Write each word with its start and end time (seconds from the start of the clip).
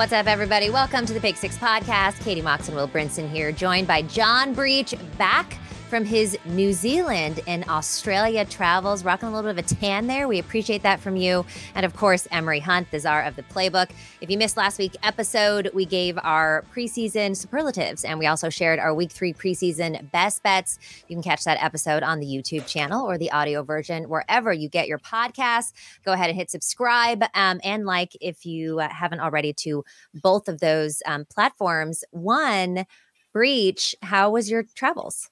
What's 0.00 0.14
up, 0.14 0.28
everybody? 0.28 0.70
Welcome 0.70 1.04
to 1.04 1.12
the 1.12 1.20
Pick 1.20 1.36
Six 1.36 1.58
Podcast. 1.58 2.24
Katie 2.24 2.40
Mox 2.40 2.68
and 2.68 2.74
Will 2.74 2.88
Brinson 2.88 3.28
here, 3.28 3.52
joined 3.52 3.86
by 3.86 4.00
John 4.00 4.54
Breech 4.54 4.94
back 5.18 5.58
from 5.90 6.04
his 6.04 6.38
New 6.44 6.72
Zealand 6.72 7.40
and 7.48 7.68
Australia 7.68 8.44
travels, 8.44 9.04
rocking 9.04 9.28
a 9.28 9.32
little 9.34 9.52
bit 9.52 9.58
of 9.58 9.72
a 9.72 9.74
tan 9.74 10.06
there. 10.06 10.28
We 10.28 10.38
appreciate 10.38 10.84
that 10.84 11.00
from 11.00 11.16
you. 11.16 11.44
And 11.74 11.84
of 11.84 11.96
course, 11.96 12.28
Emory 12.30 12.60
Hunt, 12.60 12.88
the 12.92 13.00
czar 13.00 13.24
of 13.24 13.34
the 13.34 13.42
playbook. 13.42 13.90
If 14.20 14.30
you 14.30 14.38
missed 14.38 14.56
last 14.56 14.78
week's 14.78 14.96
episode, 15.02 15.68
we 15.74 15.84
gave 15.84 16.16
our 16.22 16.64
preseason 16.72 17.36
superlatives 17.36 18.04
and 18.04 18.20
we 18.20 18.26
also 18.26 18.48
shared 18.48 18.78
our 18.78 18.94
week 18.94 19.10
three 19.10 19.32
preseason 19.32 20.08
best 20.12 20.44
bets. 20.44 20.78
You 21.08 21.16
can 21.16 21.24
catch 21.24 21.42
that 21.42 21.60
episode 21.60 22.04
on 22.04 22.20
the 22.20 22.26
YouTube 22.26 22.68
channel 22.68 23.04
or 23.04 23.18
the 23.18 23.32
audio 23.32 23.64
version 23.64 24.08
wherever 24.08 24.52
you 24.52 24.68
get 24.68 24.86
your 24.86 25.00
podcasts. 25.00 25.72
Go 26.04 26.12
ahead 26.12 26.30
and 26.30 26.38
hit 26.38 26.52
subscribe 26.52 27.24
um, 27.34 27.60
and 27.64 27.84
like 27.84 28.16
if 28.20 28.46
you 28.46 28.78
uh, 28.78 28.88
haven't 28.88 29.20
already 29.20 29.52
to 29.54 29.84
both 30.14 30.48
of 30.48 30.60
those 30.60 31.02
um, 31.04 31.24
platforms. 31.24 32.04
One, 32.12 32.84
Breech, 33.32 33.96
how 34.02 34.30
was 34.30 34.48
your 34.48 34.64
travels? 34.76 35.28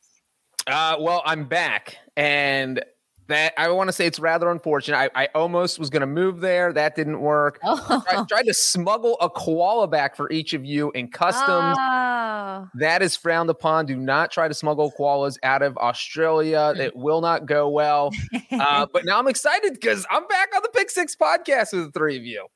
Uh, 0.69 0.97
well, 1.01 1.23
I'm 1.25 1.45
back, 1.45 1.97
and 2.17 2.83
that 3.29 3.53
I 3.59 3.69
want 3.69 3.89
to 3.89 3.93
say 3.93 4.07
it's 4.07 4.19
rather 4.19 4.51
unfortunate. 4.51 4.97
I, 4.97 5.25
I 5.25 5.29
almost 5.35 5.79
was 5.79 5.91
going 5.91 6.01
to 6.01 6.07
move 6.07 6.41
there. 6.41 6.73
That 6.73 6.97
didn't 6.97 7.21
work. 7.21 7.61
Oh. 7.63 8.03
I 8.11 8.25
tried 8.25 8.45
to 8.45 8.55
smuggle 8.55 9.17
a 9.21 9.31
koala 9.31 9.87
back 9.87 10.17
for 10.17 10.31
each 10.33 10.55
of 10.55 10.65
you 10.65 10.91
in 10.93 11.09
customs. 11.09 11.77
Oh. 11.79 12.69
That 12.75 13.03
is 13.03 13.17
frowned 13.17 13.51
upon. 13.51 13.87
Do 13.87 13.97
not 13.97 14.31
try 14.31 14.49
to 14.49 14.55
smuggle 14.55 14.93
koalas 14.99 15.37
out 15.43 15.63
of 15.63 15.77
Australia. 15.77 16.73
It 16.77 16.97
will 16.97 17.21
not 17.21 17.47
go 17.47 17.69
well. 17.69 18.11
Uh, 18.51 18.87
but 18.93 19.05
now 19.05 19.19
I'm 19.19 19.29
excited 19.29 19.75
because 19.75 20.05
I'm 20.11 20.27
back 20.27 20.49
on 20.57 20.63
the 20.63 20.69
Pick 20.71 20.91
Six 20.91 21.15
podcast 21.15 21.73
with 21.73 21.85
the 21.85 21.91
three 21.93 22.17
of 22.17 22.25
you. 22.25 22.47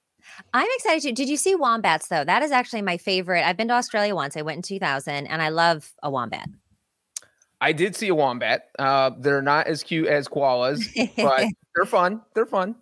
I'm 0.53 0.67
excited 0.77 1.03
too. 1.03 1.13
Did 1.13 1.29
you 1.29 1.37
see 1.37 1.55
wombats 1.55 2.09
though? 2.09 2.25
That 2.25 2.43
is 2.43 2.51
actually 2.51 2.83
my 2.83 2.97
favorite. 2.97 3.47
I've 3.47 3.57
been 3.57 3.69
to 3.69 3.75
Australia 3.75 4.15
once. 4.15 4.37
I 4.37 4.43
went 4.43 4.57
in 4.57 4.63
2000 4.63 5.27
and 5.27 5.43
I 5.43 5.51
love 5.51 5.93
a 6.03 6.11
wombat. 6.11 6.49
I 7.63 7.71
did 7.71 7.95
see 7.95 8.09
a 8.09 8.15
wombat. 8.15 8.71
Uh, 8.77 9.13
they're 9.17 9.41
not 9.41 9.69
as 9.69 9.85
cute 9.85 10.09
as 10.09 10.27
koalas, 10.27 10.83
but 11.17 11.47
they're 11.77 11.87
fun. 11.87 12.21
They're 12.35 12.45
fun. 12.45 12.75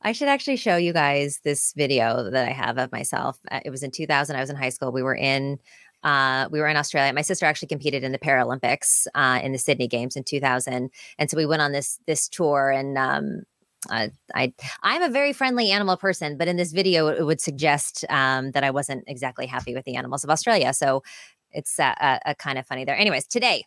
I 0.00 0.12
should 0.12 0.28
actually 0.28 0.56
show 0.56 0.76
you 0.76 0.92
guys 0.92 1.40
this 1.42 1.72
video 1.76 2.30
that 2.30 2.48
I 2.48 2.52
have 2.52 2.78
of 2.78 2.92
myself. 2.92 3.40
Uh, 3.50 3.58
it 3.64 3.70
was 3.70 3.82
in 3.82 3.90
2000. 3.90 4.36
I 4.36 4.40
was 4.40 4.48
in 4.48 4.54
high 4.54 4.68
school. 4.68 4.92
We 4.92 5.02
were 5.02 5.16
in 5.16 5.58
uh, 6.04 6.48
we 6.52 6.60
were 6.60 6.68
in 6.68 6.76
Australia. 6.76 7.12
My 7.12 7.22
sister 7.22 7.46
actually 7.46 7.68
competed 7.68 8.04
in 8.04 8.12
the 8.12 8.18
Paralympics 8.18 9.08
uh, 9.16 9.40
in 9.42 9.50
the 9.50 9.58
Sydney 9.58 9.88
Games 9.88 10.14
in 10.14 10.22
2000, 10.22 10.90
and 11.18 11.30
so 11.30 11.36
we 11.36 11.44
went 11.44 11.62
on 11.62 11.72
this 11.72 11.98
this 12.06 12.28
tour. 12.28 12.70
And 12.70 12.96
um, 12.96 13.42
uh, 13.90 14.08
I 14.36 14.52
I'm 14.84 15.02
a 15.02 15.08
very 15.08 15.32
friendly 15.32 15.72
animal 15.72 15.96
person, 15.96 16.36
but 16.38 16.46
in 16.46 16.56
this 16.56 16.70
video, 16.70 17.08
it 17.08 17.26
would 17.26 17.40
suggest 17.40 18.04
um, 18.08 18.52
that 18.52 18.62
I 18.62 18.70
wasn't 18.70 19.02
exactly 19.08 19.46
happy 19.46 19.74
with 19.74 19.84
the 19.84 19.96
animals 19.96 20.22
of 20.22 20.30
Australia. 20.30 20.72
So 20.74 21.02
it's 21.50 21.80
a, 21.80 22.20
a 22.24 22.36
kind 22.36 22.56
of 22.56 22.66
funny 22.66 22.84
there. 22.84 22.96
Anyways, 22.96 23.26
today 23.26 23.64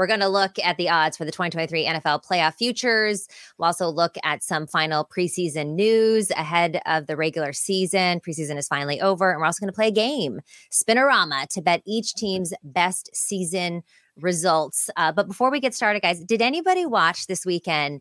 we're 0.00 0.06
going 0.06 0.20
to 0.20 0.28
look 0.28 0.58
at 0.64 0.78
the 0.78 0.88
odds 0.88 1.18
for 1.18 1.26
the 1.26 1.30
2023 1.30 1.84
NFL 1.84 2.24
playoff 2.24 2.54
futures. 2.54 3.28
We'll 3.58 3.66
also 3.66 3.86
look 3.86 4.16
at 4.24 4.42
some 4.42 4.66
final 4.66 5.04
preseason 5.04 5.74
news 5.74 6.30
ahead 6.30 6.80
of 6.86 7.06
the 7.06 7.18
regular 7.18 7.52
season. 7.52 8.18
Preseason 8.20 8.56
is 8.56 8.66
finally 8.66 8.98
over, 8.98 9.30
and 9.30 9.38
we're 9.38 9.44
also 9.44 9.60
going 9.60 9.70
to 9.70 9.76
play 9.76 9.88
a 9.88 9.90
game, 9.90 10.40
Spin-O-Rama, 10.70 11.48
to 11.50 11.60
bet 11.60 11.82
each 11.86 12.14
team's 12.14 12.54
best 12.64 13.10
season 13.12 13.82
results. 14.16 14.88
Uh, 14.96 15.12
but 15.12 15.28
before 15.28 15.50
we 15.50 15.60
get 15.60 15.74
started, 15.74 16.00
guys, 16.00 16.24
did 16.24 16.40
anybody 16.40 16.86
watch 16.86 17.26
this 17.26 17.44
weekend 17.44 18.00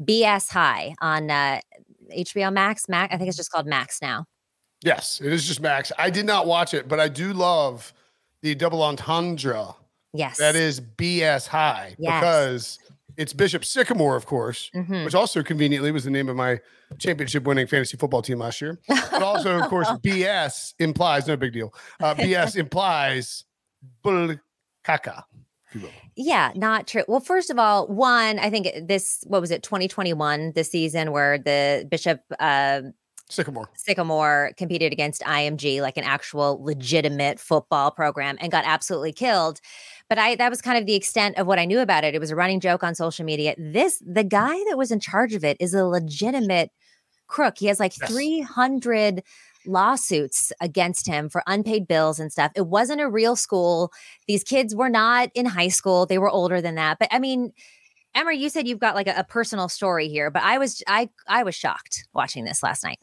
BS 0.00 0.48
High 0.48 0.94
on 1.00 1.28
uh, 1.28 1.60
HBO 2.16 2.52
Max? 2.52 2.88
Max, 2.88 3.12
I 3.12 3.18
think 3.18 3.26
it's 3.26 3.36
just 3.36 3.50
called 3.50 3.66
Max 3.66 4.00
now. 4.00 4.26
Yes, 4.84 5.20
it 5.20 5.32
is 5.32 5.44
just 5.44 5.60
Max. 5.60 5.90
I 5.98 6.08
did 6.08 6.24
not 6.24 6.46
watch 6.46 6.72
it, 6.72 6.86
but 6.86 7.00
I 7.00 7.08
do 7.08 7.32
love 7.32 7.92
the 8.42 8.54
double 8.54 8.84
entendre 8.84 9.74
Yes. 10.12 10.38
That 10.38 10.56
is 10.56 10.80
BS 10.80 11.46
high 11.46 11.94
yes. 11.98 12.20
because 12.20 12.78
it's 13.16 13.32
Bishop 13.32 13.64
Sycamore, 13.64 14.16
of 14.16 14.26
course, 14.26 14.70
mm-hmm. 14.74 15.04
which 15.04 15.14
also 15.14 15.42
conveniently 15.42 15.90
was 15.90 16.04
the 16.04 16.10
name 16.10 16.28
of 16.28 16.36
my 16.36 16.60
championship 16.98 17.44
winning 17.44 17.66
fantasy 17.66 17.96
football 17.96 18.22
team 18.22 18.38
last 18.38 18.60
year. 18.60 18.78
But 18.88 19.22
also, 19.22 19.58
of 19.58 19.68
course, 19.68 19.88
BS 20.04 20.74
implies 20.78 21.26
no 21.26 21.36
big 21.36 21.52
deal. 21.52 21.74
Uh, 22.00 22.14
BS 22.14 22.56
implies 22.56 23.44
bull 24.02 24.36
caca. 24.84 25.24
Yeah, 26.16 26.52
not 26.54 26.86
true. 26.86 27.04
Well, 27.08 27.20
first 27.20 27.48
of 27.48 27.58
all, 27.58 27.86
one, 27.86 28.38
I 28.38 28.50
think 28.50 28.68
this, 28.86 29.24
what 29.26 29.40
was 29.40 29.50
it, 29.50 29.62
2021, 29.62 30.52
the 30.54 30.64
season 30.64 31.12
where 31.12 31.38
the 31.38 31.86
Bishop 31.90 32.20
uh, 32.38 32.82
Sycamore. 33.32 33.70
Sycamore 33.74 34.52
competed 34.58 34.92
against 34.92 35.22
IMG, 35.22 35.80
like 35.80 35.96
an 35.96 36.04
actual 36.04 36.62
legitimate 36.62 37.40
football 37.40 37.90
program, 37.90 38.36
and 38.40 38.52
got 38.52 38.64
absolutely 38.66 39.12
killed. 39.12 39.60
But 40.12 40.18
I 40.18 40.34
that 40.34 40.50
was 40.50 40.60
kind 40.60 40.76
of 40.76 40.84
the 40.84 40.94
extent 40.94 41.38
of 41.38 41.46
what 41.46 41.58
I 41.58 41.64
knew 41.64 41.80
about 41.80 42.04
it. 42.04 42.14
It 42.14 42.18
was 42.18 42.30
a 42.30 42.36
running 42.36 42.60
joke 42.60 42.84
on 42.84 42.94
social 42.94 43.24
media. 43.24 43.54
This 43.56 44.02
the 44.06 44.22
guy 44.22 44.62
that 44.68 44.76
was 44.76 44.90
in 44.90 45.00
charge 45.00 45.32
of 45.32 45.42
it 45.42 45.56
is 45.58 45.72
a 45.72 45.86
legitimate 45.86 46.70
crook. 47.28 47.54
He 47.56 47.64
has 47.68 47.80
like 47.80 47.98
yes. 47.98 48.10
300 48.10 49.22
lawsuits 49.64 50.52
against 50.60 51.06
him 51.06 51.30
for 51.30 51.42
unpaid 51.46 51.88
bills 51.88 52.20
and 52.20 52.30
stuff. 52.30 52.52
It 52.54 52.66
wasn't 52.66 53.00
a 53.00 53.08
real 53.08 53.36
school. 53.36 53.90
These 54.28 54.44
kids 54.44 54.74
were 54.74 54.90
not 54.90 55.30
in 55.34 55.46
high 55.46 55.68
school. 55.68 56.04
They 56.04 56.18
were 56.18 56.28
older 56.28 56.60
than 56.60 56.74
that. 56.74 56.98
But 56.98 57.08
I 57.10 57.18
mean, 57.18 57.54
Emma, 58.14 58.34
you 58.34 58.50
said 58.50 58.68
you've 58.68 58.80
got 58.80 58.94
like 58.94 59.08
a, 59.08 59.14
a 59.16 59.24
personal 59.24 59.70
story 59.70 60.08
here, 60.10 60.30
but 60.30 60.42
I 60.42 60.58
was 60.58 60.82
I 60.86 61.08
I 61.26 61.42
was 61.42 61.54
shocked 61.54 62.06
watching 62.12 62.44
this 62.44 62.62
last 62.62 62.84
night. 62.84 62.98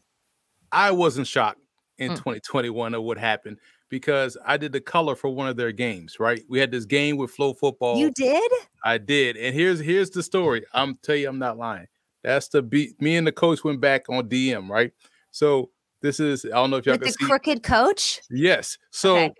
I 0.72 0.92
wasn't 0.92 1.26
shocked 1.26 1.62
in 1.98 2.12
mm. 2.12 2.18
2021 2.18 2.94
of 2.94 3.02
what 3.02 3.18
happened 3.18 3.58
because 3.90 4.38
I 4.46 4.58
did 4.58 4.72
the 4.72 4.82
color 4.82 5.16
for 5.16 5.30
one 5.30 5.48
of 5.48 5.58
their 5.58 5.72
games, 5.72 6.20
right? 6.20 6.44
We 6.48 6.60
had 6.60 6.72
this 6.72 6.86
game 6.86 7.18
with 7.18 7.36
FloFootball. 7.36 7.98
You 7.98 8.12
did? 8.12 8.52
I 8.84 8.98
did. 8.98 9.36
And 9.36 9.54
here's 9.54 9.80
here's 9.80 10.10
the 10.12 10.24
story. 10.24 10.66
I'm 10.74 10.96
tell 11.02 11.16
you, 11.16 11.28
I'm 11.28 11.40
not 11.40 11.58
lying. 11.58 11.88
That's 12.24 12.48
the 12.50 12.62
beat. 12.62 13.02
Me 13.02 13.16
and 13.16 13.26
the 13.26 13.32
coach 13.32 13.64
went 13.64 13.82
back 13.82 14.10
on 14.10 14.30
DM, 14.30 14.70
right? 14.70 14.92
So 15.32 15.72
this 16.02 16.20
is 16.20 16.46
I 16.46 16.50
don't 16.50 16.70
know 16.70 16.78
if 16.78 16.86
y'all 16.86 16.94
with 16.94 17.02
can 17.02 17.08
the 17.08 17.14
see. 17.14 17.26
crooked 17.26 17.64
coach. 17.64 18.22
Yes. 18.30 18.78
So 18.92 19.18
okay. 19.18 19.34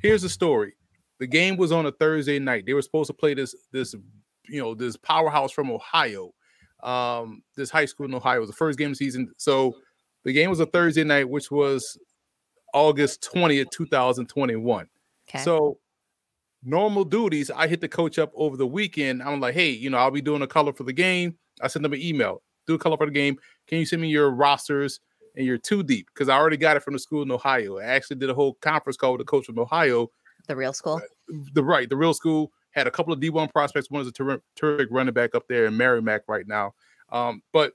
here's 0.00 0.22
the 0.22 0.28
story. 0.28 0.74
The 1.18 1.26
game 1.26 1.56
was 1.56 1.72
on 1.72 1.86
a 1.86 1.92
Thursday 1.92 2.38
night. 2.38 2.64
They 2.66 2.74
were 2.74 2.82
supposed 2.82 3.08
to 3.08 3.14
play 3.14 3.34
this 3.34 3.54
this 3.72 3.94
you 4.48 4.60
know 4.60 4.74
this 4.74 4.96
powerhouse 4.96 5.52
from 5.52 5.70
Ohio. 5.70 6.32
Um, 6.82 7.42
this 7.56 7.70
high 7.70 7.86
school 7.86 8.06
in 8.06 8.14
Ohio 8.14 8.36
it 8.36 8.40
was 8.40 8.50
the 8.50 8.56
first 8.56 8.78
game 8.78 8.88
of 8.88 8.92
the 8.92 9.04
season. 9.04 9.32
So 9.36 9.74
the 10.24 10.32
game 10.32 10.50
was 10.50 10.60
a 10.60 10.66
Thursday 10.66 11.04
night, 11.04 11.28
which 11.28 11.50
was 11.50 11.98
August 12.74 13.28
20th, 13.32 13.70
2021. 13.70 14.88
Okay. 15.28 15.38
So 15.42 15.78
normal 16.62 17.04
duties, 17.04 17.50
I 17.50 17.66
hit 17.66 17.80
the 17.80 17.88
coach 17.88 18.18
up 18.18 18.32
over 18.34 18.56
the 18.56 18.66
weekend. 18.66 19.22
I'm 19.22 19.40
like, 19.40 19.54
hey, 19.54 19.70
you 19.70 19.90
know, 19.90 19.98
I'll 19.98 20.10
be 20.10 20.20
doing 20.20 20.42
a 20.42 20.46
color 20.46 20.72
for 20.72 20.84
the 20.84 20.92
game. 20.92 21.36
I 21.60 21.68
sent 21.68 21.82
them 21.82 21.92
an 21.92 22.00
email, 22.00 22.42
do 22.66 22.74
a 22.74 22.78
color 22.78 22.96
for 22.96 23.06
the 23.06 23.12
game. 23.12 23.38
Can 23.66 23.78
you 23.78 23.86
send 23.86 24.02
me 24.02 24.08
your 24.08 24.30
rosters 24.30 25.00
and 25.36 25.46
your 25.46 25.58
two 25.58 25.82
deep? 25.82 26.08
Because 26.12 26.28
I 26.28 26.36
already 26.36 26.56
got 26.56 26.76
it 26.76 26.82
from 26.82 26.94
the 26.94 26.98
school 26.98 27.22
in 27.22 27.30
Ohio. 27.30 27.78
I 27.78 27.84
actually 27.84 28.16
did 28.16 28.30
a 28.30 28.34
whole 28.34 28.54
conference 28.54 28.96
call 28.96 29.12
with 29.12 29.20
the 29.20 29.24
coach 29.24 29.46
from 29.46 29.58
Ohio 29.58 30.10
the 30.48 30.56
real 30.56 30.72
school. 30.72 31.00
The 31.52 31.62
right, 31.62 31.88
the 31.88 31.96
real 31.96 32.14
school 32.14 32.50
had 32.70 32.86
a 32.86 32.90
couple 32.90 33.12
of 33.12 33.20
D1 33.20 33.52
prospects. 33.52 33.90
One 33.90 34.02
is 34.02 34.08
a 34.08 34.12
ter- 34.12 34.42
terrific 34.56 34.88
running 34.90 35.14
back 35.14 35.34
up 35.34 35.46
there 35.46 35.66
in 35.66 35.76
Merrimack 35.76 36.22
right 36.26 36.46
now. 36.48 36.74
Um, 37.12 37.42
but 37.52 37.74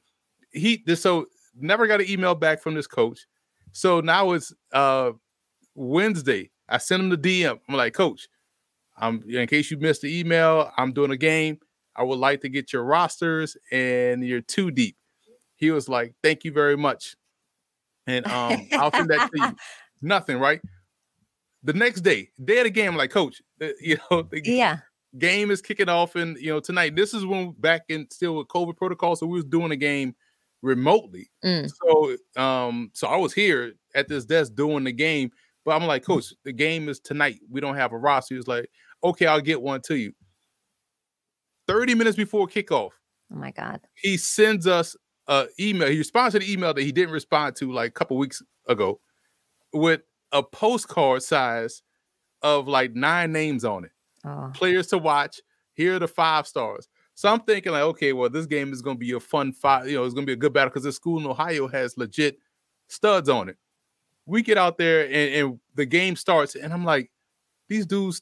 he 0.51 0.83
this 0.85 1.01
so 1.01 1.27
never 1.55 1.87
got 1.87 2.01
an 2.01 2.09
email 2.09 2.35
back 2.35 2.61
from 2.61 2.73
this 2.73 2.87
coach. 2.87 3.25
So 3.73 3.99
now 3.99 4.31
it's 4.31 4.53
uh 4.71 5.11
Wednesday. 5.75 6.51
I 6.69 6.77
sent 6.77 7.03
him 7.03 7.09
the 7.09 7.17
DM. 7.17 7.59
I'm 7.67 7.75
like, 7.75 7.93
Coach, 7.93 8.29
I'm 8.97 9.23
in 9.27 9.47
case 9.47 9.69
you 9.69 9.77
missed 9.77 10.03
the 10.03 10.19
email, 10.19 10.71
I'm 10.77 10.93
doing 10.93 11.11
a 11.11 11.17
game. 11.17 11.59
I 11.95 12.03
would 12.03 12.19
like 12.19 12.41
to 12.41 12.49
get 12.49 12.73
your 12.73 12.83
rosters 12.83 13.57
and 13.71 14.25
you're 14.25 14.41
too 14.41 14.71
deep. 14.71 14.95
He 15.55 15.71
was 15.71 15.89
like, 15.89 16.13
Thank 16.23 16.45
you 16.45 16.51
very 16.51 16.77
much. 16.77 17.15
And 18.07 18.25
um, 18.27 18.67
I'll 18.73 18.91
send 18.91 19.09
that 19.09 19.29
to 19.31 19.39
you. 19.39 19.55
Nothing, 20.01 20.37
right? 20.37 20.61
The 21.63 21.73
next 21.73 22.01
day, 22.01 22.29
day 22.43 22.57
of 22.59 22.65
the 22.65 22.69
game, 22.69 22.91
I'm 22.91 22.97
like, 22.97 23.11
Coach, 23.11 23.41
uh, 23.61 23.67
you 23.79 23.97
know, 24.11 24.27
yeah, 24.43 24.79
game 25.17 25.49
is 25.49 25.61
kicking 25.61 25.87
off, 25.87 26.15
and 26.15 26.37
you 26.37 26.49
know, 26.49 26.59
tonight. 26.59 26.95
This 26.95 27.13
is 27.13 27.25
when 27.25 27.51
back 27.51 27.83
in 27.87 28.07
still 28.11 28.35
with 28.35 28.49
COVID 28.49 28.75
protocol, 28.75 29.15
so 29.15 29.25
we 29.25 29.37
was 29.37 29.45
doing 29.45 29.71
a 29.71 29.77
game 29.77 30.13
remotely. 30.63 31.29
Mm. 31.45 31.69
So, 31.69 32.41
um, 32.41 32.89
so 32.93 33.07
I 33.07 33.17
was 33.17 33.33
here 33.33 33.73
at 33.93 34.07
this 34.07 34.25
desk 34.25 34.55
doing 34.55 34.85
the 34.85 34.91
game, 34.91 35.29
but 35.63 35.75
I'm 35.75 35.85
like, 35.85 36.03
Coach, 36.03 36.33
the 36.43 36.53
game 36.53 36.89
is 36.89 36.99
tonight. 36.99 37.39
We 37.51 37.61
don't 37.61 37.75
have 37.75 37.91
a 37.91 37.97
roster. 37.97 38.33
He 38.33 38.37
was 38.37 38.47
like, 38.47 38.67
Okay, 39.03 39.27
I'll 39.27 39.41
get 39.41 39.61
one 39.61 39.81
to 39.81 39.95
you. 39.95 40.13
30 41.67 41.95
minutes 41.95 42.17
before 42.17 42.47
kickoff. 42.47 42.91
Oh 43.31 43.35
my 43.35 43.51
God. 43.51 43.81
He 43.95 44.17
sends 44.17 44.65
us 44.65 44.95
a 45.27 45.47
email. 45.59 45.89
He 45.89 45.97
responds 45.97 46.33
to 46.33 46.39
the 46.39 46.51
email 46.51 46.73
that 46.73 46.81
he 46.81 46.91
didn't 46.91 47.13
respond 47.13 47.55
to 47.57 47.71
like 47.71 47.89
a 47.89 47.93
couple 47.93 48.17
weeks 48.17 48.41
ago 48.67 48.99
with 49.73 50.01
a 50.31 50.41
postcard 50.41 51.23
size 51.23 51.83
of 52.41 52.67
like 52.67 52.93
nine 52.93 53.31
names 53.31 53.65
on 53.65 53.85
it. 53.85 53.91
Oh. 54.25 54.51
Players 54.53 54.87
to 54.87 54.97
watch. 54.97 55.41
Here 55.73 55.95
are 55.95 55.99
the 55.99 56.07
five 56.07 56.47
stars. 56.47 56.87
So 57.15 57.29
I'm 57.29 57.41
thinking 57.41 57.71
like, 57.71 57.83
okay, 57.83 58.13
well, 58.13 58.29
this 58.29 58.45
game 58.45 58.73
is 58.73 58.81
going 58.81 58.95
to 58.95 58.99
be 58.99 59.11
a 59.11 59.19
fun 59.19 59.53
fight. 59.53 59.87
You 59.87 59.95
know, 59.95 60.05
it's 60.05 60.13
going 60.13 60.25
to 60.25 60.29
be 60.29 60.33
a 60.33 60.37
good 60.37 60.53
battle 60.53 60.69
because 60.69 60.83
the 60.83 60.91
school 60.91 61.19
in 61.19 61.27
Ohio 61.27 61.67
has 61.67 61.97
legit 61.97 62.39
studs 62.87 63.29
on 63.29 63.49
it. 63.49 63.57
We 64.25 64.41
get 64.41 64.57
out 64.57 64.77
there 64.77 65.05
and, 65.05 65.33
and 65.35 65.59
the 65.75 65.85
game 65.85 66.15
starts, 66.15 66.55
and 66.55 66.73
I'm 66.73 66.85
like, 66.85 67.11
these 67.69 67.85
dudes 67.85 68.21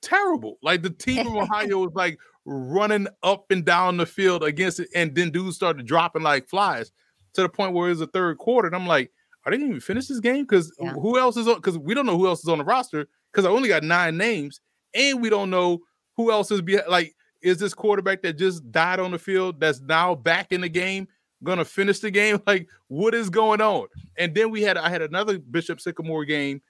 terrible. 0.00 0.58
Like 0.62 0.82
the 0.82 0.90
team 0.90 1.24
from 1.24 1.36
Ohio 1.36 1.78
was 1.78 1.92
like 1.94 2.18
running 2.44 3.08
up 3.22 3.50
and 3.50 3.64
down 3.64 3.96
the 3.96 4.06
field 4.06 4.42
against 4.42 4.80
it, 4.80 4.88
and 4.94 5.14
then 5.14 5.30
dudes 5.30 5.56
started 5.56 5.86
dropping 5.86 6.22
like 6.22 6.48
flies 6.48 6.92
to 7.34 7.42
the 7.42 7.48
point 7.48 7.74
where 7.74 7.86
it 7.86 7.90
was 7.90 7.98
the 7.98 8.06
third 8.06 8.38
quarter. 8.38 8.68
And 8.68 8.76
I'm 8.76 8.86
like, 8.86 9.10
are 9.44 9.52
they 9.52 9.58
even 9.58 9.80
finish 9.80 10.06
this 10.06 10.20
game? 10.20 10.44
Because 10.44 10.72
yeah. 10.80 10.92
who 10.92 11.18
else 11.18 11.36
is 11.36 11.48
on? 11.48 11.56
Because 11.56 11.78
we 11.78 11.94
don't 11.94 12.06
know 12.06 12.16
who 12.16 12.26
else 12.26 12.40
is 12.40 12.48
on 12.48 12.58
the 12.58 12.64
roster. 12.64 13.06
Because 13.32 13.44
I 13.44 13.50
only 13.50 13.68
got 13.68 13.82
nine 13.82 14.16
names, 14.16 14.60
and 14.94 15.20
we 15.20 15.30
don't 15.30 15.50
know 15.50 15.80
who 16.16 16.30
else 16.30 16.50
is 16.50 16.62
be 16.62 16.78
like. 16.88 17.14
Is 17.42 17.58
this 17.58 17.74
quarterback 17.74 18.22
that 18.22 18.38
just 18.38 18.70
died 18.70 19.00
on 19.00 19.10
the 19.12 19.18
field 19.18 19.60
that's 19.60 19.80
now 19.80 20.14
back 20.14 20.52
in 20.52 20.60
the 20.60 20.68
game 20.68 21.08
gonna 21.42 21.64
finish 21.64 22.00
the 22.00 22.10
game? 22.10 22.40
Like, 22.46 22.68
what 22.88 23.14
is 23.14 23.30
going 23.30 23.60
on? 23.60 23.86
And 24.16 24.34
then 24.34 24.50
we 24.50 24.62
had 24.62 24.76
I 24.76 24.88
had 24.88 25.02
another 25.02 25.38
Bishop 25.38 25.80
Sycamore 25.80 26.24
game 26.24 26.62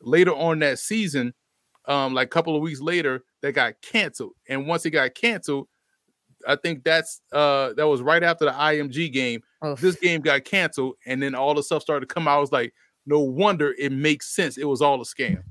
later 0.00 0.32
on 0.32 0.60
that 0.60 0.78
season 0.78 1.34
um, 1.88 2.12
like 2.14 2.26
a 2.26 2.30
couple 2.30 2.54
of 2.54 2.62
weeks 2.62 2.80
later 2.80 3.24
that 3.42 3.52
got 3.52 3.80
canceled. 3.80 4.34
And 4.48 4.66
once 4.66 4.86
it 4.86 4.90
got 4.90 5.14
canceled, 5.14 5.68
I 6.46 6.54
think 6.54 6.84
that's 6.84 7.20
uh 7.32 7.72
that 7.72 7.88
was 7.88 8.00
right 8.00 8.22
after 8.22 8.44
the 8.44 8.52
IMG 8.52 9.12
game. 9.12 9.42
This 9.80 9.96
game 9.96 10.20
got 10.20 10.44
canceled, 10.44 10.94
and 11.04 11.20
then 11.20 11.34
all 11.34 11.54
the 11.54 11.64
stuff 11.64 11.82
started 11.82 12.08
to 12.08 12.14
come 12.14 12.28
out. 12.28 12.36
I 12.36 12.40
was 12.40 12.52
like, 12.52 12.72
no 13.06 13.18
wonder 13.18 13.74
it 13.76 13.90
makes 13.90 14.32
sense. 14.34 14.56
It 14.56 14.66
was 14.66 14.80
all 14.80 15.00
a 15.00 15.04
scam. 15.04 15.42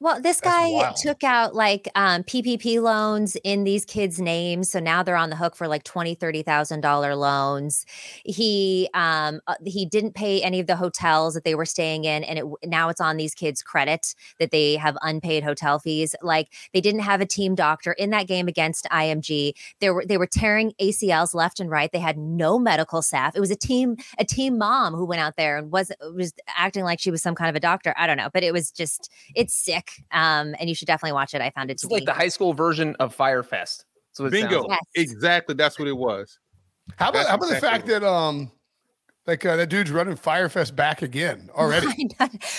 Well, 0.00 0.20
this 0.20 0.40
guy 0.40 0.92
took 0.92 1.24
out 1.24 1.56
like 1.56 1.88
um, 1.96 2.22
PPP 2.22 2.80
loans 2.80 3.36
in 3.42 3.64
these 3.64 3.84
kids' 3.84 4.20
names, 4.20 4.70
so 4.70 4.78
now 4.78 5.02
they're 5.02 5.16
on 5.16 5.28
the 5.28 5.34
hook 5.34 5.56
for 5.56 5.66
like 5.66 5.82
twenty, 5.82 6.14
thirty 6.14 6.44
thousand 6.44 6.82
dollar 6.82 7.16
loans. 7.16 7.84
He 8.24 8.88
um, 8.94 9.40
uh, 9.48 9.56
he 9.66 9.86
didn't 9.86 10.14
pay 10.14 10.40
any 10.40 10.60
of 10.60 10.68
the 10.68 10.76
hotels 10.76 11.34
that 11.34 11.42
they 11.42 11.56
were 11.56 11.64
staying 11.64 12.04
in, 12.04 12.22
and 12.22 12.38
it 12.38 12.44
now 12.64 12.90
it's 12.90 13.00
on 13.00 13.16
these 13.16 13.34
kids' 13.34 13.60
credit 13.60 14.14
that 14.38 14.52
they 14.52 14.76
have 14.76 14.96
unpaid 15.02 15.42
hotel 15.42 15.80
fees. 15.80 16.14
Like 16.22 16.52
they 16.72 16.80
didn't 16.80 17.00
have 17.00 17.20
a 17.20 17.26
team 17.26 17.56
doctor 17.56 17.90
in 17.90 18.10
that 18.10 18.28
game 18.28 18.46
against 18.46 18.84
IMG. 18.92 19.54
They 19.80 19.90
were 19.90 20.04
they 20.06 20.16
were 20.16 20.28
tearing 20.28 20.74
ACLs 20.80 21.34
left 21.34 21.58
and 21.58 21.68
right. 21.68 21.90
They 21.90 21.98
had 21.98 22.16
no 22.16 22.56
medical 22.56 23.02
staff. 23.02 23.34
It 23.34 23.40
was 23.40 23.50
a 23.50 23.56
team 23.56 23.96
a 24.16 24.24
team 24.24 24.58
mom 24.58 24.94
who 24.94 25.04
went 25.04 25.22
out 25.22 25.34
there 25.36 25.56
and 25.56 25.72
was 25.72 25.90
was 26.14 26.34
acting 26.56 26.84
like 26.84 27.00
she 27.00 27.10
was 27.10 27.20
some 27.20 27.34
kind 27.34 27.50
of 27.50 27.56
a 27.56 27.60
doctor. 27.60 27.92
I 27.96 28.06
don't 28.06 28.16
know, 28.16 28.30
but 28.32 28.44
it 28.44 28.52
was 28.52 28.70
just 28.70 29.10
it's 29.34 29.54
sick. 29.54 29.87
Um, 30.12 30.54
and 30.58 30.68
you 30.68 30.74
should 30.74 30.86
definitely 30.86 31.14
watch 31.14 31.34
it. 31.34 31.40
I 31.40 31.50
found 31.50 31.70
it 31.70 31.74
it's 31.74 31.84
like 31.84 32.04
the 32.04 32.12
high 32.12 32.28
school 32.28 32.52
version 32.52 32.96
of 33.00 33.14
Fyre 33.14 33.42
Fest. 33.42 33.84
So 34.12 34.28
bingo, 34.28 34.66
yes. 34.68 34.80
exactly. 34.94 35.54
That's 35.54 35.78
what 35.78 35.88
it 35.88 35.96
was. 35.96 36.38
How 36.96 37.10
about 37.10 37.26
how 37.26 37.34
about 37.34 37.50
exactly 37.52 37.54
the 37.54 37.60
fact 37.60 37.86
that 37.86 38.02
um 38.02 38.50
like 39.28 39.44
uh, 39.44 39.56
that 39.56 39.68
dude's 39.68 39.90
running 39.90 40.16
Fyre 40.16 40.48
Fest 40.48 40.74
back 40.74 41.02
again 41.02 41.50
already. 41.54 41.86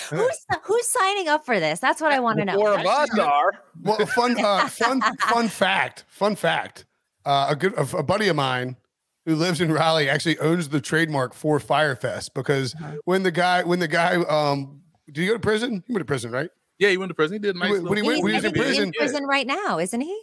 who's 0.09 0.45
who's 0.63 0.87
signing 0.87 1.27
up 1.27 1.43
for 1.43 1.59
this? 1.59 1.79
That's 1.79 1.99
what 1.99 2.11
I 2.11 2.19
want 2.19 2.37
to 2.37 2.45
know. 2.45 2.53
Four 2.53 2.75
of 2.75 2.85
us 2.85 3.17
are. 3.17 3.51
Well, 3.81 4.05
fun, 4.05 4.39
uh, 4.39 4.67
fun, 4.69 5.01
fun 5.19 5.47
fact. 5.47 6.05
Fun 6.07 6.35
fact. 6.35 6.85
Uh, 7.25 7.47
a 7.49 7.55
good 7.55 7.73
a, 7.73 7.97
a, 7.97 8.03
buddy 8.03 8.27
of 8.27 8.35
mine 8.35 8.77
who 9.25 9.35
lives 9.35 9.59
in 9.59 9.71
Raleigh 9.71 10.09
actually 10.09 10.37
owns 10.37 10.69
the 10.69 10.79
trademark 10.79 11.33
for 11.33 11.59
Fyre 11.59 11.95
Fest 11.95 12.35
because 12.35 12.75
uh-huh. 12.75 12.97
when 13.05 13.23
the 13.23 13.31
guy 13.31 13.63
when 13.63 13.79
the 13.79 13.87
guy 13.87 14.15
um 14.15 14.81
did 15.07 15.21
he 15.21 15.27
go 15.27 15.33
to 15.33 15.39
prison? 15.39 15.83
He 15.87 15.93
went 15.93 16.01
to 16.01 16.05
prison, 16.05 16.31
right? 16.31 16.51
Yeah, 16.79 16.89
he 16.89 16.97
went 16.97 17.09
to 17.09 17.13
prison. 17.13 17.35
He 17.35 17.39
did 17.39 17.55
nice. 17.55 17.71
When, 17.71 17.83
when 17.83 17.97
he 17.97 18.03
went, 18.03 18.23
when 18.23 18.31
he 18.31 18.35
was 18.37 18.45
in 18.45 18.53
prison, 18.53 18.83
in 18.85 18.93
prison 18.93 19.25
right 19.25 19.45
now, 19.45 19.79
isn't 19.79 20.01
he? 20.01 20.21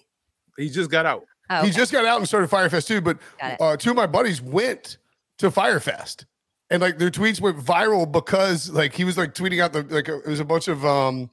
He 0.57 0.71
just 0.71 0.91
got 0.91 1.05
out. 1.07 1.25
Oh, 1.51 1.59
okay. 1.59 1.67
He 1.67 1.73
just 1.73 1.93
got 1.93 2.05
out 2.07 2.19
and 2.19 2.27
started 2.27 2.49
Fyre 2.49 2.69
Fest 2.71 2.89
too. 2.89 3.01
But 3.01 3.19
uh, 3.41 3.77
two 3.77 3.91
of 3.91 3.97
my 3.97 4.07
buddies 4.07 4.41
went 4.43 4.99
to 5.39 5.51
Fyre 5.51 5.79
Fest, 5.81 6.27
and 6.71 6.81
like 6.81 6.99
their 6.99 7.11
tweets 7.11 7.41
went 7.41 7.59
viral 7.59 8.11
because 8.11 8.71
like 8.71 8.95
he 8.95 9.05
was 9.05 9.19
like 9.19 9.35
tweeting 9.35 9.63
out 9.63 9.73
the 9.73 9.83
like 9.83 10.09
it 10.09 10.27
was 10.27 10.41
a 10.41 10.45
bunch 10.45 10.69
of 10.69 10.85
um 10.85 11.31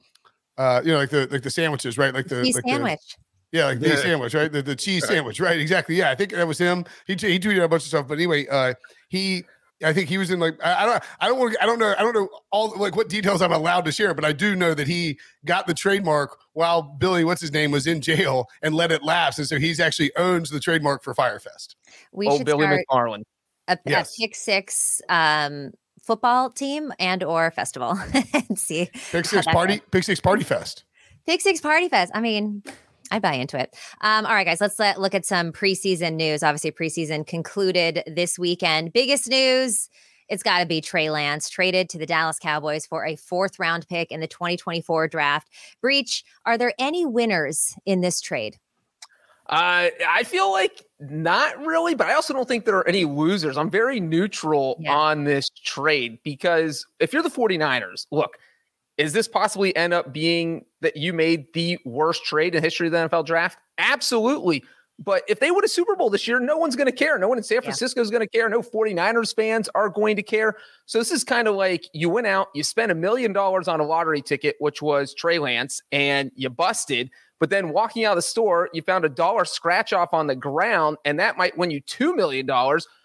uh 0.58 0.82
you 0.84 0.92
know 0.92 0.98
like 0.98 1.10
the 1.10 1.26
like 1.30 1.42
the 1.42 1.50
sandwiches 1.50 1.98
right 1.98 2.14
like 2.14 2.28
the 2.28 2.42
cheese 2.44 2.54
like 2.54 2.64
sandwich. 2.66 3.00
The, 3.16 3.58
yeah, 3.58 3.66
like 3.66 3.78
the 3.78 3.96
sandwich, 3.96 4.34
right? 4.34 4.50
The, 4.50 4.62
the 4.62 4.74
cheese 4.74 5.02
right. 5.02 5.12
sandwich, 5.12 5.38
right? 5.38 5.60
Exactly. 5.60 5.94
Yeah, 5.94 6.10
I 6.10 6.16
think 6.16 6.32
that 6.32 6.46
was 6.46 6.58
him. 6.58 6.84
He, 7.06 7.12
he 7.12 7.38
tweeted 7.38 7.60
out 7.60 7.66
a 7.66 7.68
bunch 7.68 7.84
of 7.84 7.88
stuff, 7.88 8.08
but 8.08 8.14
anyway, 8.14 8.48
uh, 8.48 8.74
he 9.08 9.44
I 9.82 9.92
think 9.92 10.08
he 10.08 10.18
was 10.18 10.30
in 10.30 10.38
like 10.38 10.58
I, 10.64 10.82
I 10.82 10.86
don't 10.86 11.02
I 11.20 11.28
don't 11.28 11.38
want 11.38 11.56
I 11.60 11.66
don't 11.66 11.78
know 11.78 11.94
I 11.98 12.02
don't 12.02 12.14
know 12.14 12.28
all 12.50 12.78
like 12.78 12.96
what 12.96 13.08
details 13.08 13.42
I'm 13.42 13.52
allowed 13.52 13.84
to 13.86 13.92
share, 13.92 14.14
but 14.14 14.24
I 14.24 14.32
do 14.32 14.54
know 14.54 14.74
that 14.74 14.86
he 14.86 15.18
got 15.44 15.66
the 15.66 15.74
trademark 15.74 16.38
while 16.52 16.82
Billy 16.82 17.24
what's 17.24 17.40
his 17.40 17.52
name 17.52 17.70
was 17.70 17.86
in 17.86 18.00
jail 18.00 18.48
and 18.62 18.74
let 18.74 18.92
it 18.92 19.02
lapse, 19.02 19.38
and 19.38 19.46
so 19.46 19.58
he's 19.58 19.80
actually 19.80 20.14
owns 20.16 20.50
the 20.50 20.60
trademark 20.60 21.02
for 21.02 21.14
Fyre 21.14 21.40
Fest. 21.40 21.76
We 22.12 22.28
oh, 22.28 22.36
should 22.36 22.46
Billy 22.46 22.66
McFarland. 22.66 23.24
A, 23.66 23.78
yes. 23.86 24.16
a 24.18 24.22
pick 24.22 24.34
six 24.34 25.00
um, 25.08 25.72
football 26.02 26.50
team 26.50 26.92
and 26.98 27.22
or 27.24 27.50
festival 27.50 27.98
and 28.34 28.58
see 28.58 28.90
pick 29.10 29.24
six 29.24 29.46
party 29.46 29.80
pick 29.90 30.04
six 30.04 30.20
party 30.20 30.44
fest. 30.44 30.84
Pick 31.26 31.40
six 31.40 31.60
party 31.60 31.88
fest. 31.88 32.12
I 32.14 32.20
mean, 32.20 32.62
I 33.10 33.18
buy 33.18 33.34
into 33.34 33.58
it. 33.58 33.74
Um, 34.00 34.26
all 34.26 34.34
right, 34.34 34.46
guys, 34.46 34.60
let's 34.60 34.78
let, 34.78 35.00
look 35.00 35.14
at 35.14 35.26
some 35.26 35.52
preseason 35.52 36.14
news. 36.14 36.42
Obviously, 36.42 36.72
preseason 36.72 37.26
concluded 37.26 38.02
this 38.06 38.38
weekend. 38.38 38.92
Biggest 38.92 39.28
news 39.28 39.88
it's 40.28 40.42
got 40.42 40.60
to 40.60 40.66
be 40.66 40.80
Trey 40.80 41.10
Lance 41.10 41.48
traded 41.48 41.88
to 41.90 41.98
the 41.98 42.06
Dallas 42.06 42.38
Cowboys 42.38 42.86
for 42.86 43.04
a 43.04 43.16
fourth 43.16 43.58
round 43.58 43.86
pick 43.88 44.10
in 44.10 44.20
the 44.20 44.26
2024 44.26 45.08
draft. 45.08 45.48
Breech, 45.80 46.24
are 46.46 46.56
there 46.56 46.72
any 46.78 47.04
winners 47.04 47.74
in 47.84 48.00
this 48.00 48.20
trade? 48.20 48.56
Uh, 49.46 49.88
I 50.08 50.22
feel 50.24 50.50
like 50.50 50.82
not 51.00 51.58
really, 51.66 51.94
but 51.94 52.06
I 52.06 52.14
also 52.14 52.32
don't 52.32 52.48
think 52.48 52.64
there 52.64 52.78
are 52.78 52.88
any 52.88 53.04
losers. 53.04 53.58
I'm 53.58 53.70
very 53.70 54.00
neutral 54.00 54.78
yeah. 54.80 54.94
on 54.94 55.24
this 55.24 55.50
trade 55.50 56.18
because 56.24 56.86
if 56.98 57.12
you're 57.12 57.22
the 57.22 57.28
49ers, 57.28 58.06
look, 58.10 58.38
is 58.96 59.12
this 59.12 59.26
possibly 59.26 59.74
end 59.74 59.92
up 59.92 60.12
being 60.12 60.64
that 60.80 60.96
you 60.96 61.12
made 61.12 61.52
the 61.52 61.78
worst 61.84 62.24
trade 62.24 62.54
in 62.54 62.62
history 62.62 62.86
of 62.86 62.92
the 62.92 63.08
NFL 63.08 63.26
draft? 63.26 63.58
Absolutely. 63.78 64.62
But 64.98 65.24
if 65.26 65.40
they 65.40 65.50
win 65.50 65.64
a 65.64 65.68
Super 65.68 65.96
Bowl 65.96 66.08
this 66.08 66.28
year, 66.28 66.38
no 66.38 66.56
one's 66.56 66.76
going 66.76 66.86
to 66.86 66.92
care. 66.92 67.18
No 67.18 67.26
one 67.26 67.36
in 67.36 67.42
San 67.42 67.62
Francisco 67.62 68.00
is 68.00 68.10
going 68.10 68.20
to 68.20 68.28
care. 68.28 68.48
No 68.48 68.62
49ers 68.62 69.34
fans 69.34 69.68
are 69.74 69.88
going 69.88 70.14
to 70.14 70.22
care. 70.22 70.56
So 70.86 70.98
this 70.98 71.10
is 71.10 71.24
kind 71.24 71.48
of 71.48 71.56
like 71.56 71.88
you 71.92 72.08
went 72.08 72.28
out, 72.28 72.48
you 72.54 72.62
spent 72.62 72.92
a 72.92 72.94
million 72.94 73.32
dollars 73.32 73.66
on 73.66 73.80
a 73.80 73.84
lottery 73.84 74.22
ticket, 74.22 74.54
which 74.60 74.80
was 74.80 75.12
Trey 75.12 75.40
Lance, 75.40 75.82
and 75.90 76.30
you 76.36 76.48
busted. 76.48 77.10
But 77.40 77.50
then 77.50 77.70
walking 77.70 78.04
out 78.04 78.12
of 78.12 78.18
the 78.18 78.22
store, 78.22 78.70
you 78.72 78.82
found 78.82 79.04
a 79.04 79.08
dollar 79.08 79.44
scratch 79.44 79.92
off 79.92 80.14
on 80.14 80.28
the 80.28 80.36
ground, 80.36 80.98
and 81.04 81.18
that 81.18 81.36
might 81.36 81.58
win 81.58 81.72
you 81.72 81.82
$2 81.82 82.14
million. 82.14 82.46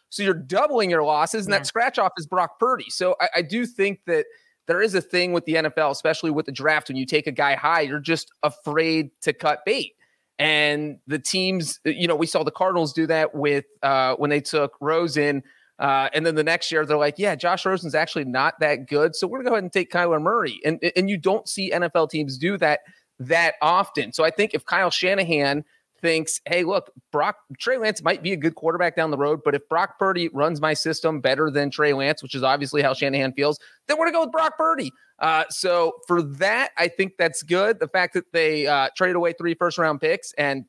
So 0.10 0.22
you're 0.22 0.36
doubling 0.36 0.92
your 0.92 1.04
losses, 1.04 1.48
and 1.48 1.54
yeah. 1.54 1.60
that 1.60 1.66
scratch 1.66 1.98
off 1.98 2.12
is 2.18 2.28
Brock 2.28 2.60
Purdy. 2.60 2.90
So 2.90 3.16
I, 3.20 3.30
I 3.38 3.42
do 3.42 3.66
think 3.66 4.02
that– 4.06 4.28
there 4.70 4.84
is 4.84 4.94
a 4.94 5.02
thing 5.02 5.34
with 5.34 5.46
the 5.46 5.56
NFL, 5.56 5.90
especially 5.90 6.30
with 6.30 6.46
the 6.46 6.52
draft, 6.52 6.90
when 6.90 6.96
you 6.96 7.08
take 7.08 7.26
a 7.26 7.32
guy 7.32 7.56
high, 7.56 7.82
you're 7.82 8.00
just 8.00 8.32
afraid 8.44 9.10
to 9.22 9.34
cut 9.34 9.66
bait. 9.66 9.96
And 10.38 11.00
the 11.08 11.18
teams, 11.18 11.80
you 11.84 12.08
know, 12.08 12.16
we 12.16 12.28
saw 12.28 12.44
the 12.44 12.52
Cardinals 12.52 12.94
do 12.94 13.08
that 13.08 13.34
with 13.34 13.66
uh, 13.82 14.14
when 14.18 14.30
they 14.30 14.40
took 14.40 14.76
Rosen. 14.80 15.42
Uh, 15.80 16.10
and 16.14 16.24
then 16.24 16.36
the 16.36 16.44
next 16.44 16.72
year, 16.72 16.86
they're 16.86 16.98
like, 16.98 17.16
yeah, 17.18 17.34
Josh 17.34 17.66
Rosen's 17.66 17.96
actually 17.96 18.26
not 18.26 18.60
that 18.60 18.88
good. 18.88 19.16
So 19.16 19.26
we're 19.26 19.40
going 19.40 19.46
to 19.46 19.50
go 19.50 19.56
ahead 19.56 19.64
and 19.64 19.74
take 19.74 19.92
Kyler 19.92 20.22
Murray. 20.22 20.60
And, 20.64 20.80
and 20.96 21.10
you 21.10 21.18
don't 21.18 21.50
see 21.50 21.72
NFL 21.72 22.12
teams 22.12 22.38
do 22.38 22.56
that. 22.60 22.82
that 23.18 23.56
often. 23.64 24.14
So 24.14 24.24
I 24.24 24.30
think 24.30 24.54
if 24.54 24.66
Kyle 24.66 24.92
Shanahan 24.92 25.66
thinks, 26.02 26.42
hey, 26.48 26.64
look, 26.64 26.92
Brock 27.12 27.38
Trey 27.58 27.78
Lance 27.78 28.02
might 28.02 28.24
be 28.24 28.34
a 28.34 28.38
good 28.38 28.56
quarterback 28.56 28.96
down 28.96 29.12
the 29.12 29.18
road, 29.18 29.42
but 29.44 29.56
if 29.56 29.68
Brock 29.70 30.00
Purdy 30.00 30.30
runs 30.30 30.62
my 30.62 30.74
system 30.74 31.22
better 31.22 31.50
than 31.50 31.70
Trey 31.70 31.94
Lance, 31.94 32.24
which 32.24 32.36
is 32.36 32.44
obviously 32.44 32.82
how 32.82 32.94
Shanahan 32.94 33.34
feels, 33.34 33.60
then 33.88 33.98
we're 33.98 34.06
gonna 34.06 34.18
go 34.18 34.22
with 34.22 34.32
Brock 34.32 34.58
Purdy. 34.58 34.92
Uh, 35.20 35.44
so 35.50 36.00
for 36.08 36.22
that, 36.22 36.72
I 36.78 36.88
think 36.88 37.14
that's 37.18 37.44
good. 37.44 37.80
The 37.80 37.88
fact 37.88 38.14
that 38.14 38.32
they 38.32 38.68
uh, 38.68 38.90
traded 38.96 39.16
away 39.16 39.34
three 39.34 39.54
first 39.54 39.78
round 39.78 40.02
picks 40.02 40.34
and 40.34 40.66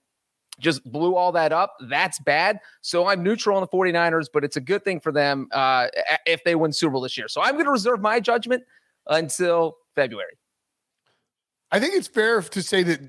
just 0.60 0.84
blew 0.84 1.16
all 1.16 1.32
that 1.32 1.52
up. 1.52 1.74
That's 1.88 2.18
bad. 2.20 2.60
So 2.82 3.06
I'm 3.06 3.22
neutral 3.22 3.56
on 3.56 3.62
the 3.62 3.68
49ers, 3.68 4.26
but 4.32 4.44
it's 4.44 4.56
a 4.56 4.60
good 4.60 4.84
thing 4.84 5.00
for 5.00 5.10
them 5.10 5.48
uh, 5.52 5.88
if 6.26 6.44
they 6.44 6.54
win 6.54 6.72
Super 6.72 6.92
Bowl 6.92 7.00
this 7.00 7.16
year. 7.16 7.28
So 7.28 7.40
I'm 7.40 7.54
going 7.54 7.64
to 7.64 7.70
reserve 7.70 8.00
my 8.00 8.20
judgment 8.20 8.62
until 9.06 9.78
February. 9.94 10.38
I 11.72 11.80
think 11.80 11.94
it's 11.94 12.08
fair 12.08 12.42
to 12.42 12.62
say 12.62 12.82
that 12.82 13.00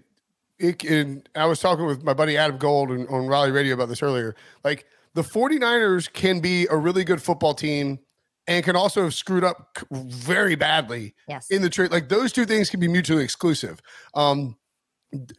it, 0.61 0.83
and 0.83 1.27
I 1.35 1.45
was 1.45 1.59
talking 1.59 1.85
with 1.85 2.03
my 2.03 2.13
buddy 2.13 2.37
Adam 2.37 2.57
Gold 2.57 2.91
on, 2.91 3.07
on 3.07 3.27
Raleigh 3.27 3.51
Radio 3.51 3.73
about 3.73 3.89
this 3.89 4.01
earlier. 4.03 4.35
Like 4.63 4.85
the 5.13 5.21
49ers 5.21 6.11
can 6.11 6.39
be 6.39 6.67
a 6.69 6.77
really 6.77 7.03
good 7.03 7.21
football 7.21 7.53
team 7.53 7.99
and 8.47 8.63
can 8.63 8.75
also 8.75 9.03
have 9.03 9.13
screwed 9.13 9.43
up 9.43 9.77
very 9.91 10.55
badly 10.55 11.13
yes. 11.27 11.49
in 11.49 11.61
the 11.61 11.69
trade. 11.69 11.91
Like 11.91 12.09
those 12.09 12.31
two 12.31 12.45
things 12.45 12.69
can 12.69 12.79
be 12.79 12.87
mutually 12.87 13.23
exclusive. 13.23 13.81
Um, 14.13 14.57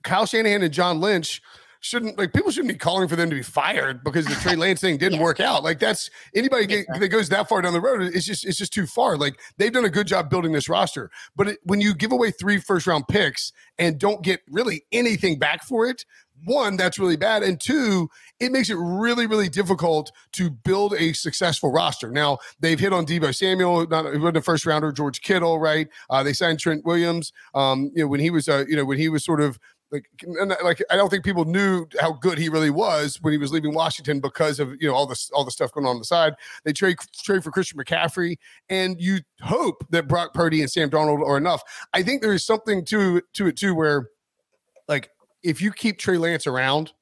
Kyle 0.02 0.26
Shanahan 0.26 0.62
and 0.62 0.72
John 0.72 1.00
Lynch 1.00 1.42
shouldn't 1.82 2.16
like 2.16 2.32
people 2.32 2.50
shouldn't 2.50 2.72
be 2.72 2.78
calling 2.78 3.08
for 3.08 3.16
them 3.16 3.28
to 3.28 3.34
be 3.34 3.42
fired 3.42 4.02
because 4.04 4.24
the 4.24 4.34
Trey 4.36 4.54
Lance 4.56 4.80
thing 4.80 4.96
didn't 4.96 5.18
yeah. 5.18 5.24
work 5.24 5.40
out. 5.40 5.64
Like 5.64 5.80
that's 5.80 6.08
anybody 6.34 6.64
get, 6.64 6.86
that 6.98 7.08
goes 7.08 7.28
that 7.28 7.48
far 7.48 7.60
down 7.60 7.72
the 7.72 7.80
road. 7.80 8.02
It's 8.02 8.24
just 8.24 8.46
it's 8.46 8.56
just 8.56 8.72
too 8.72 8.86
far. 8.86 9.18
Like 9.18 9.38
they've 9.58 9.72
done 9.72 9.84
a 9.84 9.90
good 9.90 10.06
job 10.06 10.30
building 10.30 10.52
this 10.52 10.68
roster, 10.68 11.10
but 11.36 11.48
it, 11.48 11.58
when 11.64 11.80
you 11.80 11.92
give 11.92 12.12
away 12.12 12.30
three 12.30 12.58
first 12.58 12.86
round 12.86 13.08
picks 13.08 13.52
and 13.78 13.98
don't 13.98 14.22
get 14.22 14.40
really 14.48 14.84
anything 14.92 15.40
back 15.40 15.64
for 15.64 15.86
it, 15.86 16.04
one 16.44 16.76
that's 16.76 16.98
really 16.98 17.16
bad 17.16 17.42
and 17.42 17.60
two 17.60 18.08
it 18.40 18.50
makes 18.50 18.70
it 18.70 18.76
really 18.76 19.26
really 19.26 19.48
difficult 19.48 20.10
to 20.32 20.50
build 20.50 20.94
a 20.94 21.12
successful 21.12 21.70
roster 21.70 22.10
now 22.10 22.38
they've 22.60 22.80
hit 22.80 22.92
on 22.92 23.06
Deebo 23.06 23.34
Samuel 23.34 23.86
not 23.86 24.34
the 24.34 24.42
first 24.42 24.66
rounder 24.66 24.92
George 24.92 25.20
Kittle 25.20 25.60
right 25.60 25.88
uh, 26.10 26.22
they 26.22 26.32
signed 26.32 26.58
Trent 26.58 26.84
Williams 26.84 27.32
um, 27.54 27.90
you 27.94 28.02
know 28.02 28.08
when 28.08 28.20
he 28.20 28.30
was 28.30 28.48
uh, 28.48 28.64
you 28.68 28.76
know 28.76 28.84
when 28.84 28.98
he 28.98 29.08
was 29.08 29.24
sort 29.24 29.40
of 29.40 29.58
like 29.92 30.06
uh, 30.40 30.46
like 30.64 30.82
I 30.90 30.96
don't 30.96 31.10
think 31.10 31.22
people 31.22 31.44
knew 31.44 31.86
how 32.00 32.12
good 32.12 32.38
he 32.38 32.48
really 32.48 32.70
was 32.70 33.18
when 33.20 33.32
he 33.32 33.38
was 33.38 33.52
leaving 33.52 33.74
Washington 33.74 34.20
because 34.20 34.58
of 34.58 34.74
you 34.80 34.88
know 34.88 34.94
all 34.94 35.06
this 35.06 35.30
all 35.34 35.44
the 35.44 35.50
stuff 35.50 35.70
going 35.72 35.86
on, 35.86 35.92
on 35.92 35.98
the 35.98 36.04
side. 36.04 36.34
They 36.64 36.72
trade 36.72 36.96
trade 37.22 37.44
for 37.44 37.50
Christian 37.50 37.78
McCaffrey, 37.78 38.36
and 38.70 38.98
you 38.98 39.18
hope 39.42 39.84
that 39.90 40.08
Brock 40.08 40.32
Purdy 40.32 40.62
and 40.62 40.70
Sam 40.70 40.88
Darnold 40.88 41.24
are 41.24 41.36
enough. 41.36 41.62
I 41.92 42.02
think 42.02 42.22
there 42.22 42.32
is 42.32 42.44
something 42.44 42.84
to 42.86 43.20
to 43.34 43.46
it 43.46 43.56
too, 43.56 43.74
where 43.74 44.08
like 44.88 45.10
if 45.42 45.60
you 45.60 45.72
keep 45.72 45.98
Trey 45.98 46.16
Lance 46.16 46.46
around 46.46 46.92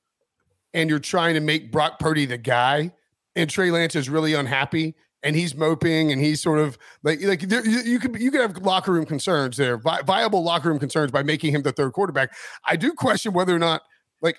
and 0.74 0.90
you're 0.90 0.98
trying 0.98 1.34
to 1.34 1.40
make 1.40 1.70
Brock 1.70 2.00
Purdy 2.00 2.26
the 2.26 2.38
guy, 2.38 2.92
and 3.36 3.48
Trey 3.48 3.70
Lance 3.70 3.94
is 3.94 4.08
really 4.08 4.34
unhappy, 4.34 4.96
and 5.22 5.36
he's 5.36 5.54
moping 5.54 6.12
and 6.12 6.20
he's 6.20 6.42
sort 6.42 6.58
of 6.58 6.78
like 7.02 7.22
like 7.22 7.40
there, 7.40 7.64
you, 7.66 7.80
you, 7.80 7.98
could 7.98 8.18
you 8.20 8.30
could 8.30 8.40
have 8.40 8.56
locker 8.58 8.92
room 8.92 9.06
concerns 9.06 9.56
there, 9.56 9.76
vi- 9.76 10.02
viable 10.02 10.42
locker 10.42 10.68
room 10.68 10.78
concerns 10.78 11.10
by 11.10 11.22
making 11.22 11.54
him 11.54 11.62
the 11.62 11.72
third 11.72 11.92
quarterback. 11.92 12.32
I 12.66 12.76
do 12.76 12.92
question 12.92 13.32
whether 13.32 13.54
or 13.54 13.58
not 13.58 13.82
like 14.22 14.38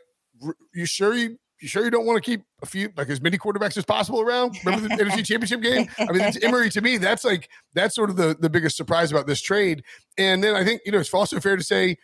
you 0.73 0.85
sure 0.85 1.13
you 1.13 1.37
you 1.61 1.67
sure 1.67 1.83
you 1.83 1.91
don't 1.91 2.07
want 2.07 2.21
to 2.21 2.27
keep 2.27 2.43
a 2.63 2.65
few 2.65 2.89
like 2.97 3.09
as 3.09 3.21
many 3.21 3.37
quarterbacks 3.37 3.77
as 3.77 3.85
possible 3.85 4.21
around? 4.21 4.57
Remember 4.65 4.87
the 4.87 5.03
NFC 5.03 5.23
Championship 5.25 5.61
game? 5.61 5.87
I 5.99 6.11
mean, 6.11 6.21
it's 6.21 6.43
Emory 6.43 6.69
to 6.71 6.81
me, 6.81 6.97
that's 6.97 7.23
like 7.23 7.49
that's 7.73 7.95
sort 7.95 8.09
of 8.09 8.15
the 8.15 8.35
the 8.39 8.49
biggest 8.49 8.75
surprise 8.75 9.11
about 9.11 9.27
this 9.27 9.41
trade. 9.41 9.83
And 10.17 10.43
then 10.43 10.55
I 10.55 10.65
think 10.65 10.81
you 10.85 10.91
know 10.91 10.99
it's 10.99 11.13
also 11.13 11.39
fair 11.39 11.55
to 11.55 11.63
say 11.63 11.97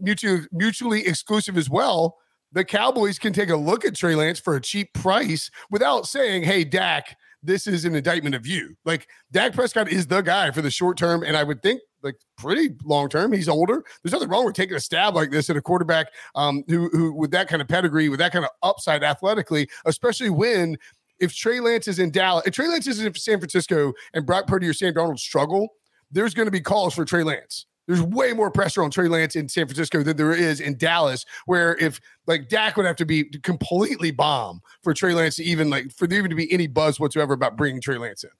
mutually 0.00 0.46
mutually 0.52 1.06
exclusive 1.06 1.56
as 1.56 1.68
well. 1.68 2.16
The 2.52 2.64
Cowboys 2.64 3.18
can 3.18 3.34
take 3.34 3.50
a 3.50 3.56
look 3.56 3.84
at 3.84 3.94
Trey 3.94 4.14
Lance 4.14 4.40
for 4.40 4.56
a 4.56 4.60
cheap 4.60 4.94
price 4.94 5.50
without 5.70 6.06
saying, 6.06 6.44
"Hey, 6.44 6.64
Dak." 6.64 7.16
This 7.42 7.66
is 7.66 7.84
an 7.84 7.94
indictment 7.94 8.34
of 8.34 8.46
you. 8.46 8.76
Like 8.84 9.08
Dak 9.30 9.52
Prescott 9.52 9.90
is 9.90 10.06
the 10.06 10.20
guy 10.20 10.50
for 10.50 10.62
the 10.62 10.70
short 10.70 10.96
term, 10.96 11.22
and 11.22 11.36
I 11.36 11.44
would 11.44 11.62
think 11.62 11.80
like 12.02 12.16
pretty 12.36 12.70
long 12.84 13.08
term. 13.08 13.32
He's 13.32 13.48
older. 13.48 13.84
There's 14.02 14.12
nothing 14.12 14.28
wrong 14.28 14.44
with 14.44 14.54
taking 14.54 14.76
a 14.76 14.80
stab 14.80 15.14
like 15.14 15.30
this 15.30 15.50
at 15.50 15.56
a 15.56 15.62
quarterback 15.62 16.08
um, 16.34 16.64
who 16.68 16.88
who 16.90 17.12
with 17.12 17.30
that 17.32 17.48
kind 17.48 17.62
of 17.62 17.68
pedigree, 17.68 18.08
with 18.08 18.18
that 18.18 18.32
kind 18.32 18.44
of 18.44 18.50
upside 18.62 19.02
athletically, 19.02 19.68
especially 19.84 20.30
when 20.30 20.76
if 21.18 21.34
Trey 21.34 21.60
Lance 21.60 21.88
is 21.88 21.98
in 21.98 22.10
Dallas, 22.10 22.46
if 22.46 22.54
Trey 22.54 22.68
Lance 22.68 22.86
is 22.86 23.00
in 23.00 23.12
San 23.14 23.38
Francisco 23.38 23.92
and 24.14 24.24
Brock 24.24 24.46
Purdy 24.46 24.68
or 24.68 24.72
Sam 24.72 24.94
Darnold 24.94 25.18
struggle, 25.18 25.68
there's 26.10 26.34
going 26.34 26.46
to 26.46 26.52
be 26.52 26.60
calls 26.60 26.94
for 26.94 27.04
Trey 27.04 27.22
Lance. 27.22 27.66
There's 27.88 28.02
way 28.02 28.34
more 28.34 28.50
pressure 28.50 28.82
on 28.82 28.90
Trey 28.90 29.08
Lance 29.08 29.34
in 29.34 29.48
San 29.48 29.66
Francisco 29.66 30.02
than 30.02 30.18
there 30.18 30.32
is 30.32 30.60
in 30.60 30.76
Dallas, 30.76 31.24
where 31.46 31.74
if 31.78 32.00
like 32.26 32.50
Dak 32.50 32.76
would 32.76 32.84
have 32.84 32.96
to 32.96 33.06
be 33.06 33.24
completely 33.24 34.10
bomb 34.10 34.60
for 34.82 34.92
Trey 34.92 35.14
Lance 35.14 35.36
to 35.36 35.44
even 35.44 35.70
like 35.70 35.90
for 35.90 36.06
there 36.06 36.18
even 36.18 36.28
to 36.28 36.36
be 36.36 36.52
any 36.52 36.66
buzz 36.66 37.00
whatsoever 37.00 37.32
about 37.32 37.56
bringing 37.56 37.80
Trey 37.80 37.96
Lance 37.96 38.24
in. 38.24 38.30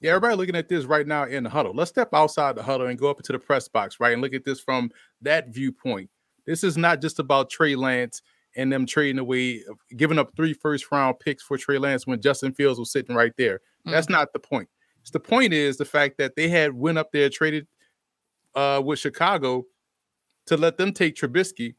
Yeah, 0.00 0.10
everybody 0.10 0.34
looking 0.34 0.56
at 0.56 0.68
this 0.68 0.86
right 0.86 1.06
now 1.06 1.24
in 1.24 1.44
the 1.44 1.50
huddle. 1.50 1.72
Let's 1.72 1.90
step 1.90 2.12
outside 2.12 2.56
the 2.56 2.64
huddle 2.64 2.88
and 2.88 2.98
go 2.98 3.08
up 3.08 3.18
into 3.18 3.32
the 3.32 3.38
press 3.38 3.68
box, 3.68 4.00
right? 4.00 4.12
And 4.12 4.20
look 4.20 4.34
at 4.34 4.44
this 4.44 4.58
from 4.58 4.90
that 5.22 5.54
viewpoint. 5.54 6.10
This 6.44 6.64
is 6.64 6.76
not 6.76 7.00
just 7.00 7.20
about 7.20 7.48
Trey 7.48 7.76
Lance 7.76 8.22
and 8.56 8.72
them 8.72 8.86
trading 8.86 9.20
away, 9.20 9.62
giving 9.96 10.18
up 10.18 10.34
three 10.34 10.52
first 10.52 10.90
round 10.90 11.20
picks 11.20 11.44
for 11.44 11.56
Trey 11.56 11.78
Lance 11.78 12.08
when 12.08 12.20
Justin 12.20 12.52
Fields 12.52 12.80
was 12.80 12.90
sitting 12.90 13.14
right 13.14 13.32
there. 13.38 13.58
Mm-hmm. 13.58 13.92
That's 13.92 14.08
not 14.08 14.32
the 14.32 14.40
point. 14.40 14.68
It's 15.02 15.12
the 15.12 15.20
point 15.20 15.52
is 15.52 15.76
the 15.76 15.84
fact 15.84 16.18
that 16.18 16.34
they 16.34 16.48
had 16.48 16.72
went 16.72 16.98
up 16.98 17.12
there, 17.12 17.28
traded 17.28 17.68
uh, 18.54 18.82
with 18.84 18.98
Chicago 18.98 19.64
to 20.46 20.56
let 20.56 20.76
them 20.76 20.92
take 20.92 21.16
Trubisky 21.16 21.74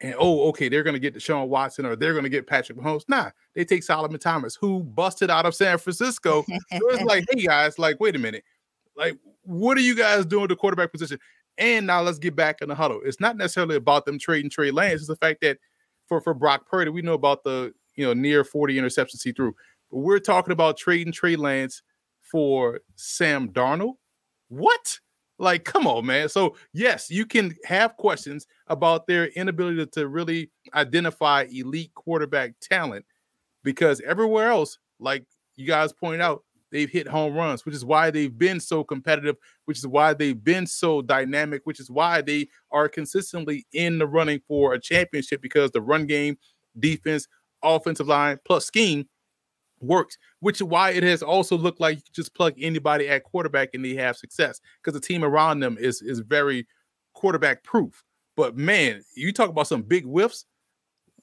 and 0.00 0.14
oh, 0.18 0.48
okay, 0.50 0.68
they're 0.68 0.84
gonna 0.84 0.98
get 0.98 1.14
Deshaun 1.14 1.48
Watson 1.48 1.84
or 1.84 1.96
they're 1.96 2.14
gonna 2.14 2.28
get 2.28 2.46
Patrick 2.46 2.78
Mahomes. 2.78 3.02
Nah, 3.08 3.30
they 3.54 3.64
take 3.64 3.82
Solomon 3.82 4.20
Thomas, 4.20 4.54
who 4.54 4.82
busted 4.84 5.30
out 5.30 5.44
of 5.44 5.54
San 5.54 5.78
Francisco. 5.78 6.44
so 6.48 6.56
it's 6.90 7.02
like, 7.02 7.24
hey 7.32 7.42
guys, 7.44 7.78
like, 7.78 7.98
wait 7.98 8.14
a 8.14 8.18
minute, 8.18 8.44
like, 8.96 9.18
what 9.42 9.76
are 9.76 9.82
you 9.82 9.96
guys 9.96 10.24
doing 10.24 10.48
the 10.48 10.56
quarterback 10.56 10.92
position? 10.92 11.18
And 11.56 11.88
now 11.88 12.02
let's 12.02 12.20
get 12.20 12.36
back 12.36 12.62
in 12.62 12.68
the 12.68 12.76
huddle. 12.76 13.00
It's 13.04 13.18
not 13.18 13.36
necessarily 13.36 13.74
about 13.74 14.06
them 14.06 14.18
trading 14.18 14.50
Trey 14.50 14.70
Lance. 14.70 15.00
It's 15.00 15.08
the 15.08 15.16
fact 15.16 15.40
that 15.40 15.58
for 16.06 16.20
for 16.20 16.32
Brock 16.32 16.68
Purdy, 16.68 16.90
we 16.90 17.02
know 17.02 17.14
about 17.14 17.42
the 17.42 17.72
you 17.96 18.06
know 18.06 18.14
near 18.14 18.44
40 18.44 18.76
interceptions 18.76 19.22
he 19.24 19.32
threw. 19.32 19.54
But 19.90 19.98
we're 19.98 20.20
talking 20.20 20.52
about 20.52 20.76
trading 20.76 21.12
Trey 21.12 21.34
Lance 21.34 21.82
for 22.22 22.80
Sam 22.94 23.48
Darnold. 23.48 23.94
What? 24.48 25.00
Like, 25.38 25.64
come 25.64 25.86
on, 25.86 26.06
man. 26.06 26.28
So, 26.28 26.56
yes, 26.72 27.10
you 27.10 27.24
can 27.24 27.54
have 27.64 27.96
questions 27.96 28.46
about 28.66 29.06
their 29.06 29.26
inability 29.26 29.86
to 29.86 30.08
really 30.08 30.50
identify 30.74 31.46
elite 31.52 31.94
quarterback 31.94 32.54
talent 32.60 33.04
because 33.62 34.00
everywhere 34.00 34.48
else, 34.48 34.78
like 34.98 35.24
you 35.56 35.66
guys 35.66 35.92
pointed 35.92 36.20
out, 36.20 36.42
they've 36.72 36.90
hit 36.90 37.06
home 37.06 37.34
runs, 37.34 37.64
which 37.64 37.74
is 37.74 37.84
why 37.84 38.10
they've 38.10 38.36
been 38.36 38.58
so 38.58 38.82
competitive, 38.82 39.36
which 39.66 39.78
is 39.78 39.86
why 39.86 40.12
they've 40.12 40.42
been 40.42 40.66
so 40.66 41.02
dynamic, 41.02 41.62
which 41.64 41.80
is 41.80 41.90
why 41.90 42.20
they 42.20 42.48
are 42.72 42.88
consistently 42.88 43.64
in 43.72 43.98
the 43.98 44.06
running 44.06 44.40
for 44.48 44.74
a 44.74 44.80
championship 44.80 45.40
because 45.40 45.70
the 45.70 45.80
run 45.80 46.06
game, 46.06 46.36
defense, 46.78 47.28
offensive 47.62 48.08
line, 48.08 48.38
plus 48.44 48.66
scheme 48.66 49.06
works, 49.80 50.18
which 50.40 50.56
is 50.56 50.64
why 50.64 50.90
it 50.90 51.02
has 51.02 51.22
also 51.22 51.56
looked 51.56 51.80
like 51.80 51.96
you 51.96 52.02
can 52.02 52.14
just 52.14 52.34
plug 52.34 52.54
anybody 52.60 53.08
at 53.08 53.24
quarterback 53.24 53.70
and 53.74 53.84
they 53.84 53.94
have 53.94 54.16
success 54.16 54.60
because 54.82 54.98
the 54.98 55.06
team 55.06 55.24
around 55.24 55.60
them 55.60 55.76
is 55.78 56.02
is 56.02 56.20
very 56.20 56.66
quarterback 57.14 57.62
proof. 57.64 58.04
But 58.36 58.56
man, 58.56 59.02
you 59.14 59.32
talk 59.32 59.50
about 59.50 59.66
some 59.66 59.82
big 59.82 60.04
whiffs. 60.04 60.44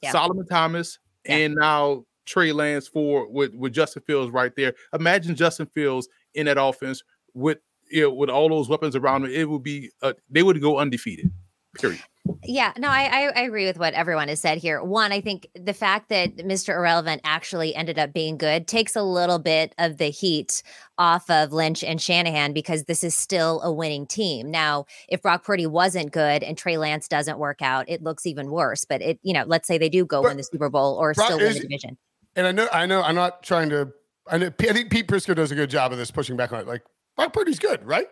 Yeah. 0.01 0.11
Solomon 0.11 0.45
Thomas 0.45 0.99
yeah. 1.25 1.35
and 1.37 1.55
now 1.55 2.05
Trey 2.25 2.51
Lance 2.51 2.87
for 2.87 3.31
with 3.31 3.53
with 3.55 3.73
Justin 3.73 4.03
Fields 4.05 4.31
right 4.31 4.55
there. 4.55 4.73
Imagine 4.93 5.35
Justin 5.35 5.67
Fields 5.67 6.07
in 6.33 6.45
that 6.47 6.61
offense 6.61 7.03
with 7.33 7.59
you 7.89 8.01
know, 8.01 8.13
with 8.13 8.29
all 8.29 8.49
those 8.49 8.67
weapons 8.67 8.95
around 8.95 9.25
him. 9.25 9.31
It 9.31 9.49
would 9.49 9.63
be 9.63 9.91
uh, 10.01 10.13
they 10.29 10.43
would 10.43 10.61
go 10.61 10.79
undefeated. 10.79 11.31
Period. 11.79 12.01
Yeah, 12.43 12.73
no, 12.77 12.89
I, 12.89 13.31
I 13.35 13.41
agree 13.41 13.67
with 13.67 13.77
what 13.77 13.93
everyone 13.93 14.29
has 14.29 14.39
said 14.39 14.57
here. 14.57 14.83
One, 14.83 15.11
I 15.11 15.21
think 15.21 15.47
the 15.53 15.73
fact 15.73 16.09
that 16.09 16.37
Mr. 16.37 16.75
Irrelevant 16.75 17.21
actually 17.23 17.75
ended 17.75 17.99
up 17.99 18.13
being 18.13 18.37
good 18.37 18.67
takes 18.67 18.95
a 18.95 19.03
little 19.03 19.37
bit 19.37 19.75
of 19.77 19.97
the 19.97 20.09
heat 20.09 20.63
off 20.97 21.29
of 21.29 21.53
Lynch 21.53 21.83
and 21.83 22.01
Shanahan 22.01 22.51
because 22.51 22.85
this 22.85 23.03
is 23.03 23.13
still 23.13 23.61
a 23.61 23.71
winning 23.71 24.07
team. 24.07 24.49
Now, 24.49 24.85
if 25.07 25.21
Brock 25.21 25.43
Purdy 25.43 25.67
wasn't 25.67 26.11
good 26.11 26.41
and 26.41 26.57
Trey 26.57 26.77
Lance 26.77 27.07
doesn't 27.07 27.37
work 27.37 27.61
out, 27.61 27.87
it 27.87 28.01
looks 28.01 28.25
even 28.25 28.49
worse. 28.49 28.85
But 28.85 29.03
it, 29.03 29.19
you 29.21 29.33
know, 29.33 29.43
let's 29.45 29.67
say 29.67 29.77
they 29.77 29.89
do 29.89 30.03
go 30.03 30.23
but 30.23 30.29
win 30.29 30.37
the 30.37 30.43
Super 30.43 30.69
Bowl 30.69 30.95
or 30.95 31.13
Brock, 31.13 31.27
still 31.27 31.37
win 31.37 31.53
the 31.53 31.59
division. 31.59 31.97
And 32.35 32.47
I 32.47 32.51
know, 32.51 32.67
I 32.73 32.87
know, 32.87 33.03
I'm 33.03 33.15
not 33.15 33.43
trying 33.43 33.69
to. 33.69 33.91
I 34.27 34.39
know. 34.39 34.47
I 34.47 34.73
think 34.73 34.89
Pete 34.89 35.07
Prisco 35.07 35.35
does 35.35 35.51
a 35.51 35.55
good 35.55 35.69
job 35.69 35.91
of 35.91 35.99
this, 35.99 36.09
pushing 36.09 36.35
back 36.35 36.51
on 36.51 36.59
it. 36.59 36.65
Like 36.67 36.81
Brock 37.15 37.33
Purdy's 37.33 37.59
good, 37.59 37.85
right? 37.85 38.07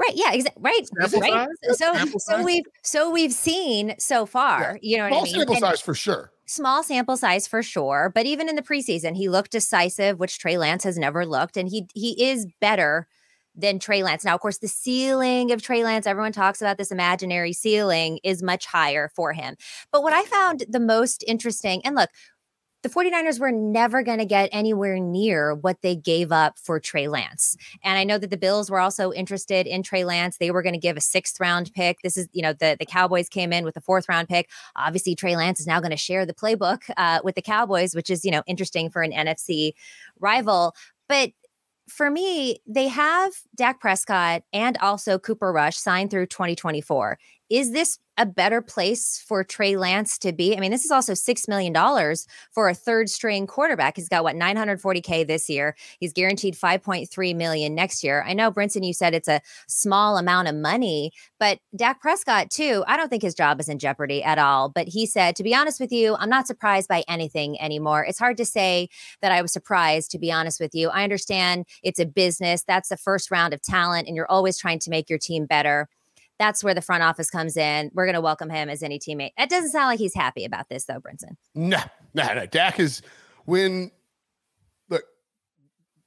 Right. 0.00 0.12
Yeah. 0.14 0.32
Exactly. 0.32 0.62
Right. 0.62 0.86
Sample 0.86 1.20
right. 1.20 1.48
Size? 1.62 1.78
So, 1.78 1.92
sample 1.94 2.20
so 2.20 2.36
size? 2.36 2.44
we've 2.44 2.64
so 2.82 3.10
we've 3.10 3.32
seen 3.32 3.94
so 3.98 4.26
far. 4.26 4.78
Yeah. 4.82 4.96
You 4.96 4.98
know, 4.98 5.08
small 5.08 5.20
I 5.20 5.24
mean? 5.24 5.34
sample 5.34 5.54
and 5.54 5.60
size 5.60 5.80
for 5.80 5.94
sure. 5.94 6.32
Small 6.46 6.82
sample 6.82 7.16
size 7.16 7.46
for 7.46 7.62
sure. 7.62 8.12
But 8.14 8.26
even 8.26 8.48
in 8.48 8.56
the 8.56 8.62
preseason, 8.62 9.16
he 9.16 9.28
looked 9.28 9.52
decisive, 9.52 10.18
which 10.18 10.38
Trey 10.38 10.58
Lance 10.58 10.84
has 10.84 10.98
never 10.98 11.26
looked, 11.26 11.56
and 11.56 11.68
he 11.68 11.86
he 11.94 12.22
is 12.30 12.46
better 12.60 13.08
than 13.56 13.78
Trey 13.78 14.02
Lance. 14.02 14.24
Now, 14.24 14.34
of 14.34 14.40
course, 14.40 14.58
the 14.58 14.68
ceiling 14.68 15.50
of 15.50 15.62
Trey 15.62 15.82
Lance, 15.82 16.06
everyone 16.06 16.32
talks 16.32 16.60
about 16.60 16.76
this 16.76 16.92
imaginary 16.92 17.54
ceiling, 17.54 18.20
is 18.22 18.42
much 18.42 18.66
higher 18.66 19.10
for 19.16 19.32
him. 19.32 19.56
But 19.90 20.02
what 20.02 20.12
I 20.12 20.24
found 20.24 20.64
the 20.68 20.78
most 20.78 21.24
interesting, 21.26 21.80
and 21.84 21.94
look, 21.94 22.10
the 22.86 22.92
49ers 22.92 23.40
were 23.40 23.50
never 23.50 24.04
going 24.04 24.18
to 24.18 24.24
get 24.24 24.48
anywhere 24.52 25.00
near 25.00 25.56
what 25.56 25.82
they 25.82 25.96
gave 25.96 26.30
up 26.30 26.56
for 26.56 26.78
Trey 26.78 27.08
Lance. 27.08 27.56
And 27.82 27.98
I 27.98 28.04
know 28.04 28.16
that 28.16 28.30
the 28.30 28.36
Bills 28.36 28.70
were 28.70 28.78
also 28.78 29.12
interested 29.12 29.66
in 29.66 29.82
Trey 29.82 30.04
Lance. 30.04 30.36
They 30.36 30.52
were 30.52 30.62
going 30.62 30.74
to 30.74 30.78
give 30.78 30.96
a 30.96 31.00
sixth 31.00 31.40
round 31.40 31.72
pick. 31.74 31.98
This 32.04 32.16
is, 32.16 32.28
you 32.32 32.42
know, 32.42 32.52
the, 32.52 32.76
the 32.78 32.86
Cowboys 32.86 33.28
came 33.28 33.52
in 33.52 33.64
with 33.64 33.76
a 33.76 33.80
fourth 33.80 34.08
round 34.08 34.28
pick. 34.28 34.48
Obviously, 34.76 35.16
Trey 35.16 35.34
Lance 35.34 35.58
is 35.58 35.66
now 35.66 35.80
going 35.80 35.90
to 35.90 35.96
share 35.96 36.24
the 36.24 36.32
playbook 36.32 36.82
uh, 36.96 37.18
with 37.24 37.34
the 37.34 37.42
Cowboys, 37.42 37.92
which 37.92 38.08
is, 38.08 38.24
you 38.24 38.30
know, 38.30 38.44
interesting 38.46 38.88
for 38.88 39.02
an 39.02 39.10
NFC 39.10 39.72
rival. 40.20 40.72
But 41.08 41.32
for 41.88 42.08
me, 42.08 42.60
they 42.66 42.86
have 42.86 43.32
Dak 43.56 43.80
Prescott 43.80 44.42
and 44.52 44.76
also 44.78 45.18
Cooper 45.18 45.52
Rush 45.52 45.76
signed 45.76 46.12
through 46.12 46.26
2024. 46.26 47.18
Is 47.48 47.72
this 47.72 47.98
a 48.18 48.26
better 48.26 48.62
place 48.62 49.22
for 49.26 49.44
Trey 49.44 49.76
Lance 49.76 50.18
to 50.18 50.32
be? 50.32 50.56
I 50.56 50.60
mean, 50.60 50.70
this 50.70 50.84
is 50.84 50.90
also 50.90 51.12
$6 51.12 51.48
million 51.48 51.74
for 52.50 52.68
a 52.68 52.74
third 52.74 53.10
string 53.10 53.46
quarterback. 53.46 53.96
He's 53.96 54.08
got 54.08 54.24
what 54.24 54.34
940K 54.34 55.26
this 55.26 55.48
year. 55.48 55.76
He's 56.00 56.12
guaranteed 56.12 56.54
5.3 56.54 57.36
million 57.36 57.74
next 57.74 58.02
year. 58.02 58.24
I 58.26 58.32
know, 58.32 58.50
Brinson, 58.50 58.86
you 58.86 58.94
said 58.94 59.14
it's 59.14 59.28
a 59.28 59.42
small 59.68 60.16
amount 60.16 60.48
of 60.48 60.54
money, 60.54 61.12
but 61.38 61.58
Dak 61.76 62.00
Prescott, 62.00 62.50
too, 62.50 62.82
I 62.86 62.96
don't 62.96 63.10
think 63.10 63.22
his 63.22 63.34
job 63.34 63.60
is 63.60 63.68
in 63.68 63.78
jeopardy 63.78 64.22
at 64.24 64.38
all. 64.38 64.70
But 64.70 64.88
he 64.88 65.06
said, 65.06 65.36
to 65.36 65.42
be 65.42 65.54
honest 65.54 65.78
with 65.78 65.92
you, 65.92 66.16
I'm 66.18 66.30
not 66.30 66.46
surprised 66.46 66.88
by 66.88 67.04
anything 67.08 67.60
anymore. 67.60 68.04
It's 68.04 68.18
hard 68.18 68.38
to 68.38 68.46
say 68.46 68.88
that 69.20 69.32
I 69.32 69.42
was 69.42 69.52
surprised, 69.52 70.10
to 70.12 70.18
be 70.18 70.32
honest 70.32 70.58
with 70.58 70.74
you. 70.74 70.88
I 70.88 71.04
understand 71.04 71.66
it's 71.82 72.00
a 72.00 72.06
business. 72.06 72.64
That's 72.66 72.88
the 72.88 72.96
first 72.96 73.30
round 73.30 73.52
of 73.52 73.62
talent, 73.62 74.08
and 74.08 74.16
you're 74.16 74.30
always 74.30 74.58
trying 74.58 74.78
to 74.80 74.90
make 74.90 75.10
your 75.10 75.18
team 75.18 75.44
better. 75.46 75.88
That's 76.38 76.62
where 76.62 76.74
the 76.74 76.82
front 76.82 77.02
office 77.02 77.30
comes 77.30 77.56
in. 77.56 77.90
We're 77.94 78.04
going 78.04 78.14
to 78.14 78.20
welcome 78.20 78.50
him 78.50 78.68
as 78.68 78.82
any 78.82 78.98
teammate. 78.98 79.30
It 79.38 79.48
doesn't 79.48 79.70
sound 79.70 79.86
like 79.86 79.98
he's 79.98 80.14
happy 80.14 80.44
about 80.44 80.68
this, 80.68 80.84
though, 80.84 81.00
Brinson. 81.00 81.36
No, 81.54 81.80
no, 82.14 82.34
no. 82.34 82.46
Dak 82.46 82.78
is 82.78 83.02
when 83.46 83.90
look, 84.88 85.02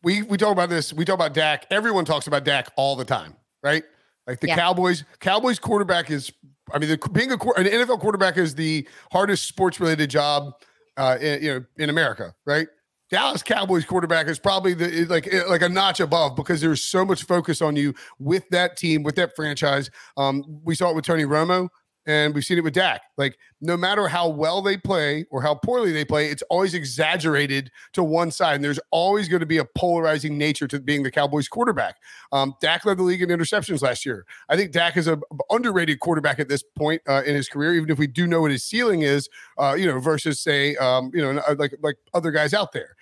we 0.03 0.21
we 0.23 0.37
talk 0.37 0.51
about 0.51 0.69
this. 0.69 0.93
We 0.93 1.05
talk 1.05 1.15
about 1.15 1.33
Dak. 1.33 1.65
Everyone 1.71 2.05
talks 2.05 2.27
about 2.27 2.43
Dak 2.43 2.71
all 2.75 2.95
the 2.95 3.05
time, 3.05 3.35
right? 3.63 3.83
Like 4.27 4.39
the 4.39 4.47
yeah. 4.47 4.55
Cowboys. 4.55 5.03
Cowboys 5.19 5.59
quarterback 5.59 6.11
is. 6.11 6.31
I 6.71 6.77
mean, 6.77 6.89
the, 6.89 7.09
being 7.11 7.31
a 7.31 7.33
an 7.33 7.65
NFL 7.65 7.99
quarterback 7.99 8.37
is 8.37 8.53
the 8.53 8.87
hardest 9.11 9.47
sports 9.47 9.79
related 9.79 10.11
job, 10.11 10.53
uh, 10.97 11.17
in, 11.19 11.43
you 11.43 11.53
know, 11.53 11.65
in 11.77 11.89
America, 11.89 12.35
right? 12.45 12.67
Dallas 13.09 13.41
Cowboys 13.41 13.85
quarterback 13.85 14.27
is 14.27 14.37
probably 14.37 14.73
the 14.73 15.05
like 15.05 15.31
like 15.47 15.61
a 15.63 15.69
notch 15.69 15.99
above 15.99 16.35
because 16.35 16.61
there's 16.61 16.83
so 16.83 17.03
much 17.03 17.23
focus 17.23 17.61
on 17.61 17.75
you 17.75 17.93
with 18.19 18.47
that 18.49 18.77
team, 18.77 19.01
with 19.03 19.15
that 19.15 19.35
franchise. 19.35 19.89
Um, 20.15 20.43
we 20.63 20.75
saw 20.75 20.89
it 20.91 20.95
with 20.95 21.05
Tony 21.05 21.23
Romo, 21.23 21.69
and 22.05 22.33
we've 22.33 22.45
seen 22.45 22.57
it 22.57 22.63
with 22.63 22.73
Dak. 22.73 23.01
Like 23.17 23.37
no 23.61 23.75
matter 23.75 24.07
how 24.07 24.29
well 24.29 24.61
they 24.61 24.77
play 24.77 25.25
or 25.31 25.41
how 25.41 25.55
poorly 25.55 25.91
they 25.91 26.05
play, 26.05 26.27
it's 26.27 26.43
always 26.49 26.73
exaggerated 26.73 27.71
to 27.93 28.03
one 28.03 28.31
side, 28.31 28.55
and 28.55 28.63
there's 28.63 28.79
always 28.91 29.27
going 29.27 29.41
to 29.41 29.45
be 29.45 29.57
a 29.57 29.65
polarizing 29.65 30.37
nature 30.37 30.67
to 30.67 30.79
being 30.79 31.03
the 31.03 31.11
Cowboys 31.11 31.47
quarterback. 31.47 31.97
Um, 32.31 32.55
Dak 32.61 32.85
led 32.85 32.97
the 32.97 33.03
league 33.03 33.21
in 33.21 33.29
interceptions 33.29 33.81
last 33.81 34.05
year. 34.05 34.25
I 34.49 34.55
think 34.55 34.71
Dak 34.71 34.97
is 34.97 35.07
a 35.07 35.19
underrated 35.49 35.99
quarterback 35.99 36.39
at 36.39 36.47
this 36.47 36.63
point 36.77 37.01
uh, 37.07 37.23
in 37.25 37.35
his 37.35 37.49
career, 37.49 37.73
even 37.73 37.89
if 37.89 37.97
we 37.97 38.07
do 38.07 38.27
know 38.27 38.41
what 38.41 38.51
his 38.51 38.63
ceiling 38.63 39.01
is. 39.01 39.29
Uh, 39.57 39.75
you 39.77 39.85
know, 39.87 39.99
versus 39.99 40.39
say, 40.39 40.75
um, 40.75 41.11
you 41.13 41.21
know, 41.21 41.41
like 41.57 41.73
like 41.81 41.97
other 42.13 42.31
guys 42.31 42.53
out 42.53 42.71
there. 42.71 42.95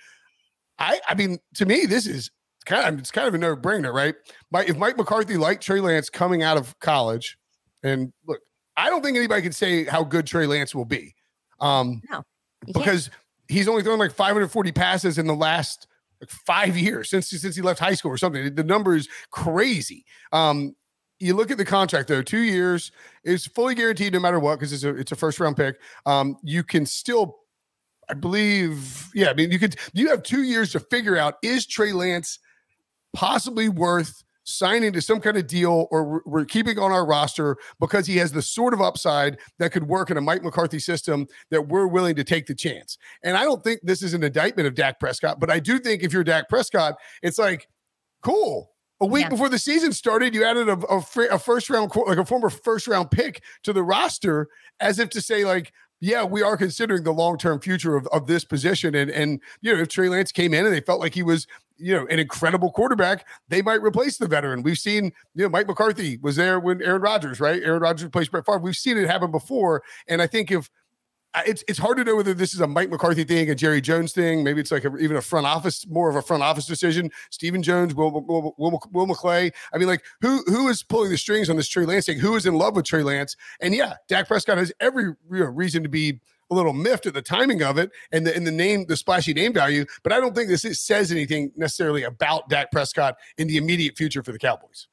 I 0.79 0.99
I 1.07 1.15
mean, 1.15 1.39
to 1.55 1.65
me, 1.65 1.85
this 1.85 2.07
is 2.07 2.31
kind 2.65 2.93
of 2.93 2.99
it's 2.99 3.11
kind 3.11 3.27
of 3.27 3.33
a 3.33 3.37
no 3.37 3.55
brainer, 3.55 3.93
right? 3.93 4.15
if 4.67 4.77
Mike 4.77 4.97
McCarthy 4.97 5.37
liked 5.37 5.63
Trey 5.63 5.79
Lance 5.79 6.09
coming 6.09 6.43
out 6.43 6.57
of 6.57 6.77
college, 6.79 7.37
and 7.83 8.11
look, 8.27 8.39
I 8.75 8.89
don't 8.89 9.03
think 9.03 9.17
anybody 9.17 9.41
can 9.41 9.51
say 9.51 9.85
how 9.85 10.03
good 10.03 10.27
Trey 10.27 10.45
Lance 10.45 10.75
will 10.75 10.85
be, 10.85 11.15
um, 11.59 12.01
no, 12.09 12.23
because 12.73 13.09
he's 13.47 13.67
only 13.67 13.83
thrown 13.83 13.99
like 13.99 14.13
540 14.13 14.71
passes 14.71 15.17
in 15.17 15.27
the 15.27 15.35
last 15.35 15.87
like 16.21 16.29
five 16.29 16.77
years 16.77 17.09
since 17.09 17.29
since 17.29 17.55
he 17.55 17.61
left 17.61 17.79
high 17.79 17.93
school 17.93 18.11
or 18.11 18.17
something. 18.17 18.53
The 18.55 18.63
number 18.63 18.95
is 18.95 19.07
crazy. 19.31 20.05
Um, 20.31 20.75
you 21.19 21.33
look 21.33 21.49
at 21.49 21.57
the 21.57 21.65
contract 21.65 22.07
though, 22.07 22.21
two 22.21 22.41
years 22.41 22.91
is 23.23 23.45
fully 23.47 23.75
guaranteed 23.75 24.13
no 24.13 24.19
matter 24.19 24.39
what 24.39 24.55
because 24.59 24.73
it's 24.73 24.83
a 24.83 24.95
it's 24.95 25.11
a 25.11 25.15
first 25.15 25.39
round 25.39 25.57
pick. 25.57 25.79
Um, 26.05 26.37
you 26.43 26.63
can 26.63 26.85
still 26.85 27.37
I 28.09 28.13
believe, 28.13 29.09
yeah. 29.13 29.29
I 29.29 29.33
mean, 29.33 29.51
you 29.51 29.59
could 29.59 29.75
you 29.93 30.09
have 30.09 30.23
two 30.23 30.43
years 30.43 30.71
to 30.71 30.79
figure 30.79 31.17
out 31.17 31.35
is 31.43 31.65
Trey 31.65 31.91
Lance 31.91 32.39
possibly 33.13 33.69
worth 33.69 34.23
signing 34.47 34.93
to 34.93 35.01
some 35.01 35.19
kind 35.19 35.35
of 35.35 35.45
deal 35.45 35.87
or 35.91 36.23
we're 36.25 36.45
keeping 36.45 36.79
on 36.79 36.89
our 36.89 37.05
roster 37.05 37.57
because 37.81 38.07
he 38.07 38.15
has 38.15 38.31
the 38.31 38.41
sort 38.41 38.73
of 38.73 38.79
upside 38.79 39.37
that 39.59 39.73
could 39.73 39.89
work 39.89 40.09
in 40.09 40.15
a 40.15 40.21
Mike 40.21 40.41
McCarthy 40.41 40.79
system 40.79 41.27
that 41.51 41.67
we're 41.67 41.85
willing 41.85 42.15
to 42.15 42.23
take 42.23 42.47
the 42.47 42.55
chance. 42.55 42.97
And 43.23 43.35
I 43.35 43.43
don't 43.43 43.61
think 43.61 43.81
this 43.83 44.01
is 44.01 44.13
an 44.13 44.23
indictment 44.23 44.65
of 44.65 44.73
Dak 44.73 45.01
Prescott, 45.01 45.41
but 45.41 45.51
I 45.51 45.59
do 45.59 45.79
think 45.79 46.01
if 46.01 46.13
you're 46.13 46.23
Dak 46.23 46.47
Prescott, 46.47 46.95
it's 47.21 47.37
like, 47.37 47.67
cool. 48.23 48.71
A 49.01 49.05
week 49.05 49.23
yeah. 49.23 49.29
before 49.29 49.49
the 49.49 49.59
season 49.59 49.91
started, 49.91 50.33
you 50.33 50.45
added 50.45 50.69
a, 50.69 50.77
a, 50.87 51.03
a 51.31 51.37
first 51.37 51.69
round, 51.69 51.91
like 52.07 52.17
a 52.17 52.25
former 52.25 52.49
first 52.49 52.87
round 52.87 53.11
pick 53.11 53.43
to 53.63 53.73
the 53.73 53.83
roster, 53.83 54.47
as 54.79 54.97
if 54.97 55.09
to 55.09 55.21
say, 55.21 55.43
like, 55.43 55.73
yeah, 55.99 56.23
we 56.23 56.43
are 56.43 56.55
considering 56.57 57.03
the 57.03 57.11
long 57.11 57.37
term 57.37 57.59
future 57.59 57.95
of, 57.95 58.07
of 58.07 58.27
this 58.27 58.45
position. 58.45 58.95
And 58.95 59.09
and 59.09 59.39
you 59.61 59.73
know, 59.73 59.81
if 59.81 59.89
Trey 59.89 60.09
Lance 60.09 60.31
came 60.31 60.53
in 60.53 60.65
and 60.65 60.73
they 60.73 60.81
felt 60.81 60.99
like 60.99 61.13
he 61.13 61.23
was, 61.23 61.47
you 61.77 61.95
know, 61.95 62.05
an 62.07 62.19
incredible 62.19 62.71
quarterback, 62.71 63.25
they 63.49 63.61
might 63.61 63.81
replace 63.81 64.17
the 64.17 64.27
veteran. 64.27 64.61
We've 64.63 64.77
seen, 64.77 65.05
you 65.33 65.43
know, 65.43 65.49
Mike 65.49 65.67
McCarthy 65.67 66.17
was 66.17 66.35
there 66.35 66.59
when 66.59 66.81
Aaron 66.81 67.01
Rodgers, 67.01 67.39
right? 67.39 67.61
Aaron 67.63 67.81
Rodgers 67.81 68.03
replaced 68.03 68.31
Brett 68.31 68.45
Favre. 68.45 68.59
We've 68.59 68.75
seen 68.75 68.97
it 68.97 69.07
happen 69.07 69.31
before. 69.31 69.83
And 70.07 70.21
I 70.21 70.27
think 70.27 70.51
if 70.51 70.69
it's 71.45 71.63
it's 71.67 71.79
hard 71.79 71.97
to 71.97 72.03
know 72.03 72.15
whether 72.15 72.33
this 72.33 72.53
is 72.53 72.61
a 72.61 72.67
Mike 72.67 72.89
McCarthy 72.89 73.23
thing, 73.23 73.49
a 73.49 73.55
Jerry 73.55 73.81
Jones 73.81 74.13
thing. 74.13 74.43
Maybe 74.43 74.61
it's 74.61 74.71
like 74.71 74.85
a, 74.85 74.95
even 74.97 75.17
a 75.17 75.21
front 75.21 75.45
office, 75.45 75.85
more 75.87 76.09
of 76.09 76.15
a 76.15 76.21
front 76.21 76.43
office 76.43 76.65
decision. 76.65 77.11
Stephen 77.29 77.61
Jones, 77.61 77.93
Will, 77.93 78.11
Will, 78.11 78.55
Will, 78.57 78.81
Will 78.91 79.07
McClay. 79.07 79.51
I 79.73 79.77
mean, 79.77 79.87
like 79.87 80.03
who 80.21 80.43
who 80.47 80.67
is 80.69 80.83
pulling 80.83 81.11
the 81.11 81.17
strings 81.17 81.49
on 81.49 81.55
this 81.55 81.67
Trey 81.67 81.85
Lance 81.85 82.05
thing? 82.05 82.19
Who 82.19 82.35
is 82.35 82.45
in 82.45 82.55
love 82.55 82.75
with 82.75 82.85
Trey 82.85 83.03
Lance? 83.03 83.35
And 83.61 83.73
yeah, 83.73 83.95
Dak 84.07 84.27
Prescott 84.27 84.57
has 84.57 84.71
every 84.79 85.03
you 85.03 85.15
know, 85.31 85.45
reason 85.45 85.83
to 85.83 85.89
be 85.89 86.19
a 86.49 86.55
little 86.55 86.73
miffed 86.73 87.05
at 87.05 87.13
the 87.13 87.21
timing 87.21 87.61
of 87.61 87.77
it 87.77 87.91
and 88.11 88.25
the 88.25 88.35
and 88.35 88.47
the 88.47 88.51
name, 88.51 88.85
the 88.85 88.95
splashy 88.95 89.33
name 89.33 89.53
value. 89.53 89.85
But 90.03 90.13
I 90.13 90.19
don't 90.19 90.35
think 90.35 90.49
this 90.49 90.65
is, 90.65 90.79
says 90.79 91.11
anything 91.11 91.51
necessarily 91.55 92.03
about 92.03 92.49
Dak 92.49 92.71
Prescott 92.71 93.15
in 93.37 93.47
the 93.47 93.57
immediate 93.57 93.97
future 93.97 94.23
for 94.23 94.31
the 94.31 94.39
Cowboys. 94.39 94.87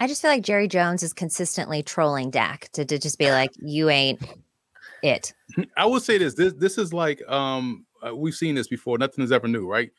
I 0.00 0.06
just 0.06 0.22
feel 0.22 0.30
like 0.30 0.42
Jerry 0.42 0.68
Jones 0.68 1.02
is 1.02 1.12
consistently 1.12 1.82
trolling 1.82 2.30
Dak 2.30 2.68
to, 2.72 2.84
to 2.84 2.98
just 2.98 3.18
be 3.18 3.30
like, 3.30 3.50
you 3.58 3.90
ain't 3.90 4.20
it. 5.02 5.32
I 5.76 5.86
will 5.86 6.00
say 6.00 6.18
this. 6.18 6.34
This 6.34 6.54
this 6.54 6.78
is 6.78 6.92
like 6.92 7.22
um 7.28 7.86
uh, 8.06 8.14
we've 8.14 8.34
seen 8.34 8.54
this 8.54 8.68
before. 8.68 8.98
Nothing 8.98 9.24
is 9.24 9.32
ever 9.32 9.48
new, 9.48 9.66
right? 9.68 9.90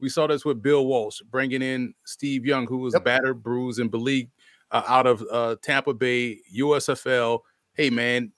We 0.00 0.08
saw 0.08 0.26
this 0.26 0.44
with 0.44 0.62
Bill 0.62 0.86
Walsh 0.86 1.20
bringing 1.28 1.62
in 1.62 1.94
Steve 2.04 2.46
Young, 2.46 2.66
who 2.66 2.78
was 2.78 2.94
yep. 2.94 3.04
battered, 3.04 3.42
bruised, 3.42 3.80
and 3.80 3.90
beleaguered 3.90 4.30
uh, 4.70 4.82
out 4.86 5.06
of 5.06 5.24
uh, 5.30 5.56
Tampa 5.62 5.94
Bay 5.94 6.38
USFL. 6.56 7.40
Hey 7.74 7.90
man, 7.90 8.32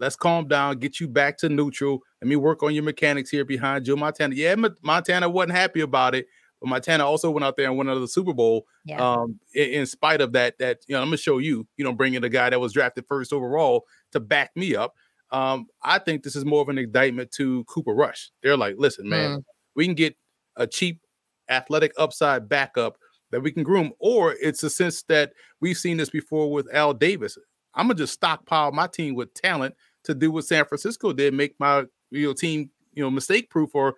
let's 0.00 0.16
calm 0.16 0.48
down, 0.48 0.78
get 0.78 1.00
you 1.00 1.08
back 1.08 1.38
to 1.38 1.48
neutral. 1.48 2.00
Let 2.20 2.28
me 2.28 2.36
work 2.36 2.62
on 2.62 2.74
your 2.74 2.84
mechanics 2.84 3.30
here 3.30 3.44
behind 3.44 3.84
Joe 3.84 3.96
Montana. 3.96 4.34
Yeah, 4.34 4.54
Montana 4.82 5.28
wasn't 5.28 5.52
happy 5.52 5.80
about 5.80 6.14
it, 6.14 6.26
but 6.60 6.68
Montana 6.68 7.04
also 7.04 7.30
went 7.30 7.44
out 7.44 7.56
there 7.56 7.68
and 7.68 7.76
won 7.76 7.88
another 7.88 8.06
Super 8.06 8.32
Bowl. 8.32 8.66
Yeah. 8.84 9.00
Um, 9.00 9.38
in, 9.54 9.70
in, 9.70 9.86
spite 9.86 10.20
of 10.20 10.32
that, 10.32 10.58
that 10.58 10.78
you 10.86 10.94
know, 10.94 11.02
I'm 11.02 11.08
gonna 11.08 11.16
show 11.16 11.38
you, 11.38 11.66
you 11.76 11.84
know, 11.84 11.92
bringing 11.92 12.24
a 12.24 12.28
guy 12.28 12.50
that 12.50 12.60
was 12.60 12.72
drafted 12.72 13.06
first 13.06 13.32
overall 13.32 13.84
to 14.12 14.20
back 14.20 14.50
me 14.56 14.74
up. 14.74 14.94
Um, 15.30 15.66
I 15.82 15.98
think 15.98 16.22
this 16.22 16.36
is 16.36 16.44
more 16.44 16.62
of 16.62 16.68
an 16.68 16.78
indictment 16.78 17.30
to 17.32 17.64
Cooper 17.64 17.94
Rush. 17.94 18.30
They're 18.42 18.56
like, 18.56 18.76
listen, 18.78 19.08
man, 19.08 19.38
mm. 19.38 19.44
we 19.74 19.84
can 19.84 19.94
get 19.94 20.16
a 20.56 20.66
cheap 20.66 21.00
athletic 21.48 21.92
upside 21.98 22.48
backup 22.48 22.96
that 23.30 23.40
we 23.40 23.50
can 23.50 23.64
groom, 23.64 23.92
or 23.98 24.34
it's 24.40 24.62
a 24.62 24.70
sense 24.70 25.02
that 25.04 25.32
we've 25.60 25.76
seen 25.76 25.96
this 25.96 26.10
before 26.10 26.52
with 26.52 26.72
Al 26.72 26.94
Davis. 26.94 27.36
I'm 27.74 27.86
gonna 27.86 27.98
just 27.98 28.12
stockpile 28.12 28.70
my 28.70 28.86
team 28.86 29.14
with 29.14 29.34
talent 29.34 29.74
to 30.04 30.14
do 30.14 30.30
what 30.30 30.44
San 30.44 30.64
Francisco 30.64 31.12
did, 31.12 31.34
make 31.34 31.54
my 31.58 31.84
you 32.10 32.28
know 32.28 32.32
team 32.32 32.70
you 32.92 33.02
know 33.02 33.10
mistake 33.10 33.50
proof 33.50 33.74
or 33.74 33.94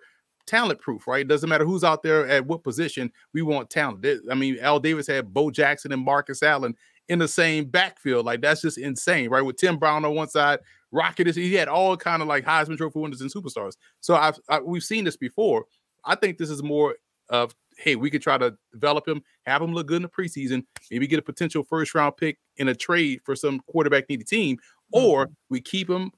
talent 0.47 0.79
proof, 0.79 1.05
right? 1.07 1.21
It 1.21 1.27
doesn't 1.27 1.49
matter 1.49 1.65
who's 1.65 1.83
out 1.83 2.01
there 2.01 2.27
at 2.27 2.45
what 2.47 2.63
position. 2.63 3.11
We 3.33 3.43
want 3.43 3.69
talent. 3.69 4.05
I 4.31 4.33
mean, 4.33 4.57
Al 4.59 4.79
Davis 4.79 5.07
had 5.07 5.33
Bo 5.33 5.51
Jackson 5.51 5.91
and 5.91 6.03
Marcus 6.03 6.41
Allen 6.41 6.75
in 7.09 7.19
the 7.19 7.27
same 7.27 7.65
backfield. 7.65 8.25
Like 8.25 8.41
that's 8.41 8.61
just 8.61 8.77
insane, 8.77 9.29
right? 9.29 9.41
With 9.41 9.57
Tim 9.57 9.77
Brown 9.77 10.05
on 10.05 10.15
one 10.15 10.29
side, 10.29 10.59
Rocket 10.91 11.27
is 11.27 11.35
he 11.35 11.53
had 11.53 11.67
all 11.67 11.97
kind 11.97 12.21
of 12.21 12.27
like 12.27 12.45
Heisman 12.45 12.77
Trophy 12.77 12.99
winners 12.99 13.21
and 13.21 13.33
superstars. 13.33 13.73
So 13.99 14.15
I've 14.15 14.39
I, 14.49 14.59
we've 14.59 14.83
seen 14.83 15.03
this 15.03 15.17
before. 15.17 15.65
I 16.05 16.15
think 16.15 16.37
this 16.37 16.49
is 16.49 16.63
more 16.63 16.95
of 17.29 17.53
hey, 17.77 17.95
we 17.95 18.09
could 18.09 18.21
try 18.21 18.37
to 18.37 18.57
develop 18.71 19.07
him, 19.07 19.21
have 19.45 19.61
him 19.61 19.73
look 19.73 19.87
good 19.87 19.97
in 19.97 20.01
the 20.01 20.09
preseason, 20.09 20.63
maybe 20.89 21.05
get 21.05 21.19
a 21.19 21.23
potential 21.23 21.63
first 21.63 21.93
round 21.93 22.17
pick 22.17 22.39
in 22.57 22.67
a 22.67 22.75
trade 22.75 23.19
for 23.23 23.35
some 23.35 23.59
quarterback 23.67 24.09
needy 24.09 24.23
team, 24.23 24.57
or 24.91 25.25
mm-hmm. 25.25 25.33
we 25.49 25.61
keep 25.61 25.89
him 25.89 26.11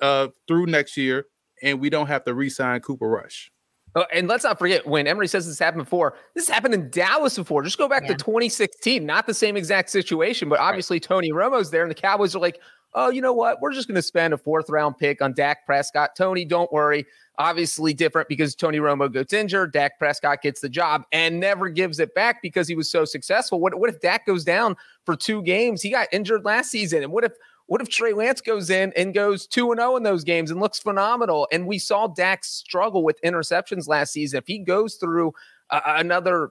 uh, 0.00 0.28
through 0.48 0.66
next 0.66 0.96
year 0.96 1.26
and 1.62 1.80
we 1.80 1.90
don't 1.90 2.06
have 2.06 2.24
to 2.24 2.34
re-sign 2.34 2.80
Cooper 2.80 3.08
Rush. 3.08 3.50
Oh, 3.96 4.04
and 4.12 4.26
let's 4.26 4.42
not 4.42 4.58
forget 4.58 4.86
when 4.86 5.06
Emory 5.06 5.28
says 5.28 5.46
this 5.46 5.58
happened 5.58 5.84
before, 5.84 6.14
this 6.34 6.48
happened 6.48 6.74
in 6.74 6.90
Dallas 6.90 7.36
before. 7.36 7.62
Just 7.62 7.78
go 7.78 7.88
back 7.88 8.02
yeah. 8.02 8.08
to 8.08 8.14
2016, 8.16 9.06
not 9.06 9.26
the 9.26 9.34
same 9.34 9.56
exact 9.56 9.88
situation, 9.88 10.48
but 10.48 10.58
obviously 10.58 10.96
right. 10.96 11.02
Tony 11.02 11.30
Romo's 11.30 11.70
there, 11.70 11.82
and 11.82 11.90
the 11.90 11.94
Cowboys 11.94 12.34
are 12.34 12.40
like, 12.40 12.58
oh, 12.94 13.10
you 13.10 13.20
know 13.20 13.32
what? 13.32 13.60
We're 13.60 13.72
just 13.72 13.88
going 13.88 13.96
to 13.96 14.02
spend 14.02 14.34
a 14.34 14.38
fourth 14.38 14.68
round 14.68 14.98
pick 14.98 15.20
on 15.20 15.32
Dak 15.32 15.66
Prescott. 15.66 16.10
Tony, 16.16 16.44
don't 16.44 16.72
worry. 16.72 17.06
Obviously 17.38 17.92
different 17.92 18.28
because 18.28 18.54
Tony 18.54 18.78
Romo 18.78 19.12
gets 19.12 19.32
injured. 19.32 19.72
Dak 19.72 19.98
Prescott 19.98 20.42
gets 20.42 20.60
the 20.60 20.68
job 20.68 21.02
and 21.12 21.40
never 21.40 21.68
gives 21.68 21.98
it 21.98 22.14
back 22.14 22.40
because 22.42 22.68
he 22.68 22.76
was 22.76 22.88
so 22.88 23.04
successful. 23.04 23.60
What, 23.60 23.74
what 23.78 23.90
if 23.90 24.00
Dak 24.00 24.24
goes 24.26 24.44
down 24.44 24.76
for 25.04 25.16
two 25.16 25.42
games? 25.42 25.82
He 25.82 25.90
got 25.90 26.06
injured 26.12 26.44
last 26.44 26.70
season. 26.70 27.02
And 27.02 27.12
what 27.12 27.24
if 27.24 27.32
what 27.66 27.80
if 27.80 27.88
Trey 27.88 28.12
Lance 28.12 28.40
goes 28.40 28.68
in 28.70 28.92
and 28.96 29.14
goes 29.14 29.46
2 29.46 29.72
and 29.72 29.80
0 29.80 29.96
in 29.96 30.02
those 30.02 30.24
games 30.24 30.50
and 30.50 30.60
looks 30.60 30.78
phenomenal? 30.78 31.48
And 31.50 31.66
we 31.66 31.78
saw 31.78 32.06
Dak 32.06 32.44
struggle 32.44 33.02
with 33.02 33.20
interceptions 33.22 33.88
last 33.88 34.12
season. 34.12 34.38
If 34.38 34.46
he 34.46 34.58
goes 34.58 34.96
through 34.96 35.32
uh, 35.70 35.80
another 35.86 36.50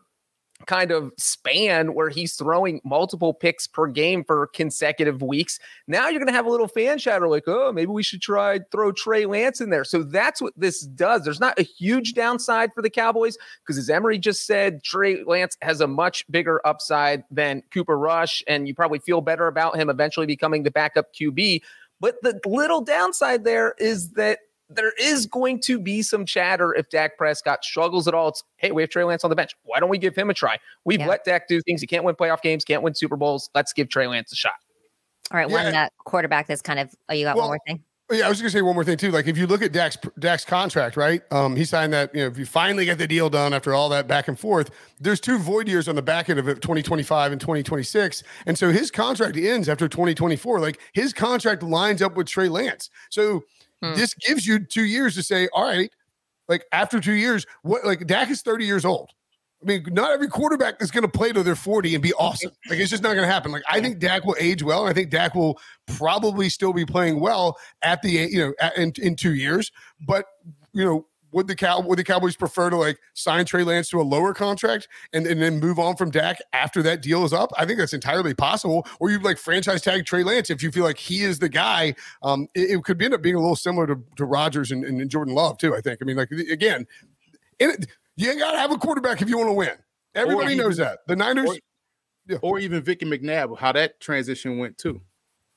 kind 0.64 0.92
of 0.92 1.12
span 1.18 1.94
where 1.94 2.10
he's 2.10 2.36
throwing 2.36 2.82
multiple 2.84 3.34
picks 3.34 3.68
per 3.68 3.88
game 3.88 4.24
for 4.24 4.48
consecutive 4.48 5.22
weeks. 5.22 5.60
Now 5.88 6.10
you're 6.10 6.20
going 6.20 6.28
to 6.28 6.34
have 6.34 6.46
a 6.46 6.50
little 6.50 6.68
fan 6.68 6.98
chatter 6.98 7.28
like, 7.28 7.44
oh, 7.48 7.72
maybe 7.72 7.92
we 7.92 8.04
should 8.04 8.22
try 8.22 8.60
throw 8.72 8.92
Trey 8.92 9.26
Lance 9.26 9.62
in 9.62 9.70
there. 9.70 9.84
So 9.84 10.04
that's 10.04 10.42
what 10.42 10.54
this 10.58 10.82
does. 10.82 11.24
There's 11.24 11.40
not 11.40 11.60
a 11.60 11.64
huge 11.64 12.14
downside 12.14 12.74
for 12.74 12.82
the 12.82 12.90
Cowboys 12.90 13.38
because, 13.64 13.78
as 13.78 13.90
Emory 13.90 14.18
just 14.18 14.46
said, 14.46 14.84
Trey 14.84 15.24
Lance 15.24 15.58
has 15.62 15.82
a 15.82 15.88
much 15.88 16.26
bigger 16.32 16.62
upside 16.66 17.24
than 17.32 17.64
Cooper 17.72 17.98
Rush, 17.98 18.44
and 18.48 18.68
you 18.68 18.76
probably 18.76 19.00
feel 19.00 19.22
better 19.22 19.48
about 19.48 19.76
him 19.76 19.90
eventually 19.90 20.26
becoming 20.26 20.64
the 20.64 20.72
backup 20.72 21.14
QB. 21.14 21.62
But 22.00 22.22
the 22.22 22.40
little 22.46 22.82
downside 22.82 23.44
there 23.44 23.76
is 23.78 24.12
that 24.12 24.40
there 24.76 24.94
is 25.00 25.26
going 25.26 25.60
to 25.62 25.80
be 25.80 26.02
some 26.02 26.26
chatter 26.26 26.74
if 26.74 26.90
Dak 26.90 27.18
Prescott 27.18 27.64
struggles 27.64 28.08
at 28.08 28.14
all. 28.14 28.30
It's 28.30 28.44
hey, 28.58 28.72
we 28.72 28.82
have 28.82 28.90
Trey 28.90 29.04
Lance 29.04 29.24
on 29.24 29.30
the 29.30 29.36
bench. 29.36 29.52
Why 29.64 29.80
don't 29.80 29.90
we 29.90 29.98
give 29.98 30.16
him 30.16 30.30
a 30.30 30.34
try? 30.34 30.58
We've 30.86 31.00
yeah. 31.00 31.08
let 31.08 31.24
Dak 31.24 31.48
do 31.48 31.62
things. 31.62 31.82
He 31.82 31.88
can't 31.88 32.04
win 32.04 32.16
playoff 32.16 32.42
games, 32.42 32.64
can't 32.64 32.84
win 32.84 32.96
Super 32.96 33.16
Bowls. 33.16 33.50
Let's 33.56 33.74
give 33.74 33.90
Trey 33.90 34.08
Lance 34.08 34.32
a 34.32 34.36
shot. 34.36 34.54
All 35.32 35.38
right, 35.38 35.50
one 35.50 35.74
uh, 35.74 35.90
quarterback 36.06 36.48
that's 36.48 36.62
kind 36.62 36.80
of. 36.80 36.94
Oh, 37.10 37.14
you 37.14 37.26
got 37.26 37.36
well, 37.36 37.50
one 37.50 37.52
more 37.52 37.60
thing. 37.66 37.84
Yeah, 38.12 38.26
I 38.26 38.30
was 38.30 38.40
going 38.40 38.52
to 38.52 38.58
say 38.58 38.62
one 38.62 38.76
more 38.76 38.84
thing 38.84 38.98
too. 38.98 39.12
Like 39.12 39.28
if 39.28 39.38
you 39.38 39.48
look 39.48 39.62
at 39.62 39.72
Dak's 39.72 39.98
Dak's 40.20 40.44
contract, 40.44 40.98
right? 40.98 41.22
Um, 41.32 41.56
he 41.56 41.64
signed 41.64 41.94
that. 41.94 42.14
You 42.14 42.22
know, 42.22 42.28
if 42.28 42.38
you 42.38 42.46
finally 42.46 42.86
get 42.86 42.98
the 42.98 43.08
deal 43.08 43.30
done 43.30 43.54
after 43.54 43.74
all 43.74 43.90
that 43.90 44.08
back 44.08 44.28
and 44.28 44.38
forth, 44.38 44.72
there's 45.00 45.20
two 45.20 45.40
void 45.40 45.68
years 45.68 45.88
on 45.88 45.96
the 45.96 46.02
back 46.02 46.30
end 46.30 46.38
of 46.38 46.48
it, 46.48 46.62
2025 46.62 47.32
and 47.32 47.42
2026, 47.42 48.24
and 48.46 48.58
so 48.58 48.72
his 48.72 48.92
contract 48.92 49.38
ends 49.38 49.70
after 49.70 49.88
2024. 49.88 50.60
Like 50.60 50.80
his 50.94 51.14
contract 51.14 51.64
lines 51.64 52.02
up 52.02 52.16
with 52.16 52.28
Trey 52.28 52.50
Lance. 52.50 52.90
So 53.10 53.46
Hmm. 53.84 53.96
This 53.96 54.14
gives 54.14 54.48
you 54.48 54.60
two 54.60 54.86
years 54.86 55.16
to 55.16 55.24
say, 55.24 55.50
all 55.54 55.66
right, 55.66 55.92
like 56.48 56.66
after 56.72 57.02
two 57.02 57.14
years, 57.14 57.46
what 57.64 57.86
like 57.86 58.08
Dak 58.08 58.30
is 58.30 58.42
30 58.42 58.66
years 58.66 58.86
old. 58.86 59.10
I 59.62 59.66
mean, 59.66 59.86
not 59.92 60.12
every 60.12 60.30
quarterback 60.30 60.82
is 60.82 60.90
going 60.90 61.04
to 61.04 61.10
play 61.10 61.34
till 61.34 61.44
they're 61.44 61.56
40 61.56 61.94
and 61.96 62.02
be 62.02 62.14
awesome. 62.20 62.52
Like 62.70 62.80
it's 62.80 62.90
just 62.90 63.04
not 63.04 63.14
going 63.14 63.28
to 63.28 63.32
happen. 63.32 63.52
Like 63.52 63.64
I 63.70 63.82
think 63.82 64.00
Dak 64.00 64.24
will 64.24 64.38
age 64.40 64.64
well. 64.64 64.88
I 64.88 64.94
think 64.94 65.10
Dak 65.10 65.36
will 65.36 65.60
probably 65.98 66.48
still 66.48 66.72
be 66.72 66.86
playing 66.86 67.20
well 67.20 67.58
at 67.82 68.02
the 68.02 68.10
you 68.10 68.40
know 68.40 68.54
at, 68.62 68.78
in, 68.78 68.94
in 69.02 69.18
two 69.18 69.34
years. 69.34 69.70
But 70.08 70.26
you 70.72 70.86
know 70.86 71.06
would 71.34 71.48
the 71.48 71.56
cow 71.56 71.82
would 71.82 72.00
the 72.00 72.04
Cowboys 72.04 72.36
prefer 72.36 72.70
to 72.70 72.78
like 72.78 73.00
sign 73.14 73.46
Trey 73.46 73.64
Lance 73.64 73.90
to 73.90 74.00
a 74.00 74.04
lower 74.04 74.34
contract 74.34 74.88
and, 75.12 75.26
and 75.26 75.42
then 75.42 75.60
move 75.60 75.80
on 75.80 75.96
from 75.96 76.12
Dak 76.12 76.38
after 76.54 76.82
that 76.84 77.02
deal 77.02 77.26
is 77.26 77.34
up? 77.34 77.52
I 77.58 77.66
think 77.66 77.80
that's 77.80 77.94
entirely 77.94 78.34
possible. 78.34 78.88
Or 79.00 79.10
you 79.10 79.20
like 79.20 79.38
franchise 79.38 79.82
tag 79.82 80.06
Trey 80.06 80.24
Lance 80.24 80.50
if 80.50 80.64
you 80.64 80.72
feel 80.72 80.84
like 80.84 80.98
he 80.98 81.22
is 81.22 81.40
the 81.40 81.50
guy. 81.50 81.96
Um, 82.22 82.48
it, 82.56 82.72
it 82.72 82.84
could 82.84 83.02
end 83.02 83.14
up 83.14 83.22
being 83.22 83.36
a 83.36 83.40
little 83.40 83.56
similar 83.56 83.88
to, 83.88 84.02
to 84.18 84.26
Rodgers 84.26 84.72
and, 84.72 84.84
and 84.84 85.10
Jordan 85.10 85.34
Love 85.34 85.58
too. 85.58 85.76
I 85.76 85.82
think. 85.82 86.00
I 86.02 86.06
mean, 86.06 86.18
like 86.18 86.32
again, 86.32 86.88
it, 87.60 87.88
you 88.16 88.30
ain't 88.30 88.40
got 88.40 88.52
to 88.52 88.60
have 88.60 88.72
a 88.72 88.78
quarterback 88.78 89.22
if 89.22 89.30
you 89.30 89.38
want 89.38 89.50
to 89.50 89.54
win. 89.54 89.74
Everybody 90.16 90.56
knows 90.56 90.78
that. 90.78 91.00
The 91.08 91.16
Niners. 91.16 91.50
Or, 91.50 91.56
yeah. 92.28 92.38
or 92.42 92.60
even 92.60 92.82
Vicky 92.82 93.06
McNabb, 93.06 93.58
how 93.58 93.72
that 93.74 94.00
transition 94.00 94.58
went 94.58 94.78
too. 94.78 95.02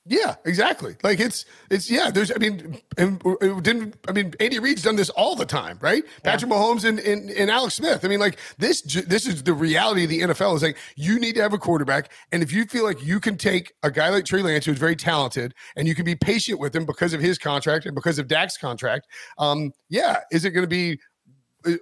Yeah, 0.09 0.35
exactly. 0.45 0.95
Like 1.03 1.19
it's 1.19 1.45
it's 1.69 1.91
yeah. 1.91 2.09
There's 2.09 2.31
I 2.31 2.37
mean, 2.37 2.79
and 2.97 3.19
didn't 3.61 3.95
I 4.07 4.13
mean 4.13 4.33
Andy 4.39 4.57
Reid's 4.59 4.81
done 4.83 4.95
this 4.95 5.09
all 5.09 5.35
the 5.35 5.45
time, 5.45 5.77
right? 5.81 6.03
Yeah. 6.05 6.31
Patrick 6.31 6.49
Mahomes 6.49 6.85
and, 6.85 6.99
and 6.99 7.29
and 7.29 7.51
Alex 7.51 7.75
Smith. 7.75 8.05
I 8.05 8.07
mean, 8.07 8.19
like 8.19 8.39
this 8.57 8.81
this 8.81 9.27
is 9.27 9.43
the 9.43 9.53
reality 9.53 10.05
of 10.05 10.09
the 10.09 10.21
NFL. 10.21 10.55
Is 10.55 10.63
like 10.63 10.77
you 10.95 11.19
need 11.19 11.35
to 11.35 11.41
have 11.41 11.51
a 11.51 11.57
quarterback, 11.57 12.11
and 12.31 12.41
if 12.41 12.53
you 12.53 12.65
feel 12.65 12.85
like 12.85 13.03
you 13.03 13.19
can 13.19 13.37
take 13.37 13.73
a 13.83 13.91
guy 13.91 14.09
like 14.09 14.23
Trey 14.23 14.41
Lance, 14.41 14.65
who's 14.65 14.77
very 14.77 14.95
talented, 14.95 15.53
and 15.75 15.87
you 15.87 15.95
can 15.95 16.05
be 16.05 16.15
patient 16.15 16.59
with 16.59 16.73
him 16.73 16.85
because 16.85 17.13
of 17.13 17.19
his 17.19 17.37
contract 17.37 17.85
and 17.85 17.93
because 17.93 18.17
of 18.17 18.27
Dak's 18.27 18.57
contract, 18.57 19.07
um, 19.37 19.73
yeah, 19.89 20.21
is 20.31 20.45
it 20.45 20.51
going 20.51 20.63
to 20.63 20.69
be 20.69 20.99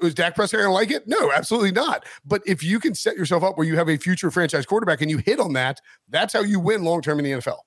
was 0.02 0.16
Dak 0.16 0.34
Prescott 0.34 0.62
going 0.62 0.70
to 0.70 0.74
like 0.74 0.90
it? 0.90 1.08
No, 1.08 1.32
absolutely 1.32 1.72
not. 1.72 2.06
But 2.26 2.42
if 2.48 2.64
you 2.64 2.80
can 2.80 2.96
set 2.96 3.18
yourself 3.18 3.44
up 3.44 3.56
where 3.56 3.68
you 3.68 3.76
have 3.76 3.88
a 3.88 3.98
future 3.98 4.32
franchise 4.32 4.66
quarterback 4.66 5.02
and 5.02 5.12
you 5.12 5.20
hit 5.20 5.40
on 5.40 5.54
that, 5.54 5.80
that's 6.10 6.34
how 6.34 6.42
you 6.42 6.60
win 6.60 6.84
long 6.84 7.04
term 7.04 7.20
in 7.20 7.26
the 7.26 7.32
NFL 7.34 7.60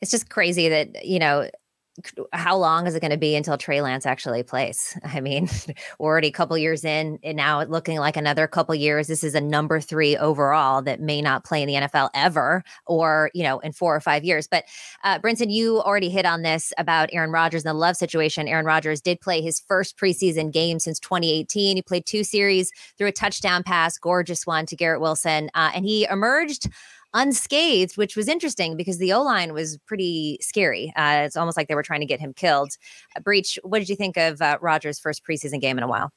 it's 0.00 0.10
just 0.10 0.30
crazy 0.30 0.68
that 0.68 1.04
you 1.04 1.18
know 1.18 1.48
how 2.32 2.56
long 2.56 2.86
is 2.86 2.94
it 2.94 3.00
going 3.00 3.10
to 3.10 3.16
be 3.16 3.34
until 3.34 3.56
Trey 3.56 3.80
Lance 3.80 4.04
actually 4.04 4.42
plays? 4.42 4.98
I 5.04 5.20
mean, 5.20 5.48
we're 5.98 6.10
already 6.10 6.28
a 6.28 6.32
couple 6.32 6.56
years 6.58 6.84
in, 6.84 7.18
and 7.22 7.36
now 7.36 7.62
looking 7.64 7.98
like 7.98 8.16
another 8.16 8.46
couple 8.46 8.74
years. 8.74 9.06
This 9.06 9.24
is 9.24 9.34
a 9.34 9.40
number 9.40 9.80
three 9.80 10.16
overall 10.16 10.82
that 10.82 11.00
may 11.00 11.22
not 11.22 11.44
play 11.44 11.62
in 11.62 11.68
the 11.68 11.74
NFL 11.74 12.10
ever, 12.14 12.62
or 12.86 13.30
you 13.34 13.42
know, 13.42 13.58
in 13.60 13.72
four 13.72 13.94
or 13.94 14.00
five 14.00 14.24
years. 14.24 14.46
But 14.46 14.64
uh, 15.04 15.18
Brinson, 15.18 15.50
you 15.50 15.80
already 15.80 16.10
hit 16.10 16.26
on 16.26 16.42
this 16.42 16.72
about 16.78 17.10
Aaron 17.12 17.30
Rodgers 17.30 17.64
and 17.64 17.70
the 17.70 17.78
love 17.78 17.96
situation. 17.96 18.48
Aaron 18.48 18.66
Rodgers 18.66 19.00
did 19.00 19.20
play 19.20 19.40
his 19.40 19.60
first 19.60 19.98
preseason 19.98 20.52
game 20.52 20.78
since 20.78 20.98
2018. 21.00 21.76
He 21.76 21.82
played 21.82 22.06
two 22.06 22.24
series, 22.24 22.70
threw 22.98 23.06
a 23.06 23.12
touchdown 23.12 23.62
pass, 23.62 23.98
gorgeous 23.98 24.46
one 24.46 24.66
to 24.66 24.76
Garrett 24.76 25.00
Wilson, 25.00 25.50
uh, 25.54 25.70
and 25.74 25.84
he 25.84 26.06
emerged 26.10 26.68
unscathed, 27.14 27.96
which 27.96 28.16
was 28.16 28.28
interesting 28.28 28.76
because 28.76 28.98
the 28.98 29.12
O 29.12 29.22
line 29.22 29.52
was 29.52 29.78
pretty 29.86 30.38
scary. 30.40 30.92
Uh, 30.96 31.22
it's 31.24 31.36
almost 31.36 31.56
like 31.56 31.68
they 31.68 31.74
were 31.74 31.82
trying 31.82 32.00
to 32.00 32.06
get 32.06 32.20
him 32.20 32.32
killed. 32.32 32.76
Uh, 33.16 33.20
Breech, 33.20 33.58
what 33.62 33.78
did 33.78 33.88
you 33.88 33.96
think 33.96 34.16
of 34.16 34.40
uh, 34.42 34.58
Rodgers' 34.60 34.98
first 34.98 35.24
preseason 35.24 35.60
game 35.60 35.78
in 35.78 35.84
a 35.84 35.88
while? 35.88 36.12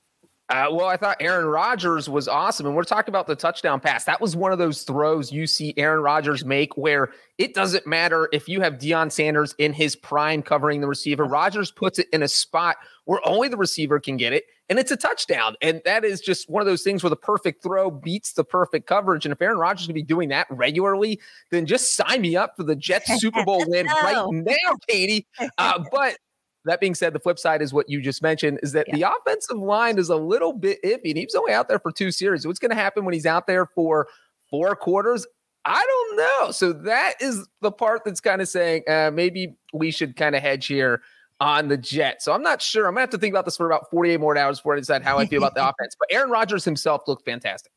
Uh, 0.50 0.68
well, 0.72 0.88
I 0.88 0.98
thought 0.98 1.18
Aaron 1.20 1.46
Rodgers 1.46 2.10
was 2.10 2.28
awesome. 2.28 2.66
And 2.66 2.76
we're 2.76 2.84
talking 2.84 3.12
about 3.12 3.28
the 3.28 3.36
touchdown 3.36 3.80
pass. 3.80 4.06
That 4.06 4.20
was 4.20 4.36
one 4.36 4.52
of 4.52 4.58
those 4.58 4.82
throws 4.82 5.32
you 5.32 5.46
see 5.46 5.76
Aaron 5.78 6.02
Rodgers 6.02 6.44
make 6.44 6.76
where 6.76 7.12
it 7.38 7.54
doesn't 7.54 7.86
matter 7.86 8.28
if 8.34 8.50
you 8.50 8.60
have 8.62 8.80
Deion 8.80 9.12
Sanders 9.12 9.54
in 9.60 9.74
his 9.74 9.96
prime 9.96 10.42
covering 10.42 10.82
the 10.82 10.88
receiver. 10.88 11.26
Rodgers 11.26 11.70
puts 11.70 12.00
it 12.00 12.08
in 12.12 12.24
a 12.24 12.28
spot 12.28 12.78
where 13.06 13.20
only 13.26 13.48
the 13.48 13.58
receiver 13.58 14.00
can 14.00 14.18
get 14.18 14.34
it, 14.34 14.46
and 14.70 14.78
it's 14.78 14.92
a 14.92 14.98
touchdown. 14.98 15.56
And 15.62 15.82
that 15.86 16.06
is 16.06 16.22
just 16.22 16.50
one 16.50 16.62
of 16.62 16.68
those 16.68 16.84
things 16.84 17.04
where 17.04 17.10
the 17.10 17.16
perfect 17.16 17.64
throw 17.64 17.90
beats 17.90 18.34
the 18.34 18.44
perfect 18.44 18.86
coverage. 18.88 19.26
And 19.26 19.34
if 19.34 19.42
Aaron 19.42 19.58
Rodgers 19.58 19.88
can 19.88 19.96
be 19.96 20.04
doing 20.04 20.30
that 20.30 20.48
regularly, 20.50 21.20
then 21.50 21.66
just 21.66 21.96
sign 21.96 22.22
me 22.22 22.38
up 22.38 22.56
for 22.56 22.64
the 22.64 22.76
Jets 22.76 23.12
Super 23.20 23.44
Bowl 23.44 23.64
win 23.68 23.88
no. 23.88 23.94
right 23.94 24.30
now, 24.32 24.76
Katie. 24.88 25.28
Uh, 25.58 25.84
but 25.92 26.18
that 26.66 26.80
being 26.80 26.94
said, 26.94 27.14
the 27.14 27.20
flip 27.20 27.40
side 27.40 27.62
is 27.62 27.74
what 27.74 27.90
you 27.90 28.00
just 28.02 28.22
mentioned 28.22 28.60
is 28.62 28.74
that 28.74 28.88
yeah. 28.88 28.96
the 28.96 29.16
offensive 29.16 29.58
line 29.58 29.98
is 29.98 30.10
a 30.10 30.16
little 30.16 30.54
bit 30.54 30.78
iffy. 30.84 31.10
And 31.10 31.18
he's 31.18 31.36
only 31.36 31.54
out 31.54 31.68
there 31.68 31.80
for 31.80 31.92
two 31.92 32.12
series. 32.12 32.46
What's 32.46 32.60
going 32.60 32.70
to 32.70 32.76
happen 32.76 33.06
when 33.06 33.14
he's 33.14 33.26
out 33.26 33.48
there 33.48 33.66
for 33.66 34.08
four 34.50 34.76
quarters? 34.76 35.26
I 35.66 35.84
don't 35.86 36.18
know. 36.18 36.52
So 36.52 36.74
that 36.74 37.16
is 37.20 37.48
the 37.62 37.72
part 37.72 38.04
that's 38.06 38.22
kind 38.22 38.42
of 38.42 38.48
saying 38.48 38.84
uh, 38.88 39.12
maybe 39.14 39.58
we 39.74 39.92
should 39.92 40.16
kind 40.16 40.36
of 40.36 40.42
hedge 40.42 40.68
here 40.68 41.02
on 41.40 41.68
the 41.68 41.78
Jets. 41.78 42.26
So 42.26 42.34
I'm 42.34 42.42
not 42.44 42.62
sure. 42.62 42.88
I'm 42.88 42.94
gonna 42.94 43.02
have 43.02 43.10
to 43.12 43.18
think 43.18 43.34
about 43.34 43.46
this 43.46 43.58
for 43.58 43.66
about 43.66 43.90
48 43.90 44.20
more 44.20 44.38
hours 44.38 44.60
before 44.60 44.76
I 44.76 44.80
decide 44.80 45.04
how 45.04 45.18
I 45.18 45.26
feel 45.26 45.42
about 45.42 45.56
the 45.56 45.68
offense. 45.70 45.96
But 45.98 46.10
Aaron 46.12 46.30
Rodgers 46.30 46.66
himself 46.66 47.04
looked 47.08 47.26
fantastic. 47.26 47.72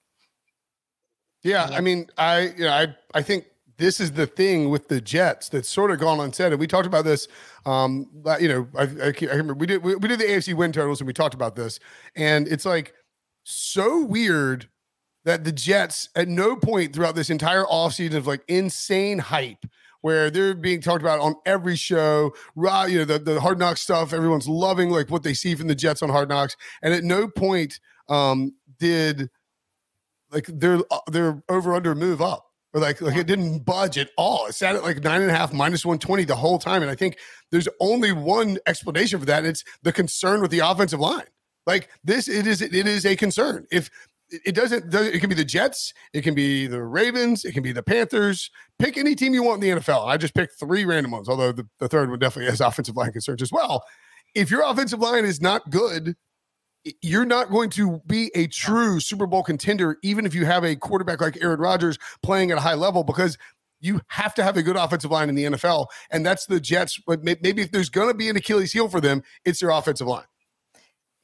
Yeah, 1.43 1.69
I 1.73 1.81
mean, 1.81 2.09
I 2.19 2.53
you 2.57 2.65
know, 2.65 2.73
I 2.73 2.95
I 3.15 3.23
think 3.23 3.47
this 3.79 4.01
is 4.01 4.13
the 4.13 4.27
thing 4.27 4.71
with 4.71 4.89
the 4.89 5.01
Jets 5.01 5.49
that's 5.49 5.69
sort 5.69 5.91
of 5.91 5.99
gone 5.99 6.21
unsaid. 6.21 6.53
And 6.53 6.61
we 6.61 6.67
talked 6.67 6.87
about 6.87 7.05
this. 7.05 7.27
Um, 7.67 8.09
you 8.41 8.49
know, 8.49 8.69
I, 8.79 8.83
I, 8.83 9.13
I 9.23 9.35
remember 9.37 9.55
we 9.55 9.67
did 9.67 9.83
we, 9.83 9.97
we 9.97 10.09
did 10.09 10.21
the 10.21 10.25
AFC 10.25 10.55
win 10.55 10.73
totals 10.73 11.01
and 11.01 11.07
we 11.07 11.13
talked 11.13 11.35
about 11.35 11.57
this, 11.57 11.81
and 12.15 12.47
it's 12.49 12.65
like 12.65 12.95
so 13.45 14.05
weird 14.05 14.69
that 15.25 15.45
the 15.45 15.53
Jets 15.53 16.09
at 16.17 16.29
no 16.29 16.57
point 16.57 16.93
throughout 16.93 17.15
this 17.15 17.31
entire 17.31 17.65
offseason 17.65 18.15
of 18.15 18.27
like 18.27 18.43
insane 18.49 19.19
hype 19.19 19.65
where 20.03 20.31
they're 20.31 20.55
being 20.55 20.81
talked 20.81 21.03
about 21.03 21.21
on 21.21 21.35
every 21.47 21.77
show. 21.77 22.35
Right, 22.55 22.91
You 22.91 22.99
know, 22.99 23.05
the, 23.07 23.19
the 23.19 23.41
hard 23.41 23.59
knocks 23.59 23.81
stuff, 23.81 24.13
everyone's 24.13 24.49
loving 24.49 24.91
like 24.91 25.11
what 25.11 25.23
they 25.23 25.35
see 25.35 25.55
from 25.55 25.69
the 25.69 25.75
Jets 25.75 26.03
on 26.03 26.11
hard 26.11 26.29
knocks. 26.29 26.57
And 26.83 26.93
at 26.93 27.03
no 27.03 27.27
point 27.27 27.81
um, 28.09 28.55
did 28.79 29.31
like 30.31 30.47
their 30.47 30.81
uh, 30.91 30.99
their 31.11 31.43
over 31.49 31.75
under 31.75 31.95
move 31.95 32.21
up 32.21 32.53
or 32.75 32.81
like 32.81 33.01
like 33.01 33.17
it 33.17 33.27
didn't 33.27 33.61
budge 33.61 33.99
at 33.99 34.11
all. 34.17 34.47
It 34.47 34.55
sat 34.55 34.77
at 34.77 34.83
like 34.83 35.03
nine 35.03 35.23
and 35.23 35.31
a 35.31 35.35
half 35.35 35.53
minus 35.53 35.85
one 35.85 35.99
twenty 35.99 36.25
the 36.25 36.37
whole 36.37 36.59
time, 36.59 36.83
and 36.83 36.91
I 36.91 36.95
think 36.95 37.19
there's 37.51 37.69
only 37.81 38.13
one 38.13 38.59
explanation 38.67 39.21
for 39.21 39.27
that, 39.27 39.45
it's 39.45 39.65
the 39.83 39.93
concern 39.93 40.41
with 40.41 40.51
the 40.51 40.61
offensive 40.61 41.01
line. 41.01 41.27
Like 41.67 41.91
this, 42.03 42.29
it 42.29 42.47
is 42.47 42.63
it 42.63 42.75
is 42.75 43.07
a 43.07 43.15
concern. 43.15 43.67
If 43.71 43.91
it 44.45 44.55
doesn't, 44.55 44.93
it 44.95 45.21
can 45.21 45.29
be 45.29 45.35
the 45.35 45.45
Jets, 45.45 45.93
it 46.13 46.23
can 46.23 46.35
be 46.35 46.67
the 46.67 46.83
Ravens, 46.83 47.45
it 47.45 47.53
can 47.53 47.63
be 47.63 47.73
the 47.73 47.83
Panthers. 47.83 48.51
Pick 48.79 48.97
any 48.97 49.15
team 49.15 49.35
you 49.35 49.43
want 49.43 49.63
in 49.63 49.77
the 49.77 49.81
NFL. 49.81 50.07
I 50.07 50.17
just 50.17 50.35
picked 50.35 50.59
three 50.59 50.85
random 50.85 51.13
ones, 51.13 51.29
although 51.29 51.53
the, 51.53 51.69
the 51.79 51.89
third 51.89 52.11
one 52.11 52.19
definitely 52.19 52.51
has 52.51 52.61
offensive 52.63 52.97
line 52.97 53.13
concerns 53.13 53.43
as 53.43 53.53
well. 53.53 53.85
If 54.35 54.51
your 54.51 54.63
offensive 54.63 55.01
line 55.01 55.25
is 55.25 55.41
not 55.41 55.71
good, 55.71 56.17
you're 57.01 57.27
not 57.27 57.51
going 57.51 57.71
to 57.71 58.01
be 58.07 58.31
a 58.35 58.47
true 58.49 58.99
Super 58.99 59.27
Bowl 59.27 59.43
contender, 59.43 59.99
even 60.03 60.27
if 60.27 60.35
you 60.35 60.45
have 60.47 60.65
a 60.65 60.75
quarterback 60.75 61.21
like 61.21 61.39
Aaron 61.41 61.61
Rodgers 61.61 61.99
playing 62.23 62.51
at 62.51 62.59
a 62.59 62.63
high 62.63 62.75
level, 62.75 63.05
because 63.05 63.39
you 63.81 64.01
have 64.09 64.35
to 64.35 64.43
have 64.43 64.57
a 64.57 64.63
good 64.63 64.77
offensive 64.77 65.11
line 65.11 65.29
in 65.29 65.35
the 65.35 65.45
NFL. 65.45 65.87
And 66.11 66.25
that's 66.25 66.47
the 66.47 66.61
Jets. 66.61 67.01
But 67.07 67.23
maybe 67.23 67.63
if 67.63 67.71
there's 67.71 67.91
going 67.91 68.09
to 68.09 68.15
be 68.15 68.29
an 68.29 68.37
Achilles 68.37 68.73
heel 68.73 68.89
for 68.89 69.01
them, 69.01 69.23
it's 69.45 69.61
their 69.61 69.71
offensive 69.71 70.07
line. 70.07 70.25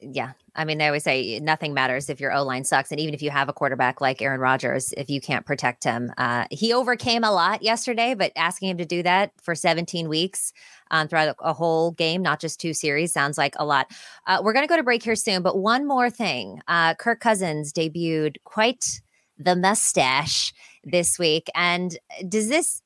Yeah. 0.01 0.31
I 0.55 0.63
mean, 0.63 0.77
they 0.77 0.87
always 0.87 1.03
say 1.03 1.39
nothing 1.41 1.73
matters 1.73 2.09
if 2.09 2.21
your 2.21 2.33
O 2.33 2.43
line 2.43 2.63
sucks. 2.63 2.91
And 2.91 2.99
even 3.01 3.13
if 3.13 3.21
you 3.21 3.31
have 3.31 3.49
a 3.49 3.53
quarterback 3.53 3.99
like 3.99 4.21
Aaron 4.21 4.39
Rodgers, 4.39 4.93
if 4.95 5.09
you 5.09 5.19
can't 5.19 5.45
protect 5.45 5.83
him, 5.83 6.13
uh, 6.17 6.45
he 6.51 6.71
overcame 6.71 7.25
a 7.25 7.31
lot 7.31 7.61
yesterday, 7.61 8.13
but 8.13 8.31
asking 8.37 8.69
him 8.69 8.77
to 8.77 8.85
do 8.85 9.03
that 9.03 9.31
for 9.41 9.55
17 9.55 10.07
weeks 10.07 10.53
um, 10.91 11.09
throughout 11.09 11.35
a 11.39 11.53
whole 11.53 11.91
game, 11.91 12.21
not 12.21 12.39
just 12.39 12.61
two 12.61 12.73
series, 12.73 13.11
sounds 13.11 13.37
like 13.37 13.55
a 13.57 13.65
lot. 13.65 13.91
Uh, 14.25 14.39
we're 14.41 14.53
going 14.53 14.63
to 14.63 14.69
go 14.69 14.77
to 14.77 14.83
break 14.83 15.03
here 15.03 15.15
soon, 15.15 15.43
but 15.43 15.57
one 15.57 15.85
more 15.85 16.09
thing. 16.09 16.61
Uh, 16.69 16.93
Kirk 16.95 17.19
Cousins 17.19 17.73
debuted 17.73 18.37
quite 18.45 19.01
the 19.37 19.55
mustache 19.55 20.53
this 20.83 21.19
week. 21.19 21.49
And 21.55 21.97
does 22.27 22.47
this 22.47 22.81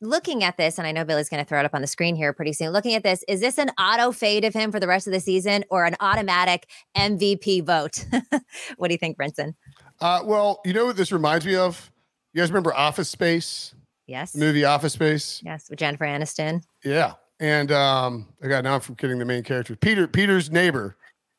looking 0.00 0.44
at 0.44 0.56
this, 0.56 0.78
and 0.78 0.86
I 0.86 0.92
know 0.92 1.04
Billy's 1.04 1.28
going 1.28 1.42
to 1.42 1.48
throw 1.48 1.58
it 1.60 1.64
up 1.64 1.74
on 1.74 1.80
the 1.80 1.86
screen 1.86 2.16
here 2.16 2.32
pretty 2.32 2.52
soon. 2.52 2.70
Looking 2.70 2.94
at 2.94 3.02
this, 3.02 3.24
is 3.28 3.40
this 3.40 3.58
an 3.58 3.70
auto 3.70 4.12
fade 4.12 4.44
of 4.44 4.54
him 4.54 4.70
for 4.70 4.80
the 4.80 4.86
rest 4.86 5.06
of 5.06 5.12
the 5.12 5.20
season 5.20 5.64
or 5.70 5.84
an 5.84 5.96
automatic 6.00 6.68
MVP 6.96 7.64
vote? 7.64 8.04
what 8.76 8.88
do 8.88 8.94
you 8.94 8.98
think, 8.98 9.18
Brinson? 9.18 9.54
Uh, 10.00 10.20
well, 10.24 10.60
you 10.64 10.72
know 10.72 10.86
what 10.86 10.96
this 10.96 11.12
reminds 11.12 11.44
me 11.44 11.56
of? 11.56 11.90
You 12.32 12.42
guys 12.42 12.50
remember 12.50 12.74
Office 12.74 13.08
Space? 13.08 13.74
Yes. 14.06 14.32
The 14.32 14.38
movie 14.38 14.64
Office 14.64 14.92
Space? 14.92 15.42
Yes, 15.44 15.68
with 15.68 15.78
Jennifer 15.78 16.04
Aniston. 16.04 16.62
Yeah. 16.84 17.14
And 17.40 17.70
um, 17.72 18.28
I 18.42 18.48
got 18.48 18.64
now 18.64 18.74
I'm 18.74 18.80
forgetting 18.80 19.18
the 19.18 19.24
main 19.24 19.42
character. 19.42 19.76
Peter, 19.76 20.08
Peter's 20.08 20.50
neighbor. 20.50 20.96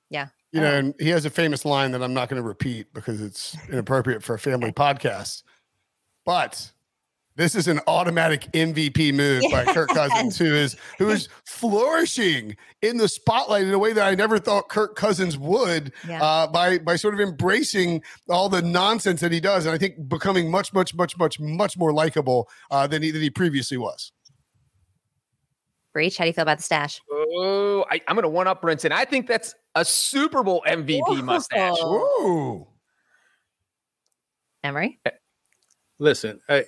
Yeah. 0.09 0.27
You 0.51 0.61
know, 0.61 0.71
oh. 0.71 0.77
and 0.77 0.95
he 0.99 1.09
has 1.09 1.25
a 1.25 1.29
famous 1.29 1.65
line 1.65 1.91
that 1.91 2.01
I'm 2.01 2.13
not 2.13 2.29
going 2.29 2.41
to 2.41 2.47
repeat 2.47 2.93
because 2.93 3.21
it's 3.21 3.55
inappropriate 3.69 4.23
for 4.23 4.33
a 4.33 4.39
family 4.39 4.71
podcast. 4.71 5.43
But 6.25 6.71
this 7.39 7.55
is 7.55 7.69
an 7.69 7.79
automatic 7.87 8.51
MVP 8.51 9.13
move 9.13 9.43
by 9.49 9.63
Kirk 9.73 9.87
Cousins, 9.89 10.37
who 10.37 10.53
is 10.53 10.75
who 10.97 11.09
is 11.09 11.29
flourishing 11.45 12.57
in 12.81 12.97
the 12.97 13.07
spotlight 13.07 13.63
in 13.63 13.73
a 13.73 13.79
way 13.79 13.93
that 13.93 14.05
I 14.05 14.13
never 14.13 14.39
thought 14.39 14.67
Kirk 14.67 14.97
Cousins 14.97 15.37
would. 15.37 15.93
Yeah. 16.05 16.21
Uh, 16.21 16.47
by 16.47 16.79
by 16.79 16.97
sort 16.97 17.13
of 17.13 17.21
embracing 17.21 18.03
all 18.29 18.49
the 18.49 18.61
nonsense 18.61 19.21
that 19.21 19.31
he 19.31 19.39
does, 19.39 19.65
and 19.65 19.73
I 19.73 19.77
think 19.77 20.09
becoming 20.09 20.51
much, 20.51 20.73
much, 20.73 20.93
much, 20.93 21.17
much, 21.17 21.39
much 21.39 21.77
more 21.77 21.93
likable 21.93 22.49
uh, 22.71 22.87
than 22.87 23.01
he 23.01 23.11
than 23.11 23.21
he 23.21 23.29
previously 23.29 23.77
was. 23.77 24.11
Breech, 25.93 26.17
how 26.17 26.25
do 26.25 26.27
you 26.27 26.33
feel 26.33 26.43
about 26.43 26.57
the 26.57 26.63
stash? 26.63 26.99
Oh, 27.09 27.85
I, 27.89 28.01
am 28.07 28.15
going 28.15 28.23
to 28.23 28.29
one 28.29 28.47
up 28.47 28.61
Brinson. 28.61 28.91
I 28.91 29.05
think 29.05 29.27
that's 29.27 29.55
a 29.75 29.85
Super 29.85 30.43
Bowl 30.43 30.61
MVP 30.67 30.99
Whoa. 30.99 31.21
mustache. 31.21 31.79
Ooh. 31.81 32.67
Emory? 34.61 34.99
Eh, 35.05 35.11
listen, 35.99 36.41
I, 36.49 36.65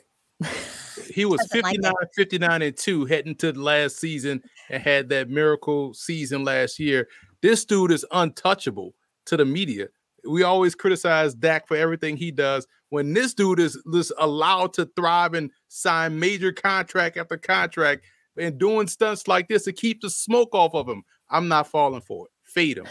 he 1.14 1.26
was 1.26 1.46
59, 1.52 1.82
like 1.82 2.14
59 2.16 2.62
and 2.62 2.78
2 2.78 3.06
heading 3.06 3.36
to 3.36 3.52
the 3.52 3.62
last 3.62 4.00
season 4.00 4.42
and 4.70 4.82
had 4.82 5.10
that 5.10 5.30
miracle 5.30 5.94
season 5.94 6.44
last 6.44 6.80
year. 6.80 7.08
This 7.42 7.66
dude 7.66 7.92
is 7.92 8.06
untouchable 8.12 8.94
to 9.26 9.38
the 9.38 9.46
media. 9.46 9.88
We 10.28 10.44
always 10.44 10.76
criticize 10.76 11.34
Dak 11.34 11.68
for 11.68 11.76
everything 11.76 12.18
he 12.18 12.32
does. 12.32 12.68
When 12.90 13.14
this 13.14 13.34
dude 13.34 13.60
is 13.60 13.82
just 13.94 14.12
allowed 14.18 14.74
to 14.74 14.90
thrive 14.96 15.34
and 15.34 15.50
sign 15.70 16.20
major 16.20 16.52
contract 16.52 17.18
after 17.18 17.38
contract 17.38 18.04
and 18.38 18.58
doing 18.58 18.88
stunts 18.88 19.28
like 19.28 19.48
this 19.48 19.64
to 19.64 19.74
keep 19.74 20.02
the 20.02 20.10
smoke 20.10 20.54
off 20.54 20.76
of 20.76 20.88
him, 20.88 21.04
I'm 21.30 21.48
not 21.48 21.68
falling 21.68 22.02
for 22.02 22.26
it. 22.26 22.32
Fade 22.44 22.78
him. 22.78 22.88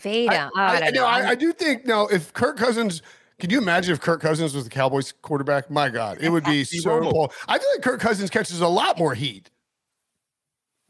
Fade 0.00 0.32
him. 0.32 0.50
I, 0.56 0.60
I, 0.60 0.92
I, 0.98 1.02
I, 1.02 1.28
I 1.30 1.34
do 1.34 1.52
think 1.52 1.86
now 1.86 2.06
if 2.08 2.32
Kirk 2.32 2.56
Cousins– 2.56 3.02
can 3.40 3.50
you 3.50 3.58
imagine 3.58 3.92
if 3.92 4.00
Kirk 4.00 4.20
Cousins 4.20 4.54
was 4.54 4.64
the 4.64 4.70
Cowboys 4.70 5.12
quarterback? 5.22 5.70
My 5.70 5.88
God, 5.88 6.18
it 6.20 6.30
would 6.30 6.44
be 6.44 6.64
so 6.64 7.00
cool. 7.00 7.32
I 7.48 7.58
feel 7.58 7.68
like 7.74 7.82
Kirk 7.82 8.00
Cousins 8.00 8.30
catches 8.30 8.60
a 8.60 8.68
lot 8.68 8.98
more 8.98 9.14
heat. 9.14 9.50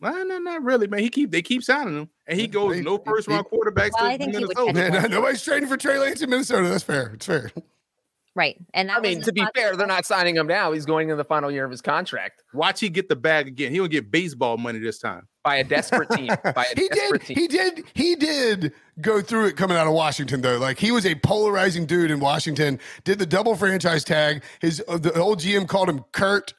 No, 0.00 0.22
no, 0.22 0.38
not 0.38 0.62
really, 0.62 0.86
man. 0.86 1.00
He 1.00 1.10
keep 1.10 1.30
they 1.30 1.42
keep 1.42 1.62
signing 1.62 1.96
him, 1.96 2.08
and 2.26 2.40
he 2.40 2.46
goes 2.46 2.76
they, 2.76 2.82
no 2.82 2.98
first 2.98 3.28
round 3.28 3.46
quarterbacks 3.46 3.90
well, 4.00 4.16
to 4.16 4.26
Minnesota. 4.26 4.72
Man, 4.72 4.92
nobody's 5.10 5.42
trading 5.44 5.68
for 5.68 5.76
Trey 5.76 5.98
Lance 5.98 6.22
in 6.22 6.30
Minnesota. 6.30 6.68
That's 6.68 6.84
fair. 6.84 7.12
It's 7.14 7.26
fair. 7.26 7.50
Right. 8.34 8.56
And 8.72 8.90
I 8.90 9.00
mean, 9.00 9.22
to 9.22 9.32
be 9.32 9.44
fair, 9.54 9.76
they're 9.76 9.86
not 9.86 10.06
signing 10.06 10.36
him 10.36 10.46
now. 10.46 10.72
He's 10.72 10.86
going 10.86 11.10
in 11.10 11.16
the 11.16 11.24
final 11.24 11.50
year 11.50 11.64
of 11.64 11.70
his 11.70 11.82
contract. 11.82 12.42
Watch 12.54 12.80
he 12.80 12.88
get 12.88 13.08
the 13.08 13.16
bag 13.16 13.48
again. 13.48 13.72
He'll 13.72 13.88
get 13.88 14.10
baseball 14.10 14.56
money 14.56 14.78
this 14.78 14.98
time. 14.98 15.26
By 15.42 15.56
a 15.56 15.64
desperate 15.64 16.10
team. 16.10 16.28
By 16.54 16.66
a 16.70 16.80
he 16.80 16.88
desperate 16.88 17.26
did, 17.26 17.26
team. 17.26 17.36
He 17.36 17.48
did 17.48 17.84
he 17.94 18.16
did 18.16 18.72
go 19.00 19.20
through 19.22 19.46
it 19.46 19.56
coming 19.56 19.76
out 19.76 19.86
of 19.86 19.94
Washington 19.94 20.42
though. 20.42 20.58
Like 20.58 20.78
he 20.78 20.90
was 20.90 21.06
a 21.06 21.14
polarizing 21.14 21.86
dude 21.86 22.10
in 22.10 22.20
Washington, 22.20 22.78
did 23.04 23.18
the 23.18 23.26
double 23.26 23.54
franchise 23.56 24.04
tag. 24.04 24.42
His 24.60 24.82
uh, 24.88 24.98
the 24.98 25.18
old 25.18 25.40
GM 25.40 25.66
called 25.66 25.88
him 25.88 26.04
Kurt 26.12 26.52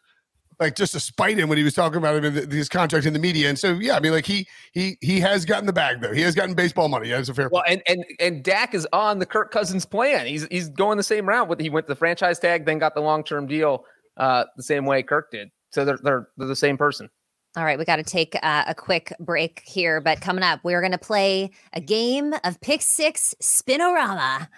like 0.62 0.76
just 0.76 0.94
to 0.94 1.00
spite 1.00 1.38
him 1.39 1.50
when 1.50 1.58
he 1.58 1.63
was 1.63 1.74
talking 1.74 1.98
about 1.98 2.15
him 2.15 2.24
in 2.24 2.36
the, 2.36 2.56
his 2.56 2.70
contract 2.70 3.08
in 3.08 3.13
the 3.13 3.20
media. 3.20 3.50
And 3.50 3.58
so, 3.58 3.74
yeah, 3.74 3.96
I 3.96 4.00
mean, 4.00 4.12
like 4.12 4.28
he 4.28 4.48
he 4.74 4.96
he 5.02 5.20
has 5.20 5.44
gotten 5.44 5.65
the 5.65 5.74
bag 5.74 6.02
though. 6.02 6.13
He 6.13 6.22
has 6.22 6.36
gotten 6.36 6.54
baseball 6.54 6.88
money. 6.88 7.10
Yeah, 7.10 7.17
it's 7.17 7.30
a 7.30 7.34
fair. 7.34 7.50
Well, 7.52 7.63
and 7.67 7.82
and 7.88 8.06
and 8.20 8.44
Dak 8.44 8.76
is 8.76 8.88
on 8.94 9.17
the 9.17 9.26
Kirk 9.26 9.52
Cousins 9.52 9.86
plan. 9.86 10.28
He's 10.28 10.46
he's 10.52 10.70
going 10.70 10.98
the 10.98 11.04
same 11.04 11.28
route. 11.28 11.50
With 11.50 11.60
he 11.60 11.70
went 11.70 11.88
the 11.88 11.96
franchise 11.96 12.38
tag, 12.38 12.65
then 12.65 12.78
got 12.78 12.94
the 12.94 13.02
long 13.02 13.24
term 13.24 13.48
deal, 13.48 13.86
uh, 14.17 14.46
the 14.56 14.63
same 14.63 14.86
way 14.86 15.02
Kirk 15.02 15.32
did. 15.32 15.50
So 15.72 15.84
they're 15.84 16.00
they're 16.04 16.30
they're 16.38 16.48
the 16.48 16.56
same 16.56 16.78
person. 16.78 17.10
All 17.57 17.65
right, 17.65 17.77
we 17.77 17.83
got 17.83 17.97
to 17.97 18.03
take 18.03 18.35
uh, 18.41 18.63
a 18.67 18.73
quick 18.73 19.13
break 19.19 19.61
here, 19.65 19.99
but 19.99 20.21
coming 20.21 20.43
up, 20.43 20.61
we're 20.63 20.79
going 20.79 20.93
to 20.93 20.97
play 20.97 21.51
a 21.73 21.81
game 21.81 22.33
of 22.45 22.61
Pick 22.61 22.81
Six 22.81 23.35
Spin-O-Rama. 23.41 24.49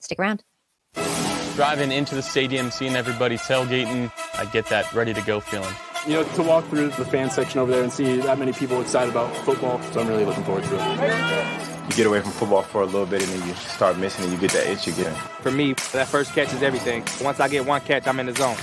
Stick 0.00 0.18
around 0.18 0.42
driving 1.60 1.92
into 1.92 2.14
the 2.14 2.22
stadium, 2.22 2.70
seeing 2.70 2.96
everybody 2.96 3.36
tailgating, 3.36 4.10
I 4.38 4.46
get 4.46 4.64
that 4.70 4.90
ready 4.94 5.12
to 5.12 5.20
go 5.20 5.40
feeling. 5.40 5.74
You 6.06 6.14
know, 6.14 6.24
to 6.24 6.42
walk 6.42 6.66
through 6.68 6.88
the 6.88 7.04
fan 7.04 7.28
section 7.28 7.60
over 7.60 7.70
there 7.70 7.82
and 7.82 7.92
see 7.92 8.16
that 8.16 8.38
many 8.38 8.54
people 8.54 8.80
excited 8.80 9.10
about 9.10 9.36
football, 9.44 9.78
so 9.92 10.00
I'm 10.00 10.08
really 10.08 10.24
looking 10.24 10.42
forward 10.44 10.64
to 10.64 10.76
it. 10.76 11.90
You 11.90 11.96
get 11.96 12.06
away 12.06 12.22
from 12.22 12.30
football 12.30 12.62
for 12.62 12.80
a 12.80 12.86
little 12.86 13.04
bit 13.04 13.22
and 13.22 13.30
then 13.32 13.46
you 13.46 13.54
start 13.56 13.98
missing 13.98 14.24
and 14.24 14.32
you 14.32 14.38
get 14.38 14.52
that 14.52 14.68
itch 14.68 14.86
again. 14.86 15.14
For 15.42 15.50
me, 15.50 15.74
that 15.92 16.08
first 16.08 16.32
catch 16.32 16.50
is 16.54 16.62
everything. 16.62 17.04
Once 17.22 17.40
I 17.40 17.48
get 17.48 17.66
one 17.66 17.82
catch, 17.82 18.06
I'm 18.06 18.18
in 18.20 18.24
the 18.26 18.34
zone. 18.34 18.56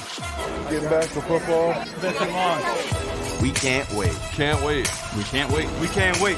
Getting 0.71 0.89
back 0.89 1.03
to 1.03 1.21
football. 1.21 1.73
It's 1.79 1.93
been 2.01 2.13
too 2.15 2.31
long. 2.31 3.16
We 3.41 3.51
can't 3.51 3.91
wait. 3.93 4.15
Can't 4.33 4.61
wait. 4.63 4.91
We 5.15 5.23
can't 5.23 5.51
wait. 5.51 5.69
We 5.79 5.87
can't 5.87 6.19
wait. 6.19 6.37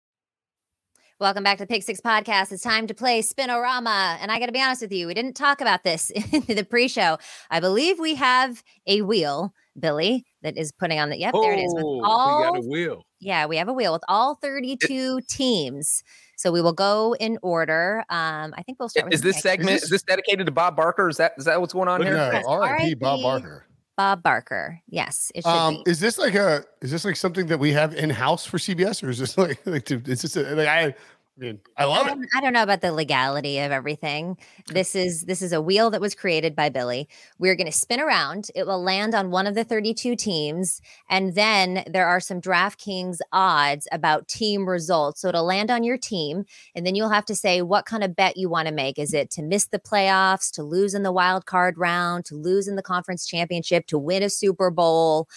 Welcome 1.21 1.43
back 1.43 1.59
to 1.59 1.65
the 1.65 1.67
Pick 1.67 1.83
Six 1.83 2.01
Podcast. 2.01 2.51
It's 2.51 2.63
time 2.63 2.87
to 2.87 2.95
play 2.95 3.21
Spin-O-Rama. 3.21 4.17
And 4.19 4.31
I 4.31 4.39
got 4.39 4.47
to 4.47 4.51
be 4.51 4.59
honest 4.59 4.81
with 4.81 4.91
you, 4.91 5.05
we 5.05 5.13
didn't 5.13 5.35
talk 5.35 5.61
about 5.61 5.83
this 5.83 6.09
in 6.31 6.41
the 6.47 6.65
pre 6.67 6.87
show. 6.87 7.19
I 7.51 7.59
believe 7.59 7.99
we 7.99 8.15
have 8.15 8.63
a 8.87 9.03
wheel, 9.03 9.53
Billy, 9.79 10.25
that 10.41 10.57
is 10.57 10.71
putting 10.71 10.97
on 10.99 11.11
the. 11.11 11.19
Yep, 11.19 11.35
there 11.39 11.53
it 11.53 11.59
is. 11.59 11.75
With 11.75 11.83
Oh, 11.85 12.01
all, 12.03 12.39
we 12.39 12.43
got 12.59 12.65
a 12.65 12.67
wheel. 12.67 13.05
Yeah, 13.19 13.45
we 13.45 13.57
have 13.57 13.67
a 13.67 13.73
wheel 13.73 13.93
with 13.93 14.01
all 14.07 14.33
32 14.41 15.21
teams. 15.29 16.01
So 16.37 16.51
we 16.51 16.59
will 16.59 16.73
go 16.73 17.15
in 17.19 17.37
order. 17.43 18.03
Um, 18.09 18.55
I 18.57 18.63
think 18.63 18.79
we'll 18.79 18.89
start 18.89 19.05
with 19.05 19.13
Is 19.13 19.21
this 19.21 19.43
segment 19.43 19.83
is 19.83 19.89
this 19.91 20.01
dedicated 20.01 20.47
to 20.47 20.51
Bob 20.51 20.75
Barker? 20.75 21.07
Is 21.07 21.17
that 21.17 21.33
is 21.37 21.45
that 21.45 21.61
what's 21.61 21.73
going 21.73 21.87
on 21.87 22.01
here? 22.01 22.15
No, 22.15 22.31
Yes, 22.31 22.45
R.I.P. 22.47 22.95
Bob 22.95 23.21
Barker. 23.21 23.67
Bob 24.01 24.23
Barker. 24.23 24.81
Yes, 24.89 25.31
it 25.35 25.43
should 25.43 25.49
Um, 25.49 25.75
be. 25.85 25.91
is 25.91 25.99
this 25.99 26.17
like 26.17 26.33
a 26.33 26.63
is 26.81 26.89
this 26.89 27.05
like 27.05 27.15
something 27.15 27.45
that 27.47 27.59
we 27.59 27.71
have 27.73 27.93
in 27.93 28.09
house 28.09 28.45
for 28.47 28.57
CBS, 28.57 29.03
or 29.03 29.09
is 29.11 29.19
this 29.19 29.37
like 29.45 29.59
like 29.67 29.85
to, 29.85 30.01
is 30.07 30.23
this 30.23 30.35
a, 30.35 30.55
like 30.55 30.67
I, 30.67 30.95
I 31.37 31.41
mean 31.41 31.59
I 31.77 31.85
love 31.85 32.07
I 32.07 32.11
it. 32.11 32.15
don't, 32.15 32.27
I 32.35 32.41
don't 32.41 32.53
know 32.53 32.63
about 32.63 32.81
the 32.81 32.91
legality 32.91 33.57
of 33.59 33.71
everything. 33.71 34.37
This 34.67 34.95
is 34.95 35.23
this 35.23 35.41
is 35.41 35.53
a 35.53 35.61
wheel 35.61 35.89
that 35.89 36.01
was 36.01 36.13
created 36.13 36.55
by 36.55 36.69
Billy. 36.69 37.07
We're 37.39 37.55
going 37.55 37.71
to 37.71 37.71
spin 37.71 38.01
around. 38.01 38.49
It 38.53 38.67
will 38.67 38.83
land 38.83 39.15
on 39.15 39.31
one 39.31 39.47
of 39.47 39.55
the 39.55 39.63
32 39.63 40.15
teams 40.17 40.81
and 41.09 41.33
then 41.33 41.83
there 41.87 42.05
are 42.05 42.19
some 42.19 42.41
DraftKings 42.41 43.19
odds 43.31 43.87
about 43.91 44.27
team 44.27 44.67
results. 44.67 45.21
So 45.21 45.29
it'll 45.29 45.45
land 45.45 45.71
on 45.71 45.83
your 45.83 45.97
team 45.97 46.43
and 46.75 46.85
then 46.85 46.95
you'll 46.95 47.09
have 47.09 47.25
to 47.25 47.35
say 47.35 47.61
what 47.61 47.85
kind 47.85 48.03
of 48.03 48.15
bet 48.15 48.35
you 48.35 48.49
want 48.49 48.67
to 48.67 48.73
make. 48.73 48.99
Is 48.99 49.13
it 49.13 49.31
to 49.31 49.41
miss 49.41 49.67
the 49.67 49.79
playoffs, 49.79 50.51
to 50.51 50.63
lose 50.63 50.93
in 50.93 51.03
the 51.03 51.13
wild 51.13 51.45
card 51.45 51.77
round, 51.77 52.25
to 52.25 52.35
lose 52.35 52.67
in 52.67 52.75
the 52.75 52.83
conference 52.83 53.25
championship, 53.25 53.87
to 53.87 53.97
win 53.97 54.21
a 54.21 54.29
Super 54.29 54.69
Bowl? 54.69 55.27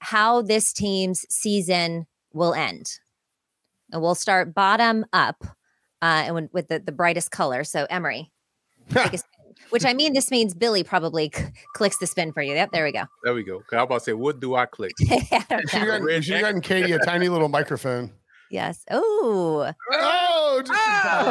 How 0.00 0.42
this 0.42 0.72
team's 0.72 1.24
season 1.28 2.06
will 2.32 2.54
end 2.54 2.98
and 3.92 4.00
we'll 4.02 4.14
start 4.14 4.54
bottom 4.54 5.04
up 5.12 5.42
uh, 6.02 6.22
and 6.26 6.34
when, 6.34 6.48
with 6.52 6.68
the, 6.68 6.78
the 6.78 6.92
brightest 6.92 7.30
color. 7.30 7.64
So 7.64 7.86
Emory, 7.90 8.30
take 8.90 9.12
a 9.14 9.18
spin. 9.18 9.54
which 9.70 9.84
I 9.84 9.92
mean, 9.94 10.12
this 10.14 10.30
means 10.30 10.54
Billy 10.54 10.82
probably 10.84 11.30
c- 11.34 11.44
clicks 11.74 11.98
the 11.98 12.06
spin 12.06 12.32
for 12.32 12.42
you. 12.42 12.54
Yep, 12.54 12.70
there 12.72 12.84
we 12.84 12.92
go. 12.92 13.04
There 13.24 13.34
we 13.34 13.42
go. 13.42 13.62
I 13.72 13.76
was 13.76 13.82
about 13.84 13.98
to 13.98 14.00
say, 14.00 14.12
what 14.14 14.40
do 14.40 14.54
I 14.54 14.66
click? 14.66 14.92
I 15.10 15.44
don't 15.48 15.60
You 15.62 15.68
should 15.68 15.78
have 15.78 15.86
know. 15.88 15.98
gotten, 15.98 16.08
you 16.08 16.22
should 16.22 16.34
have 16.36 16.42
gotten 16.42 16.60
Katie 16.60 16.92
a 16.92 16.98
tiny 17.00 17.28
little 17.28 17.48
microphone. 17.48 18.12
Yes. 18.50 18.84
Oh, 18.90 19.70
Oh, 19.92 20.62
just 20.66 20.70
in 20.72 20.76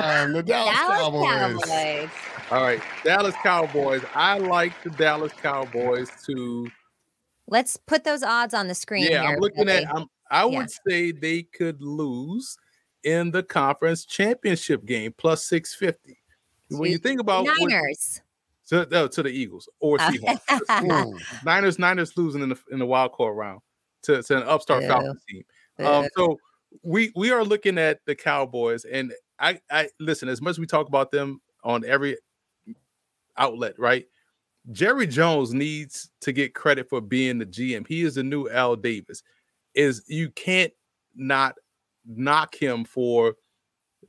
time. 0.01 0.31
The 0.33 0.41
Dallas, 0.43 0.73
Dallas 0.73 0.99
Cowboys. 1.01 1.65
Cowboys. 1.65 2.09
All 2.51 2.61
right, 2.63 2.81
Dallas 3.03 3.35
Cowboys. 3.43 4.01
I 4.15 4.37
like 4.37 4.71
the 4.83 4.89
Dallas 4.91 5.33
Cowboys 5.33 6.09
to. 6.27 6.69
Let's 7.47 7.75
put 7.77 8.03
those 8.05 8.23
odds 8.23 8.53
on 8.53 8.67
the 8.67 8.73
screen. 8.75 9.03
Yeah, 9.03 9.23
here, 9.23 9.31
I'm 9.33 9.39
looking 9.39 9.65
Billy. 9.65 9.83
at. 9.83 9.93
I'm, 9.93 10.05
I 10.29 10.45
would 10.45 10.69
say 10.87 11.11
they 11.11 11.43
could 11.43 11.81
lose 11.81 12.57
in 13.03 13.31
the 13.31 13.43
conference 13.43 14.05
championship 14.05 14.85
game 14.85 15.13
plus 15.17 15.45
six 15.45 15.73
fifty. 15.73 16.17
When 16.69 16.91
you 16.91 16.97
think 16.97 17.19
about 17.19 17.45
what- 17.45 17.57
Niners. 17.71 18.21
to, 18.67 18.87
no, 18.91 19.07
to 19.07 19.23
the 19.23 19.29
Eagles 19.29 19.67
or 19.79 19.99
Uh, 19.99 20.11
Seahawks. 20.11 21.13
Niners, 21.45 21.79
Niners 21.79 22.15
losing 22.17 22.41
in 22.43 22.49
the 22.49 22.59
in 22.71 22.79
the 22.79 22.85
wild 22.85 23.13
card 23.13 23.35
round 23.35 23.61
to, 24.03 24.21
to 24.21 24.37
an 24.37 24.43
upstart 24.43 24.81
Boo. 24.81 24.87
Falcons 24.87 25.23
team. 25.27 25.43
Um, 25.79 26.07
so 26.15 26.37
we 26.83 27.11
we 27.15 27.31
are 27.31 27.43
looking 27.43 27.77
at 27.77 27.99
the 28.05 28.13
Cowboys, 28.15 28.85
and 28.85 29.13
I 29.39 29.59
I 29.71 29.89
listen 29.99 30.29
as 30.29 30.41
much 30.41 30.51
as 30.51 30.59
we 30.59 30.67
talk 30.67 30.87
about 30.87 31.09
them 31.09 31.41
on 31.63 31.83
every 31.85 32.17
outlet, 33.37 33.79
right? 33.79 34.05
Jerry 34.71 35.07
Jones 35.07 35.53
needs 35.53 36.11
to 36.21 36.31
get 36.31 36.53
credit 36.53 36.87
for 36.89 37.01
being 37.01 37.39
the 37.39 37.45
GM. 37.45 37.87
He 37.87 38.01
is 38.01 38.15
the 38.15 38.23
new 38.23 38.47
Al 38.49 38.75
Davis. 38.75 39.23
Is 39.75 40.03
you 40.07 40.29
can't 40.31 40.73
not 41.15 41.55
knock 42.05 42.55
him 42.55 42.83
for 42.83 43.35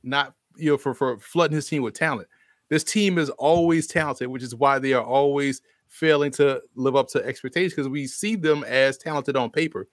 not 0.03 0.33
you 0.55 0.71
know 0.71 0.77
for 0.77 0.93
for 0.93 1.19
flooding 1.19 1.55
his 1.55 1.67
team 1.67 1.83
with 1.83 1.93
talent. 1.93 2.27
This 2.69 2.83
team 2.83 3.17
is 3.17 3.29
always 3.31 3.87
talented, 3.87 4.29
which 4.29 4.43
is 4.43 4.55
why 4.55 4.79
they 4.79 4.93
are 4.93 5.03
always 5.03 5.61
failing 5.89 6.31
to 6.31 6.61
live 6.75 6.95
up 6.95 7.09
to 7.09 7.23
expectations 7.25 7.73
because 7.73 7.89
we 7.89 8.07
see 8.07 8.35
them 8.35 8.63
as 8.63 8.97
talented 8.97 9.35
on 9.35 9.51
paper. 9.51 9.87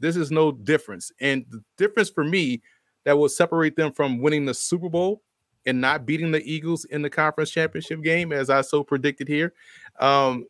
This 0.00 0.16
is 0.16 0.32
no 0.32 0.50
difference. 0.50 1.12
And 1.20 1.46
the 1.50 1.62
difference 1.78 2.10
for 2.10 2.24
me 2.24 2.60
that 3.04 3.16
will 3.16 3.28
separate 3.28 3.76
them 3.76 3.92
from 3.92 4.18
winning 4.18 4.44
the 4.44 4.54
Super 4.54 4.88
Bowl 4.88 5.22
and 5.64 5.80
not 5.80 6.04
beating 6.04 6.32
the 6.32 6.42
Eagles 6.42 6.84
in 6.86 7.02
the 7.02 7.10
conference 7.10 7.50
championship 7.50 8.02
game, 8.02 8.32
as 8.32 8.50
I 8.50 8.60
so 8.62 8.82
predicted 8.82 9.28
here. 9.28 9.54
Um, 10.00 10.46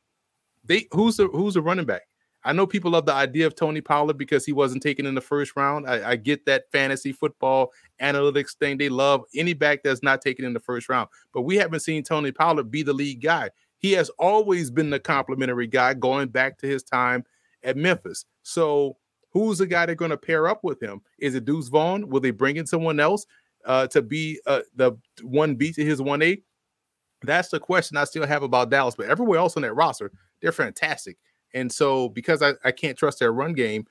they 0.64 0.88
who's 0.92 1.18
the 1.18 1.28
who's 1.28 1.54
the 1.54 1.62
running 1.62 1.84
back? 1.84 2.02
I 2.44 2.52
know 2.52 2.66
people 2.66 2.90
love 2.90 3.06
the 3.06 3.14
idea 3.14 3.46
of 3.46 3.54
Tony 3.54 3.80
Pollard 3.80 4.18
because 4.18 4.44
he 4.44 4.52
wasn't 4.52 4.82
taken 4.82 5.06
in 5.06 5.14
the 5.14 5.20
first 5.20 5.56
round. 5.56 5.88
I, 5.88 6.10
I 6.10 6.16
get 6.16 6.44
that 6.46 6.70
fantasy 6.70 7.12
football 7.12 7.72
analytics 8.02 8.54
thing. 8.54 8.76
They 8.76 8.90
love 8.90 9.22
any 9.34 9.54
back 9.54 9.82
that's 9.82 10.02
not 10.02 10.20
taken 10.20 10.44
in 10.44 10.52
the 10.52 10.60
first 10.60 10.88
round, 10.88 11.08
but 11.32 11.42
we 11.42 11.56
haven't 11.56 11.80
seen 11.80 12.02
Tony 12.02 12.32
Pollard 12.32 12.70
be 12.70 12.82
the 12.82 12.92
lead 12.92 13.22
guy. 13.22 13.50
He 13.78 13.92
has 13.92 14.10
always 14.18 14.70
been 14.70 14.90
the 14.90 15.00
complimentary 15.00 15.66
guy 15.66 15.94
going 15.94 16.28
back 16.28 16.58
to 16.58 16.66
his 16.66 16.82
time 16.82 17.24
at 17.62 17.76
Memphis. 17.76 18.24
So 18.42 18.96
who's 19.30 19.58
the 19.58 19.66
guy 19.66 19.86
they're 19.86 19.94
going 19.94 20.10
to 20.10 20.16
pair 20.16 20.48
up 20.48 20.62
with 20.64 20.82
him? 20.82 21.00
Is 21.18 21.34
it 21.34 21.44
Deuce 21.44 21.68
Vaughn? 21.68 22.08
Will 22.08 22.20
they 22.20 22.30
bring 22.30 22.56
in 22.56 22.66
someone 22.66 23.00
else 23.00 23.26
uh, 23.64 23.86
to 23.88 24.02
be 24.02 24.40
uh, 24.46 24.60
the 24.76 24.92
one 25.22 25.54
B 25.54 25.72
to 25.72 25.84
his 25.84 26.00
one 26.00 26.22
A? 26.22 26.40
That's 27.22 27.48
the 27.48 27.60
question 27.60 27.96
I 27.96 28.04
still 28.04 28.26
have 28.26 28.42
about 28.42 28.70
Dallas. 28.70 28.94
But 28.94 29.06
everywhere 29.06 29.38
else 29.38 29.56
on 29.56 29.62
that 29.62 29.74
roster, 29.74 30.12
they're 30.40 30.52
fantastic. 30.52 31.16
And 31.54 31.72
so 31.72 32.08
because 32.08 32.42
I, 32.42 32.52
I 32.64 32.72
can't 32.72 32.98
trust 32.98 33.20
their 33.20 33.32
run 33.32 33.54
game 33.54 33.86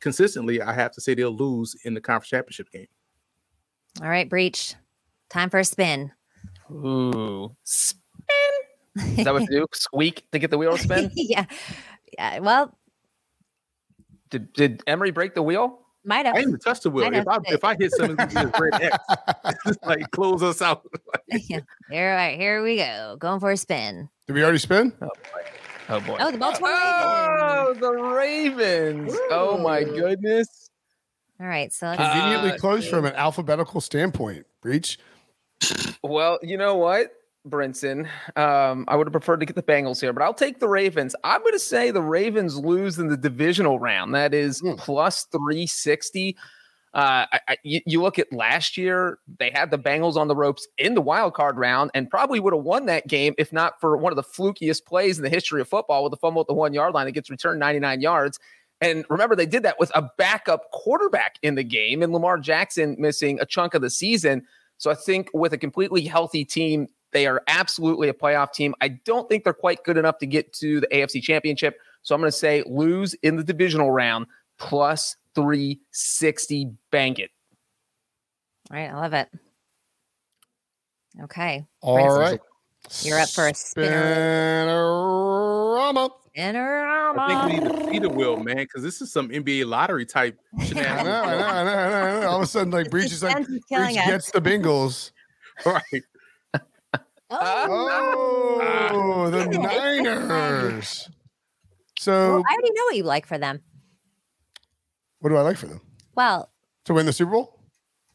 consistently, 0.00 0.62
I 0.62 0.72
have 0.72 0.92
to 0.92 1.00
say 1.00 1.14
they'll 1.14 1.30
lose 1.34 1.76
in 1.84 1.94
the 1.94 2.00
conference 2.00 2.28
championship 2.28 2.70
game. 2.70 2.86
All 4.00 4.08
right, 4.08 4.28
Breech. 4.28 4.74
Time 5.28 5.50
for 5.50 5.58
a 5.58 5.64
spin. 5.64 6.12
Ooh, 6.70 7.54
spin. 7.64 8.00
Is 8.96 9.24
that 9.24 9.32
what 9.32 9.42
you 9.42 9.48
do? 9.48 9.66
Squeak 9.72 10.24
to 10.32 10.38
get 10.38 10.50
the 10.50 10.58
wheel 10.58 10.76
to 10.76 10.82
spin? 10.82 11.10
yeah. 11.14 11.44
Yeah. 12.12 12.38
Well, 12.38 12.76
Did 14.30 14.52
did 14.52 14.82
Emory 14.86 15.10
break 15.10 15.34
the 15.34 15.42
wheel? 15.42 15.78
might 16.04 16.24
have. 16.24 16.26
I 16.26 16.28
have. 16.28 16.36
didn't 16.36 16.48
even 16.50 16.60
touch 16.60 16.80
the 16.80 16.90
wheel. 16.90 17.12
If 17.12 17.28
I 17.28 17.38
if 17.46 17.64
I 17.64 17.76
hit 17.76 17.92
something, 17.92 18.16
it's 18.18 18.34
just 18.34 18.58
red 18.58 18.82
X. 18.82 18.96
It's 19.44 19.64
just 19.66 19.86
like 19.86 20.10
close 20.12 20.42
us 20.42 20.62
out. 20.62 20.86
yeah. 21.28 21.60
Here, 21.90 22.10
all 22.10 22.16
right, 22.16 22.38
here 22.38 22.62
we 22.62 22.76
go. 22.76 23.16
Going 23.18 23.40
for 23.40 23.50
a 23.50 23.56
spin. 23.56 24.08
Did 24.26 24.32
we 24.34 24.42
already 24.42 24.58
spin? 24.58 24.92
Oh 25.02 25.08
boy. 25.98 26.16
Oh, 26.20 26.30
the 26.30 26.38
Baltimore 26.38 26.70
Ravens. 26.70 27.40
Oh, 27.42 27.74
the 27.74 27.92
Ravens. 27.92 29.12
Oh 29.30 29.58
my 29.58 29.82
goodness. 29.82 30.70
All 31.40 31.46
right, 31.46 31.72
so 31.72 31.86
let's 31.86 32.02
Conveniently 32.02 32.52
Uh, 32.52 32.58
close 32.58 32.86
from 32.86 33.06
an 33.06 33.14
alphabetical 33.14 33.80
standpoint. 33.80 34.46
Breech. 34.60 34.98
Well, 36.02 36.38
you 36.42 36.56
know 36.58 36.76
what, 36.76 37.12
Brinson? 37.48 38.06
Um, 38.36 38.84
I 38.88 38.96
would 38.96 39.06
have 39.06 39.12
preferred 39.12 39.40
to 39.40 39.46
get 39.46 39.56
the 39.56 39.62
Bengals 39.62 40.00
here, 40.00 40.12
but 40.12 40.22
I'll 40.22 40.34
take 40.34 40.60
the 40.60 40.68
Ravens. 40.68 41.16
I'm 41.24 41.40
going 41.40 41.54
to 41.54 41.58
say 41.58 41.90
the 41.90 42.02
Ravens 42.02 42.58
lose 42.58 42.98
in 42.98 43.08
the 43.08 43.16
divisional 43.16 43.78
round. 43.78 44.14
That 44.14 44.34
is 44.34 44.62
plus 44.76 45.24
360. 45.24 46.36
Uh, 46.92 47.24
I, 47.32 47.40
I, 47.48 47.56
you, 47.62 47.80
you 47.86 48.02
look 48.02 48.18
at 48.18 48.32
last 48.32 48.76
year, 48.76 49.18
they 49.38 49.50
had 49.50 49.70
the 49.70 49.78
Bengals 49.78 50.16
on 50.16 50.26
the 50.26 50.34
ropes 50.34 50.66
in 50.76 50.94
the 50.94 51.00
wild 51.00 51.34
card 51.34 51.56
round 51.56 51.92
and 51.94 52.10
probably 52.10 52.40
would 52.40 52.52
have 52.52 52.64
won 52.64 52.86
that 52.86 53.06
game 53.06 53.34
if 53.38 53.52
not 53.52 53.80
for 53.80 53.96
one 53.96 54.12
of 54.12 54.16
the 54.16 54.24
flukiest 54.24 54.84
plays 54.86 55.16
in 55.16 55.22
the 55.22 55.30
history 55.30 55.60
of 55.60 55.68
football 55.68 56.02
with 56.02 56.10
the 56.10 56.16
fumble 56.16 56.40
at 56.40 56.48
the 56.48 56.54
one 56.54 56.74
yard 56.74 56.92
line 56.92 57.06
that 57.06 57.12
gets 57.12 57.30
returned 57.30 57.60
99 57.60 58.00
yards. 58.00 58.40
And 58.80 59.04
remember, 59.08 59.36
they 59.36 59.46
did 59.46 59.62
that 59.62 59.78
with 59.78 59.92
a 59.94 60.10
backup 60.18 60.70
quarterback 60.72 61.38
in 61.42 61.54
the 61.54 61.62
game 61.62 62.02
and 62.02 62.12
Lamar 62.12 62.38
Jackson 62.38 62.96
missing 62.98 63.38
a 63.40 63.46
chunk 63.46 63.74
of 63.74 63.82
the 63.82 63.90
season. 63.90 64.42
So 64.78 64.90
I 64.90 64.94
think 64.94 65.30
with 65.32 65.52
a 65.52 65.58
completely 65.58 66.02
healthy 66.02 66.44
team, 66.44 66.88
they 67.12 67.26
are 67.26 67.42
absolutely 67.46 68.08
a 68.08 68.14
playoff 68.14 68.52
team. 68.52 68.74
I 68.80 68.88
don't 68.88 69.28
think 69.28 69.44
they're 69.44 69.52
quite 69.52 69.84
good 69.84 69.96
enough 69.96 70.18
to 70.18 70.26
get 70.26 70.52
to 70.54 70.80
the 70.80 70.86
AFC 70.88 71.22
championship. 71.22 71.78
So 72.02 72.14
I'm 72.14 72.20
going 72.20 72.30
to 72.30 72.36
say 72.36 72.64
lose 72.66 73.14
in 73.14 73.36
the 73.36 73.44
divisional 73.44 73.90
round 73.90 74.26
plus 74.58 75.16
360. 75.42 76.70
Bank 76.90 77.18
it. 77.18 77.30
All 78.70 78.76
right, 78.76 78.90
I 78.90 78.94
love 78.94 79.12
it. 79.14 79.28
Okay. 81.22 81.66
All 81.80 81.96
Brinson, 81.98 82.18
right. 82.18 82.40
You're 83.02 83.18
up 83.18 83.28
for 83.28 83.48
a 83.48 83.54
spinner. 83.54 84.02
Spin-O-Rama. 84.64 86.10
Spinnerama. 86.36 87.18
I 87.18 87.48
think 87.48 87.64
we 87.64 87.68
need 87.68 87.78
to 87.84 87.90
see 87.90 87.98
the 87.98 88.08
wheel, 88.08 88.36
man, 88.36 88.56
because 88.58 88.82
this 88.82 89.02
is 89.02 89.12
some 89.12 89.28
NBA 89.30 89.66
lottery 89.66 90.06
type 90.06 90.38
I 90.58 90.64
shenanigans. 90.64 91.00
I 91.00 91.02
know, 91.02 91.22
I 91.22 91.36
know, 91.36 91.46
I 91.46 91.64
know, 91.64 91.72
I 91.72 92.20
know. 92.20 92.28
All 92.28 92.36
of 92.36 92.42
a 92.42 92.46
sudden, 92.46 92.70
like 92.72 92.90
Breech 92.90 93.06
is 93.12 93.22
like 93.22 93.36
Suspense 93.36 93.56
is 93.56 93.64
Breech 93.68 93.98
us. 93.98 94.06
gets 94.06 94.30
the 94.30 94.40
Bengals. 94.40 95.10
Right. 95.66 95.82
Oh, 97.32 98.58
ah. 98.60 98.88
Ah. 98.90 99.30
the 99.30 99.46
Niners. 99.46 101.08
So, 101.98 102.12
Well, 102.12 102.42
I 102.48 102.54
already 102.54 102.70
know 102.72 102.84
what 102.86 102.96
you 102.96 103.04
like 103.04 103.26
for 103.26 103.38
them. 103.38 103.60
What 105.20 105.30
do 105.30 105.36
I 105.36 105.42
like 105.42 105.56
for 105.56 105.66
them? 105.66 105.80
Well, 106.14 106.50
To 106.86 106.94
win 106.94 107.06
the 107.06 107.12
Super 107.12 107.30
Bowl? 107.32 107.58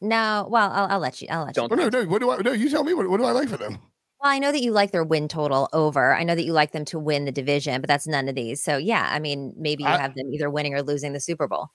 no. 0.00 0.46
Well, 0.50 0.70
I'll, 0.72 0.86
I'll 0.92 0.98
let 0.98 1.20
you. 1.22 1.28
I'll 1.30 1.44
let 1.44 1.54
Don't 1.54 1.72
Oh, 1.72 1.74
no, 1.76 1.88
no. 1.88 2.04
What 2.04 2.20
do 2.20 2.30
I? 2.30 2.36
No, 2.38 2.52
you 2.52 2.68
tell 2.70 2.84
me. 2.84 2.94
What, 2.94 3.08
what 3.08 3.16
do 3.18 3.24
I 3.24 3.32
like 3.32 3.48
for 3.48 3.56
them? 3.56 3.78
Well, 4.20 4.30
I 4.32 4.38
know 4.38 4.50
that 4.52 4.62
you 4.62 4.72
like 4.72 4.92
their 4.92 5.04
win 5.04 5.28
total 5.28 5.68
over. 5.72 6.14
I 6.14 6.22
know 6.24 6.34
that 6.34 6.44
you 6.44 6.52
like 6.52 6.72
them 6.72 6.84
to 6.86 6.98
win 6.98 7.24
the 7.24 7.32
division, 7.32 7.80
but 7.80 7.88
that's 7.88 8.06
none 8.06 8.28
of 8.28 8.34
these. 8.34 8.62
So 8.62 8.76
yeah, 8.76 9.08
I 9.10 9.18
mean, 9.18 9.54
maybe 9.56 9.82
you 9.84 9.88
I- 9.88 9.98
have 9.98 10.14
them 10.14 10.32
either 10.32 10.50
winning 10.50 10.74
or 10.74 10.82
losing 10.82 11.12
the 11.12 11.20
Super 11.20 11.46
Bowl. 11.48 11.68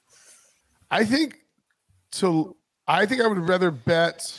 I 0.89 1.05
think 1.05 1.37
to. 2.13 2.55
I 2.87 3.05
think 3.05 3.21
I 3.21 3.27
would 3.27 3.37
rather 3.47 3.71
bet 3.71 4.37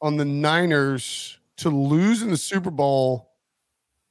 on 0.00 0.16
the 0.18 0.24
Niners 0.24 1.38
to 1.56 1.68
lose 1.70 2.22
in 2.22 2.30
the 2.30 2.36
Super 2.36 2.70
Bowl 2.70 3.32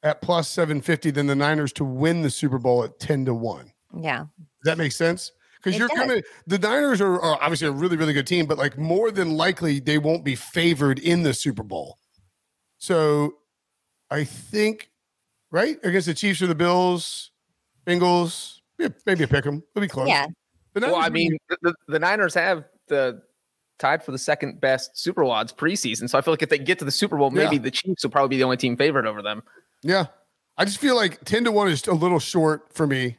at 0.04 0.22
plus 0.22 0.50
750 0.50 1.12
than 1.12 1.28
the 1.28 1.36
Niners 1.36 1.72
to 1.74 1.86
win 1.86 2.22
the 2.22 2.30
Super 2.30 2.58
Bowl 2.58 2.84
at 2.84 3.00
10 3.00 3.26
to 3.26 3.34
1. 3.34 3.72
Yeah. 4.02 4.20
Does 4.20 4.28
that 4.64 4.78
make 4.78 4.91
sense? 4.91 5.32
Because 5.66 5.80
you're 5.80 5.88
does. 5.88 5.97
kind 5.97 6.11
of 6.11 6.24
the 6.45 6.59
Niners 6.59 7.01
are, 7.01 7.20
are 7.20 7.41
obviously 7.41 7.68
a 7.68 7.72
really, 7.72 7.97
really 7.97 8.13
good 8.13 8.28
team, 8.28 8.45
but 8.45 8.59
like 8.59 8.78
more 8.78 9.09
than 9.09 9.32
likely 9.36 9.80
they 9.80 9.97
won't 9.97 10.24
be 10.24 10.36
favored 10.36 10.99
in 10.99 11.24
the 11.24 11.34
Super 11.34 11.63
Bowl. 11.63 11.97
So 12.78 13.38
I 14.11 14.26
think, 14.26 14.91
right? 15.49 15.78
Against 15.84 16.05
the 16.05 16.13
Chiefs 16.13 16.39
or 16.43 16.47
the 16.47 16.53
Bills, 16.53 17.32
Bengals, 17.88 18.59
yeah, 18.78 18.89
maybe 19.07 19.24
a 19.24 19.28
them. 19.28 19.63
It'll 19.76 19.82
be 19.82 19.88
close. 19.88 20.07
Yeah. 20.07 20.28
The 20.74 20.82
Well, 20.82 20.97
I 20.97 21.05
would 21.05 21.13
mean, 21.13 21.36
the, 21.49 21.57
the, 21.63 21.74
the 21.88 21.99
Niners 21.99 22.36
have 22.36 22.66
the 22.88 23.24
tied 23.80 24.03
for 24.03 24.11
the 24.11 24.20
second 24.20 24.61
best 24.61 24.95
Super 24.95 25.24
Bowl 25.24 25.32
odds 25.32 25.51
preseason. 25.51 26.07
So 26.07 26.20
I 26.20 26.22
feel 26.22 26.32
like 26.32 26.43
if 26.43 26.49
they 26.49 26.59
get 26.59 26.78
to 26.80 26.86
the 26.86 26.91
Super 26.91 27.18
Bowl, 27.18 27.32
maybe 27.32 27.55
Yeah. 27.55 27.61
the 27.63 27.72
Chiefs 27.72 28.03
will 28.03 28.11
probably 28.11 28.30
be 28.30 28.38
the 28.38 28.43
only 28.43 28.57
team 28.57 28.78
favored 28.78 29.07
over 29.07 29.24
them. 29.24 29.41
Yeah. 29.82 30.07
I 30.57 30.66
just 30.66 30.78
feel 30.78 30.95
like 30.95 31.24
10 31.26 31.45
to 31.45 31.51
1 31.51 31.70
is 31.70 31.88
a 31.88 31.93
little 31.93 32.20
short 32.20 32.72
for 32.72 32.86
me. 32.86 33.18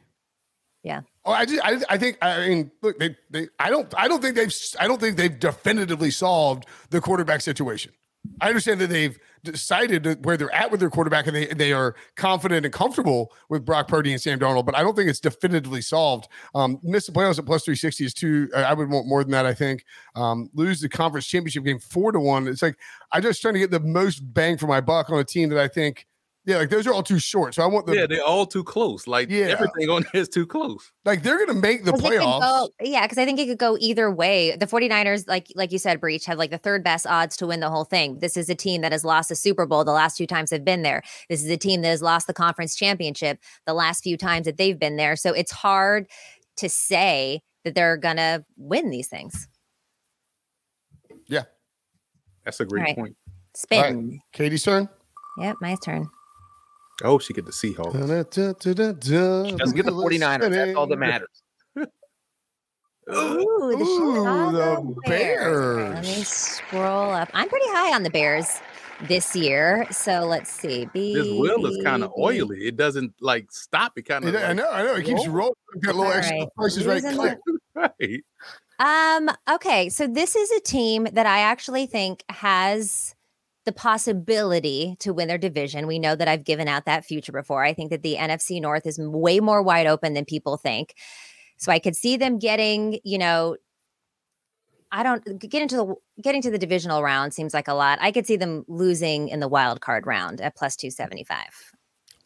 Yeah. 0.83 1.01
Oh, 1.27 1.33
I 1.33 1.45
just 1.45 1.61
I, 1.61 1.77
I 1.89 1.97
think 1.97 2.17
I 2.21 2.47
mean 2.47 2.71
look 2.81 2.97
they, 2.99 3.15
they 3.29 3.49
I 3.59 3.69
don't 3.69 3.93
I 3.97 4.07
don't 4.07 4.21
think 4.21 4.35
they've 4.35 4.53
I 4.79 4.87
don't 4.87 4.99
think 4.99 5.17
they've 5.17 5.37
definitively 5.37 6.09
solved 6.09 6.65
the 6.89 7.01
quarterback 7.01 7.41
situation. 7.41 7.91
I 8.39 8.47
understand 8.47 8.79
that 8.79 8.89
they've 8.89 9.19
decided 9.43 10.25
where 10.25 10.37
they're 10.37 10.53
at 10.53 10.71
with 10.71 10.79
their 10.79 10.89
quarterback 10.89 11.27
and 11.27 11.35
they 11.35 11.47
they 11.47 11.73
are 11.73 11.95
confident 12.15 12.65
and 12.65 12.73
comfortable 12.73 13.33
with 13.49 13.65
Brock 13.65 13.89
Purdy 13.89 14.13
and 14.13 14.21
Sam 14.21 14.39
Darnold, 14.39 14.65
but 14.65 14.75
I 14.75 14.83
don't 14.83 14.95
think 14.95 15.09
it's 15.09 15.19
definitively 15.19 15.81
solved. 15.81 16.29
Um, 16.55 16.79
miss 16.81 17.07
the 17.07 17.11
playoffs 17.11 17.39
at 17.39 17.45
plus 17.45 17.65
three 17.65 17.75
sixty 17.75 18.05
is 18.05 18.13
too. 18.13 18.49
I 18.55 18.73
would 18.73 18.89
want 18.89 19.05
more 19.05 19.21
than 19.21 19.31
that. 19.31 19.45
I 19.45 19.53
think 19.53 19.83
um, 20.15 20.49
lose 20.53 20.79
the 20.79 20.87
conference 20.87 21.27
championship 21.27 21.65
game 21.65 21.79
four 21.79 22.13
to 22.13 22.21
one. 22.21 22.47
It's 22.47 22.61
like 22.61 22.77
I'm 23.11 23.21
just 23.21 23.41
trying 23.41 23.55
to 23.55 23.59
get 23.59 23.71
the 23.71 23.81
most 23.81 24.19
bang 24.33 24.57
for 24.57 24.67
my 24.67 24.79
buck 24.79 25.09
on 25.09 25.19
a 25.19 25.25
team 25.25 25.49
that 25.49 25.59
I 25.59 25.67
think. 25.67 26.07
Yeah, 26.47 26.57
like 26.59 26.69
those 26.69 26.87
are 26.87 26.93
all 26.93 27.03
too 27.03 27.19
short. 27.19 27.53
So 27.55 27.61
I 27.61 27.65
want 27.65 27.85
the 27.87 27.93
yeah, 27.93 28.07
they're 28.07 28.23
all 28.23 28.45
too 28.45 28.63
close. 28.63 29.05
Like 29.05 29.29
Yeah. 29.29 29.47
everything 29.47 29.89
on 29.89 30.05
there 30.13 30.21
is 30.21 30.29
too 30.29 30.47
close. 30.47 30.93
like 31.03 31.21
they're 31.21 31.45
gonna 31.45 31.59
make 31.59 31.83
the 31.83 31.91
playoffs. 31.91 32.39
go- 32.39 32.69
yeah, 32.81 33.01
because 33.05 33.17
I 33.17 33.25
think 33.25 33.37
it 33.37 33.47
could 33.47 33.57
go 33.57 33.75
either 33.81 34.09
way. 34.09 34.55
The 34.55 34.65
49ers, 34.65 35.27
like 35.27 35.47
like 35.55 35.73
you 35.73 35.77
said, 35.77 35.99
Breech, 35.99 36.23
have 36.25 36.37
like 36.37 36.49
the 36.51 36.57
third 36.57 36.85
best 36.85 37.05
odds 37.05 37.35
to 37.37 37.47
win 37.47 37.59
the 37.59 37.69
whole 37.69 37.83
thing. 37.83 38.19
This 38.19 38.37
is 38.37 38.49
a 38.49 38.55
team 38.55 38.79
that 38.79 38.93
has 38.93 39.03
lost 39.03 39.27
the 39.27 39.35
Super 39.35 39.65
Bowl 39.65 39.83
the 39.83 39.91
last 39.91 40.15
two 40.15 40.25
times 40.25 40.49
they've 40.51 40.63
been 40.63 40.83
there. 40.83 41.03
This 41.29 41.43
is 41.43 41.49
a 41.49 41.57
team 41.57 41.81
that 41.81 41.89
has 41.89 42.01
lost 42.01 42.27
the 42.27 42.33
conference 42.33 42.75
championship 42.77 43.39
the 43.65 43.73
last 43.73 44.01
few 44.03 44.15
times 44.15 44.45
that 44.45 44.55
they've 44.55 44.79
been 44.79 44.95
there. 44.95 45.17
So 45.17 45.33
it's 45.33 45.51
hard 45.51 46.07
to 46.55 46.69
say 46.69 47.41
that 47.65 47.75
they're 47.75 47.97
gonna 47.97 48.45
win 48.55 48.89
these 48.89 49.09
things. 49.09 49.49
Yeah. 51.27 51.43
That's 52.45 52.61
a 52.61 52.65
great 52.65 52.83
Right. 52.83 52.95
point. 52.95 53.17
Spin. 53.53 53.83
All 53.83 54.01
right, 54.01 54.19
Katie's 54.31 54.63
turn. 54.63 54.87
Yep, 55.39 55.57
my 55.59 55.75
turn. 55.83 56.09
Oh, 57.03 57.19
she 57.19 57.33
get 57.33 57.45
the 57.45 57.51
Seahawks. 57.51 57.93
She 58.33 59.55
Doesn't 59.55 59.75
get 59.75 59.85
the 59.85 59.91
49ers. 59.91 60.49
That's 60.49 60.75
all 60.75 60.87
that 60.87 60.97
matters. 60.97 61.27
Ooh, 63.09 63.75
the 63.77 63.85
Chicago 63.85 64.95
the 64.95 65.09
Bears. 65.09 65.93
Let 65.93 66.03
me 66.03 66.23
scroll 66.23 67.11
up. 67.11 67.29
I'm 67.33 67.47
pretty 67.47 67.67
high 67.69 67.93
on 67.93 68.03
the 68.03 68.09
Bears 68.09 68.59
this 69.01 69.35
year. 69.35 69.87
So 69.91 70.25
let's 70.25 70.51
see. 70.51 70.89
B, 70.91 71.13
This 71.13 71.27
wheel 71.27 71.65
is 71.67 71.81
kind 71.83 72.03
of 72.03 72.11
oily. 72.17 72.67
It 72.67 72.75
doesn't 72.75 73.13
like 73.21 73.51
stop. 73.51 73.97
It 73.97 74.03
kind 74.03 74.25
of. 74.25 74.35
I 74.35 74.53
know, 74.53 74.69
I 74.69 74.83
know. 74.83 74.95
It 74.95 75.05
keeps 75.05 75.27
rolling. 75.27 75.53
Got 75.81 75.95
a 75.95 75.97
little 75.97 76.11
extra 76.11 76.39
right. 76.39 76.49
prices 76.55 76.85
right 76.85 77.03
click. 77.03 77.37
Right. 77.75 78.23
Um, 78.79 79.29
okay, 79.47 79.89
so 79.89 80.07
this 80.07 80.35
is 80.35 80.49
a 80.49 80.59
team 80.59 81.07
that 81.13 81.27
I 81.27 81.39
actually 81.41 81.85
think 81.85 82.23
has 82.29 83.13
the 83.67 83.73
possibility 83.73 84.95
to 84.99 85.13
win 85.13 85.27
their 85.27 85.37
division. 85.37 85.85
We 85.87 85.99
know 85.99 86.15
that 86.15 86.27
I've 86.27 86.45
given 86.45 86.67
out 86.67 86.85
that 86.85 87.05
future 87.05 87.33
before. 87.33 87.63
I 87.63 87.73
think 87.73 87.91
that 87.91 88.01
the 88.01 88.15
NFC 88.15 88.61
North 88.61 88.87
is 88.87 88.97
way 88.97 89.41
more 89.41 89.61
wide 89.61 89.85
open 89.85 90.13
than 90.13 90.23
people 90.25 90.55
think. 90.55 90.95
So 91.57 91.71
I 91.71 91.79
could 91.79 91.95
see 91.95 92.15
them 92.17 92.39
getting, 92.39 92.99
you 93.03 93.17
know, 93.17 93.57
I 94.89 95.03
don't 95.03 95.21
get 95.39 95.61
into 95.61 95.75
the 95.75 95.95
getting 96.23 96.41
to 96.43 96.49
the 96.49 96.57
divisional 96.57 97.03
round 97.03 97.33
seems 97.33 97.53
like 97.53 97.67
a 97.67 97.73
lot. 97.73 97.99
I 98.01 98.11
could 98.13 98.25
see 98.25 98.37
them 98.37 98.63
losing 98.69 99.27
in 99.27 99.41
the 99.41 99.47
wild 99.49 99.81
card 99.81 100.07
round 100.07 100.39
at 100.39 100.55
plus 100.55 100.77
275. 100.77 101.37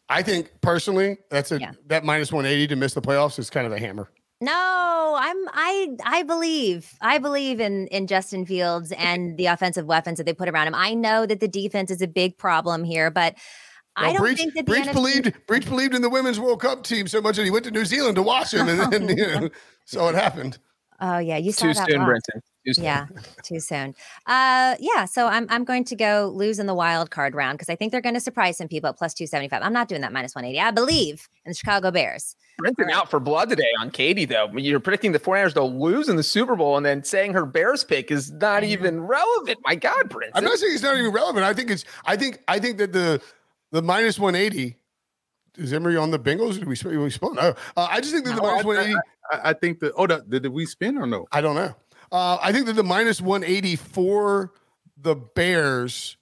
I 0.08 0.22
think 0.22 0.52
personally, 0.60 1.18
that's 1.28 1.50
a 1.50 1.58
Yeah. 1.58 1.72
that 1.86 2.04
minus 2.04 2.30
one 2.30 2.46
eighty 2.46 2.68
to 2.68 2.76
miss 2.76 2.94
the 2.94 3.02
playoffs 3.02 3.38
is 3.40 3.50
kind 3.50 3.66
of 3.66 3.72
a 3.72 3.80
hammer. 3.80 4.08
No, 4.42 5.14
I'm 5.16 5.36
I 5.52 5.88
I 6.04 6.24
believe 6.24 6.94
I 7.00 7.18
believe 7.18 7.60
in 7.60 7.86
in 7.86 8.08
Justin 8.08 8.44
Fields 8.44 8.90
and 8.98 9.36
the 9.36 9.46
offensive 9.46 9.86
weapons 9.86 10.18
that 10.18 10.24
they 10.24 10.32
put 10.34 10.48
around 10.48 10.66
him. 10.66 10.74
I 10.74 10.94
know 10.94 11.26
that 11.26 11.38
the 11.38 11.46
defense 11.46 11.92
is 11.92 12.02
a 12.02 12.08
big 12.08 12.36
problem 12.36 12.82
here, 12.82 13.08
but 13.08 13.36
I 13.94 14.12
don't 14.12 14.20
Breech, 14.20 14.38
think 14.38 14.54
that 14.54 14.66
the 14.66 14.72
Breech 14.72 14.86
NFC 14.86 14.92
believed 14.94 15.46
Breech 15.46 15.66
believed 15.66 15.94
in 15.94 16.02
the 16.02 16.10
women's 16.10 16.40
World 16.40 16.60
Cup 16.60 16.82
team 16.82 17.06
so 17.06 17.20
much 17.20 17.36
that 17.36 17.44
he 17.44 17.52
went 17.52 17.66
to 17.66 17.70
New 17.70 17.84
Zealand 17.84 18.16
to 18.16 18.22
watch 18.22 18.50
them, 18.52 18.68
and 18.68 18.92
then 18.92 19.16
you 19.16 19.26
know, 19.28 19.48
so 19.84 20.08
it 20.08 20.16
happened. 20.16 20.58
Oh 21.00 21.18
yeah, 21.18 21.36
you 21.36 21.52
saw 21.52 21.66
Too 21.66 21.74
that 21.74 21.88
soon, 21.88 22.00
loss. 22.00 22.08
Brinson. 22.08 22.40
Too 22.66 22.74
soon. 22.74 22.84
Yeah, 22.84 23.06
too 23.44 23.60
soon. 23.60 23.94
Uh, 24.26 24.74
yeah. 24.80 25.04
So 25.04 25.28
I'm 25.28 25.46
I'm 25.50 25.62
going 25.64 25.84
to 25.84 25.94
go 25.94 26.32
lose 26.34 26.58
in 26.58 26.66
the 26.66 26.74
wild 26.74 27.12
card 27.12 27.36
round 27.36 27.58
because 27.58 27.68
I 27.68 27.76
think 27.76 27.92
they're 27.92 28.00
going 28.00 28.14
to 28.14 28.20
surprise 28.20 28.56
some 28.58 28.66
people 28.66 28.90
at 28.90 28.98
plus 28.98 29.14
two 29.14 29.28
seventy 29.28 29.48
five. 29.48 29.62
I'm 29.62 29.72
not 29.72 29.86
doing 29.86 30.00
that 30.00 30.12
minus 30.12 30.34
one 30.34 30.44
eighty. 30.44 30.58
I 30.58 30.72
believe 30.72 31.28
in 31.44 31.50
the 31.50 31.54
Chicago 31.54 31.92
Bears. 31.92 32.34
Brinson 32.60 32.90
out 32.90 33.10
for 33.10 33.18
blood 33.20 33.48
today 33.48 33.68
on 33.80 33.90
Katie, 33.90 34.24
though. 34.24 34.48
You're 34.54 34.80
predicting 34.80 35.12
the 35.12 35.18
49ers 35.18 35.54
to 35.54 35.62
lose 35.64 36.08
in 36.08 36.16
the 36.16 36.22
Super 36.22 36.54
Bowl 36.56 36.76
and 36.76 36.84
then 36.86 37.02
saying 37.02 37.32
her 37.32 37.46
Bears 37.46 37.82
pick 37.84 38.10
is 38.10 38.30
not 38.30 38.62
even 38.64 39.00
relevant. 39.00 39.58
My 39.64 39.74
God, 39.74 40.08
Brinson. 40.10 40.30
I'm 40.34 40.44
not 40.44 40.58
saying 40.58 40.74
it's 40.74 40.82
not 40.82 40.96
even 40.96 41.12
relevant. 41.12 41.44
I 41.44 41.54
think 41.54 41.70
it's. 41.70 41.84
I 42.04 42.16
think. 42.16 42.38
I 42.48 42.58
think 42.58 42.78
that 42.78 42.92
the 42.92 43.20
the 43.72 43.82
minus 43.82 44.18
one 44.18 44.34
eighty. 44.34 44.76
Is 45.58 45.70
Emory 45.72 45.98
on 45.98 46.10
the 46.10 46.18
Bengals? 46.18 46.54
Did 46.54 46.66
we, 46.66 46.74
sp- 46.80 46.96
we 46.96 47.10
spoke? 47.10 47.34
No. 47.34 47.54
Uh, 47.76 47.88
I 47.90 48.00
just 48.00 48.12
think 48.14 48.24
that 48.24 48.36
the 48.36 48.40
Oh, 48.42 48.46
minus 48.46 48.64
I- 48.64 48.66
one 48.66 48.76
eighty. 48.78 48.94
I, 49.32 49.50
I 49.50 49.52
think 49.52 49.80
that. 49.80 49.92
Oh, 49.96 50.06
that, 50.06 50.30
did 50.30 50.46
we 50.48 50.64
spin 50.66 50.96
or 50.96 51.06
no? 51.06 51.26
I 51.30 51.40
don't 51.42 51.54
know. 51.56 51.74
Uh, 52.10 52.38
I 52.42 52.52
think 52.52 52.66
that 52.66 52.72
the 52.74 52.82
minus 52.82 53.20
180 53.20 53.76
for 53.76 54.52
the 54.98 55.14
Bears. 55.14 56.16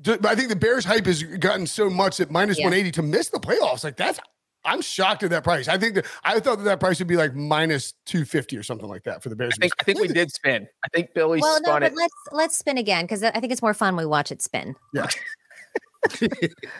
but 0.00 0.24
I 0.26 0.34
think 0.34 0.48
the 0.48 0.56
Bears 0.56 0.84
hype 0.84 1.06
has 1.06 1.22
gotten 1.22 1.66
so 1.66 1.88
much 1.88 2.16
that 2.18 2.30
minus 2.30 2.58
Yeah. 2.58 2.66
180 2.66 2.90
to 2.92 3.02
miss 3.02 3.28
the 3.30 3.38
playoffs, 3.38 3.84
like 3.84 3.96
that's. 3.96 4.18
I'm 4.64 4.80
shocked 4.80 5.22
at 5.22 5.30
that 5.30 5.44
price. 5.44 5.68
I 5.68 5.76
think 5.78 5.96
that 5.96 6.06
I 6.24 6.38
thought 6.40 6.58
that 6.58 6.64
that 6.64 6.80
price 6.80 6.98
would 6.98 7.08
be 7.08 7.16
like 7.16 7.34
minus 7.34 7.94
250 8.06 8.56
or 8.56 8.62
something 8.62 8.88
like 8.88 9.02
that 9.04 9.22
for 9.22 9.28
the 9.28 9.36
Bears. 9.36 9.54
I 9.58 9.62
think, 9.62 9.72
I 9.80 9.84
think 9.84 10.00
we 10.00 10.08
did 10.08 10.30
spin. 10.32 10.68
I 10.84 10.88
think 10.94 11.14
Billy 11.14 11.40
well, 11.40 11.60
no, 11.62 11.68
spun 11.70 11.82
but 11.82 11.92
it. 11.92 11.96
let's 11.96 12.14
let's 12.30 12.56
spin 12.56 12.78
again 12.78 13.04
because 13.04 13.22
I 13.22 13.32
think 13.32 13.52
it's 13.52 13.62
more 13.62 13.74
fun 13.74 13.96
when 13.96 14.04
we 14.04 14.08
watch 14.08 14.30
it 14.30 14.42
spin. 14.42 14.76
Yeah. 14.92 15.08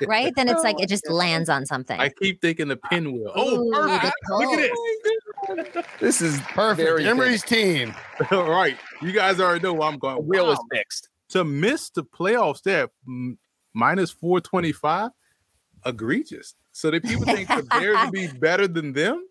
Right? 0.06 0.34
Then 0.34 0.48
it's 0.48 0.64
like 0.64 0.80
it 0.80 0.88
just 0.88 1.06
oh, 1.08 1.14
lands 1.14 1.48
on 1.48 1.64
something. 1.64 1.98
I 1.98 2.08
keep 2.08 2.40
thinking 2.40 2.66
the 2.66 2.76
pinwheel. 2.76 3.30
Oh, 3.34 3.52
Ooh, 3.54 3.70
the 3.70 3.76
perfect. 3.76 4.14
Look 4.30 4.58
at 4.58 4.70
Colts. 4.70 5.88
This 6.00 6.20
is 6.20 6.40
Perfect. 6.40 6.86
very 6.88 7.06
Emory's 7.06 7.42
team. 7.42 7.94
it. 8.20 8.32
All 8.32 8.50
right. 8.50 8.76
You 9.00 9.12
guys 9.12 9.40
already 9.40 9.62
know 9.62 9.74
where 9.74 9.88
I'm 9.88 9.98
going. 9.98 10.16
The 10.16 10.22
wheel 10.22 10.50
is 10.50 10.58
Wow. 10.58 10.64
fixed. 10.72 11.08
To 11.30 11.44
miss 11.44 11.90
the 11.90 12.04
playoffs 12.04 12.62
there, 12.62 12.88
minus 13.74 14.10
425, 14.10 15.10
egregious. 15.86 16.54
So 16.72 16.90
that 16.90 17.04
people 17.04 17.24
think 17.24 17.48
the 17.48 17.62
Bears 17.64 17.98
would 18.04 18.12
be 18.12 18.26
better 18.40 18.66
than 18.66 18.92
them? 18.92 19.26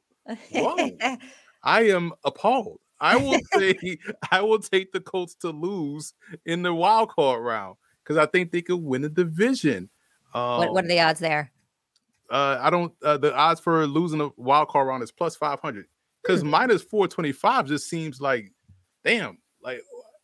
Whoa. 0.52 0.92
I 1.64 1.84
am 1.84 2.14
appalled. 2.24 2.80
I 3.00 3.16
will 3.16 3.40
say 3.54 3.76
I 4.32 4.42
will 4.42 4.60
take 4.60 4.92
the 4.92 5.00
Colts 5.00 5.36
to 5.36 5.50
lose 5.50 6.14
in 6.46 6.62
the 6.62 6.74
wild 6.74 7.10
card 7.10 7.44
round 7.44 7.78
because 8.04 8.18
I 8.18 8.28
think 8.28 8.52
they 8.52 8.62
could 8.62 8.78
win 8.78 9.02
the 9.02 9.10
division. 9.10 9.90
Um, 10.34 10.60
what 10.60 10.74
what 10.74 10.86
are 10.86 10.88
the 10.88 11.00
odds 11.00 11.20
there? 11.20 11.52
uh, 12.32 12.58
I 12.62 12.70
don't. 12.70 12.94
Uh, 13.04 13.18
the 13.18 13.36
odds 13.36 13.60
for 13.60 13.86
losing 13.86 14.22
a 14.22 14.30
wild 14.38 14.70
card 14.70 14.88
round 14.88 15.04
is 15.04 15.12
plus 15.12 15.36
five 15.36 15.60
hundred 15.60 15.88
because 16.24 16.44
minus 16.44 16.82
four 16.82 17.08
twenty 17.08 17.34
five 17.34 17.68
just 17.68 17.90
seems 17.90 18.22
like, 18.22 18.52
damn. 19.04 19.38
Like 19.62 19.82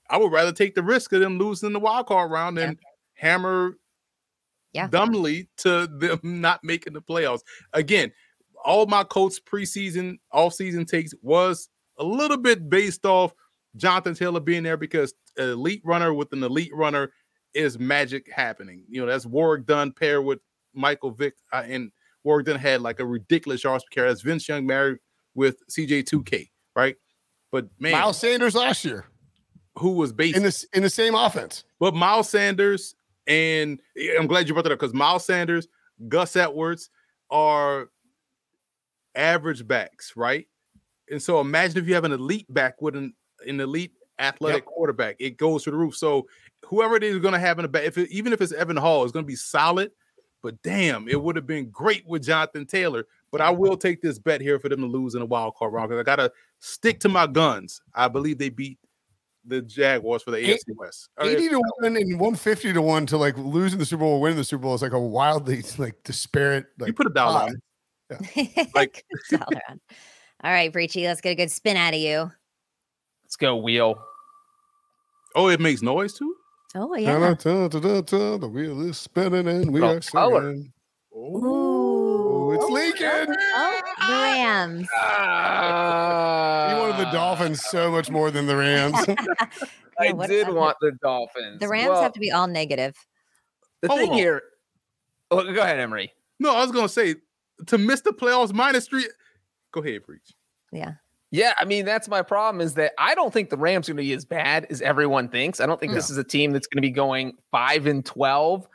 I 0.09 0.17
would 0.17 0.31
rather 0.31 0.53
take 0.53 0.73
the 0.73 0.81
risk 0.81 1.11
of 1.13 1.19
them 1.19 1.37
losing 1.37 1.73
the 1.73 1.79
wild 1.79 2.07
card 2.07 2.31
round 2.31 2.57
than 2.57 2.79
hammer 3.13 3.77
Yeah. 4.73 4.87
dumbly 4.87 5.47
to 5.57 5.87
them 5.87 6.19
not 6.41 6.63
making 6.63 6.93
the 6.93 7.01
playoffs. 7.01 7.41
Again, 7.73 8.11
all 8.63 8.85
my 8.85 9.03
Colts 9.03 9.39
preseason, 9.39 10.17
off 10.31 10.53
season 10.53 10.85
takes 10.85 11.13
was 11.21 11.69
a 11.97 12.03
little 12.03 12.37
bit 12.37 12.69
based 12.69 13.05
off 13.05 13.33
Jonathan 13.75 14.13
Taylor 14.15 14.39
being 14.39 14.63
there 14.63 14.77
because 14.77 15.13
elite 15.37 15.81
runner 15.85 16.13
with 16.13 16.31
an 16.33 16.43
elite 16.43 16.71
runner 16.73 17.11
is 17.53 17.79
magic 17.79 18.31
happening. 18.31 18.83
You 18.89 19.01
know, 19.01 19.07
that's 19.07 19.25
Warrick 19.25 19.65
Dunn 19.65 19.91
paired 19.91 20.25
with 20.25 20.39
Michael 20.73 21.11
Vick, 21.11 21.35
uh, 21.51 21.63
and 21.65 21.91
Warrick 22.23 22.45
Dunn 22.45 22.59
had 22.59 22.81
like 22.81 22.99
a 22.99 23.05
ridiculous 23.05 23.63
yards 23.63 23.83
per 23.85 23.89
carry. 23.91 24.09
That's 24.09 24.21
Vince 24.21 24.47
Young 24.47 24.65
married 24.65 24.97
with 25.33 25.57
CJ2K, 25.69 26.49
right? 26.75 26.95
But 27.51 27.67
man, 27.79 27.93
Miles 27.93 28.19
Sanders 28.19 28.55
last 28.55 28.83
year 28.83 29.05
who 29.77 29.91
was 29.91 30.11
based 30.11 30.35
in 30.35 30.43
this 30.43 30.65
in 30.73 30.83
the 30.83 30.89
same 30.89 31.15
offense. 31.15 31.63
but 31.79 31.93
Miles 31.93 32.29
Sanders 32.29 32.95
And 33.27 33.79
eh, 33.97 34.15
I'm 34.17 34.27
glad 34.27 34.47
you 34.47 34.53
brought 34.53 34.63
that 34.63 34.71
up 34.71 34.79
because 34.79 34.93
Miles 34.93 35.25
Sanders, 35.25 35.67
Gus 36.07 36.35
Edwards 36.35 36.89
are 37.29 37.89
average 39.15 39.67
backs, 39.67 40.13
right? 40.15 40.47
And 41.09 41.21
so 41.21 41.39
imagine 41.39 41.77
if 41.77 41.87
you 41.87 41.95
have 41.95 42.03
an 42.03 42.11
elite 42.11 42.51
back 42.53 42.81
with 42.81 42.95
an, 42.95 43.13
an 43.45 43.59
elite 43.59 43.93
athletic 44.19 44.63
yep. 44.63 44.65
quarterback, 44.65 45.15
it 45.19 45.37
goes 45.37 45.63
to 45.63 45.71
the 45.71 45.77
roof. 45.77 45.95
So 45.95 46.27
whoever 46.65 46.95
it 46.95 47.03
is 47.03 47.19
going 47.19 47.33
to 47.33 47.39
have 47.39 47.59
in 47.59 47.63
the 47.63 47.69
back, 47.69 47.83
if 47.83 47.97
it, 47.97 48.09
even 48.11 48.33
if 48.33 48.41
it's 48.41 48.53
Evan 48.53 48.77
Hull, 48.77 49.03
it's 49.03 49.11
going 49.11 49.25
to 49.25 49.27
be 49.27 49.35
solid. 49.35 49.91
But 50.43 50.61
damn, 50.61 51.07
it 51.07 51.21
would 51.21 51.35
have 51.35 51.47
been 51.47 51.69
great 51.71 52.07
with 52.07 52.23
Jonathan 52.23 52.65
Taylor. 52.65 53.05
But 53.31 53.41
I 53.41 53.49
will 53.49 53.75
take 53.75 54.01
this 54.01 54.19
bet 54.19 54.39
here 54.39 54.59
for 54.59 54.69
them 54.69 54.79
to 54.81 54.87
lose 54.87 55.15
in 55.15 55.21
a 55.21 55.25
wild 55.25 55.55
card 55.55 55.73
round 55.73 55.89
because 55.89 55.99
I 55.99 56.03
got 56.03 56.17
to 56.17 56.31
stick 56.59 56.99
to 57.01 57.09
my 57.09 57.27
guns. 57.27 57.81
I 57.93 58.07
believe 58.07 58.37
they 58.37 58.49
beat 58.49 58.77
the 59.47 59.61
Jaguars 59.61 60.23
for 60.23 60.31
the 60.31 60.37
AFC 60.37 60.75
West. 60.75 61.09
80 61.19 61.49
to 61.49 61.61
1 61.79 61.95
and 61.95 62.19
150 62.19 62.73
to 62.73 62.81
1 62.81 63.05
to 63.07 63.17
like 63.17 63.37
losing 63.37 63.79
the 63.79 63.85
Super 63.85 64.01
Bowl, 64.01 64.21
winning 64.21 64.37
the 64.37 64.43
Super 64.43 64.63
Bowl 64.63 64.75
is 64.75 64.81
like 64.81 64.91
a 64.91 64.99
wildly 64.99 65.63
like 65.77 66.03
disparate. 66.03 66.65
Like, 66.77 66.87
you 66.87 66.93
put 66.93 67.07
a 67.07 67.11
dollar 67.11 67.41
on 67.41 67.61
yeah. 68.35 68.65
like 68.75 69.05
All 70.43 70.51
right, 70.51 70.71
Breechy, 70.71 71.05
let's 71.05 71.21
get 71.21 71.31
a 71.31 71.35
good 71.35 71.51
spin 71.51 71.77
out 71.77 71.93
of 71.93 71.99
you. 71.99 72.31
Let's 73.23 73.35
go, 73.35 73.55
wheel. 73.55 73.99
Oh, 75.35 75.47
it 75.47 75.59
makes 75.59 75.81
noise 75.81 76.13
too? 76.13 76.35
Oh, 76.75 76.95
yeah. 76.95 77.17
the 77.17 78.49
wheel 78.51 78.81
is 78.87 78.97
spinning 78.97 79.47
and 79.47 79.73
we 79.73 79.81
oh, 79.81 79.95
are 79.95 80.01
singing. 80.01 80.71
Ooh. 81.15 81.41
Oh, 81.43 82.51
it's 82.51 82.63
oh, 82.63 82.73
leaking. 82.73 83.35
The 84.07 84.13
Rams. 84.13 84.87
Uh, 84.91 86.67
you 86.71 86.79
wanted 86.79 87.05
the 87.05 87.11
Dolphins 87.11 87.61
so 87.61 87.91
much 87.91 88.09
more 88.09 88.31
than 88.31 88.47
the 88.47 88.55
Rams. 88.55 88.95
I 89.99 90.11
did 90.27 90.49
want 90.49 90.77
the 90.81 90.91
Dolphins. 91.01 91.59
The 91.59 91.67
Rams 91.67 91.89
well, 91.89 92.01
have 92.01 92.13
to 92.13 92.19
be 92.19 92.31
all 92.31 92.47
negative. 92.47 92.95
The 93.81 93.89
thing 93.89 94.11
on. 94.11 94.17
here. 94.17 94.41
Oh, 95.31 95.43
go 95.53 95.61
ahead, 95.61 95.79
Emory. 95.79 96.13
No, 96.39 96.55
I 96.55 96.61
was 96.61 96.71
going 96.71 96.85
to 96.85 96.93
say 96.93 97.15
to 97.67 97.77
miss 97.77 98.01
the 98.01 98.11
playoffs 98.11 98.53
minus 98.53 98.87
three. 98.87 99.07
Go 99.71 99.81
ahead, 99.81 100.05
Breech. 100.05 100.33
Yeah. 100.71 100.93
Yeah, 101.29 101.53
I 101.57 101.65
mean 101.65 101.83
that's 101.83 102.07
my 102.07 102.21
problem 102.21 102.61
is 102.61 102.75
that 102.75 102.93
I 102.97 103.13
don't 103.13 103.33
think 103.33 103.49
the 103.49 103.57
Rams 103.57 103.89
are 103.89 103.93
going 103.93 104.05
to 104.05 104.09
be 104.09 104.13
as 104.13 104.23
bad 104.23 104.65
as 104.69 104.81
everyone 104.81 105.27
thinks. 105.27 105.59
I 105.59 105.65
don't 105.65 105.79
think 105.79 105.91
no. 105.91 105.95
this 105.97 106.09
is 106.09 106.17
a 106.17 106.23
team 106.23 106.53
that's 106.53 106.67
going 106.67 106.81
to 106.81 106.87
be 106.87 106.91
going 106.91 107.33
five 107.51 107.85
and 107.85 108.05
twelve. 108.05 108.67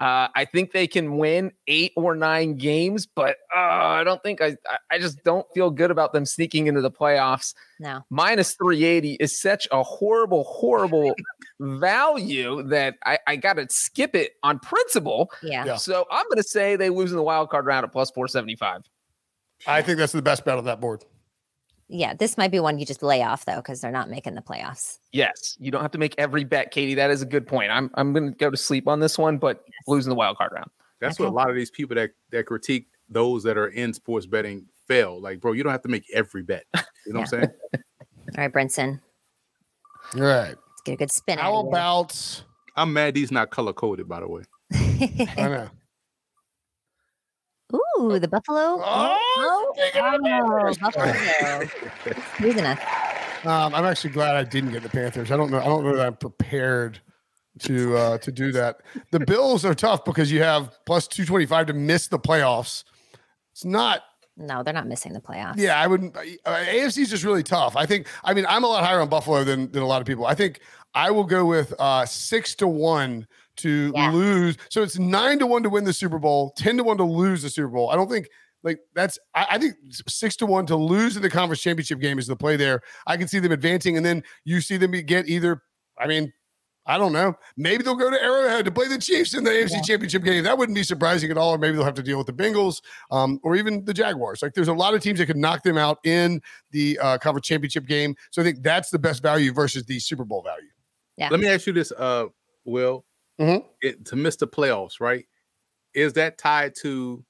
Uh, 0.00 0.28
I 0.34 0.44
think 0.44 0.72
they 0.72 0.86
can 0.86 1.16
win 1.16 1.52
eight 1.66 1.92
or 1.96 2.14
nine 2.14 2.56
games, 2.56 3.06
but 3.06 3.36
uh, 3.54 3.60
I 3.60 4.04
don't 4.04 4.22
think 4.22 4.42
I. 4.42 4.56
I 4.90 4.98
just 4.98 5.24
don't 5.24 5.46
feel 5.54 5.70
good 5.70 5.90
about 5.90 6.12
them 6.12 6.26
sneaking 6.26 6.66
into 6.66 6.82
the 6.82 6.90
playoffs. 6.90 7.54
No, 7.80 8.02
minus 8.10 8.52
three 8.54 8.84
eighty 8.84 9.14
is 9.14 9.40
such 9.40 9.66
a 9.72 9.82
horrible, 9.82 10.44
horrible 10.44 11.14
value 11.60 12.62
that 12.64 12.96
I, 13.04 13.18
I 13.26 13.36
got 13.36 13.54
to 13.54 13.66
skip 13.70 14.14
it 14.14 14.32
on 14.42 14.58
principle. 14.58 15.30
Yeah. 15.42 15.64
yeah. 15.64 15.76
So 15.76 16.04
I'm 16.10 16.26
going 16.26 16.42
to 16.42 16.48
say 16.48 16.76
they 16.76 16.90
lose 16.90 17.10
in 17.10 17.16
the 17.16 17.22
wild 17.22 17.48
card 17.50 17.64
round 17.66 17.84
at 17.84 17.92
plus 17.92 18.10
four 18.10 18.28
seventy 18.28 18.56
five. 18.56 18.82
I 19.66 19.82
think 19.82 19.98
that's 19.98 20.12
the 20.12 20.22
best 20.22 20.44
bet 20.44 20.58
on 20.58 20.64
that 20.66 20.80
board. 20.80 21.04
Yeah, 21.88 22.14
this 22.14 22.36
might 22.36 22.50
be 22.50 22.58
one 22.58 22.78
you 22.78 22.86
just 22.86 23.02
lay 23.02 23.22
off 23.22 23.44
though 23.44 23.56
because 23.56 23.80
they're 23.80 23.92
not 23.92 24.10
making 24.10 24.34
the 24.34 24.42
playoffs. 24.42 24.98
Yes, 25.12 25.56
you 25.60 25.70
don't 25.70 25.82
have 25.82 25.92
to 25.92 25.98
make 25.98 26.14
every 26.18 26.42
bet, 26.42 26.72
Katie. 26.72 26.94
That 26.94 27.10
is 27.10 27.22
a 27.22 27.26
good 27.26 27.46
point. 27.46 27.70
I'm 27.70 27.90
I'm 27.94 28.12
going 28.12 28.32
to 28.32 28.36
go 28.36 28.50
to 28.50 28.56
sleep 28.56 28.88
on 28.88 28.98
this 28.98 29.16
one, 29.16 29.38
but 29.38 29.62
yes. 29.66 29.74
losing 29.86 30.10
the 30.10 30.16
wild 30.16 30.36
card 30.36 30.52
round. 30.52 30.70
That's 31.00 31.16
okay. 31.16 31.24
what 31.24 31.30
a 31.30 31.36
lot 31.36 31.48
of 31.48 31.54
these 31.54 31.70
people 31.70 31.94
that 31.96 32.10
that 32.32 32.46
critique 32.46 32.88
those 33.08 33.44
that 33.44 33.56
are 33.56 33.68
in 33.68 33.92
sports 33.92 34.26
betting 34.26 34.66
fail. 34.88 35.20
Like, 35.20 35.40
bro, 35.40 35.52
you 35.52 35.62
don't 35.62 35.72
have 35.72 35.82
to 35.82 35.88
make 35.88 36.04
every 36.12 36.42
bet. 36.42 36.64
You 37.06 37.12
know 37.12 37.20
yeah. 37.20 37.20
what 37.20 37.20
I'm 37.20 37.26
saying? 37.26 37.50
All 37.74 38.44
right, 38.44 38.52
Brinson. 38.52 39.00
All 40.14 40.22
right. 40.22 40.48
Let's 40.48 40.82
get 40.84 40.92
a 40.94 40.96
good 40.96 41.12
spin. 41.12 41.38
How 41.38 41.58
about? 41.58 42.42
I'm 42.74 42.92
mad 42.92 43.14
these 43.14 43.30
not 43.30 43.50
color 43.50 43.72
coded, 43.72 44.08
by 44.08 44.20
the 44.20 44.28
way. 44.28 44.42
I 44.72 45.48
know. 45.48 45.68
Ooh, 47.98 48.18
the 48.18 48.28
buffalo. 48.28 48.58
Oh, 48.58 48.82
oh, 48.84 49.74
oh 49.76 49.90
buffalo. 50.80 51.12
Um, 53.44 53.74
I'm 53.74 53.84
actually 53.84 54.10
glad 54.10 54.36
I 54.36 54.44
didn't 54.44 54.72
get 54.72 54.82
the 54.82 54.88
Panthers. 54.88 55.30
I 55.30 55.36
don't 55.36 55.50
know. 55.50 55.60
I 55.60 55.64
don't 55.64 55.84
know 55.84 55.96
that 55.96 56.06
I'm 56.06 56.16
prepared 56.16 57.00
to 57.60 57.96
uh, 57.96 58.18
to 58.18 58.32
do 58.32 58.52
that. 58.52 58.80
The 59.12 59.20
Bills 59.20 59.64
are 59.64 59.74
tough 59.74 60.04
because 60.04 60.30
you 60.30 60.42
have 60.42 60.76
plus 60.84 61.06
225 61.08 61.66
to 61.66 61.72
miss 61.72 62.08
the 62.08 62.18
playoffs. 62.18 62.84
It's 63.52 63.64
not. 63.64 64.02
No, 64.36 64.62
they're 64.62 64.74
not 64.74 64.86
missing 64.86 65.14
the 65.14 65.20
playoffs. 65.20 65.56
Yeah, 65.56 65.80
I 65.80 65.86
wouldn't. 65.86 66.16
Uh, 66.16 66.22
AFC 66.44 66.98
is 66.98 67.10
just 67.10 67.24
really 67.24 67.42
tough. 67.42 67.76
I 67.76 67.86
think. 67.86 68.06
I 68.24 68.34
mean, 68.34 68.44
I'm 68.48 68.64
a 68.64 68.66
lot 68.66 68.84
higher 68.84 69.00
on 69.00 69.08
Buffalo 69.08 69.44
than 69.44 69.70
than 69.72 69.82
a 69.82 69.86
lot 69.86 70.00
of 70.00 70.06
people. 70.06 70.26
I 70.26 70.34
think 70.34 70.60
I 70.94 71.10
will 71.10 71.24
go 71.24 71.46
with 71.46 71.72
uh, 71.78 72.04
six 72.04 72.54
to 72.56 72.66
one 72.66 73.26
to 73.56 73.92
yeah. 73.94 74.10
lose. 74.10 74.56
So 74.70 74.82
it's 74.82 74.98
nine 74.98 75.38
to 75.38 75.46
one 75.46 75.62
to 75.62 75.70
win 75.70 75.84
the 75.84 75.92
Super 75.92 76.18
Bowl, 76.18 76.52
10 76.56 76.78
to 76.78 76.84
one 76.84 76.96
to 76.98 77.04
lose 77.04 77.42
the 77.42 77.50
Super 77.50 77.68
Bowl. 77.68 77.90
I 77.90 77.96
don't 77.96 78.10
think 78.10 78.28
like 78.62 78.80
that's 78.94 79.18
I, 79.34 79.46
I, 79.52 79.58
think 79.58 79.74
six 80.08 80.34
to 80.36 80.46
one 80.46 80.66
to 80.66 80.76
lose 80.76 81.16
in 81.16 81.22
the 81.22 81.30
conference 81.30 81.60
championship 81.60 82.00
game 82.00 82.18
is 82.18 82.26
the 82.26 82.36
play 82.36 82.56
there. 82.56 82.80
I 83.06 83.16
can 83.16 83.28
see 83.28 83.38
them 83.38 83.52
advancing, 83.52 83.96
and 83.96 84.04
then 84.04 84.24
you 84.44 84.60
see 84.60 84.76
them 84.76 84.90
get 84.90 85.28
either, 85.28 85.62
I 85.98 86.06
mean, 86.08 86.32
I 86.84 86.98
don't 86.98 87.12
know. 87.12 87.34
Maybe 87.56 87.82
they'll 87.82 87.96
go 87.96 88.10
to 88.10 88.22
Arrowhead 88.22 88.64
to 88.64 88.70
play 88.70 88.86
the 88.86 88.98
Chiefs 88.98 89.34
in 89.34 89.42
the 89.42 89.50
AFC 89.50 89.70
yeah. 89.72 89.82
Championship 89.82 90.22
game. 90.22 90.44
That 90.44 90.56
wouldn't 90.56 90.76
be 90.76 90.84
surprising 90.84 91.32
at 91.32 91.38
all. 91.38 91.54
Or 91.54 91.58
maybe 91.58 91.76
they'll 91.76 91.84
have 91.84 91.94
to 91.94 92.02
deal 92.02 92.16
with 92.16 92.28
the 92.28 92.32
Bengals 92.32 92.80
um, 93.10 93.40
or 93.42 93.56
even 93.56 93.84
the 93.84 93.92
Jaguars. 93.92 94.40
Like 94.40 94.54
there's 94.54 94.68
a 94.68 94.72
lot 94.72 94.94
of 94.94 95.02
teams 95.02 95.18
that 95.18 95.26
could 95.26 95.36
knock 95.36 95.64
them 95.64 95.76
out 95.76 95.98
in 96.04 96.40
the 96.70 96.96
uh, 97.00 97.18
conference 97.18 97.46
championship 97.48 97.86
game. 97.86 98.14
So 98.30 98.40
I 98.40 98.44
think 98.44 98.62
that's 98.62 98.90
the 98.90 99.00
best 99.00 99.20
value 99.20 99.52
versus 99.52 99.84
the 99.84 99.98
Super 99.98 100.24
Bowl 100.24 100.42
value. 100.42 100.68
Yeah. 101.16 101.28
Let 101.30 101.40
me 101.40 101.48
ask 101.48 101.66
you 101.66 101.72
this, 101.72 101.90
uh, 101.90 102.26
Will 102.64 103.04
mm-hmm. 103.38 103.66
it, 103.82 104.04
to 104.06 104.16
miss 104.16 104.36
the 104.36 104.46
playoffs, 104.46 105.00
right? 105.00 105.26
Is 105.94 106.12
that 106.14 106.38
tied 106.38 106.74
to 106.82 107.24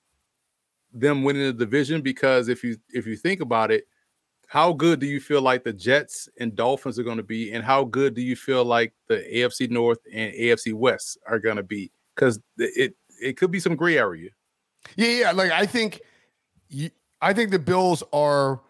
them 0.92 1.22
winning 1.22 1.44
the 1.44 1.52
division? 1.52 2.02
Because 2.02 2.48
if 2.48 2.64
you 2.64 2.76
if 2.90 3.06
you 3.06 3.16
think 3.16 3.40
about 3.40 3.70
it, 3.70 3.86
how 4.48 4.72
good 4.72 5.00
do 5.00 5.06
you 5.06 5.20
feel 5.20 5.42
like 5.42 5.64
the 5.64 5.72
Jets 5.72 6.28
and 6.38 6.54
Dolphins 6.54 6.98
are 6.98 7.04
going 7.04 7.16
to 7.16 7.22
be, 7.22 7.52
and 7.52 7.64
how 7.64 7.84
good 7.84 8.14
do 8.14 8.22
you 8.22 8.36
feel 8.36 8.64
like 8.64 8.92
the 9.08 9.24
AFC 9.32 9.70
North 9.70 9.98
and 10.12 10.32
AFC 10.34 10.72
West 10.72 11.18
are 11.26 11.38
going 11.38 11.56
to 11.56 11.62
be? 11.62 11.90
Because 12.14 12.40
it 12.58 12.94
it 13.20 13.36
could 13.36 13.50
be 13.50 13.60
some 13.60 13.76
gray 13.76 13.98
area. 13.98 14.30
Yeah, 14.96 15.08
yeah. 15.08 15.32
Like 15.32 15.50
I 15.50 15.66
think, 15.66 16.00
I 17.20 17.32
think 17.32 17.50
the 17.50 17.58
Bills 17.58 18.02
are 18.12 18.60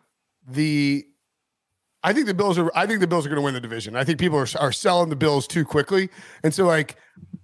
the 0.48 1.06
I 2.06 2.12
think 2.12 2.26
the 2.26 2.34
Bills 2.34 2.56
are. 2.56 2.70
I 2.72 2.86
think 2.86 3.00
the 3.00 3.08
Bills 3.08 3.26
are 3.26 3.28
going 3.28 3.40
to 3.40 3.42
win 3.42 3.54
the 3.54 3.60
division. 3.60 3.96
I 3.96 4.04
think 4.04 4.20
people 4.20 4.38
are 4.38 4.46
are 4.60 4.70
selling 4.70 5.10
the 5.10 5.16
Bills 5.16 5.48
too 5.48 5.64
quickly, 5.64 6.08
and 6.44 6.54
so 6.54 6.64
like 6.64 6.94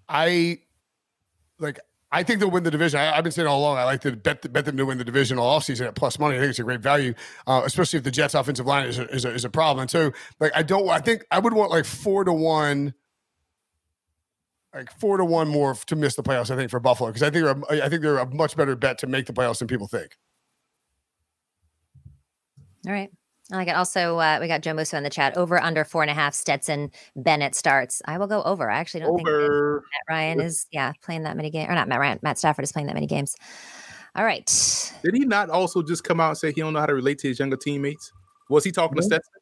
I 0.08 0.60
like 1.58 1.80
I 2.12 2.22
think 2.22 2.38
they'll 2.38 2.50
win 2.50 2.62
the 2.62 2.70
division. 2.70 3.00
I, 3.00 3.16
have 3.16 3.24
been 3.24 3.32
saying 3.32 3.48
all 3.48 3.58
along. 3.58 3.78
I 3.78 3.82
like 3.82 4.02
to 4.02 4.14
bet 4.14 4.52
bet 4.52 4.64
them 4.64 4.76
to 4.76 4.86
win 4.86 4.98
the 4.98 5.04
division 5.04 5.36
all 5.36 5.58
offseason 5.58 5.88
at 5.88 5.96
plus 5.96 6.16
money. 6.16 6.36
I 6.36 6.38
think 6.38 6.50
it's 6.50 6.60
a 6.60 6.62
great 6.62 6.78
value, 6.78 7.12
uh, 7.48 7.62
especially 7.64 7.96
if 7.96 8.04
the 8.04 8.12
Jets' 8.12 8.34
offensive 8.34 8.64
line 8.64 8.86
is 8.86 9.00
a, 9.00 9.08
is 9.08 9.24
a, 9.24 9.34
is 9.34 9.44
a 9.44 9.50
problem. 9.50 9.80
And 9.82 9.90
so 9.90 10.12
like 10.38 10.52
I 10.54 10.62
don't. 10.62 10.88
I 10.88 11.00
think 11.00 11.26
I 11.32 11.40
would 11.40 11.54
want 11.54 11.72
like 11.72 11.84
four 11.84 12.22
to 12.22 12.32
one 12.32 12.94
like 14.72 14.96
four 15.00 15.16
to 15.16 15.24
one 15.24 15.48
more 15.48 15.74
to 15.74 15.96
miss 15.96 16.14
the 16.14 16.22
playoffs. 16.22 16.52
I 16.52 16.56
think 16.56 16.70
for 16.70 16.78
Buffalo 16.78 17.10
because 17.10 17.24
I 17.24 17.30
think 17.30 17.46
they're, 17.46 17.82
I 17.82 17.88
think 17.88 18.00
they're 18.00 18.18
a 18.18 18.32
much 18.32 18.56
better 18.56 18.76
bet 18.76 18.98
to 18.98 19.08
make 19.08 19.26
the 19.26 19.32
playoffs 19.32 19.58
than 19.58 19.66
people 19.66 19.88
think. 19.88 20.16
All 22.86 22.92
right. 22.92 23.10
I 23.52 23.56
like 23.56 23.68
it. 23.68 23.76
Also, 23.76 24.18
uh, 24.18 24.38
we 24.40 24.48
got 24.48 24.62
Joe 24.62 24.72
Musso 24.72 24.96
in 24.96 25.04
the 25.04 25.10
chat. 25.10 25.36
Over 25.36 25.62
under 25.62 25.84
four 25.84 26.02
and 26.02 26.10
a 26.10 26.14
half. 26.14 26.32
Stetson 26.32 26.90
Bennett 27.16 27.54
starts. 27.54 28.00
I 28.06 28.16
will 28.16 28.26
go 28.26 28.42
over. 28.44 28.70
I 28.70 28.78
actually 28.78 29.00
don't 29.00 29.20
over. 29.20 29.82
think 29.82 29.92
Matt 29.92 30.14
Ryan 30.14 30.40
is 30.40 30.66
yeah 30.72 30.92
playing 31.02 31.24
that 31.24 31.36
many 31.36 31.50
games, 31.50 31.68
or 31.68 31.74
not 31.74 31.86
Matt 31.86 32.00
Ryan. 32.00 32.18
Matt 32.22 32.38
Stafford 32.38 32.64
is 32.64 32.72
playing 32.72 32.86
that 32.86 32.94
many 32.94 33.06
games. 33.06 33.36
All 34.16 34.24
right. 34.24 34.46
Did 35.04 35.14
he 35.14 35.20
not 35.20 35.50
also 35.50 35.82
just 35.82 36.02
come 36.02 36.18
out 36.18 36.30
and 36.30 36.38
say 36.38 36.52
he 36.52 36.60
don't 36.60 36.72
know 36.72 36.80
how 36.80 36.86
to 36.86 36.94
relate 36.94 37.18
to 37.18 37.28
his 37.28 37.38
younger 37.38 37.56
teammates? 37.56 38.10
Was 38.48 38.64
he 38.64 38.72
talking 38.72 38.92
mm-hmm. 38.92 39.00
to 39.00 39.16
Stetson? 39.16 39.32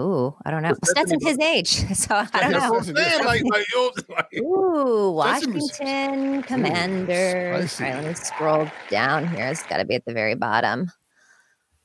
Ooh, 0.00 0.34
I 0.44 0.50
don't 0.50 0.62
know. 0.62 0.74
Stetson's 0.84 1.24
his 1.24 1.38
age, 1.38 1.68
so 1.94 2.14
I 2.14 2.40
don't 2.40 2.52
know. 2.52 2.94
like, 3.24 3.42
like, 3.44 4.26
Ooh, 4.38 5.12
Washington 5.12 6.42
Commanders. 6.42 7.80
All 7.80 7.86
right, 7.86 7.96
let 7.96 8.04
me 8.06 8.14
scroll 8.14 8.70
down 8.88 9.28
here. 9.28 9.48
It's 9.48 9.62
got 9.64 9.76
to 9.78 9.84
be 9.84 9.94
at 9.94 10.04
the 10.06 10.14
very 10.14 10.34
bottom. 10.34 10.90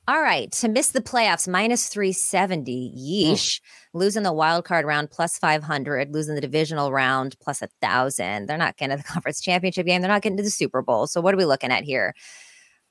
All 0.07 0.21
right. 0.21 0.49
To 0.53 0.69
miss 0.69 0.91
the 0.91 1.01
playoffs, 1.01 1.49
minus 1.49 1.89
370. 1.89 2.93
Yeesh. 2.97 3.33
Mm. 3.33 3.61
Losing 3.93 4.23
the 4.23 4.31
wild 4.31 4.63
card 4.63 4.85
round 4.85 5.11
plus 5.11 5.37
500, 5.37 6.13
losing 6.13 6.35
the 6.35 6.41
divisional 6.41 6.93
round 6.93 7.35
plus 7.41 7.61
a 7.61 7.67
thousand. 7.81 8.47
They're 8.47 8.57
not 8.57 8.77
getting 8.77 8.95
to 8.95 9.03
the 9.03 9.07
conference 9.11 9.41
championship 9.41 9.85
game. 9.85 10.01
They're 10.01 10.09
not 10.09 10.21
getting 10.21 10.37
to 10.37 10.43
the 10.43 10.49
Super 10.49 10.81
Bowl. 10.81 11.07
So 11.07 11.19
what 11.19 11.33
are 11.33 11.37
we 11.37 11.45
looking 11.45 11.71
at 11.71 11.83
here? 11.83 12.13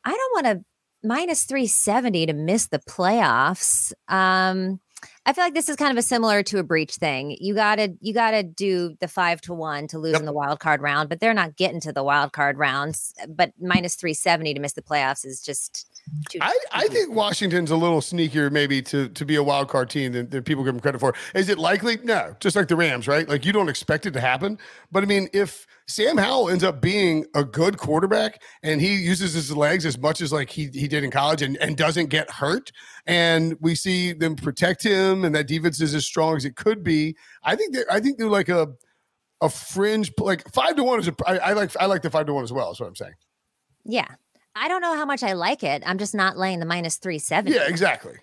I 0.05 0.11
don't 0.11 0.45
want 0.45 0.59
to 0.59 0.65
minus 1.07 1.45
370 1.45 2.27
to 2.27 2.33
miss 2.35 2.69
the 2.69 2.81
playoffs. 2.81 3.93
Um, 4.09 4.81
I 5.27 5.33
feel 5.33 5.43
like 5.43 5.55
this 5.55 5.69
is 5.69 5.75
kind 5.75 5.91
of 5.91 5.97
a 5.99 6.03
similar 6.03 6.45
to 6.45 6.59
a 6.61 6.63
Breech 6.63 6.95
thing. 6.95 7.37
You 7.41 7.55
gotta 7.55 7.95
you 8.01 8.15
gotta 8.15 8.45
do 8.45 8.97
the 9.01 9.09
five 9.09 9.41
to 9.43 9.53
one 9.53 9.89
to 9.89 9.99
lose 9.99 10.13
yep. 10.13 10.21
in 10.21 10.27
the 10.27 10.33
wild 10.33 10.61
card 10.61 10.81
round, 10.81 11.09
but 11.09 11.19
they're 11.19 11.35
not 11.35 11.57
getting 11.57 11.81
to 11.81 11.93
the 11.93 12.05
wild 12.05 12.33
card 12.33 12.57
rounds. 12.57 13.13
But 13.29 13.53
minus 13.61 13.97
three 13.97 14.15
seventy 14.15 14.55
to 14.55 14.61
miss 14.61 14.75
the 14.75 14.83
playoffs 14.83 15.27
is 15.27 15.43
just 15.43 15.91
too. 16.31 16.39
I, 16.41 16.57
I 16.73 16.87
think 16.89 17.13
Washington's 17.13 17.73
a 17.73 17.77
little 17.77 18.01
sneakier 18.01 18.53
maybe 18.53 18.81
to 18.83 19.09
to 19.09 19.25
be 19.25 19.35
a 19.35 19.43
wild 19.43 19.69
card 19.69 19.91
team 19.91 20.13
than, 20.13 20.31
than 20.31 20.45
people 20.45 20.63
give 20.63 20.75
them 20.75 20.81
credit 20.81 21.01
for. 21.01 21.13
Is 21.35 21.49
it 21.49 21.59
likely? 21.59 21.99
No, 22.05 22.37
just 22.39 22.55
like 22.55 22.69
the 22.69 22.77
Rams, 22.77 23.09
right? 23.09 23.29
Like 23.29 23.45
you 23.45 23.53
don't 23.53 23.69
expect 23.69 24.07
it 24.07 24.13
to 24.13 24.21
happen, 24.21 24.59
but 24.93 25.03
I 25.03 25.07
mean, 25.07 25.29
if 25.33 25.67
Sam 25.89 26.17
Howell 26.17 26.51
ends 26.51 26.65
up 26.65 26.81
being 26.81 27.27
a 27.35 27.45
good 27.45 27.79
quarterback 27.79 28.43
and 28.63 28.81
he 28.81 28.97
uses 28.97 29.35
his 29.35 29.57
legs 29.57 29.87
as 29.87 29.97
much 29.97 30.21
as 30.21 30.33
like 30.33 30.51
he, 30.51 30.69
he 30.73 30.89
did 30.89 31.05
in 31.05 31.13
college 31.13 31.43
and, 31.43 31.57
and 31.59 31.77
doesn't 31.77 32.07
get 32.07 32.29
hurt 32.29 32.73
and 33.07 33.57
we 33.61 33.77
see 33.77 34.13
them 34.13 34.35
protect 34.35 34.83
him 34.83 35.16
and 35.25 35.35
that 35.35 35.47
defense 35.47 35.81
is 35.81 35.95
as 35.95 36.07
strong 36.07 36.37
as 36.37 36.45
it 36.45 36.57
could 36.57 36.83
be 36.83 37.17
i 37.45 37.55
think 37.57 37.75
they're 37.75 37.91
i 37.91 38.01
think 38.01 38.19
they're 38.19 38.29
like 38.29 38.49
a 38.49 38.69
a 39.41 39.49
fringe 39.49 40.13
like 40.19 40.49
five 40.53 40.77
to 40.77 40.83
one 40.83 40.99
is 40.99 41.09
a 41.09 41.15
I, 41.27 41.39
I 41.39 41.53
like 41.53 41.71
i 41.79 41.87
like 41.87 42.03
the 42.03 42.11
five 42.11 42.27
to 42.27 42.35
one 42.35 42.45
as 42.45 42.53
well 42.53 42.71
is 42.73 42.81
what 42.81 42.87
i'm 42.87 42.97
saying 42.97 43.15
yeah 43.85 44.09
i 44.55 44.69
don't 44.69 44.81
know 44.81 44.95
how 44.95 45.05
much 45.05 45.23
i 45.23 45.33
like 45.33 45.63
it 45.63 45.83
i'm 45.87 45.99
just 45.99 46.15
not 46.15 46.37
laying 46.37 46.61
the 46.61 46.67
minus 46.67 46.97
three 46.97 47.19
seven. 47.19 47.53
yeah 47.53 47.69
exactly 47.69 48.15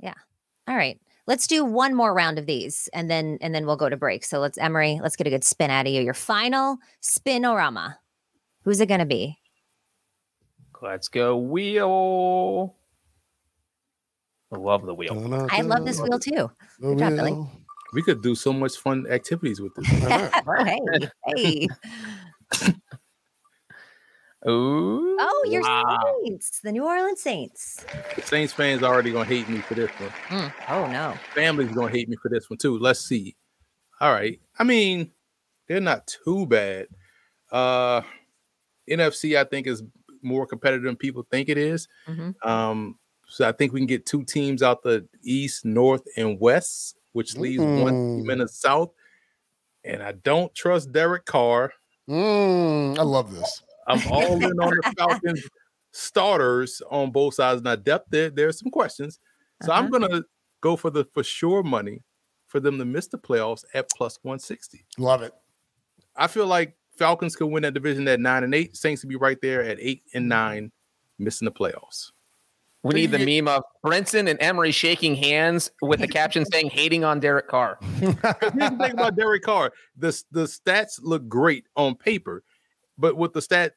yeah 0.00 0.14
all 0.66 0.76
right 0.76 1.00
let's 1.30 1.46
do 1.46 1.64
one 1.64 1.94
more 1.94 2.12
round 2.12 2.40
of 2.40 2.46
these 2.46 2.88
and 2.92 3.08
then 3.08 3.38
and 3.40 3.54
then 3.54 3.64
we'll 3.64 3.76
go 3.76 3.88
to 3.88 3.96
break. 3.96 4.24
So 4.24 4.40
let's 4.40 4.58
Emory, 4.58 4.98
let's 5.00 5.14
get 5.14 5.28
a 5.28 5.30
good 5.30 5.44
spin 5.44 5.70
out 5.70 5.86
of 5.86 5.92
you. 5.92 6.02
Your 6.02 6.12
final 6.12 6.78
Spin-O-Rama. 6.98 8.00
Who's 8.64 8.80
it 8.80 8.86
gonna 8.86 9.06
be? 9.06 9.38
Let's 10.82 11.06
go 11.06 11.36
wheel. 11.36 12.74
I 14.52 14.56
love 14.56 14.84
the 14.84 14.94
wheel. 14.94 15.48
I 15.50 15.60
love 15.62 15.84
this 15.84 16.00
wheel 16.00 16.18
too. 16.18 16.50
Good 16.80 16.98
job, 16.98 17.16
Billy. 17.16 17.36
We 17.92 18.02
could 18.02 18.22
do 18.22 18.34
so 18.34 18.52
much 18.52 18.76
fun 18.76 19.06
activities 19.08 19.60
with 19.60 19.74
this. 19.74 19.86
hey, 19.86 20.80
hey. 21.26 21.68
Ooh. 24.48 25.18
Oh, 25.20 25.46
your 25.50 25.60
wow. 25.62 26.16
Saints, 26.24 26.60
the 26.60 26.72
New 26.72 26.86
Orleans 26.86 27.20
Saints. 27.20 27.84
Saints 28.24 28.54
fans 28.54 28.82
already 28.82 29.12
gonna 29.12 29.26
hate 29.26 29.48
me 29.50 29.58
for 29.58 29.74
this 29.74 29.90
one. 29.90 30.10
Mm. 30.28 30.52
Oh 30.70 30.86
no. 30.86 31.14
Family's 31.34 31.72
gonna 31.72 31.90
hate 31.90 32.08
me 32.08 32.16
for 32.22 32.30
this 32.30 32.48
one 32.48 32.56
too. 32.56 32.78
Let's 32.78 33.00
see. 33.00 33.36
All 34.00 34.12
right. 34.12 34.40
I 34.58 34.64
mean, 34.64 35.10
they're 35.68 35.80
not 35.80 36.06
too 36.06 36.46
bad. 36.46 36.86
Uh 37.52 38.00
NFC, 38.90 39.36
I 39.36 39.44
think, 39.44 39.66
is 39.66 39.82
more 40.22 40.46
competitive 40.46 40.84
than 40.84 40.96
people 40.96 41.26
think 41.30 41.48
it 41.48 41.58
is. 41.58 41.88
Mm-hmm. 42.08 42.48
Um, 42.48 42.98
so 43.30 43.48
I 43.48 43.52
think 43.52 43.72
we 43.72 43.80
can 43.80 43.86
get 43.86 44.06
two 44.06 44.24
teams 44.24 44.62
out 44.62 44.82
the 44.82 45.06
East, 45.22 45.64
North, 45.64 46.02
and 46.16 46.38
West, 46.40 46.96
which 47.12 47.36
leaves 47.36 47.62
mm. 47.62 47.82
one 47.82 47.92
team 48.18 48.30
in 48.30 48.38
the 48.38 48.48
South. 48.48 48.90
And 49.84 50.02
I 50.02 50.12
don't 50.12 50.52
trust 50.54 50.92
Derek 50.92 51.24
Carr. 51.26 51.72
Mm, 52.08 52.98
I 52.98 53.02
love 53.02 53.32
this. 53.32 53.62
I'm 53.86 54.00
all 54.12 54.32
in 54.32 54.44
on 54.44 54.70
the 54.70 54.94
Falcons 54.98 55.48
starters 55.92 56.82
on 56.90 57.12
both 57.12 57.34
sides. 57.34 57.62
Now, 57.62 57.76
depth 57.76 58.08
there, 58.10 58.30
there's 58.30 58.58
some 58.58 58.70
questions. 58.70 59.20
So 59.62 59.72
uh-huh. 59.72 59.80
I'm 59.80 59.90
gonna 59.90 60.24
go 60.60 60.76
for 60.76 60.90
the 60.90 61.04
for 61.14 61.22
sure 61.22 61.62
money 61.62 62.02
for 62.48 62.58
them 62.58 62.78
to 62.78 62.84
miss 62.84 63.06
the 63.06 63.18
playoffs 63.18 63.64
at 63.74 63.88
plus 63.96 64.18
160. 64.22 64.84
Love 64.98 65.22
it. 65.22 65.32
I 66.16 66.26
feel 66.26 66.46
like 66.46 66.76
Falcons 66.96 67.36
could 67.36 67.46
win 67.46 67.62
that 67.62 67.74
division 67.74 68.08
at 68.08 68.18
nine 68.18 68.42
and 68.42 68.54
eight. 68.54 68.76
Saints 68.76 69.02
to 69.02 69.06
be 69.06 69.16
right 69.16 69.38
there 69.40 69.62
at 69.62 69.78
eight 69.80 70.02
and 70.14 70.28
nine, 70.28 70.72
missing 71.18 71.46
the 71.46 71.52
playoffs. 71.52 72.10
We 72.82 72.94
need 72.94 73.10
the 73.10 73.18
meme 73.18 73.46
of 73.46 73.62
Brinson 73.84 74.28
and 74.28 74.40
Emory 74.40 74.72
shaking 74.72 75.14
hands 75.14 75.70
with 75.82 76.00
the 76.00 76.08
caption 76.08 76.46
saying 76.46 76.70
hating 76.70 77.04
on 77.04 77.20
Derek 77.20 77.46
Carr. 77.46 77.78
Here's 77.98 78.14
the 78.14 78.76
thing 78.80 78.92
about 78.92 79.16
Derek 79.16 79.42
Carr. 79.42 79.72
The, 79.98 80.22
the 80.30 80.44
stats 80.44 80.98
look 81.02 81.28
great 81.28 81.66
on 81.76 81.94
paper, 81.94 82.42
but 82.96 83.16
what 83.18 83.34
the 83.34 83.40
stats 83.40 83.72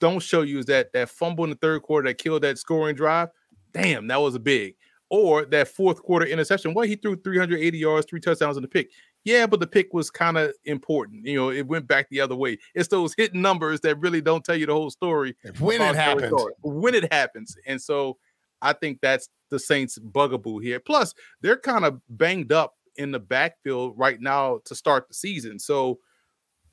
don't 0.00 0.20
show 0.20 0.42
you 0.42 0.58
is 0.58 0.66
that 0.66 0.92
that 0.94 1.10
fumble 1.10 1.44
in 1.44 1.50
the 1.50 1.56
third 1.56 1.82
quarter 1.82 2.08
that 2.08 2.18
killed 2.18 2.42
that 2.42 2.58
scoring 2.58 2.96
drive. 2.96 3.28
Damn, 3.72 4.08
that 4.08 4.20
was 4.20 4.34
a 4.34 4.40
big. 4.40 4.74
Or 5.10 5.44
that 5.44 5.68
fourth 5.68 6.02
quarter 6.02 6.26
interception. 6.26 6.74
Well, 6.74 6.86
he 6.86 6.96
threw 6.96 7.14
380 7.16 7.78
yards, 7.78 8.06
three 8.08 8.20
touchdowns 8.20 8.56
in 8.56 8.62
the 8.62 8.68
pick. 8.68 8.90
Yeah, 9.24 9.46
but 9.46 9.60
the 9.60 9.66
pick 9.66 9.94
was 9.94 10.10
kind 10.10 10.36
of 10.36 10.52
important. 10.64 11.26
You 11.26 11.36
know, 11.36 11.50
it 11.50 11.66
went 11.66 11.86
back 11.86 12.08
the 12.10 12.20
other 12.20 12.36
way. 12.36 12.58
It's 12.74 12.88
those 12.88 13.14
hidden 13.16 13.40
numbers 13.40 13.80
that 13.80 13.98
really 13.98 14.20
don't 14.20 14.44
tell 14.44 14.56
you 14.56 14.66
the 14.66 14.74
whole 14.74 14.90
story. 14.90 15.34
When 15.58 15.80
it 15.80 15.96
happens. 15.96 16.32
When 16.62 16.94
it 16.94 17.10
happens. 17.12 17.56
And 17.66 17.80
so 17.80 18.18
I 18.60 18.74
think 18.74 19.00
that's 19.00 19.28
the 19.50 19.58
Saints' 19.58 19.98
bugaboo 19.98 20.58
here. 20.58 20.78
Plus, 20.78 21.14
they're 21.40 21.56
kind 21.56 21.84
of 21.84 22.00
banged 22.08 22.52
up 22.52 22.74
in 22.96 23.10
the 23.10 23.18
backfield 23.18 23.94
right 23.96 24.20
now 24.20 24.60
to 24.66 24.74
start 24.74 25.08
the 25.08 25.14
season. 25.14 25.58
So 25.58 25.98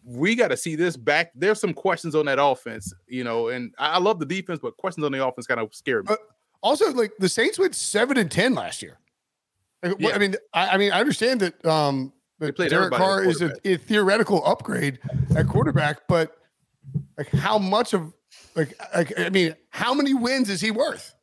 we 0.03 0.35
got 0.35 0.49
to 0.49 0.57
see 0.57 0.75
this 0.75 0.97
back. 0.97 1.31
There's 1.35 1.59
some 1.59 1.73
questions 1.73 2.15
on 2.15 2.25
that 2.25 2.41
offense, 2.41 2.93
you 3.07 3.23
know, 3.23 3.49
and 3.49 3.73
I, 3.77 3.99
love 3.99 4.19
the 4.19 4.25
defense, 4.25 4.59
but 4.61 4.77
questions 4.77 5.05
on 5.05 5.11
the 5.11 5.25
offense 5.25 5.47
kind 5.47 5.59
of 5.59 5.73
scare 5.73 6.03
me. 6.03 6.09
Uh, 6.09 6.17
also, 6.61 6.91
like 6.93 7.11
the 7.19 7.29
Saints 7.29 7.57
went 7.57 7.75
seven 7.75 8.17
and 8.17 8.29
ten 8.29 8.53
last 8.53 8.81
year. 8.81 8.99
Like, 9.83 9.95
yeah. 9.99 10.09
I 10.09 10.17
mean, 10.17 10.35
I, 10.53 10.69
I, 10.69 10.77
mean, 10.77 10.91
I 10.91 10.99
understand 10.99 11.39
that 11.41 11.65
um, 11.65 12.13
that 12.41 12.57
Derek 12.69 12.93
Carr 12.93 13.23
is 13.23 13.41
a, 13.41 13.51
a, 13.63 13.77
theoretical 13.77 14.43
upgrade 14.45 14.99
at 15.35 15.47
quarterback, 15.47 16.07
but 16.07 16.37
like, 17.17 17.29
how 17.29 17.59
much 17.59 17.93
of 17.93 18.13
like, 18.55 18.73
like, 18.95 19.13
I 19.17 19.29
mean, 19.29 19.55
how 19.69 19.93
many 19.93 20.13
wins 20.13 20.49
is 20.49 20.59
he 20.59 20.71
worth? 20.71 21.13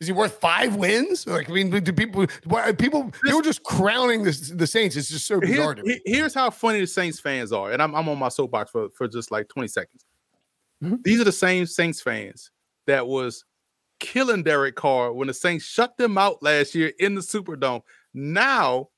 Is 0.00 0.08
he 0.08 0.12
worth 0.12 0.40
five 0.40 0.76
wins? 0.76 1.26
Like, 1.26 1.48
I 1.48 1.52
mean, 1.52 1.70
do 1.70 1.92
people, 1.92 2.26
why, 2.44 2.72
people, 2.72 3.12
they 3.24 3.32
were 3.32 3.42
just 3.42 3.62
crowning 3.62 4.24
the, 4.24 4.52
the 4.54 4.66
Saints. 4.66 4.96
It's 4.96 5.08
just 5.08 5.26
so 5.26 5.40
bizarre. 5.40 5.76
Here's, 5.84 6.00
here's 6.04 6.34
how 6.34 6.50
funny 6.50 6.80
the 6.80 6.86
Saints 6.86 7.20
fans 7.20 7.52
are, 7.52 7.72
and 7.72 7.80
I'm, 7.82 7.94
I'm 7.94 8.08
on 8.08 8.18
my 8.18 8.28
soapbox 8.28 8.70
for, 8.70 8.88
for 8.90 9.06
just 9.06 9.30
like 9.30 9.48
20 9.48 9.68
seconds. 9.68 10.04
Mm-hmm. 10.82 10.96
These 11.04 11.20
are 11.20 11.24
the 11.24 11.32
same 11.32 11.66
Saints 11.66 12.00
fans 12.00 12.50
that 12.86 13.06
was 13.06 13.44
killing 14.00 14.42
Derek 14.42 14.74
Carr 14.74 15.12
when 15.12 15.28
the 15.28 15.34
Saints 15.34 15.64
shut 15.64 15.96
them 15.96 16.18
out 16.18 16.42
last 16.42 16.74
year 16.74 16.92
in 16.98 17.14
the 17.14 17.20
Superdome. 17.20 17.82
Now, 18.12 18.88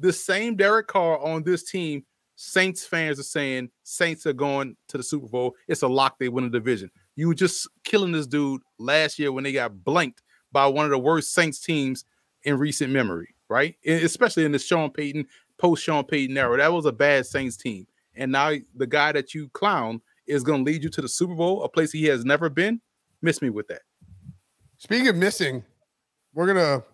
the 0.00 0.12
same 0.12 0.56
Derek 0.56 0.88
Carr 0.88 1.18
on 1.18 1.42
this 1.44 1.62
team, 1.70 2.04
Saints 2.34 2.86
fans 2.86 3.20
are 3.20 3.24
saying 3.24 3.68
Saints 3.82 4.26
are 4.26 4.32
going 4.32 4.74
to 4.88 4.96
the 4.96 5.02
Super 5.04 5.28
Bowl. 5.28 5.54
It's 5.68 5.82
a 5.82 5.88
lock. 5.88 6.18
They 6.18 6.30
win 6.30 6.44
the 6.44 6.50
division. 6.50 6.90
You 7.14 7.28
were 7.28 7.34
just 7.34 7.68
killing 7.84 8.12
this 8.12 8.26
dude 8.26 8.62
last 8.78 9.18
year 9.18 9.30
when 9.30 9.44
they 9.44 9.52
got 9.52 9.84
blanked 9.84 10.22
by 10.50 10.66
one 10.66 10.86
of 10.86 10.90
the 10.90 10.98
worst 10.98 11.34
Saints 11.34 11.60
teams 11.60 12.06
in 12.44 12.56
recent 12.58 12.90
memory, 12.92 13.34
right? 13.50 13.76
Especially 13.84 14.46
in 14.46 14.52
the 14.52 14.58
Sean 14.58 14.90
Payton, 14.90 15.26
post 15.58 15.84
Sean 15.84 16.02
Payton 16.02 16.36
era. 16.36 16.56
That 16.56 16.72
was 16.72 16.86
a 16.86 16.92
bad 16.92 17.26
Saints 17.26 17.58
team. 17.58 17.86
And 18.14 18.32
now 18.32 18.54
the 18.74 18.86
guy 18.86 19.12
that 19.12 19.34
you 19.34 19.50
clown 19.50 20.00
is 20.26 20.42
going 20.42 20.64
to 20.64 20.70
lead 20.70 20.82
you 20.82 20.88
to 20.90 21.02
the 21.02 21.08
Super 21.08 21.34
Bowl, 21.34 21.62
a 21.62 21.68
place 21.68 21.92
he 21.92 22.06
has 22.06 22.24
never 22.24 22.48
been. 22.48 22.80
Miss 23.20 23.42
me 23.42 23.50
with 23.50 23.68
that. 23.68 23.82
Speaking 24.78 25.08
of 25.08 25.16
missing, 25.16 25.62
we're 26.32 26.46
going 26.46 26.80
to 26.80 26.84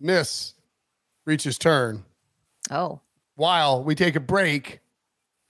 miss 0.00 0.54
Breech's 1.30 1.58
turn. 1.58 2.02
Oh. 2.72 2.98
While 3.36 3.84
we 3.84 3.94
take 3.94 4.16
a 4.16 4.20
break 4.20 4.80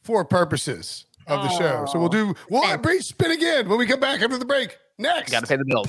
for 0.02 0.26
purposes 0.26 1.06
of 1.26 1.42
the 1.42 1.54
oh. 1.54 1.58
show. 1.58 1.86
So 1.90 1.98
we'll 1.98 2.10
do 2.10 2.34
we'll 2.50 2.60
one 2.60 2.82
brief 2.82 3.02
spin 3.02 3.30
again 3.30 3.66
when 3.66 3.78
we 3.78 3.86
come 3.86 3.98
back 3.98 4.20
after 4.20 4.36
the 4.36 4.44
break. 4.44 4.76
Next. 4.98 5.32
Got 5.32 5.40
to 5.40 5.46
pay 5.46 5.56
the 5.56 5.64
bills. 5.64 5.88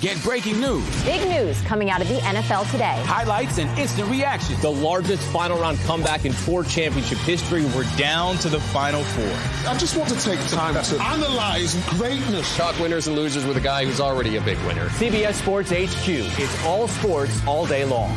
Get 0.00 0.20
breaking 0.24 0.60
news. 0.60 1.04
Big 1.04 1.28
news 1.28 1.60
coming 1.62 1.88
out 1.88 2.00
of 2.00 2.08
the 2.08 2.16
NFL 2.16 2.68
today. 2.72 3.00
Highlights 3.04 3.58
and 3.58 3.78
instant 3.78 4.08
reactions. 4.10 4.60
The 4.60 4.72
largest 4.72 5.22
final 5.30 5.60
round 5.60 5.78
comeback 5.80 6.24
in 6.24 6.32
four 6.32 6.64
championship 6.64 7.18
history. 7.18 7.64
We're 7.66 7.84
down 7.96 8.38
to 8.38 8.48
the 8.48 8.58
final 8.58 9.04
four. 9.04 9.70
I 9.70 9.76
just 9.76 9.96
want 9.96 10.08
to 10.10 10.20
take 10.20 10.40
time 10.48 10.74
to 10.82 11.00
analyze 11.00 11.76
greatness. 11.90 12.56
Talk 12.56 12.76
winners 12.80 13.06
and 13.06 13.14
losers 13.14 13.44
with 13.44 13.56
a 13.56 13.60
guy 13.60 13.84
who's 13.84 14.00
already 14.00 14.36
a 14.36 14.40
big 14.40 14.58
winner. 14.66 14.88
CBS 14.88 15.34
Sports 15.34 15.70
HQ. 15.70 16.08
It's 16.08 16.64
all 16.64 16.88
sports 16.88 17.40
all 17.46 17.66
day 17.66 17.84
long. 17.84 18.16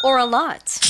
or 0.00 0.18
a 0.18 0.24
lot? 0.24 0.89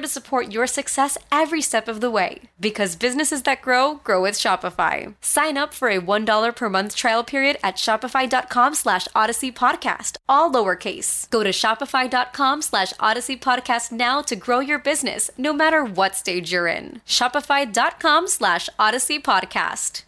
to 0.01 0.07
support 0.07 0.51
your 0.51 0.67
success 0.67 1.17
every 1.31 1.61
step 1.61 1.87
of 1.87 2.01
the 2.01 2.09
way. 2.11 2.41
Because 2.59 2.95
businesses 2.95 3.43
that 3.43 3.61
grow, 3.61 3.95
grow 4.03 4.21
with 4.21 4.35
Shopify. 4.35 5.13
Sign 5.21 5.57
up 5.57 5.73
for 5.73 5.89
a 5.89 5.99
$1 6.01 6.55
per 6.55 6.69
month 6.69 6.95
trial 6.95 7.23
period 7.23 7.57
at 7.63 7.75
shopify.com 7.77 8.75
slash 8.75 9.07
odyssey 9.15 9.51
podcast, 9.51 10.17
all 10.27 10.51
lowercase. 10.51 11.29
Go 11.29 11.43
to 11.43 11.51
shopify.com 11.51 12.61
slash 12.61 12.93
odyssey 12.99 13.37
podcast 13.37 13.91
now 13.91 14.21
to 14.21 14.35
grow 14.35 14.59
your 14.59 14.79
business, 14.79 15.29
no 15.37 15.53
matter 15.53 15.83
what 15.83 16.15
stage 16.15 16.51
you're 16.51 16.67
in. 16.67 17.01
Shopify.com 17.05 18.27
slash 18.27 18.67
odyssey 18.77 19.19
podcast. 19.19 20.03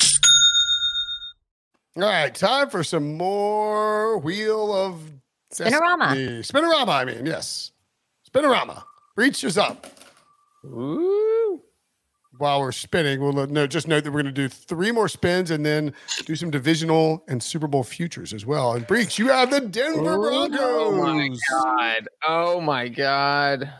All 1.95 2.03
right, 2.03 2.33
time 2.33 2.69
for 2.71 2.83
some 2.83 3.17
more 3.17 4.17
Wheel 4.17 4.73
of 4.73 5.11
Spin-O-Rama. 5.51 6.15
Destiny. 6.15 6.43
Spin-O-Rama, 6.43 6.91
I 6.91 7.05
mean, 7.05 7.25
yes. 7.27 7.71
Spin-O-Rama. 8.23 8.85
Breech 9.15 9.43
is 9.43 9.57
up. 9.57 9.87
Ooh. 10.65 11.61
While 12.39 12.61
we're 12.61 12.71
spinning, 12.71 13.19
we'll 13.21 13.45
no, 13.47 13.67
just 13.67 13.87
note 13.87 14.03
that 14.03 14.11
we're 14.11 14.23
going 14.23 14.33
to 14.33 14.41
do 14.41 14.49
three 14.49 14.91
more 14.91 15.07
spins 15.07 15.51
and 15.51 15.63
then 15.63 15.93
do 16.25 16.35
some 16.35 16.49
divisional 16.49 17.23
and 17.27 17.41
Super 17.43 17.67
Bowl 17.67 17.83
futures 17.83 18.33
as 18.33 18.43
well. 18.43 18.73
And 18.73 18.87
Breech, 18.87 19.19
you 19.19 19.27
have 19.27 19.51
the 19.51 19.61
Denver 19.61 20.17
Broncos. 20.17 20.59
Oh 20.59 20.91
my 21.03 21.29
god! 21.51 22.07
Oh 22.27 22.59
my 22.59 22.87
god! 22.87 23.71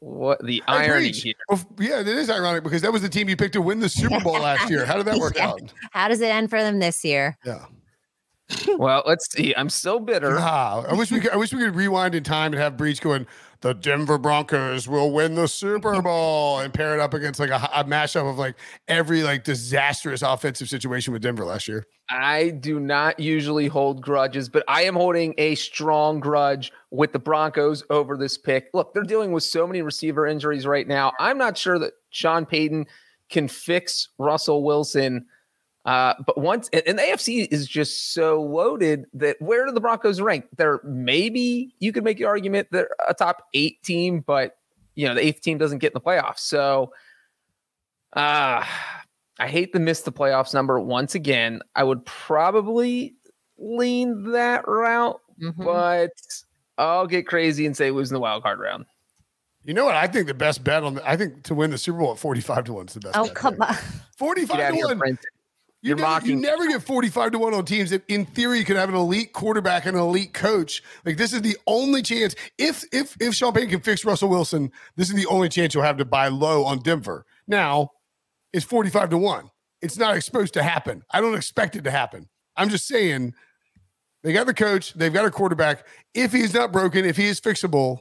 What 0.00 0.44
the 0.44 0.64
Hey, 0.66 0.74
irony 0.88 1.06
Breech. 1.10 1.22
here? 1.22 1.34
Well, 1.48 1.60
yeah, 1.78 2.00
it 2.00 2.08
is 2.08 2.28
ironic 2.28 2.64
because 2.64 2.82
that 2.82 2.92
was 2.92 3.02
the 3.02 3.08
team 3.08 3.28
you 3.28 3.36
picked 3.36 3.52
to 3.52 3.62
win 3.62 3.78
the 3.78 3.88
Super 3.88 4.18
Bowl 4.18 4.32
last 4.40 4.68
year. 4.68 4.84
How 4.84 4.96
did 4.96 5.06
that 5.06 5.18
work 5.18 5.36
Yeah. 5.36 5.50
out? 5.50 5.60
How 5.92 6.08
does 6.08 6.20
it 6.20 6.26
end 6.34 6.50
for 6.50 6.60
them 6.60 6.80
this 6.80 7.04
year? 7.04 7.38
Yeah. 7.44 7.66
Well, 8.78 9.04
let's 9.06 9.30
see. 9.30 9.54
I'm 9.56 9.70
still 9.70 10.00
bitter. 10.00 10.36
Ah, 10.40 10.82
I 10.88 10.94
wish 10.94 11.12
we 11.12 11.20
could. 11.20 11.30
I 11.30 11.36
wish 11.36 11.52
we 11.52 11.60
could 11.60 11.76
rewind 11.76 12.16
in 12.16 12.24
time 12.24 12.52
and 12.52 12.60
have 12.60 12.76
Breech 12.76 13.00
going. 13.00 13.28
The 13.62 13.74
Denver 13.74 14.16
Broncos 14.16 14.88
will 14.88 15.12
win 15.12 15.34
the 15.34 15.46
Super 15.46 16.00
Bowl 16.00 16.60
and 16.60 16.72
pair 16.72 16.94
it 16.94 17.00
up 17.00 17.12
against 17.12 17.38
like 17.38 17.50
a, 17.50 17.68
a 17.74 17.84
mashup 17.84 18.28
of 18.28 18.38
like 18.38 18.56
every 18.88 19.22
like 19.22 19.44
disastrous 19.44 20.22
offensive 20.22 20.68
situation 20.68 21.12
with 21.12 21.20
Denver 21.20 21.44
last 21.44 21.68
year. 21.68 21.86
I 22.08 22.50
do 22.50 22.80
not 22.80 23.20
usually 23.20 23.68
hold 23.68 24.00
grudges, 24.00 24.48
but 24.48 24.64
I 24.66 24.82
am 24.82 24.94
holding 24.94 25.34
a 25.36 25.54
strong 25.56 26.20
grudge 26.20 26.72
with 26.90 27.12
the 27.12 27.18
Broncos 27.18 27.84
over 27.90 28.16
this 28.16 28.38
pick. 28.38 28.70
Look, 28.72 28.94
they're 28.94 29.02
dealing 29.02 29.32
with 29.32 29.44
so 29.44 29.66
many 29.66 29.82
receiver 29.82 30.26
injuries 30.26 30.66
right 30.66 30.88
now. 30.88 31.12
I'm 31.20 31.36
not 31.36 31.58
sure 31.58 31.78
that 31.78 31.92
Sean 32.08 32.46
Payton 32.46 32.86
can 33.28 33.46
fix 33.46 34.08
Russell 34.18 34.64
Wilson. 34.64 35.26
Uh, 35.84 36.14
but 36.26 36.36
once 36.36 36.68
and, 36.72 36.82
and 36.86 36.98
the 36.98 37.02
AFC 37.02 37.48
is 37.50 37.66
just 37.66 38.12
so 38.12 38.42
loaded 38.42 39.06
that 39.14 39.40
where 39.40 39.64
do 39.64 39.72
the 39.72 39.80
Broncos 39.80 40.20
rank? 40.20 40.46
They're 40.56 40.80
maybe 40.84 41.74
you 41.78 41.92
could 41.92 42.04
make 42.04 42.18
the 42.18 42.26
argument 42.26 42.68
they're 42.70 42.90
a 43.08 43.14
top 43.14 43.46
eight 43.54 43.82
team, 43.82 44.20
but 44.20 44.58
you 44.94 45.08
know 45.08 45.14
the 45.14 45.24
eighth 45.24 45.40
team 45.40 45.56
doesn't 45.56 45.78
get 45.78 45.92
in 45.92 45.94
the 45.94 46.00
playoffs. 46.00 46.40
So 46.40 46.92
uh 48.14 48.64
I 49.38 49.48
hate 49.48 49.72
to 49.72 49.78
miss 49.78 50.02
the 50.02 50.12
playoffs 50.12 50.52
number 50.52 50.78
once 50.78 51.14
again. 51.14 51.62
I 51.74 51.82
would 51.82 52.04
probably 52.04 53.14
lean 53.56 54.32
that 54.32 54.68
route, 54.68 55.18
but 55.56 56.12
I'll 56.76 57.06
get 57.06 57.26
crazy 57.26 57.64
and 57.64 57.74
say 57.74 57.90
losing 57.90 58.14
the 58.14 58.20
wild 58.20 58.42
card 58.42 58.58
round. 58.58 58.84
You 59.64 59.72
know 59.72 59.86
what? 59.86 59.94
I 59.94 60.06
think 60.06 60.26
the 60.26 60.34
best 60.34 60.62
bet 60.62 60.82
on. 60.82 60.94
The, 60.94 61.08
I 61.08 61.16
think 61.16 61.42
to 61.44 61.54
win 61.54 61.70
the 61.70 61.78
Super 61.78 61.98
Bowl 61.98 62.12
at 62.12 62.18
forty-five 62.18 62.64
to 62.64 62.74
one 62.74 62.86
is 62.86 62.94
the 62.94 63.00
best. 63.00 63.16
Oh, 63.16 63.24
bet. 63.24 63.34
come 63.34 63.56
on. 63.60 63.74
Forty-five 64.16 64.58
to 64.58 64.68
of 64.68 64.74
here, 64.74 65.18
Brinson. 65.82 65.88
You 65.88 65.88
You're 65.88 65.96
never, 65.96 66.26
you 66.26 66.36
never 66.36 66.66
get 66.68 66.82
45 66.82 67.32
to 67.32 67.38
1 67.38 67.54
on 67.54 67.64
teams 67.64 67.90
that 67.90 68.02
in 68.08 68.26
theory 68.26 68.64
could 68.64 68.76
have 68.76 68.88
an 68.88 68.94
elite 68.94 69.32
quarterback 69.32 69.86
and 69.86 69.96
an 69.96 70.02
elite 70.02 70.32
coach. 70.32 70.82
Like 71.04 71.16
this 71.16 71.32
is 71.32 71.42
the 71.42 71.56
only 71.66 72.02
chance. 72.02 72.34
If 72.58 72.84
if 72.92 73.16
if 73.20 73.34
Sean 73.34 73.52
Payton 73.52 73.70
can 73.70 73.80
fix 73.80 74.04
Russell 74.04 74.28
Wilson, 74.28 74.70
this 74.96 75.08
is 75.08 75.14
the 75.14 75.26
only 75.26 75.48
chance 75.48 75.74
you'll 75.74 75.84
have 75.84 75.96
to 75.98 76.04
buy 76.04 76.28
low 76.28 76.64
on 76.64 76.80
Denver. 76.80 77.24
Now, 77.46 77.90
it's 78.52 78.64
45 78.64 79.10
to 79.10 79.18
1. 79.18 79.50
It's 79.82 79.96
not 79.96 80.22
supposed 80.22 80.54
to 80.54 80.62
happen. 80.62 81.02
I 81.10 81.20
don't 81.20 81.34
expect 81.34 81.76
it 81.76 81.84
to 81.84 81.90
happen. 81.90 82.28
I'm 82.56 82.68
just 82.68 82.86
saying 82.86 83.34
they 84.22 84.32
got 84.32 84.46
the 84.46 84.54
coach, 84.54 84.92
they've 84.92 85.12
got 85.12 85.24
a 85.24 85.30
quarterback. 85.30 85.86
If 86.14 86.32
he's 86.32 86.52
not 86.52 86.72
broken, 86.72 87.06
if 87.06 87.16
he 87.16 87.26
is 87.26 87.40
fixable, 87.40 88.00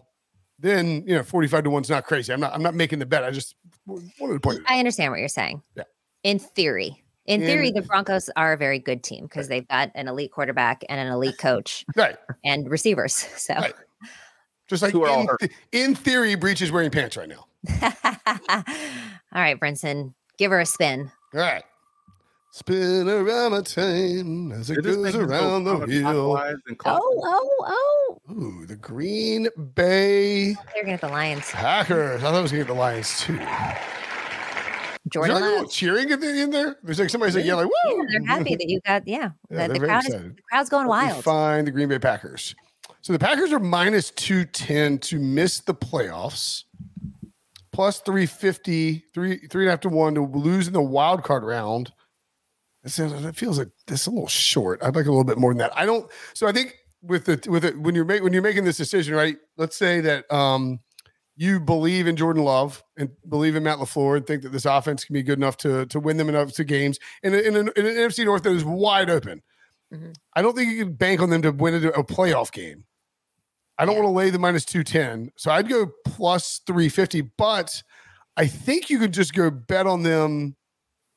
then 0.60 1.04
you 1.08 1.16
know 1.16 1.24
45 1.24 1.64
to 1.64 1.70
1's 1.70 1.90
not 1.90 2.06
crazy. 2.06 2.34
I'm 2.34 2.42
not 2.42 2.54
I'm 2.54 2.62
not 2.62 2.76
making 2.76 3.00
the 3.00 3.06
bet. 3.06 3.24
I 3.24 3.32
just 3.32 3.56
wanted 3.88 4.34
to 4.34 4.40
point. 4.42 4.60
I 4.68 4.80
understand 4.80 5.12
what 5.12 5.20
you're 5.20 5.30
saying. 5.30 5.64
Yeah. 5.76 5.84
In 6.24 6.40
theory. 6.40 7.02
In 7.30 7.42
theory, 7.42 7.72
the 7.72 7.82
Broncos 7.84 8.30
are 8.36 8.54
a 8.54 8.58
very 8.58 8.80
good 8.80 9.04
team 9.04 9.24
because 9.26 9.48
they've 9.48 9.68
got 9.68 9.92
an 9.96 10.08
elite 10.08 10.32
quarterback 10.32 10.84
and 10.90 11.00
an 11.00 11.08
elite 11.14 11.38
coach 11.38 11.86
Right. 11.96 12.18
and 12.44 12.70
receivers. 12.70 13.16
So 13.38 13.54
Right. 13.56 13.74
Just 14.68 14.84
like 14.84 14.92
Who 14.92 15.04
are 15.04 15.10
all 15.10 15.22
in, 15.22 15.28
th- 15.40 15.52
in 15.72 15.96
theory, 15.96 16.36
Breech 16.36 16.62
is 16.62 16.72
wearing 16.72 16.92
pants 16.92 17.18
right 17.18 17.28
now. 17.30 17.46
all 17.82 19.42
right, 19.42 19.60
Brinson, 19.60 20.14
give 20.38 20.52
her 20.52 20.60
a 20.60 20.66
spin. 20.66 21.12
All 21.34 21.40
right. 21.40 21.64
Spin 22.52 23.08
around 23.10 23.52
my 23.52 23.62
time 23.62 24.52
as 24.52 24.70
it 24.70 24.76
Did 24.76 24.84
this 24.86 24.96
goes 24.96 25.04
make 25.06 25.14
me 25.16 25.20
go 25.20 25.26
around 25.26 25.64
the 25.66 25.76
wheel. 25.78 26.02
clockwise 26.34 26.56
and 26.68 26.78
clock- 26.78 27.00
Oh, 27.02 27.22
oh, 27.24 28.20
oh. 28.28 28.34
Ooh, 28.34 28.66
the 28.68 28.76
Green 28.76 29.48
Bay 29.76 30.54
They're 30.74 30.84
gonna 30.84 30.94
get 30.98 31.02
the 31.02 31.08
Lions. 31.10 31.50
Packers. 31.52 32.22
I 32.22 32.26
thought 32.26 32.36
I 32.36 32.42
was 32.42 32.52
going 32.52 32.64
to 32.64 32.68
get 32.68 32.74
the 32.74 32.80
Lions 32.80 33.20
too. 33.22 33.40
Jordan 35.12 35.36
Is 35.36 35.42
there 35.42 35.62
Love. 35.62 35.72
cheering 35.72 36.12
at 36.12 36.22
the, 36.22 36.42
in 36.42 36.50
there? 36.52 36.78
There's 36.84 37.00
like 37.00 37.10
somebody's 37.10 37.36
like 37.36 37.46
yelling, 37.46 37.70
Yeah, 37.86 37.94
woo! 37.94 38.08
they're 38.10 38.26
happy 38.26 38.56
that 38.56 38.70
you 38.70 38.80
got 38.86 39.08
yeah. 39.08 39.32
Yeah, 39.50 39.68
the, 39.68 39.74
the 39.74 39.80
crowd 39.80 40.06
is 40.06 40.12
the 40.12 40.36
crowd's 40.50 40.70
going 40.70 40.88
wild. 40.88 41.24
Find 41.24 41.66
the 41.68 41.72
Green 41.72 41.90
Bay 41.90 42.00
Packers. 42.00 42.56
So 43.02 43.14
the 43.14 43.20
Packers 43.20 43.52
are 43.52 43.60
minus 43.60 44.12
210 44.12 45.00
to 45.00 45.20
miss 45.20 45.60
the 45.62 45.74
playoffs, 45.74 46.66
plus 47.72 48.00
350, 48.02 49.06
three, 49.14 49.48
three 49.48 49.64
and 49.64 49.70
a 49.70 49.72
half 49.72 49.80
to 49.82 49.90
one 49.90 50.16
to 50.16 50.22
lose 50.22 50.68
in 50.68 50.74
the 50.74 50.82
wild 50.82 51.24
card 51.24 51.44
round. 51.44 51.92
That 52.84 53.34
feels 53.36 53.58
like 53.58 53.70
that's 53.88 54.06
a 54.08 54.10
little 54.10 54.28
short. 54.28 54.82
I'd 54.84 54.96
like 54.96 55.06
a 55.06 55.10
little 55.10 55.24
bit 55.24 55.38
more 55.38 55.52
than 55.52 55.60
that. 55.60 55.78
I 55.78 55.86
don't. 55.86 56.10
So 56.34 56.48
I 56.48 56.52
think 56.52 56.76
with 57.02 57.26
the 57.26 57.50
with 57.50 57.66
it 57.66 57.78
when 57.80 57.96
you're 57.96 58.06
making 58.06 58.24
when 58.24 58.34
you're 58.34 58.42
making 58.42 58.64
this 58.64 58.78
decision, 58.78 59.16
right? 59.16 59.38
Let's 59.58 59.76
say 59.76 60.02
that 60.02 60.32
um 60.32 60.80
you 61.40 61.58
believe 61.58 62.06
in 62.06 62.18
Jordan 62.18 62.44
Love 62.44 62.84
and 62.98 63.12
believe 63.28 63.56
in 63.56 63.64
Matt 63.64 63.78
Lafleur 63.78 64.18
and 64.18 64.28
think 64.28 64.44
that 64.44 64.52
this 64.52 64.66
offense 64.66 65.06
can 65.06 65.14
be 65.14 65.24
good 65.24 65.40
enough 65.40 65.56
to 65.58 65.86
to 65.86 65.98
win 65.98 66.18
them 66.18 66.28
enough 66.28 66.52
to 66.52 66.66
games 66.66 67.00
in, 67.24 67.34
a, 67.34 67.38
in, 67.38 67.56
an, 67.56 67.70
in 67.78 67.86
an 67.86 67.96
NFC 67.96 68.26
North 68.26 68.44
that 68.44 68.52
is 68.52 68.66
wide 68.66 69.10
open. 69.10 69.42
Mm-hmm. 69.94 70.12
I 70.36 70.42
don't 70.42 70.54
think 70.54 70.70
you 70.70 70.84
can 70.84 70.94
bank 70.96 71.22
on 71.22 71.30
them 71.30 71.42
to 71.44 71.52
win 71.52 71.76
a, 71.76 71.88
a 71.92 72.04
playoff 72.04 72.52
game. 72.52 72.84
I 73.78 73.86
don't 73.86 73.96
want 73.96 74.08
to 74.08 74.12
lay 74.12 74.30
the 74.32 74.38
minus 74.38 74.66
210. 74.66 75.32
So 75.38 75.50
I'd 75.50 75.70
go 75.70 75.90
plus 76.04 76.60
350, 76.68 77.22
but 77.38 77.84
I 78.36 78.46
think 78.46 78.90
you 78.90 79.00
could 79.00 79.14
just 79.14 79.34
go 79.34 79.50
bet 79.50 79.88
on 79.88 80.04
them. 80.04 80.58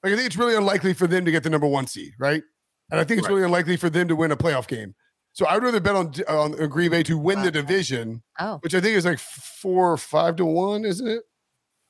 Like 0.04 0.12
I 0.12 0.16
think 0.16 0.26
it's 0.26 0.36
really 0.36 0.54
unlikely 0.54 0.94
for 0.94 1.08
them 1.08 1.24
to 1.24 1.32
get 1.32 1.42
the 1.42 1.50
number 1.50 1.66
one 1.66 1.88
seed, 1.88 2.12
right? 2.20 2.44
And 2.92 3.00
I 3.00 3.04
think 3.04 3.18
it's 3.18 3.28
really 3.28 3.42
unlikely 3.42 3.76
for 3.76 3.90
them 3.90 4.06
to 4.06 4.14
win 4.14 4.30
a 4.30 4.36
playoff 4.36 4.68
game. 4.68 4.94
So 5.34 5.46
I'd 5.46 5.62
rather 5.62 5.80
bet 5.80 5.96
on 5.96 6.12
on 6.28 6.68
Green 6.68 6.90
Bay 6.90 7.02
to 7.04 7.16
win 7.16 7.42
the 7.42 7.50
division, 7.50 8.22
Oh. 8.38 8.58
which 8.62 8.74
I 8.74 8.80
think 8.80 8.96
is 8.96 9.04
like 9.06 9.18
four 9.18 9.92
or 9.92 9.96
five 9.96 10.36
to 10.36 10.44
one, 10.44 10.84
isn't 10.84 11.08
it? 11.08 11.22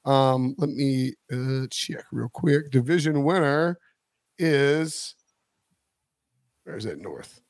Um, 0.05 0.55
let 0.59 0.71
me 0.71 1.15
uh, 1.33 1.67
check 1.71 2.05
real 2.13 2.29
quick. 2.33 2.71
Division 2.71 3.25
winner 3.25 3.79
is 4.39 5.15
where 6.65 6.77
is 6.77 6.87
it 6.87 7.01
north? 7.01 7.41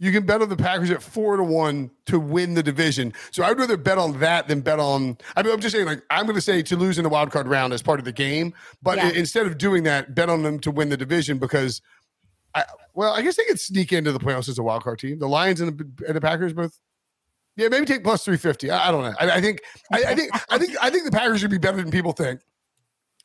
You 0.00 0.12
can 0.12 0.24
bet 0.24 0.40
on 0.42 0.48
the 0.48 0.56
Packers 0.56 0.92
at 0.92 1.02
four 1.02 1.36
to 1.36 1.42
one 1.42 1.90
to 2.06 2.20
win 2.20 2.54
the 2.54 2.62
division. 2.62 3.12
So 3.32 3.42
I'd 3.42 3.58
rather 3.58 3.76
bet 3.76 3.98
on 3.98 4.20
that 4.20 4.46
than 4.46 4.60
bet 4.60 4.78
on. 4.78 5.18
I 5.34 5.42
mean, 5.42 5.52
I'm 5.52 5.60
just 5.60 5.74
saying, 5.74 5.86
like, 5.86 6.04
I'm 6.08 6.24
going 6.24 6.36
to 6.36 6.40
say 6.40 6.62
to 6.62 6.76
lose 6.76 6.98
in 6.98 7.02
the 7.02 7.08
wild 7.08 7.32
card 7.32 7.48
round 7.48 7.72
as 7.72 7.82
part 7.82 7.98
of 7.98 8.04
the 8.04 8.12
game. 8.12 8.54
But 8.80 8.98
yeah. 8.98 9.10
instead 9.10 9.46
of 9.46 9.58
doing 9.58 9.82
that, 9.84 10.14
bet 10.14 10.28
on 10.28 10.44
them 10.44 10.60
to 10.60 10.70
win 10.70 10.88
the 10.90 10.96
division 10.96 11.38
because, 11.38 11.82
I, 12.54 12.64
well, 12.94 13.12
I 13.12 13.22
guess 13.22 13.36
they 13.36 13.44
could 13.44 13.60
sneak 13.60 13.92
into 13.92 14.12
the 14.12 14.18
playoffs 14.18 14.48
as 14.48 14.58
a 14.58 14.62
wild 14.62 14.82
card 14.82 14.98
team. 14.98 15.18
The 15.18 15.28
Lions 15.28 15.60
and 15.60 15.78
the, 15.78 16.06
and 16.06 16.16
the 16.16 16.20
Packers 16.20 16.52
both. 16.52 16.78
Yeah, 17.56 17.68
maybe 17.68 17.86
take 17.86 18.04
plus 18.04 18.24
three 18.24 18.36
fifty. 18.36 18.70
I, 18.70 18.88
I, 18.88 18.92
don't 18.92 19.02
know. 19.02 19.14
I, 19.18 19.30
I 19.32 19.40
think. 19.40 19.60
I, 19.92 20.04
I 20.08 20.14
think. 20.14 20.30
I 20.48 20.58
think. 20.58 20.76
I 20.80 20.90
think 20.90 21.04
the 21.04 21.10
Packers 21.10 21.40
should 21.40 21.50
be 21.50 21.58
better 21.58 21.76
than 21.76 21.90
people 21.90 22.12
think. 22.12 22.40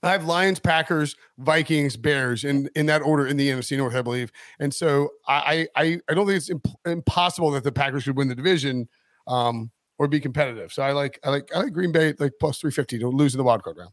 I 0.04 0.12
have 0.12 0.26
Lions, 0.26 0.60
Packers, 0.60 1.16
Vikings, 1.38 1.96
Bears 1.96 2.44
in 2.44 2.70
in 2.76 2.88
that 2.88 3.02
order 3.02 3.26
in 3.26 3.38
the 3.38 3.50
NFC 3.50 3.78
North, 3.78 3.96
I 3.96 4.02
believe. 4.02 4.32
And 4.60 4.74
so 4.74 5.10
I 5.28 5.68
I 5.76 6.02
I 6.10 6.14
don't 6.14 6.26
think 6.26 6.38
it's 6.38 6.50
imp- 6.50 6.68
impossible 6.86 7.52
that 7.52 7.64
the 7.64 7.72
Packers 7.72 8.04
should 8.04 8.18
win 8.18 8.28
the 8.28 8.36
division 8.36 8.90
um, 9.28 9.72
or 9.98 10.08
be 10.08 10.20
competitive. 10.20 10.74
So 10.74 10.84
I 10.84 10.92
like 10.92 11.20
I 11.24 11.30
like 11.30 11.50
I 11.56 11.60
like 11.60 11.74
Green 11.74 11.92
Bay 11.92 12.14
like 12.20 12.34
plus 12.40 12.60
three 12.60 12.72
fifty 12.72 13.00
to 13.00 13.08
lose 13.08 13.34
in 13.34 13.38
the 13.38 13.44
wild 13.44 13.64
card 13.64 13.78
round. 13.78 13.92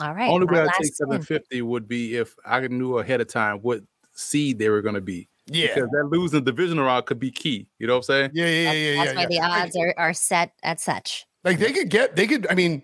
All 0.00 0.12
right. 0.12 0.28
Only 0.28 0.46
way 0.46 0.60
I 0.60 0.68
take 0.78 0.94
seven 0.94 1.22
fifty 1.22 1.62
would 1.62 1.88
be 1.88 2.16
if 2.16 2.34
I 2.44 2.66
knew 2.66 2.98
ahead 2.98 3.20
of 3.20 3.28
time 3.28 3.58
what 3.58 3.80
seed 4.14 4.58
they 4.58 4.68
were 4.68 4.82
going 4.82 4.94
to 4.94 5.00
be. 5.00 5.28
Yeah, 5.46 5.74
because 5.74 5.90
that 5.90 6.08
losing 6.10 6.42
the 6.42 6.50
divisional 6.50 6.86
round 6.86 7.04
could 7.04 7.18
be 7.18 7.30
key. 7.30 7.68
You 7.78 7.86
know 7.86 7.94
what 7.94 7.98
I'm 7.98 8.02
saying? 8.04 8.30
Yeah, 8.32 8.46
yeah, 8.46 8.72
yeah. 8.72 8.72
That's, 8.72 8.72
yeah, 8.72 8.94
that's 8.96 9.06
yeah, 9.06 9.14
why 9.14 9.22
yeah. 9.22 9.26
the 9.26 9.62
odds 9.62 9.76
are, 9.76 9.94
are 9.98 10.14
set 10.14 10.52
at 10.62 10.80
such. 10.80 11.26
Like 11.44 11.58
they 11.58 11.72
could 11.72 11.90
get, 11.90 12.16
they 12.16 12.26
could. 12.26 12.46
I 12.50 12.54
mean, 12.54 12.82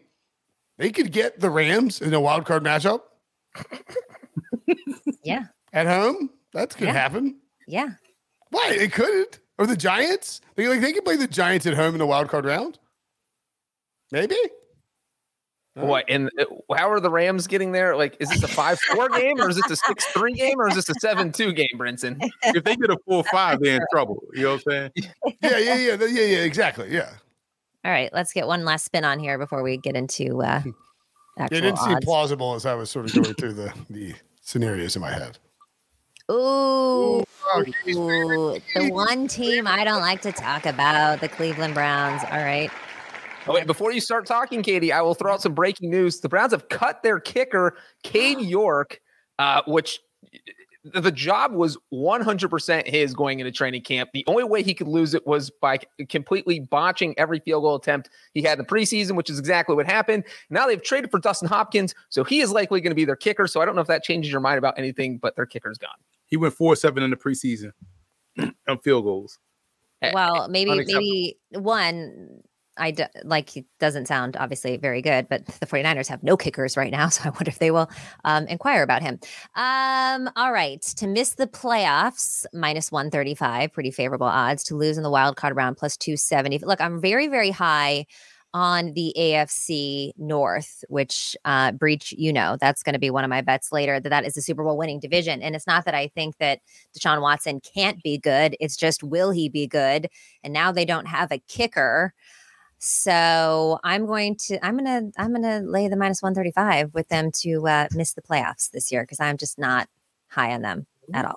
they 0.77 0.91
could 0.91 1.11
get 1.13 1.41
the 1.41 1.49
Rams 1.49 2.03
in 2.03 2.13
a 2.13 2.21
wild 2.21 2.45
card 2.45 2.63
matchup. 2.63 3.01
yeah. 5.25 5.45
At 5.73 5.87
home, 5.87 6.31
that 6.53 6.71
could 6.77 6.89
Yeah. 6.89 6.93
happen. 6.93 7.37
Yeah. 7.67 7.91
Why 8.51 8.73
it 8.73 8.93
couldn't? 8.93 9.39
Or 9.59 9.67
the 9.67 9.77
Giants? 9.77 10.41
They 10.57 10.69
like 10.69 10.81
they 10.81 10.93
could 10.93 11.05
play 11.05 11.17
the 11.17 11.27
Giants 11.27 11.67
at 11.67 11.75
home 11.75 11.95
in 11.95 11.99
the 11.99 12.07
wild 12.07 12.29
card 12.29 12.45
round. 12.45 12.79
Maybe. 14.11 14.37
What 15.75 16.05
and 16.09 16.31
uh, 16.39 16.75
how 16.75 16.91
are 16.91 16.99
the 16.99 17.11
Rams 17.11 17.47
getting 17.47 17.71
there? 17.71 17.97
Like, 17.97 18.17
is 18.19 18.29
this 18.29 18.43
a 18.43 18.49
five-four 18.49 19.09
game, 19.21 19.41
or 19.41 19.49
is 19.49 19.57
this 19.57 19.71
a 19.71 19.77
six-three 19.77 20.33
game, 20.33 20.61
or 20.61 20.69
is 20.69 20.75
this 20.75 20.89
a 20.89 20.95
seven-two 20.95 21.53
game, 21.53 21.69
Brinson? 21.77 22.21
If 22.43 22.65
they 22.65 22.75
get 22.75 22.91
a 22.91 22.97
full 23.07 23.23
five, 23.25 23.61
they're 23.61 23.77
in 23.77 23.87
trouble. 23.93 24.23
You 24.35 24.43
know 24.43 24.51
what 24.53 24.75
I'm 24.75 24.91
saying? 24.97 25.13
Yeah, 25.43 25.59
yeah, 25.59 25.77
yeah, 25.77 25.97
yeah, 26.01 26.07
yeah, 26.07 26.39
exactly. 26.39 26.93
Yeah. 26.93 27.11
All 27.85 27.91
right. 27.91 28.13
Let's 28.13 28.33
get 28.33 28.47
one 28.47 28.65
last 28.65 28.85
spin 28.85 29.05
on 29.05 29.19
here 29.19 29.39
before 29.39 29.63
we 29.63 29.79
get 29.79 29.97
into 29.97 30.43
uh, 30.43 30.63
actual 31.39 31.57
It 31.57 31.61
didn't 31.61 31.79
seem 31.79 31.99
plausible 32.03 32.55
as 32.55 32.67
I 32.67 32.75
was 32.75 32.91
sort 32.91 33.07
of 33.07 33.15
going 33.15 33.35
through 33.35 33.55
the 33.55 33.73
the 33.89 34.15
scenarios 34.43 34.97
in 34.97 35.03
my 35.03 35.13
head. 35.13 35.39
Ooh, 36.31 37.21
ooh, 37.21 37.25
the 38.75 38.91
one 38.91 39.29
team 39.29 39.67
I 39.67 39.85
don't 39.85 40.01
like 40.01 40.21
to 40.23 40.33
talk 40.33 40.67
about, 40.67 41.21
the 41.21 41.29
Cleveland 41.29 41.75
Browns. 41.75 42.23
All 42.31 42.39
right. 42.39 42.71
Oh, 43.47 43.55
wait, 43.55 43.67
before 43.67 43.93
you 43.93 44.01
start 44.01 44.27
talking, 44.27 44.63
Katie, 44.63 44.93
I 44.93 45.01
will 45.01 45.15
throw 45.15 45.33
out 45.33 45.43
some 45.43 45.55
breaking 45.55 45.91
news. 45.91 46.21
The 46.21 46.29
Browns 46.29 46.53
have 46.53 46.69
cut 46.69 47.03
their 47.03 47.19
kicker, 47.19 47.77
Cade 48.03 48.41
York, 48.41 49.01
uh, 49.39 49.63
which 49.67 50.01
the 50.83 51.13
job 51.13 51.53
was 51.53 51.77
100% 51.93 52.87
his 52.87 53.13
going 53.15 53.41
into 53.41 53.53
training 53.53 53.83
camp. 53.83 54.11
The 54.13 54.25
only 54.27 54.45
way 54.45 54.63
he 54.63 54.73
could 54.73 54.89
lose 54.89 55.13
it 55.15 55.27
was 55.27 55.51
by 55.51 55.79
completely 56.09 56.61
botching 56.61 57.15
every 57.19 57.39
field 57.41 57.63
goal 57.63 57.75
attempt 57.75 58.09
he 58.33 58.43
had 58.43 58.59
in 58.59 58.65
the 58.65 58.71
preseason, 58.71 59.15
which 59.15 59.29
is 59.29 59.39
exactly 59.39 59.75
what 59.75 59.87
happened. 59.87 60.25
Now 60.49 60.67
they've 60.67 60.83
traded 60.83 61.11
for 61.11 61.19
Dustin 61.19 61.49
Hopkins, 61.49 61.95
so 62.09 62.25
he 62.25 62.41
is 62.41 62.51
likely 62.51 62.81
going 62.81 62.93
to 62.93 62.97
be 62.97 63.05
their 63.05 63.17
kicker. 63.17 63.47
So 63.47 63.61
I 63.61 63.67
don't 63.67 63.75
know 63.75 63.83
if 63.83 63.89
that 63.89 64.03
changes 64.03 64.33
your 64.33 64.41
mind 64.41 64.59
about 64.59 64.79
anything, 64.79 65.19
but 65.19 65.37
their 65.37 65.47
kicker's 65.47 65.77
gone. 65.77 65.91
He 66.27 66.37
went 66.37 66.55
four 66.55 66.77
seven 66.77 67.03
in 67.03 67.11
the 67.11 67.17
preseason 67.17 67.73
on 68.69 68.79
field 68.79 69.05
goals. 69.05 69.39
Well, 70.15 70.49
maybe 70.49 70.83
maybe 70.87 71.37
one 71.51 72.43
I 72.77 72.93
d- 72.93 73.05
like 73.25 73.51
he 73.51 73.67
doesn't 73.79 74.07
sound 74.07 74.37
obviously 74.39 74.77
very 74.77 75.03
good, 75.03 75.29
but 75.29 75.45
the 75.47 75.67
49ers 75.67 76.09
have 76.09 76.23
no 76.23 76.37
kickers 76.37 76.77
right 76.77 76.91
now, 76.91 77.09
so 77.11 77.23
I 77.25 77.31
wonder 77.31 77.49
if 77.49 77.59
they 77.59 77.71
will 77.71 77.91
um, 78.25 78.47
inquire 78.47 78.83
about 78.83 79.03
him. 79.03 79.19
Um, 79.55 80.31
all 80.37 80.53
right, 80.53 80.81
to 80.83 81.07
miss 81.07 81.35
the 81.35 81.47
playoffs 81.47 82.47
minus 82.53 82.91
135, 82.91 83.73
pretty 83.73 83.91
favorable 83.91 84.27
odds. 84.27 84.65
To 84.65 84.77
lose 84.77 84.97
in 84.97 85.03
the 85.03 85.11
wild 85.11 85.37
card 85.37 85.57
round 85.57 85.77
plus 85.77 85.97
270. 85.97 86.59
Look, 86.61 86.81
I'm 86.81 87.01
very 87.01 87.29
very 87.29 87.51
high 87.51 88.07
on 88.53 88.93
the 88.95 89.15
AFC 89.17 90.11
North, 90.17 90.85
which 90.89 91.37
uh, 91.45 91.73
Breech, 91.73 92.13
you 92.17 92.33
know, 92.33 92.57
that's 92.61 92.83
going 92.83 92.95
to 92.95 92.99
be 92.99 93.11
one 93.11 93.25
of 93.25 93.31
my 93.31 93.41
bets 93.41 93.71
later. 93.71 94.01
That 94.01 94.09
that 94.09 94.27
is 94.27 94.35
the 94.35 94.43
Super 94.43 94.65
Bowl 94.65 94.77
winning 94.77 95.01
division, 95.01 95.43
and 95.43 95.55
it's 95.55 95.67
not 95.67 95.85
that 95.85 95.95
I 95.95 96.09
think 96.09 96.37
that 96.39 96.61
Deshaun 96.97 97.23
Watson 97.23 97.61
can't 97.61 98.03
be 98.03 98.19
good. 98.19 98.57
It's 98.61 98.77
just 98.77 99.03
will 99.03 99.31
he 99.31 99.49
be 99.49 99.67
good? 99.67 100.09
And 100.43 100.53
now 100.53 100.73
they 100.73 100.85
don't 100.85 101.07
have 101.07 101.31
a 101.31 101.43
kicker, 101.49 102.13
so 102.83 103.79
I'm 103.85 104.07
going 104.07 104.37
to 104.47 104.65
I'm 104.65 104.77
gonna 104.77 105.11
I'm 105.19 105.35
gonna 105.35 105.61
lay 105.61 105.89
the 105.89 105.97
minus 105.97 106.23
one 106.23 106.35
thirty 106.35 106.51
five 106.51 106.95
with 106.95 107.09
them 107.09 107.31
to 107.43 107.69
uh, 107.69 107.89
miss 107.95 108.15
the 108.15 108.23
playoffs 108.23 108.71
this 108.71 108.91
year 108.91 109.03
because 109.03 109.21
I'm 109.21 109.37
just 109.37 109.59
not 109.59 109.87
high 110.29 110.55
on 110.55 110.63
them 110.63 110.87
at 111.13 111.27
all. 111.27 111.37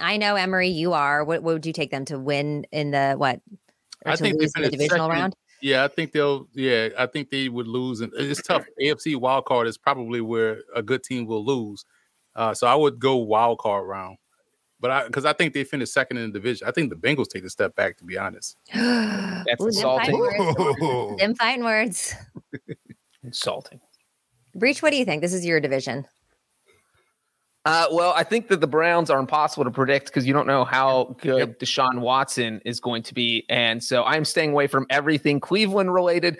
I 0.00 0.16
know 0.16 0.36
Emory, 0.36 0.68
you 0.68 0.94
are. 0.94 1.22
What, 1.22 1.42
what 1.42 1.54
would 1.54 1.66
you 1.66 1.74
take 1.74 1.90
them 1.90 2.06
to 2.06 2.18
win 2.18 2.66
in 2.72 2.92
the 2.92 3.14
what? 3.16 3.40
I 4.06 4.16
think 4.16 4.38
they 4.38 4.44
lose 4.44 4.52
in 4.56 4.62
the 4.62 4.70
divisional 4.70 5.08
second. 5.08 5.20
round. 5.20 5.36
Yeah, 5.60 5.84
I 5.84 5.88
think 5.88 6.12
they'll. 6.12 6.48
Yeah, 6.54 6.88
I 6.98 7.04
think 7.06 7.30
they 7.30 7.50
would 7.50 7.66
lose, 7.66 8.00
and 8.00 8.12
it's 8.16 8.40
tough. 8.42 8.64
AFC 8.82 9.16
wild 9.16 9.44
card 9.44 9.66
is 9.66 9.76
probably 9.76 10.22
where 10.22 10.62
a 10.74 10.82
good 10.82 11.02
team 11.02 11.26
will 11.26 11.44
lose. 11.44 11.84
Uh, 12.34 12.54
so 12.54 12.66
I 12.66 12.74
would 12.74 12.98
go 12.98 13.16
wild 13.16 13.58
card 13.58 13.86
round, 13.86 14.16
but 14.80 14.90
I 14.90 15.06
because 15.06 15.24
I 15.24 15.32
think 15.32 15.54
they 15.54 15.64
finished 15.64 15.92
second 15.92 16.18
in 16.18 16.32
the 16.32 16.38
division. 16.38 16.66
I 16.68 16.70
think 16.70 16.90
the 16.90 16.96
Bengals 16.96 17.28
take 17.28 17.44
a 17.44 17.50
step 17.50 17.74
back, 17.76 17.96
to 17.98 18.04
be 18.04 18.18
honest. 18.18 18.56
That's 18.74 19.60
Ooh, 19.60 19.70
them 19.70 19.82
fighting 19.82 20.14
insulting. 20.14 20.18
words. 20.18 21.18
Them 21.20 21.34
fighting 21.34 21.64
words. 21.64 22.14
Insulting. 23.22 23.80
Breech, 24.54 24.82
what 24.82 24.90
do 24.90 24.96
you 24.96 25.04
think? 25.04 25.22
This 25.22 25.34
is 25.34 25.44
your 25.44 25.60
division. 25.60 26.06
Uh, 27.64 27.86
well, 27.90 28.12
I 28.16 28.22
think 28.22 28.46
that 28.48 28.60
the 28.60 28.66
Browns 28.68 29.10
are 29.10 29.18
impossible 29.18 29.64
to 29.64 29.72
predict 29.72 30.06
because 30.06 30.24
you 30.24 30.32
don't 30.32 30.46
know 30.46 30.64
how 30.64 31.16
good 31.20 31.58
Deshaun 31.58 31.98
Watson 31.98 32.60
is 32.64 32.78
going 32.78 33.02
to 33.02 33.12
be. 33.14 33.44
And 33.48 33.82
so 33.82 34.04
I'm 34.04 34.24
staying 34.24 34.52
away 34.52 34.68
from 34.68 34.86
everything 34.88 35.40
Cleveland 35.40 35.92
related. 35.92 36.38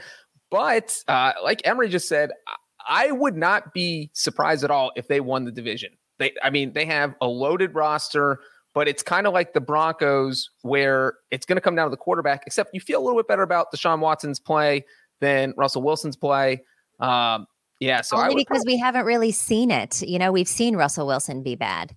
But 0.53 0.97
uh, 1.09 1.33
like 1.43 1.63
Emory 1.67 1.89
just 1.89 2.09
said, 2.09 2.31
I- 2.47 2.55
I 2.89 3.11
would 3.11 3.37
not 3.37 3.75
be 3.75 4.11
surprised 4.13 4.63
at 4.63 4.71
all 4.71 4.93
if 4.95 5.09
they 5.09 5.19
won 5.19 5.45
the 5.45 5.51
division. 5.51 5.91
They, 6.19 6.33
I 6.43 6.51
mean, 6.51 6.73
they 6.73 6.87
have 6.87 7.15
a 7.21 7.27
loaded 7.27 7.75
roster, 7.75 8.41
but 8.75 8.89
it's 8.89 9.03
kind 9.03 9.27
of 9.27 9.33
like 9.33 9.53
the 9.53 9.61
Broncos 9.61 10.51
where 10.63 11.15
it's 11.31 11.47
going 11.47 11.57
to 11.57 11.61
come 11.61 11.75
down 11.75 11.87
to 11.87 11.91
the 11.91 11.97
quarterback, 11.97 12.43
except 12.47 12.71
you 12.73 12.81
feel 12.81 13.01
a 13.01 13.05
little 13.05 13.19
bit 13.19 13.29
better 13.29 13.43
about 13.43 13.73
Deshaun 13.75 14.01
Watson's 14.01 14.39
play 14.39 14.85
than 15.21 15.55
Russell 15.57 15.83
Wilson's 15.83 16.17
play. 16.17 16.63
Um, 17.01 17.47
yeah, 17.81 18.01
so 18.01 18.17
Only 18.17 18.35
because 18.35 18.65
we 18.67 18.79
haven't 18.79 19.05
really 19.05 19.33
seen 19.33 19.71
it. 19.71 20.03
You 20.03 20.19
know, 20.19 20.33
we've 20.33 20.49
seen 20.49 20.77
Russell 20.77 21.07
Wilson 21.07 21.43
be 21.43 21.55
bad, 21.55 21.95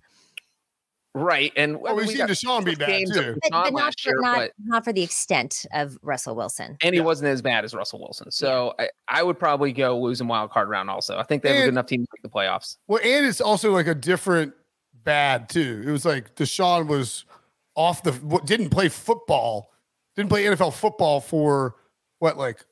Right. 1.14 1.52
And 1.56 1.80
Well, 1.80 1.96
we've 1.96 2.08
seen 2.08 2.26
Deshaun 2.26 2.64
be 2.64 2.74
bad, 2.76 2.88
games 2.88 3.16
of 3.16 3.24
too. 3.24 3.38
but, 3.42 3.50
but 3.50 3.72
not, 3.72 3.94
for, 4.00 4.10
year, 4.10 4.20
not, 4.20 4.36
but 4.36 4.52
not 4.64 4.84
for 4.84 4.92
the 4.92 5.02
extent 5.02 5.66
of 5.72 5.98
Russell 6.02 6.36
Wilson. 6.36 6.76
and 6.82 6.94
he 6.94 7.00
wasn't 7.00 7.28
as 7.28 7.42
bad 7.42 7.64
as 7.64 7.74
Russell 7.74 8.00
Wilson. 8.00 8.30
So 8.30 8.74
I, 8.78 8.88
I 9.08 9.22
would 9.22 9.38
probably 9.38 9.72
go 9.72 9.98
losing 9.98 10.28
wild 10.28 10.50
card 10.50 10.68
round 10.68 10.88
also. 10.88 11.18
I 11.18 11.24
think 11.24 11.42
they 11.42 11.48
have 11.48 11.58
a 11.58 11.62
good 11.62 11.68
enough 11.70 11.86
team 11.86 12.04
to 12.04 12.08
make 12.14 12.22
the 12.22 12.28
playoffs. 12.28 12.76
Well, 12.86 13.00
and 13.02 13.26
it's 13.26 13.40
also 13.40 13.72
like 13.72 13.88
a 13.88 13.94
different 13.94 14.54
bad 15.02 15.48
too. 15.48 15.82
It 15.84 15.90
was 15.90 16.04
like 16.04 16.36
Deshaun 16.36 16.86
was 16.86 17.24
off 17.74 18.02
the 18.02 18.12
didn't 18.44 18.70
play 18.70 18.88
football, 18.88 19.72
didn't 20.14 20.28
play 20.28 20.44
NFL 20.44 20.74
football 20.74 21.20
for 21.20 21.74
what 22.20 22.36
like 22.38 22.64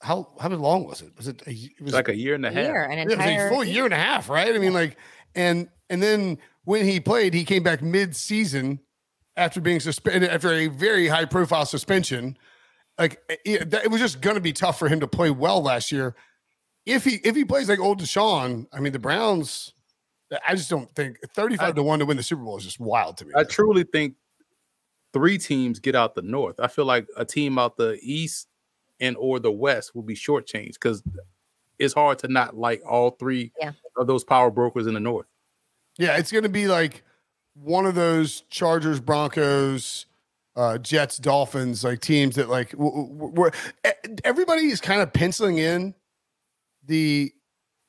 how 0.00 0.28
how 0.40 0.48
long 0.48 0.84
was 0.86 1.02
it? 1.02 1.12
Was 1.16 1.28
it 1.28 1.42
a, 1.46 1.50
it 1.50 1.82
was 1.82 1.92
Like 1.94 2.08
a 2.08 2.16
year 2.16 2.34
and 2.34 2.46
a 2.46 2.50
half. 2.50 2.64
Year, 2.64 2.84
an 2.84 2.92
Yeah, 2.92 3.02
it 3.02 3.04
was 3.06 3.14
entire 3.14 3.46
a 3.48 3.50
full 3.50 3.64
year 3.64 3.84
and 3.84 3.94
a 3.94 3.98
half, 3.98 4.28
right? 4.28 4.54
I 4.54 4.58
mean, 4.58 4.72
like, 4.72 4.96
and 5.34 5.68
and 5.90 6.02
then 6.02 6.38
when 6.70 6.84
he 6.86 7.00
played, 7.00 7.34
he 7.34 7.44
came 7.44 7.64
back 7.64 7.82
mid-season 7.82 8.78
after 9.36 9.60
being 9.60 9.80
suspended 9.80 10.30
after 10.30 10.52
a 10.52 10.68
very 10.68 11.08
high-profile 11.08 11.66
suspension. 11.66 12.38
Like, 12.96 13.20
eh, 13.28 13.36
it, 13.44 13.70
that- 13.70 13.84
it 13.84 13.90
was 13.90 14.00
just 14.00 14.20
going 14.20 14.36
to 14.36 14.40
be 14.40 14.52
tough 14.52 14.78
for 14.78 14.88
him 14.88 15.00
to 15.00 15.08
play 15.08 15.30
well 15.30 15.60
last 15.62 15.90
year. 15.90 16.14
If 16.86 17.04
he 17.04 17.16
if 17.24 17.34
he 17.36 17.44
plays 17.44 17.68
like 17.68 17.78
old 17.80 18.00
Deshaun, 18.00 18.66
I 18.72 18.80
mean, 18.80 18.92
the 18.92 18.98
Browns. 18.98 19.72
I 20.46 20.54
just 20.54 20.70
don't 20.70 20.92
think 20.94 21.18
thirty-five 21.34 21.74
to 21.74 21.82
one 21.82 21.98
to 21.98 22.06
win 22.06 22.16
the 22.16 22.22
Super 22.22 22.42
Bowl 22.44 22.56
is 22.56 22.64
just 22.64 22.78
wild 22.80 23.16
to 23.18 23.24
me. 23.26 23.32
I 23.36 23.42
truly 23.44 23.82
think 23.84 24.14
three 25.12 25.38
teams 25.38 25.80
get 25.80 25.94
out 25.96 26.14
the 26.14 26.22
North. 26.22 26.60
I 26.60 26.68
feel 26.68 26.84
like 26.86 27.06
a 27.16 27.24
team 27.24 27.58
out 27.58 27.76
the 27.76 27.98
East 28.00 28.46
and 29.00 29.16
or 29.18 29.40
the 29.40 29.50
West 29.50 29.94
will 29.94 30.02
be 30.04 30.14
shortchanged 30.14 30.74
because 30.74 31.02
it's 31.80 31.94
hard 31.94 32.20
to 32.20 32.28
not 32.28 32.56
like 32.56 32.80
all 32.88 33.10
three 33.10 33.52
Yeah. 33.60 33.72
of 33.96 34.06
those 34.06 34.22
power 34.24 34.50
brokers 34.50 34.86
in 34.86 34.94
the 34.94 35.00
North. 35.00 35.26
Yeah, 36.00 36.16
it's 36.16 36.32
going 36.32 36.44
to 36.44 36.48
be 36.48 36.66
like 36.66 37.02
one 37.52 37.84
of 37.84 37.94
those 37.94 38.40
Chargers, 38.48 39.00
Broncos, 39.00 40.06
uh, 40.56 40.78
Jets, 40.78 41.18
Dolphins, 41.18 41.84
like 41.84 42.00
teams 42.00 42.36
that 42.36 42.48
like 42.48 42.70
w- 42.70 43.30
w- 43.30 43.50
everybody 44.24 44.68
is 44.68 44.80
kind 44.80 45.02
of 45.02 45.12
penciling 45.12 45.58
in 45.58 45.94
the 46.86 47.30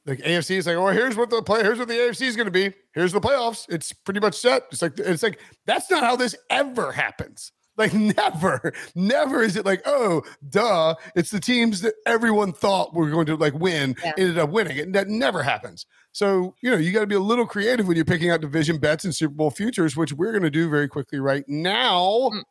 like 0.06 0.20
AFC 0.20 0.58
is 0.58 0.68
like, 0.68 0.76
oh, 0.76 0.88
here's 0.88 1.16
what 1.16 1.30
the 1.30 1.42
play, 1.42 1.64
here's 1.64 1.80
what 1.80 1.88
the 1.88 1.94
AFC 1.94 2.24
is 2.24 2.36
going 2.36 2.48
to 2.48 2.52
be. 2.52 2.74
Here's 2.94 3.14
the 3.14 3.22
playoffs. 3.22 3.66
It's 3.70 3.94
pretty 3.94 4.20
much 4.20 4.36
set. 4.36 4.64
It's 4.74 4.82
like 4.82 5.00
it's 5.00 5.24
like 5.24 5.40
that's 5.66 5.90
not 5.90 6.04
how 6.04 6.18
this 6.18 6.36
ever 6.50 6.92
happens. 6.92 7.54
Like 7.78 7.94
never, 8.18 8.74
never 8.96 9.42
is 9.42 9.56
it 9.56 9.66
like, 9.66 9.82
oh, 9.86 10.22
duh. 10.50 10.96
It's 11.16 11.32
the 11.32 11.40
teams 11.40 11.82
that 11.82 11.94
everyone 12.06 12.54
thought 12.54 12.94
were 12.94 13.10
going 13.10 13.26
to 13.28 13.36
like 13.36 13.54
win 13.54 13.96
yeah. 14.04 14.14
ended 14.18 14.38
up 14.38 14.50
winning. 14.50 14.80
And 14.80 14.96
that 14.96 15.08
never 15.08 15.44
happens. 15.44 15.86
So, 16.12 16.56
you 16.62 16.70
know, 16.70 16.78
you 16.78 16.92
got 16.92 17.02
to 17.02 17.08
be 17.08 17.16
a 17.16 17.20
little 17.20 17.46
creative 17.46 17.88
when 17.88 17.96
you're 17.96 18.06
picking 18.06 18.30
out 18.30 18.42
division 18.42 18.78
bets 18.78 19.06
and 19.06 19.16
Super 19.16 19.34
Bowl 19.34 19.52
futures, 19.52 19.96
which 19.96 20.14
we're 20.14 20.32
going 20.32 20.44
to 20.44 20.50
do 20.50 20.70
very 20.70 20.88
quickly 20.88 21.20
right 21.20 21.48
now. 21.48 22.30
Mm. 22.34 22.44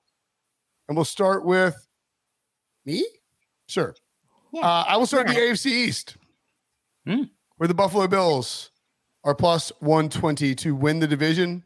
And 0.88 0.96
we'll 0.96 1.04
start 1.04 1.44
with 1.44 1.86
me. 2.84 3.06
Sure. 3.68 3.94
Yeah. 4.52 4.62
Uh, 4.62 4.84
I 4.88 4.96
will 4.96 5.06
start 5.06 5.28
yeah. 5.28 5.34
the 5.34 5.40
AFC 5.40 5.66
East. 5.66 6.16
Mm 7.06 7.30
where 7.60 7.68
the 7.68 7.74
Buffalo 7.74 8.06
Bills 8.06 8.70
are 9.22 9.34
plus 9.34 9.70
120 9.80 10.54
to 10.54 10.74
win 10.74 10.98
the 10.98 11.06
division. 11.06 11.62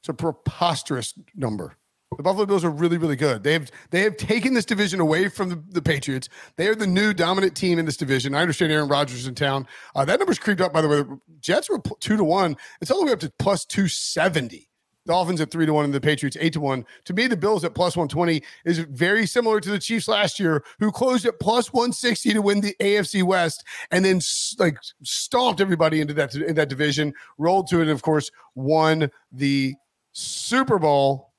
It's 0.00 0.10
a 0.10 0.12
preposterous 0.12 1.14
number. 1.34 1.78
The 2.16 2.22
Buffalo 2.22 2.46
Bills 2.46 2.64
are 2.64 2.70
really, 2.70 2.98
really 2.98 3.16
good. 3.16 3.42
They 3.42 3.52
have 3.52 3.70
they 3.90 4.00
have 4.02 4.16
taken 4.16 4.54
this 4.54 4.64
division 4.64 5.00
away 5.00 5.28
from 5.28 5.48
the, 5.48 5.62
the 5.70 5.82
Patriots. 5.82 6.28
They 6.56 6.68
are 6.68 6.74
the 6.74 6.86
new 6.86 7.12
dominant 7.14 7.56
team 7.56 7.78
in 7.78 7.86
this 7.86 7.96
division. 7.96 8.34
I 8.34 8.40
understand 8.40 8.72
Aaron 8.72 8.88
Rodgers 8.88 9.26
in 9.26 9.34
town. 9.34 9.66
Uh, 9.94 10.04
that 10.04 10.18
number's 10.18 10.38
creeped 10.38 10.60
up, 10.60 10.72
by 10.72 10.82
the 10.82 10.88
way. 10.88 11.02
The 11.02 11.20
Jets 11.40 11.70
were 11.70 11.80
two 12.00 12.16
to 12.16 12.24
one. 12.24 12.56
It's 12.80 12.90
all 12.90 13.00
the 13.00 13.06
way 13.06 13.12
up 13.12 13.20
to 13.20 13.32
plus 13.38 13.64
two 13.64 13.88
seventy. 13.88 14.68
Dolphins 15.06 15.40
at 15.40 15.50
three 15.50 15.66
to 15.66 15.72
one 15.72 15.84
and 15.84 15.94
the 15.94 16.00
Patriots 16.00 16.36
eight 16.40 16.52
to 16.52 16.60
one. 16.60 16.84
To 17.06 17.14
me, 17.14 17.26
the 17.26 17.36
Bills 17.36 17.64
at 17.64 17.74
plus 17.74 17.96
120 17.96 18.42
is 18.64 18.78
very 18.78 19.26
similar 19.26 19.60
to 19.60 19.70
the 19.70 19.78
Chiefs 19.78 20.06
last 20.06 20.38
year, 20.38 20.64
who 20.78 20.92
closed 20.92 21.26
at 21.26 21.40
plus 21.40 21.72
160 21.72 22.32
to 22.34 22.42
win 22.42 22.60
the 22.60 22.74
AFC 22.80 23.22
West 23.22 23.64
and 23.90 24.04
then 24.04 24.20
like 24.58 24.78
stomped 25.02 25.60
everybody 25.60 26.00
into 26.00 26.14
that 26.14 26.34
in 26.34 26.54
that 26.54 26.68
division, 26.68 27.12
rolled 27.38 27.66
to 27.68 27.78
it, 27.78 27.82
and 27.82 27.90
of 27.90 28.02
course, 28.02 28.30
won 28.54 29.10
the 29.32 29.74
Super 30.12 30.78
Bowl. 30.78 31.31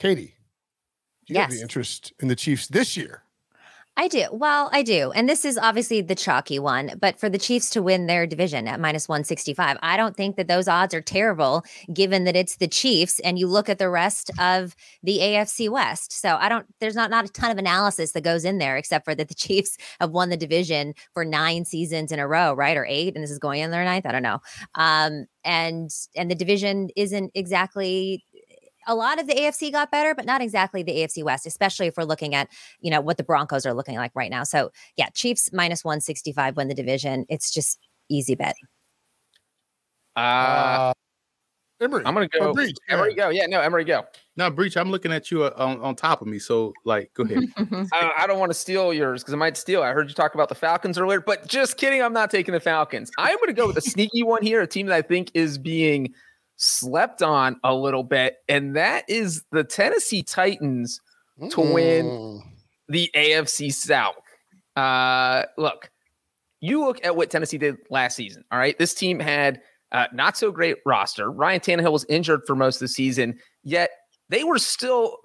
Katie, 0.00 0.34
do 1.26 1.34
you 1.34 1.34
yes. 1.34 1.42
have 1.42 1.50
the 1.50 1.60
interest 1.60 2.14
in 2.20 2.28
the 2.28 2.34
Chiefs 2.34 2.66
this 2.66 2.96
year. 2.96 3.22
I 3.96 4.08
do. 4.08 4.24
Well, 4.32 4.70
I 4.72 4.82
do. 4.82 5.10
And 5.10 5.28
this 5.28 5.44
is 5.44 5.58
obviously 5.58 6.00
the 6.00 6.14
chalky 6.14 6.58
one, 6.58 6.92
but 6.98 7.20
for 7.20 7.28
the 7.28 7.36
Chiefs 7.36 7.68
to 7.70 7.82
win 7.82 8.06
their 8.06 8.26
division 8.26 8.66
at 8.66 8.80
minus 8.80 9.08
165, 9.10 9.76
I 9.82 9.98
don't 9.98 10.16
think 10.16 10.36
that 10.36 10.48
those 10.48 10.68
odds 10.68 10.94
are 10.94 11.02
terrible 11.02 11.64
given 11.92 12.24
that 12.24 12.34
it's 12.34 12.56
the 12.56 12.68
Chiefs 12.68 13.20
and 13.20 13.38
you 13.38 13.46
look 13.46 13.68
at 13.68 13.78
the 13.78 13.90
rest 13.90 14.30
of 14.40 14.74
the 15.02 15.18
AFC 15.18 15.68
West. 15.68 16.12
So 16.12 16.36
I 16.36 16.48
don't, 16.48 16.66
there's 16.80 16.94
not, 16.94 17.10
not 17.10 17.26
a 17.26 17.32
ton 17.32 17.50
of 17.50 17.58
analysis 17.58 18.12
that 18.12 18.22
goes 18.22 18.46
in 18.46 18.56
there 18.56 18.78
except 18.78 19.04
for 19.04 19.14
that 19.14 19.28
the 19.28 19.34
Chiefs 19.40 19.76
have 20.00 20.12
won 20.12 20.30
the 20.30 20.36
division 20.38 20.94
for 21.12 21.22
nine 21.22 21.66
seasons 21.66 22.10
in 22.10 22.20
a 22.20 22.28
row, 22.28 22.54
right? 22.54 22.78
Or 22.78 22.86
eight. 22.86 23.14
And 23.14 23.22
this 23.22 23.30
is 23.30 23.38
going 23.38 23.60
in 23.60 23.70
their 23.70 23.84
ninth. 23.84 24.06
I 24.06 24.12
don't 24.12 24.22
know. 24.22 24.38
Um, 24.76 25.26
and, 25.44 25.90
and 26.16 26.30
the 26.30 26.34
division 26.34 26.88
isn't 26.96 27.32
exactly 27.34 28.24
a 28.86 28.94
lot 28.94 29.20
of 29.20 29.26
the 29.26 29.34
AFC 29.34 29.72
got 29.72 29.90
better, 29.90 30.14
but 30.14 30.24
not 30.24 30.40
exactly 30.40 30.82
the 30.82 30.92
AFC 30.92 31.22
West, 31.22 31.46
especially 31.46 31.86
if 31.86 31.96
we're 31.96 32.04
looking 32.04 32.34
at, 32.34 32.48
you 32.80 32.90
know, 32.90 33.00
what 33.00 33.16
the 33.16 33.24
Broncos 33.24 33.66
are 33.66 33.74
looking 33.74 33.96
like 33.96 34.12
right 34.14 34.30
now. 34.30 34.44
So 34.44 34.70
yeah, 34.96 35.08
Chiefs 35.14 35.50
minus 35.52 35.84
165 35.84 36.56
win 36.56 36.68
the 36.68 36.74
division. 36.74 37.26
It's 37.28 37.50
just 37.50 37.78
easy 38.08 38.34
bet. 38.34 38.56
Uh, 40.16 40.20
uh 40.20 40.92
Emory. 41.80 42.02
I'm 42.04 42.12
gonna 42.12 42.28
go. 42.28 42.52
Breech, 42.52 42.76
Emory, 42.90 43.14
go. 43.14 43.30
Yeah, 43.30 43.46
no, 43.46 43.60
Emory, 43.60 43.84
go. 43.84 44.04
No, 44.36 44.50
Breech. 44.50 44.76
I'm 44.76 44.90
looking 44.90 45.12
at 45.12 45.30
you 45.30 45.44
uh, 45.44 45.54
on, 45.56 45.80
on 45.80 45.96
top 45.96 46.20
of 46.20 46.28
me. 46.28 46.38
So, 46.38 46.74
like, 46.84 47.10
go 47.14 47.22
ahead. 47.22 47.44
I, 47.56 48.12
I, 48.18 48.26
don't 48.26 48.38
want 48.38 48.50
to 48.50 48.58
steal 48.58 48.92
yours 48.92 49.22
because 49.22 49.32
I 49.32 49.38
might 49.38 49.56
steal. 49.56 49.82
I 49.82 49.92
heard 49.92 50.08
you 50.08 50.14
talk 50.14 50.34
about 50.34 50.50
the 50.50 50.54
Falcons 50.54 50.98
earlier, 50.98 51.20
but 51.20 51.46
just 51.46 51.78
kidding. 51.78 52.02
I'm 52.02 52.12
not 52.12 52.30
taking 52.30 52.52
the 52.52 52.60
Falcons. 52.60 53.10
I'm 53.16 53.38
gonna 53.38 53.54
go 53.54 53.66
with 53.66 53.78
a 53.78 53.82
sneaky 53.82 54.22
one 54.22 54.42
here. 54.42 54.60
A 54.60 54.66
team 54.66 54.86
that 54.86 54.94
I 54.94 55.00
think 55.00 55.30
is 55.32 55.56
being 55.56 56.12
slept 56.60 57.22
on 57.22 57.58
a 57.64 57.74
little 57.74 58.04
bit, 58.04 58.36
and 58.48 58.76
that 58.76 59.08
is 59.08 59.42
the 59.50 59.64
Tennessee 59.64 60.22
Titans 60.22 61.00
mm. 61.40 61.50
to 61.50 61.60
win 61.60 62.06
mm. 62.06 62.42
the 62.88 63.10
AFC 63.14 63.72
South. 63.72 64.14
Uh, 64.76 65.44
look, 65.56 65.90
you 66.60 66.84
look 66.84 67.04
at 67.04 67.16
what 67.16 67.30
Tennessee 67.30 67.58
did 67.58 67.78
last 67.88 68.14
season. 68.14 68.44
All 68.52 68.58
right, 68.58 68.78
this 68.78 68.94
team 68.94 69.18
had 69.18 69.62
uh, 69.92 70.06
not 70.12 70.36
so 70.36 70.52
great 70.52 70.76
roster. 70.84 71.30
Ryan 71.30 71.60
Tannehill 71.60 71.92
was 71.92 72.04
injured 72.08 72.42
for 72.46 72.54
most 72.54 72.76
of 72.76 72.80
the 72.80 72.88
season, 72.88 73.38
yet 73.64 73.90
they 74.28 74.44
were 74.44 74.58
still 74.58 75.16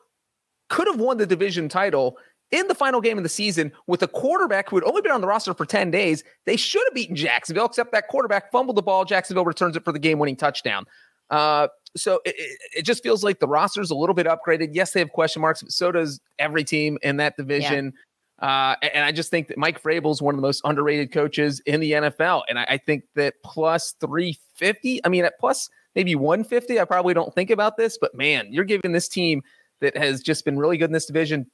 could 0.70 0.88
have 0.88 1.00
won 1.00 1.18
the 1.18 1.28
division 1.28 1.70
title 1.70 2.18
in 2.52 2.68
the 2.68 2.76
final 2.76 3.02
game 3.02 3.18
of 3.18 3.24
the 3.24 3.30
season 3.30 3.72
with 3.88 4.02
a 4.02 4.08
quarterback 4.08 4.70
who 4.70 4.78
had 4.78 4.84
only 4.84 5.02
been 5.02 5.12
on 5.12 5.22
the 5.22 5.28
roster 5.28 5.54
for 5.54 5.66
10 5.66 5.92
days. 5.92 6.24
They 6.46 6.56
should 6.56 6.84
have 6.88 6.94
beaten 6.94 7.16
Jacksonville, 7.16 7.66
except 7.66 7.92
that 7.92 8.08
quarterback 8.08 8.52
fumbled 8.52 8.78
the 8.78 8.82
ball. 8.82 9.04
Jacksonville 9.04 9.46
returns 9.46 9.76
it 9.76 9.84
for 9.84 9.92
the 9.92 10.00
game 10.00 10.20
winning 10.20 10.36
touchdown. 10.36 10.86
Uh, 11.30 11.68
so 11.96 12.20
it, 12.26 12.36
it, 12.76 12.82
just 12.84 13.02
feels 13.04 13.24
like 13.24 13.40
the 13.40 13.48
roster's 13.48 13.90
a 13.90 13.96
little 13.96 14.14
bit 14.14 14.28
upgraded. 14.28 14.70
Yes, 14.74 14.92
they 14.92 15.00
have 15.00 15.12
question 15.12 15.42
marks, 15.42 15.62
but 15.62 15.72
so 15.72 15.92
does 15.92 16.20
every 16.40 16.64
team 16.64 16.98
in 17.02 17.18
that 17.18 17.38
division. 17.38 17.94
Yeah. 17.96 18.00
Uh, 18.40 18.76
and 18.94 19.06
I 19.06 19.12
just 19.12 19.32
think 19.32 19.48
that 19.48 19.58
Mike 19.58 19.82
Vrabel 19.82 20.12
is 20.12 20.22
one 20.22 20.36
of 20.36 20.38
the 20.38 20.46
most 20.46 20.62
underrated 20.66 21.12
coaches 21.12 21.62
in 21.66 21.80
the 21.80 21.94
NFL. 21.94 22.44
And 22.50 22.60
I, 22.60 22.66
I 22.72 22.78
think 22.78 23.06
that 23.16 23.36
plus 23.44 23.96
350, 24.02 25.06
I 25.06 25.10
mean, 25.10 25.24
at 25.24 25.40
plus 25.40 25.70
maybe 25.96 26.16
150, 26.16 26.80
I 26.80 26.86
probably 26.86 27.14
don't 27.14 27.34
think 27.34 27.50
about 27.50 27.78
this, 27.78 27.98
but 27.98 28.14
man, 28.14 28.48
you're 28.52 28.66
giving 28.66 28.92
this 28.92 29.08
team 29.08 29.42
that 29.80 29.96
has 29.96 30.22
just 30.22 30.44
been 30.44 30.60
really 30.60 30.78
good 30.78 30.90
in 30.90 30.94
this 30.94 31.06
division 31.06 31.50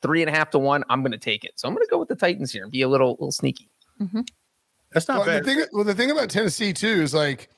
three 0.00 0.22
and 0.22 0.30
a 0.30 0.32
half 0.32 0.50
to 0.50 0.58
one. 0.58 0.82
I'm 0.88 1.02
going 1.02 1.12
to 1.12 1.18
take 1.18 1.44
it. 1.44 1.52
So 1.56 1.68
I'm 1.68 1.74
going 1.74 1.86
to 1.86 1.90
go 1.90 1.98
with 1.98 2.08
the 2.08 2.16
Titans 2.16 2.50
here 2.50 2.62
and 2.62 2.72
be 2.72 2.82
a 2.82 2.88
little, 2.88 3.12
little 3.12 3.32
sneaky. 3.32 3.68
Mm-hmm. 4.00 4.22
That's 4.92 5.08
not 5.08 5.18
well, 5.18 5.26
bad. 5.26 5.44
The 5.44 5.54
thing, 5.54 5.64
well, 5.72 5.84
the 5.84 5.94
thing 5.94 6.10
about 6.10 6.30
Tennessee, 6.30 6.72
too, 6.72 7.02
is 7.02 7.12
like, 7.12 7.50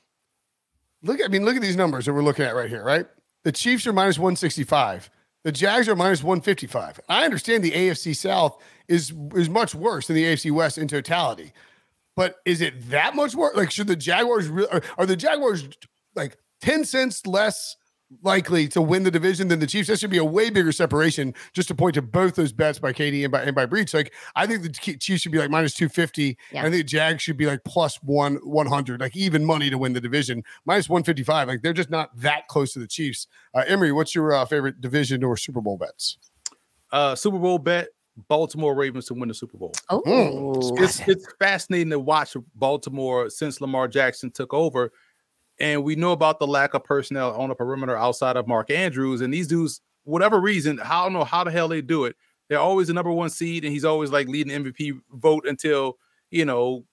Look, 1.03 1.19
I 1.23 1.27
mean, 1.27 1.45
look 1.45 1.55
at 1.55 1.61
these 1.61 1.75
numbers 1.75 2.05
that 2.05 2.13
we're 2.13 2.23
looking 2.23 2.45
at 2.45 2.55
right 2.55 2.69
here, 2.69 2.83
right? 2.83 3.05
The 3.43 3.51
Chiefs 3.51 3.85
are 3.87 3.93
minus 3.93 4.17
165. 4.17 5.09
The 5.43 5.51
Jags 5.51 5.87
are 5.87 5.95
minus 5.95 6.23
155. 6.23 6.99
I 7.07 7.23
understand 7.23 7.63
the 7.63 7.71
AFC 7.71 8.15
South 8.15 8.61
is 8.87 9.13
is 9.35 9.49
much 9.49 9.73
worse 9.73 10.07
than 10.07 10.15
the 10.15 10.25
AFC 10.25 10.51
West 10.51 10.77
in 10.77 10.87
totality. 10.87 11.53
But 12.15 12.35
is 12.45 12.61
it 12.61 12.89
that 12.89 13.15
much 13.15 13.35
worse? 13.35 13.55
Like, 13.55 13.71
should 13.71 13.87
the 13.87 13.95
Jaguars 13.95 14.49
re- 14.49 14.67
are, 14.71 14.81
are 14.97 15.05
the 15.05 15.15
Jaguars 15.15 15.69
like 16.15 16.37
10 16.61 16.83
cents 16.83 17.25
less 17.25 17.75
likely 18.23 18.67
to 18.69 18.81
win 18.81 19.03
the 19.03 19.11
division 19.11 19.47
than 19.47 19.59
the 19.59 19.67
Chiefs. 19.67 19.89
That 19.89 19.99
should 19.99 20.09
be 20.09 20.17
a 20.17 20.25
way 20.25 20.49
bigger 20.49 20.71
separation. 20.71 21.33
Just 21.53 21.67
to 21.67 21.75
point 21.75 21.95
to 21.95 22.01
both 22.01 22.35
those 22.35 22.51
bets 22.51 22.79
by 22.79 22.93
Katie 22.93 23.23
and 23.23 23.31
by 23.31 23.41
and 23.43 23.55
by 23.55 23.65
Breech. 23.65 23.93
Like 23.93 24.13
I 24.35 24.47
think 24.47 24.63
the 24.63 24.69
Chiefs 24.69 25.21
should 25.21 25.31
be 25.31 25.39
like 25.39 25.49
minus 25.49 25.73
two 25.73 25.89
fifty. 25.89 26.37
Yeah. 26.51 26.61
I 26.61 26.63
think 26.63 26.75
the 26.75 26.83
Jags 26.83 27.23
should 27.23 27.37
be 27.37 27.45
like 27.45 27.63
plus 27.63 27.97
one 28.03 28.35
one 28.37 28.67
hundred, 28.67 29.01
like 29.01 29.15
even 29.15 29.43
money 29.43 29.69
to 29.69 29.77
win 29.77 29.93
the 29.93 30.01
division. 30.01 30.43
Minus 30.65 30.89
one 30.89 31.03
fifty 31.03 31.23
five. 31.23 31.47
Like 31.47 31.61
they're 31.61 31.73
just 31.73 31.89
not 31.89 32.15
that 32.17 32.47
close 32.47 32.73
to 32.73 32.79
the 32.79 32.87
Chiefs. 32.87 33.27
Uh, 33.53 33.63
Emory, 33.67 33.91
what's 33.91 34.15
your 34.15 34.33
uh, 34.33 34.45
favorite 34.45 34.79
division 34.79 35.23
or 35.23 35.35
Super 35.35 35.61
Bowl 35.61 35.77
bets? 35.77 36.17
Uh, 36.91 37.15
Super 37.15 37.39
Bowl 37.39 37.59
bet. 37.59 37.89
Baltimore 38.29 38.73
Ravens 38.73 39.05
to 39.05 39.13
win 39.13 39.27
the 39.27 39.35
Super 39.35 39.59
Bowl. 39.59 39.71
Oh, 39.91 40.75
it's, 40.81 41.07
it's 41.07 41.31
fascinating 41.37 41.91
to 41.91 41.99
watch 41.99 42.35
Baltimore 42.55 43.29
since 43.29 43.61
Lamar 43.61 43.87
Jackson 43.87 44.31
took 44.31 44.55
over 44.55 44.91
and 45.59 45.83
we 45.83 45.95
know 45.95 46.11
about 46.11 46.39
the 46.39 46.47
lack 46.47 46.73
of 46.73 46.83
personnel 46.83 47.35
on 47.39 47.49
the 47.49 47.55
perimeter 47.55 47.97
outside 47.97 48.37
of 48.37 48.47
Mark 48.47 48.69
Andrews. 48.69 49.21
And 49.21 49.33
these 49.33 49.47
dudes, 49.47 49.81
whatever 50.03 50.39
reason, 50.39 50.79
I 50.79 51.03
don't 51.03 51.13
know 51.13 51.23
how 51.23 51.43
the 51.43 51.51
hell 51.51 51.67
they 51.67 51.81
do 51.81 52.05
it. 52.05 52.15
They're 52.49 52.59
always 52.59 52.87
the 52.87 52.93
number 52.93 53.11
one 53.11 53.29
seed, 53.29 53.65
and 53.65 53.73
he's 53.73 53.85
always 53.85 54.11
like 54.11 54.27
leading 54.27 54.63
MVP 54.63 54.99
vote 55.11 55.45
until 55.47 55.97
you 56.31 56.45
know 56.45 56.85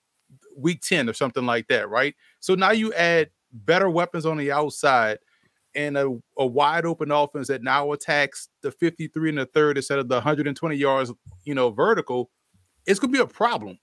week 0.57 0.81
10 0.81 1.09
or 1.09 1.13
something 1.13 1.45
like 1.45 1.67
that, 1.67 1.89
right? 1.89 2.15
So 2.39 2.55
now 2.55 2.71
you 2.71 2.93
add 2.93 3.29
better 3.51 3.89
weapons 3.89 4.25
on 4.25 4.37
the 4.37 4.51
outside 4.51 5.19
and 5.75 5.97
a, 5.97 6.17
a 6.37 6.45
wide 6.45 6.85
open 6.85 7.11
offense 7.11 7.47
that 7.47 7.61
now 7.61 7.91
attacks 7.91 8.47
the 8.61 8.71
53 8.71 9.29
and 9.29 9.37
the 9.37 9.45
third 9.45 9.77
instead 9.77 9.99
of 9.99 10.07
the 10.07 10.15
120 10.15 10.75
yards, 10.75 11.11
you 11.43 11.53
know, 11.53 11.69
vertical. 11.69 12.31
It's 12.85 12.99
gonna 12.99 13.13
be 13.13 13.19
a 13.19 13.27
problem. 13.27 13.77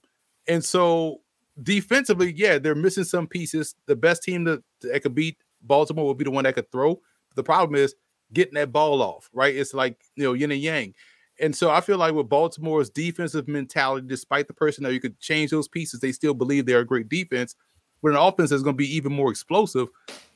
And 0.47 0.63
so 0.63 1.21
defensively, 1.61 2.33
yeah, 2.35 2.57
they're 2.57 2.75
missing 2.75 3.03
some 3.03 3.27
pieces. 3.27 3.75
The 3.85 3.95
best 3.95 4.23
team 4.23 4.43
that, 4.45 4.63
that 4.81 5.03
could 5.03 5.15
beat 5.15 5.37
Baltimore 5.61 6.05
will 6.05 6.15
be 6.15 6.25
the 6.25 6.31
one 6.31 6.43
that 6.45 6.55
could 6.55 6.71
throw. 6.71 6.99
The 7.35 7.43
problem 7.43 7.75
is 7.75 7.95
getting 8.31 8.55
that 8.55 8.71
ball 8.71 9.01
off, 9.01 9.29
right? 9.33 9.55
It's 9.55 9.73
like 9.73 9.99
you 10.15 10.23
know 10.23 10.33
yin 10.33 10.51
and 10.51 10.61
yang. 10.61 10.93
And 11.39 11.55
so 11.55 11.71
I 11.71 11.81
feel 11.81 11.97
like 11.97 12.13
with 12.13 12.29
Baltimore's 12.29 12.89
defensive 12.89 13.47
mentality, 13.47 14.05
despite 14.07 14.47
the 14.47 14.53
personnel, 14.53 14.91
you 14.91 14.99
could 14.99 15.19
change 15.19 15.49
those 15.49 15.67
pieces. 15.67 15.99
They 15.99 16.11
still 16.11 16.35
believe 16.35 16.65
they're 16.65 16.79
a 16.79 16.85
great 16.85 17.09
defense. 17.09 17.55
But 18.03 18.11
an 18.11 18.17
offense 18.17 18.51
that's 18.51 18.61
going 18.61 18.75
to 18.75 18.77
be 18.77 18.95
even 18.95 19.13
more 19.13 19.31
explosive. 19.31 19.87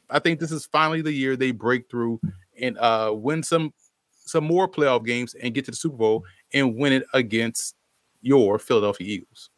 I 0.09 0.20
think 0.20 0.39
this 0.39 0.51
is 0.51 0.65
finally 0.65 1.01
the 1.01 1.11
year 1.11 1.36
they 1.36 1.51
break 1.51 1.89
through 1.89 2.20
and 2.59 2.78
uh, 2.78 3.11
win 3.13 3.43
some 3.43 3.74
some 4.26 4.43
more 4.43 4.68
playoff 4.68 5.05
games 5.05 5.36
and 5.36 5.53
get 5.53 5.65
to 5.65 5.72
the 5.72 5.78
Super 5.78 5.97
Bowl 5.97 6.26
and 6.53 6.76
win 6.76 6.93
it 6.93 7.03
against 7.13 7.76
your 8.22 8.59
Philadelphia 8.59 9.07
Eagles. 9.07 9.49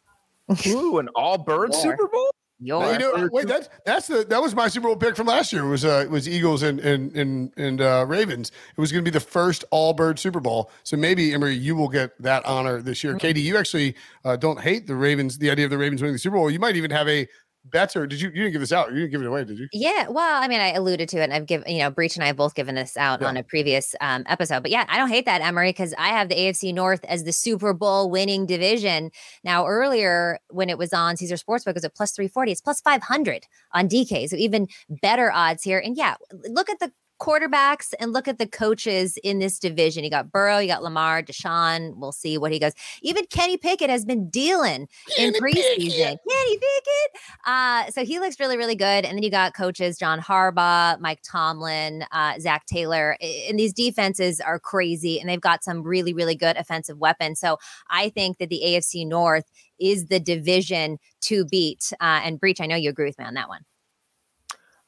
Ooh, 0.66 0.98
an 0.98 1.08
all 1.14 1.38
bird 1.38 1.74
Super 1.74 2.08
Bowl? 2.08 2.30
Your 2.62 2.92
you 2.92 2.98
know, 2.98 3.28
wait, 3.32 3.48
that's 3.48 3.70
that's 3.86 4.06
the 4.06 4.22
that 4.28 4.42
was 4.42 4.54
my 4.54 4.68
Super 4.68 4.88
Bowl 4.88 4.96
pick 4.96 5.16
from 5.16 5.26
last 5.26 5.50
year. 5.50 5.64
It 5.64 5.70
was 5.70 5.82
uh 5.82 6.02
it 6.04 6.10
was 6.10 6.28
Eagles 6.28 6.62
and 6.62 6.78
and 6.80 7.10
and 7.16 7.52
and 7.56 7.80
uh, 7.80 8.04
Ravens. 8.06 8.52
It 8.76 8.80
was 8.80 8.92
going 8.92 9.02
to 9.02 9.10
be 9.10 9.12
the 9.12 9.24
first 9.24 9.64
all 9.70 9.94
bird 9.94 10.18
Super 10.18 10.40
Bowl. 10.40 10.70
So 10.82 10.98
maybe 10.98 11.32
Emory, 11.32 11.54
you 11.54 11.74
will 11.74 11.88
get 11.88 12.20
that 12.22 12.44
honor 12.44 12.82
this 12.82 13.02
year. 13.02 13.14
Mm-hmm. 13.14 13.18
Katie, 13.20 13.40
you 13.40 13.56
actually 13.56 13.94
uh, 14.26 14.36
don't 14.36 14.60
hate 14.60 14.86
the 14.86 14.94
Ravens, 14.94 15.38
the 15.38 15.50
idea 15.50 15.64
of 15.64 15.70
the 15.70 15.78
Ravens 15.78 16.02
winning 16.02 16.12
the 16.14 16.18
Super 16.18 16.36
Bowl. 16.36 16.50
You 16.50 16.58
might 16.58 16.76
even 16.76 16.90
have 16.90 17.08
a 17.08 17.26
bets 17.64 17.96
or 17.96 18.06
did 18.06 18.20
you 18.20 18.28
you 18.28 18.42
didn't 18.42 18.52
give 18.52 18.60
this 18.60 18.72
out? 18.72 18.90
You 18.90 19.00
didn't 19.00 19.10
give 19.10 19.22
it 19.22 19.26
away, 19.26 19.44
did 19.44 19.58
you? 19.58 19.68
Yeah. 19.72 20.08
Well, 20.08 20.42
I 20.42 20.48
mean, 20.48 20.60
I 20.60 20.72
alluded 20.72 21.08
to 21.10 21.18
it 21.18 21.24
and 21.24 21.32
I've 21.32 21.46
given, 21.46 21.70
you 21.70 21.80
know, 21.80 21.90
Breech 21.90 22.16
and 22.16 22.24
I 22.24 22.28
have 22.28 22.36
both 22.36 22.54
given 22.54 22.74
this 22.74 22.96
out 22.96 23.20
yeah. 23.20 23.28
on 23.28 23.36
a 23.36 23.42
previous 23.42 23.94
um, 24.00 24.24
episode. 24.26 24.62
But 24.62 24.70
yeah, 24.70 24.84
I 24.88 24.96
don't 24.96 25.08
hate 25.08 25.26
that, 25.26 25.42
Emory, 25.42 25.70
because 25.70 25.94
I 25.98 26.08
have 26.08 26.28
the 26.28 26.34
AFC 26.34 26.72
North 26.72 27.04
as 27.04 27.24
the 27.24 27.32
Super 27.32 27.72
Bowl 27.72 28.10
winning 28.10 28.46
division. 28.46 29.10
Now, 29.44 29.66
earlier 29.66 30.38
when 30.48 30.70
it 30.70 30.78
was 30.78 30.92
on 30.92 31.16
Caesar 31.16 31.36
Sportsbook, 31.36 31.68
it 31.68 31.74
was 31.74 31.84
at 31.84 31.94
plus 31.94 32.12
340. 32.12 32.52
It's 32.52 32.60
plus 32.60 32.80
500 32.80 33.46
on 33.72 33.88
DK. 33.88 34.28
So 34.28 34.36
even 34.36 34.68
better 35.02 35.30
odds 35.32 35.62
here. 35.62 35.78
And 35.78 35.96
yeah, 35.96 36.16
look 36.48 36.70
at 36.70 36.78
the 36.78 36.92
quarterbacks 37.20 37.92
and 38.00 38.12
look 38.12 38.26
at 38.26 38.38
the 38.38 38.46
coaches 38.46 39.18
in 39.22 39.38
this 39.38 39.58
division. 39.58 40.02
You 40.02 40.10
got 40.10 40.32
Burrow, 40.32 40.58
you 40.58 40.66
got 40.66 40.82
Lamar, 40.82 41.22
Deshaun. 41.22 41.94
We'll 41.96 42.12
see 42.12 42.38
what 42.38 42.50
he 42.50 42.58
goes. 42.58 42.72
Even 43.02 43.26
Kenny 43.26 43.56
Pickett 43.56 43.90
has 43.90 44.04
been 44.04 44.28
dealing 44.30 44.88
Kenny 45.16 45.28
in 45.28 45.34
preseason. 45.34 45.78
Pickett. 45.78 46.18
Kenny 46.28 46.58
Pickett. 46.58 47.22
Uh, 47.46 47.90
so 47.90 48.04
he 48.04 48.18
looks 48.18 48.40
really, 48.40 48.56
really 48.56 48.74
good. 48.74 49.04
And 49.04 49.16
then 49.16 49.22
you 49.22 49.30
got 49.30 49.54
coaches 49.54 49.98
John 49.98 50.20
Harbaugh, 50.20 50.98
Mike 50.98 51.20
Tomlin, 51.22 52.04
uh, 52.10 52.38
Zac 52.40 52.66
Taylor. 52.66 53.16
And 53.20 53.58
these 53.58 53.72
defenses 53.72 54.40
are 54.40 54.58
crazy 54.58 55.20
and 55.20 55.28
they've 55.28 55.40
got 55.40 55.62
some 55.62 55.82
really, 55.82 56.12
really 56.12 56.34
good 56.34 56.56
offensive 56.56 56.98
weapons. 56.98 57.38
So 57.38 57.58
I 57.90 58.08
think 58.08 58.38
that 58.38 58.48
the 58.48 58.62
AFC 58.64 59.06
North 59.06 59.44
is 59.78 60.06
the 60.06 60.20
division 60.20 60.98
to 61.22 61.44
beat. 61.44 61.92
Uh, 62.00 62.20
and 62.24 62.40
Breech. 62.40 62.60
I 62.60 62.66
know 62.66 62.76
you 62.76 62.90
agree 62.90 63.06
with 63.06 63.18
me 63.18 63.24
on 63.24 63.34
that 63.34 63.48
one. 63.48 63.60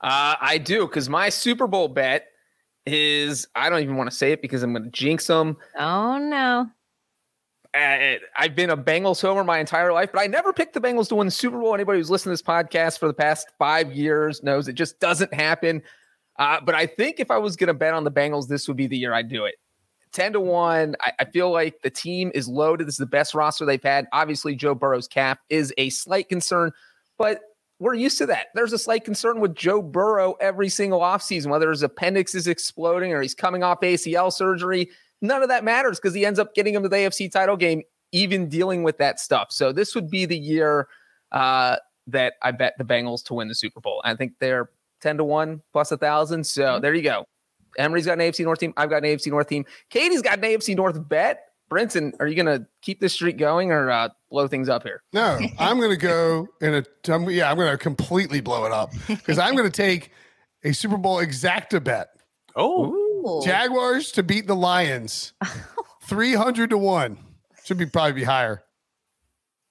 Uh, 0.03 0.35
I 0.41 0.59
do 0.59 0.87
because 0.87 1.09
my 1.09 1.29
Super 1.29 1.67
Bowl 1.67 1.89
bet 1.89 2.29
is 2.87 3.47
I 3.55 3.71
don't 3.71 3.83
even 3.83 3.97
want 3.97 4.11
to 4.11 4.17
say 4.17 4.33
it 4.33 4.43
because 4.43 4.63
I'm 4.63 4.73
going 4.73 4.85
to 4.85 4.91
jinx 4.91 5.27
them. 5.27 5.57
Oh 5.79 6.19
no. 6.19 6.69
Uh, 7.75 8.17
I've 8.37 8.55
been 8.55 8.69
a 8.69 8.77
Bengals 8.77 9.23
homer 9.23 9.45
my 9.45 9.59
entire 9.59 9.93
life, 9.93 10.11
but 10.13 10.21
I 10.21 10.27
never 10.27 10.53
picked 10.53 10.75
the 10.75 10.81
Bengals 10.81 11.09
to 11.09 11.15
win 11.15 11.27
the 11.27 11.31
Super 11.31 11.59
Bowl. 11.59 11.75
Anybody 11.75 11.99
who's 11.99 12.11
listened 12.11 12.31
to 12.31 12.33
this 12.35 12.43
podcast 12.43 12.99
for 12.99 13.07
the 13.07 13.15
past 13.15 13.49
five 13.59 13.93
years 13.93 14.43
knows 14.43 14.69
it 14.69 14.75
just 14.75 15.01
doesn't 15.01 15.33
happen. 15.33 15.83
Uh, 16.39 16.61
but 16.61 16.75
I 16.75 16.87
think 16.87 17.19
if 17.19 17.31
I 17.31 17.39
was 17.39 17.57
going 17.57 17.69
to 17.69 17.75
bet 17.75 17.95
on 17.95 18.05
the 18.05 18.11
Bengals, 18.11 18.49
this 18.49 18.69
would 18.69 18.77
be 18.77 18.87
the 18.87 18.97
year 18.97 19.15
I'd 19.15 19.29
do 19.29 19.47
it. 19.47 19.55
10 20.13 20.35
to 20.35 20.41
1. 20.41 20.97
I, 21.01 21.13
I, 21.21 21.25
feel 21.27 21.51
like 21.51 21.81
the 21.83 21.89
team 21.89 22.31
is 22.35 22.47
loaded. 22.47 22.87
This 22.87 22.95
is 22.95 22.99
the 22.99 23.07
best 23.07 23.35
roster 23.35 23.65
they've 23.65 23.83
had. 23.83 24.07
Obviously, 24.13 24.55
Joe 24.55 24.75
Burrow's 24.75 25.09
cap 25.09 25.41
is 25.49 25.73
a 25.79 25.89
slight 25.89 26.29
concern, 26.29 26.73
but 27.17 27.41
we're 27.83 27.95
used 27.95 28.17
to 28.19 28.27
that. 28.27 28.47
There's 28.55 28.73
a 28.73 28.79
slight 28.79 29.05
concern 29.05 29.41
with 29.41 29.57
Joe 29.57 29.83
Burrow 29.83 30.35
every 30.41 30.69
single 30.69 31.01
offseason, 31.01 31.49
whether 31.49 31.69
his 31.69 31.83
appendix 31.83 32.33
is 32.33 32.47
exploding 32.47 33.13
or 33.13 33.21
he's 33.21 33.35
coming 33.35 33.65
off 33.65 33.81
ACL 33.81 34.33
surgery. 34.33 34.89
None 35.21 35.43
of 35.43 35.49
that 35.49 35.65
matters 35.65 35.99
because 35.99 36.15
he 36.15 36.25
ends 36.25 36.39
up 36.39 36.55
getting 36.55 36.75
him 36.75 36.85
to 36.85 36.89
the 36.89 36.97
AFC 36.97 37.31
title 37.31 37.57
game, 37.57 37.83
even 38.13 38.49
dealing 38.49 38.85
with 38.85 38.99
that 38.99 39.19
stuff. 39.19 39.49
So 39.51 39.73
this 39.73 39.97
would 39.97 40.09
be 40.09 40.27
the 40.27 40.39
year 40.39 40.87
uh, 41.33 41.77
that 42.07 42.35
I 42.41 42.53
bet 42.53 42.75
the 42.79 42.85
Bengals 42.85 43.25
to 43.25 43.35
win 43.35 43.49
the 43.49 43.55
Super 43.55 43.81
Bowl. 43.81 44.01
I 44.05 44.15
think 44.15 44.35
they're 44.39 44.71
10 45.01 45.17
to 45.17 45.25
1 45.25 45.61
plus 45.73 45.91
a 45.91 45.97
thousand. 45.97 46.47
So 46.47 46.63
mm-hmm. 46.63 46.83
there 46.83 46.95
you 46.95 47.03
go. 47.03 47.27
Emory's 47.79 48.07
got 48.07 48.13
an 48.13 48.21
AFC 48.21 48.45
North 48.45 48.61
team. 48.61 48.73
I've 48.77 48.91
got 48.91 49.05
an 49.05 49.11
AFC 49.11 49.27
North 49.27 49.49
team. 49.49 49.65
Katie's 49.91 50.23
got 50.23 50.39
an 50.39 50.45
AFC 50.45 50.77
North 50.77 51.09
bet. 51.09 51.47
Brinson, 51.73 52.13
are 52.21 52.27
you 52.27 52.35
going 52.35 52.61
to 52.61 52.67
keep 52.83 53.01
this 53.01 53.15
streak 53.15 53.39
going 53.39 53.71
or 53.71 53.91
uh, 53.91 54.11
blow 54.31 54.47
things 54.47 54.69
up 54.69 54.83
here? 54.83 55.03
No, 55.13 55.39
I'm 55.59 55.79
going 55.79 55.91
to 55.91 55.97
go 55.97 56.47
in 56.61 56.75
a. 56.75 57.13
Um, 57.13 57.31
yeah, 57.31 57.51
I'm 57.51 57.57
going 57.57 57.71
to 57.71 57.79
completely 57.79 58.41
blow 58.41 58.67
it 58.67 58.73
up 58.73 58.93
because 59.09 59.39
I'm 59.39 59.57
going 59.57 59.71
to 59.71 59.77
take 59.77 60.11
a 60.63 60.73
Super 60.73 60.99
Bowl 60.99 61.17
exacta 61.17 61.83
bet. 61.83 62.09
Oh, 62.55 63.43
Jaguars 63.45 64.13
to 64.13 64.23
beat 64.23 64.47
the 64.47 64.55
Lions, 64.57 65.33
three 66.05 66.35
hundred 66.35 66.71
to 66.71 66.79
one. 66.79 67.19
Should 67.65 67.79
be 67.79 67.87
probably 67.87 68.13
be 68.13 68.25
higher, 68.25 68.63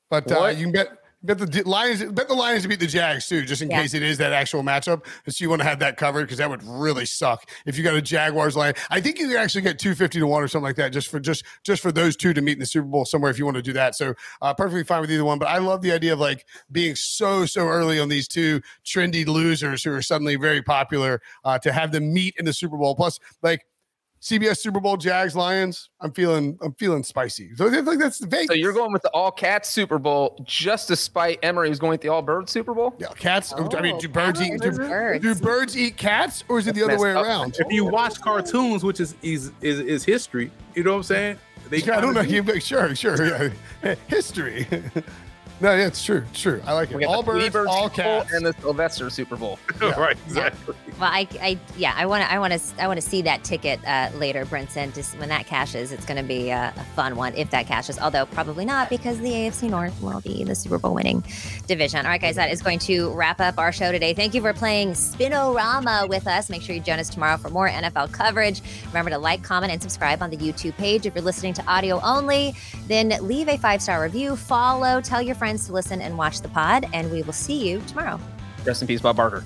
but 0.10 0.32
uh, 0.32 0.47
you 0.47 0.64
can 0.64 0.72
bet 0.72 0.89
Bet 1.24 1.38
the 1.38 1.63
Lions, 1.67 2.03
bet 2.03 2.28
the 2.28 2.34
Lions 2.34 2.63
to 2.63 2.67
beat 2.67 2.80
the 2.80 2.88
Jags 2.88 3.28
too, 3.28 3.45
just 3.45 3.61
in 3.61 3.69
yeah. 3.69 3.82
case 3.82 3.93
it 3.93 4.01
is 4.01 4.17
that 4.17 4.34
actual 4.34 4.63
matchup. 4.63 5.05
So 5.28 5.43
you 5.43 5.49
want 5.49 5.61
to 5.61 5.67
have 5.67 5.78
that 5.78 5.95
covered 5.95 6.24
because 6.24 6.39
that 6.39 6.49
would 6.49 6.63
really 6.63 7.05
suck 7.05 7.47
if 7.67 7.78
you 7.78 7.84
got 7.84 7.93
a 7.93 8.01
Jaguars 8.01 8.55
line. 8.55 8.74
I 8.89 9.01
think 9.01 9.19
you 9.19 9.28
could 9.28 9.38
actually 9.38 9.61
get 9.61 9.78
two 9.78 9.93
fifty 9.93 10.19
to 10.19 10.26
one 10.26 10.41
or 10.41 10.47
something 10.47 10.63
like 10.63 10.78
that, 10.78 10.91
just 10.91 11.09
for 11.09 11.19
just 11.19 11.43
just 11.63 11.82
for 11.84 11.91
those 11.91 12.15
two 12.15 12.34
to 12.34 12.41
meet 12.41 12.53
in 12.53 12.59
the 12.59 12.65
Super 12.65 12.88
Bowl 12.88 13.05
somewhere 13.05 13.30
if 13.30 13.38
you 13.38 13.45
want 13.45 13.57
to 13.57 13.61
do 13.61 13.74
that. 13.74 13.93
So 13.93 14.15
uh, 14.41 14.55
perfectly 14.55 14.84
fine 14.84 15.01
with 15.01 15.11
either 15.11 15.24
one. 15.24 15.38
But 15.38 15.49
I 15.49 15.59
love 15.59 15.84
the 15.84 15.91
idea 15.91 16.13
of 16.13 16.19
like 16.19 16.47
being 16.72 16.95
so 16.95 17.45
so 17.45 17.67
early 17.67 17.99
on 17.99 18.09
these 18.09 18.28
two 18.28 18.61
trendy 18.84 19.28
losers 19.28 19.84
who 19.84 19.93
are 19.93 20.01
suddenly 20.01 20.38
very 20.38 20.63
popular 20.63 21.22
uh, 21.43 21.59
to 21.59 21.72
have 21.72 21.91
them 21.91 22.11
meet 22.11 22.34
in 22.39 22.45
the 22.45 22.53
Super 22.53 22.78
Bowl. 22.78 22.95
Plus, 22.95 23.19
like 23.43 23.67
CBS 24.22 24.59
Super 24.59 24.80
Bowl 24.80 24.97
Jags 24.97 25.36
Lions. 25.36 25.89
I'm 25.99 26.11
feeling 26.11 26.57
I'm 26.61 26.74
feeling 26.76 27.03
spicy. 27.03 27.55
So 27.55 27.67
I 27.67 27.82
think 27.82 27.99
that's 27.99 28.19
Vegas. 28.19 28.47
So 28.47 28.53
you're 28.53 28.74
going 28.74 28.93
with 28.93 29.01
the 29.01 29.09
all 29.09 29.32
cats 29.32 29.67
Super 29.67 29.97
Bowl 29.97 30.39
just 30.45 30.88
to 30.89 30.95
spite 30.95 31.39
Emory 31.41 31.69
who's 31.69 31.80
going 31.80 31.91
with 31.91 32.01
the 32.01 32.09
all 32.09 32.22
birds 32.22 32.51
Super 32.51 32.76
Bowl? 32.76 32.93
Yeah, 32.99 33.07
cats. 33.09 33.51
Oh, 33.57 33.67
I 33.76 33.82
mean, 33.82 33.97
do 33.97 34.07
oh, 34.07 34.11
birds 34.11 34.39
eat 34.39 34.61
do 34.61 34.72
birds. 34.72 35.24
do 35.24 35.36
birds 35.36 35.76
eat 35.76 35.97
cats 35.97 36.43
or 36.49 36.59
is 36.59 36.67
it 36.67 36.76
the 36.76 36.84
other 36.84 36.99
way 36.99 37.09
around? 37.09 37.57
If 37.59 37.72
you 37.72 37.84
watch 37.84 38.22
cartoons, 38.22 38.84
which 38.84 38.99
is 38.99 39.15
is 39.24 39.51
is, 39.61 39.80
is 39.80 40.03
history, 40.03 40.51
you 40.76 40.84
know 40.84 40.91
what 40.91 40.97
I'm 40.97 41.03
saying? 41.03 41.38
They 41.69 41.78
yeah, 41.78 41.97
I 41.97 42.01
don't 42.01 42.13
know. 42.13 42.22
You 42.22 42.43
sure, 42.59 42.93
sure. 42.95 43.51
Yeah. 43.84 43.95
History. 44.07 44.67
No, 45.62 45.76
yeah, 45.76 45.86
it's 45.86 46.03
true. 46.03 46.24
It's 46.32 46.41
true. 46.41 46.59
I 46.66 46.74
like 46.74 46.91
it. 46.91 47.03
All 47.03 47.22
birds, 47.22 47.49
birds, 47.49 47.70
all 47.70 47.88
cats, 47.88 48.34
and 48.34 48.43
the 48.43 48.53
Sylvester 48.53 49.09
Super 49.09 49.36
Bowl. 49.36 49.59
Yeah. 49.82 49.99
right, 49.99 50.18
exactly. 50.28 50.76
Yeah. 50.86 50.93
Well, 50.99 51.09
I, 51.12 51.28
I, 51.41 51.59
yeah, 51.76 51.93
I 51.95 52.05
want 52.05 52.24
to, 52.24 52.32
I 52.32 52.38
want 52.38 52.53
to, 52.53 52.59
I 52.80 52.88
want 52.88 53.01
to 53.01 53.07
see 53.07 53.24
that 53.24 53.43
ticket 53.43 53.80
uh, 53.88 54.12
later, 54.16 54.45
Brinson. 54.45 54.93
Just 54.93 55.18
when 55.18 55.30
that 55.30 55.47
cashes, 55.47 55.91
it's 55.91 56.05
going 56.05 56.18
to 56.18 56.24
be 56.24 56.51
a, 56.51 56.72
a, 56.76 56.84
fun 56.95 57.16
one 57.16 57.34
if 57.34 57.49
that 57.49 57.66
cashes. 57.66 57.97
Although 57.97 58.28
probably 58.28 58.64
not 58.64 58.89
because 58.89 59.18
the 59.20 59.32
AFC 59.32 59.72
North 59.72 59.99
will 60.03 60.22
be 60.22 60.43
the 60.43 60.53
Super 60.53 60.78
Bowl 60.78 60.93
winning 60.93 61.24
division. 61.66 62.05
All 62.05 62.12
right, 62.12 62.22
guys, 62.22 62.36
that 62.36 62.51
is 62.51 62.62
going 62.62 62.78
to 62.80 63.09
wrap 63.14 63.41
up 63.41 63.57
our 63.57 63.72
show 63.72 63.91
today. 63.91 64.14
Thank 64.14 64.36
you 64.36 64.41
for 64.41 64.53
playing 64.53 64.93
Spin-O-Rama 64.93 66.05
with 66.07 66.28
us. 66.28 66.51
Make 66.51 66.62
sure 66.62 66.76
you 66.76 66.82
join 66.82 66.99
us 66.99 67.09
tomorrow 67.09 67.38
for 67.38 67.49
more 67.49 67.68
NFL 67.68 68.12
coverage. 68.12 68.62
Remember 68.88 69.09
to 69.09 69.18
like, 69.18 69.41
comment, 69.41 69.72
and 69.72 69.82
subscribe 69.82 70.22
on 70.22 70.30
the 70.30 70.38
YouTube 70.38 70.78
page. 70.78 71.07
If 71.07 71.16
you're 71.16 71.24
listening 71.24 71.53
to 71.55 71.66
audio 71.66 71.99
only, 72.03 72.53
then 72.86 73.09
leave 73.22 73.47
a 73.47 73.57
five 73.57 73.82
star 73.82 74.03
review, 74.03 74.36
follow, 74.36 75.01
tell 75.01 75.24
your 75.24 75.34
friends 75.34 75.51
friends 75.52 75.66
to 75.66 75.74
listen 75.74 76.02
and 76.02 76.18
watch 76.18 76.39
the 76.39 76.47
pod, 76.47 76.86
and 76.93 77.12
we 77.12 77.24
will 77.24 77.34
see 77.34 77.70
you 77.70 77.82
tomorrow. 77.82 78.18
Rest 78.64 78.82
in 78.82 78.88
peace, 78.88 79.02
Bob 79.02 79.18
Barker. 79.18 79.43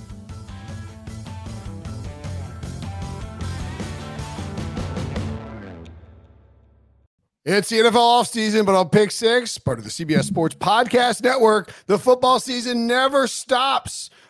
It's 7.44 7.70
the 7.70 7.78
NFL 7.78 7.94
offseason, 7.94 8.66
but 8.66 8.76
on 8.76 8.90
Pick 8.90 9.10
Six, 9.10 9.58
part 9.58 9.80
of 9.80 9.84
the 9.84 9.90
CBS 9.90 10.26
Sports 10.26 10.56
Podcast 10.56 11.24
Network, 11.24 11.72
the 11.88 11.98
football 11.98 12.40
season 12.40 12.86
never 12.86 13.26
stops. 13.26 14.12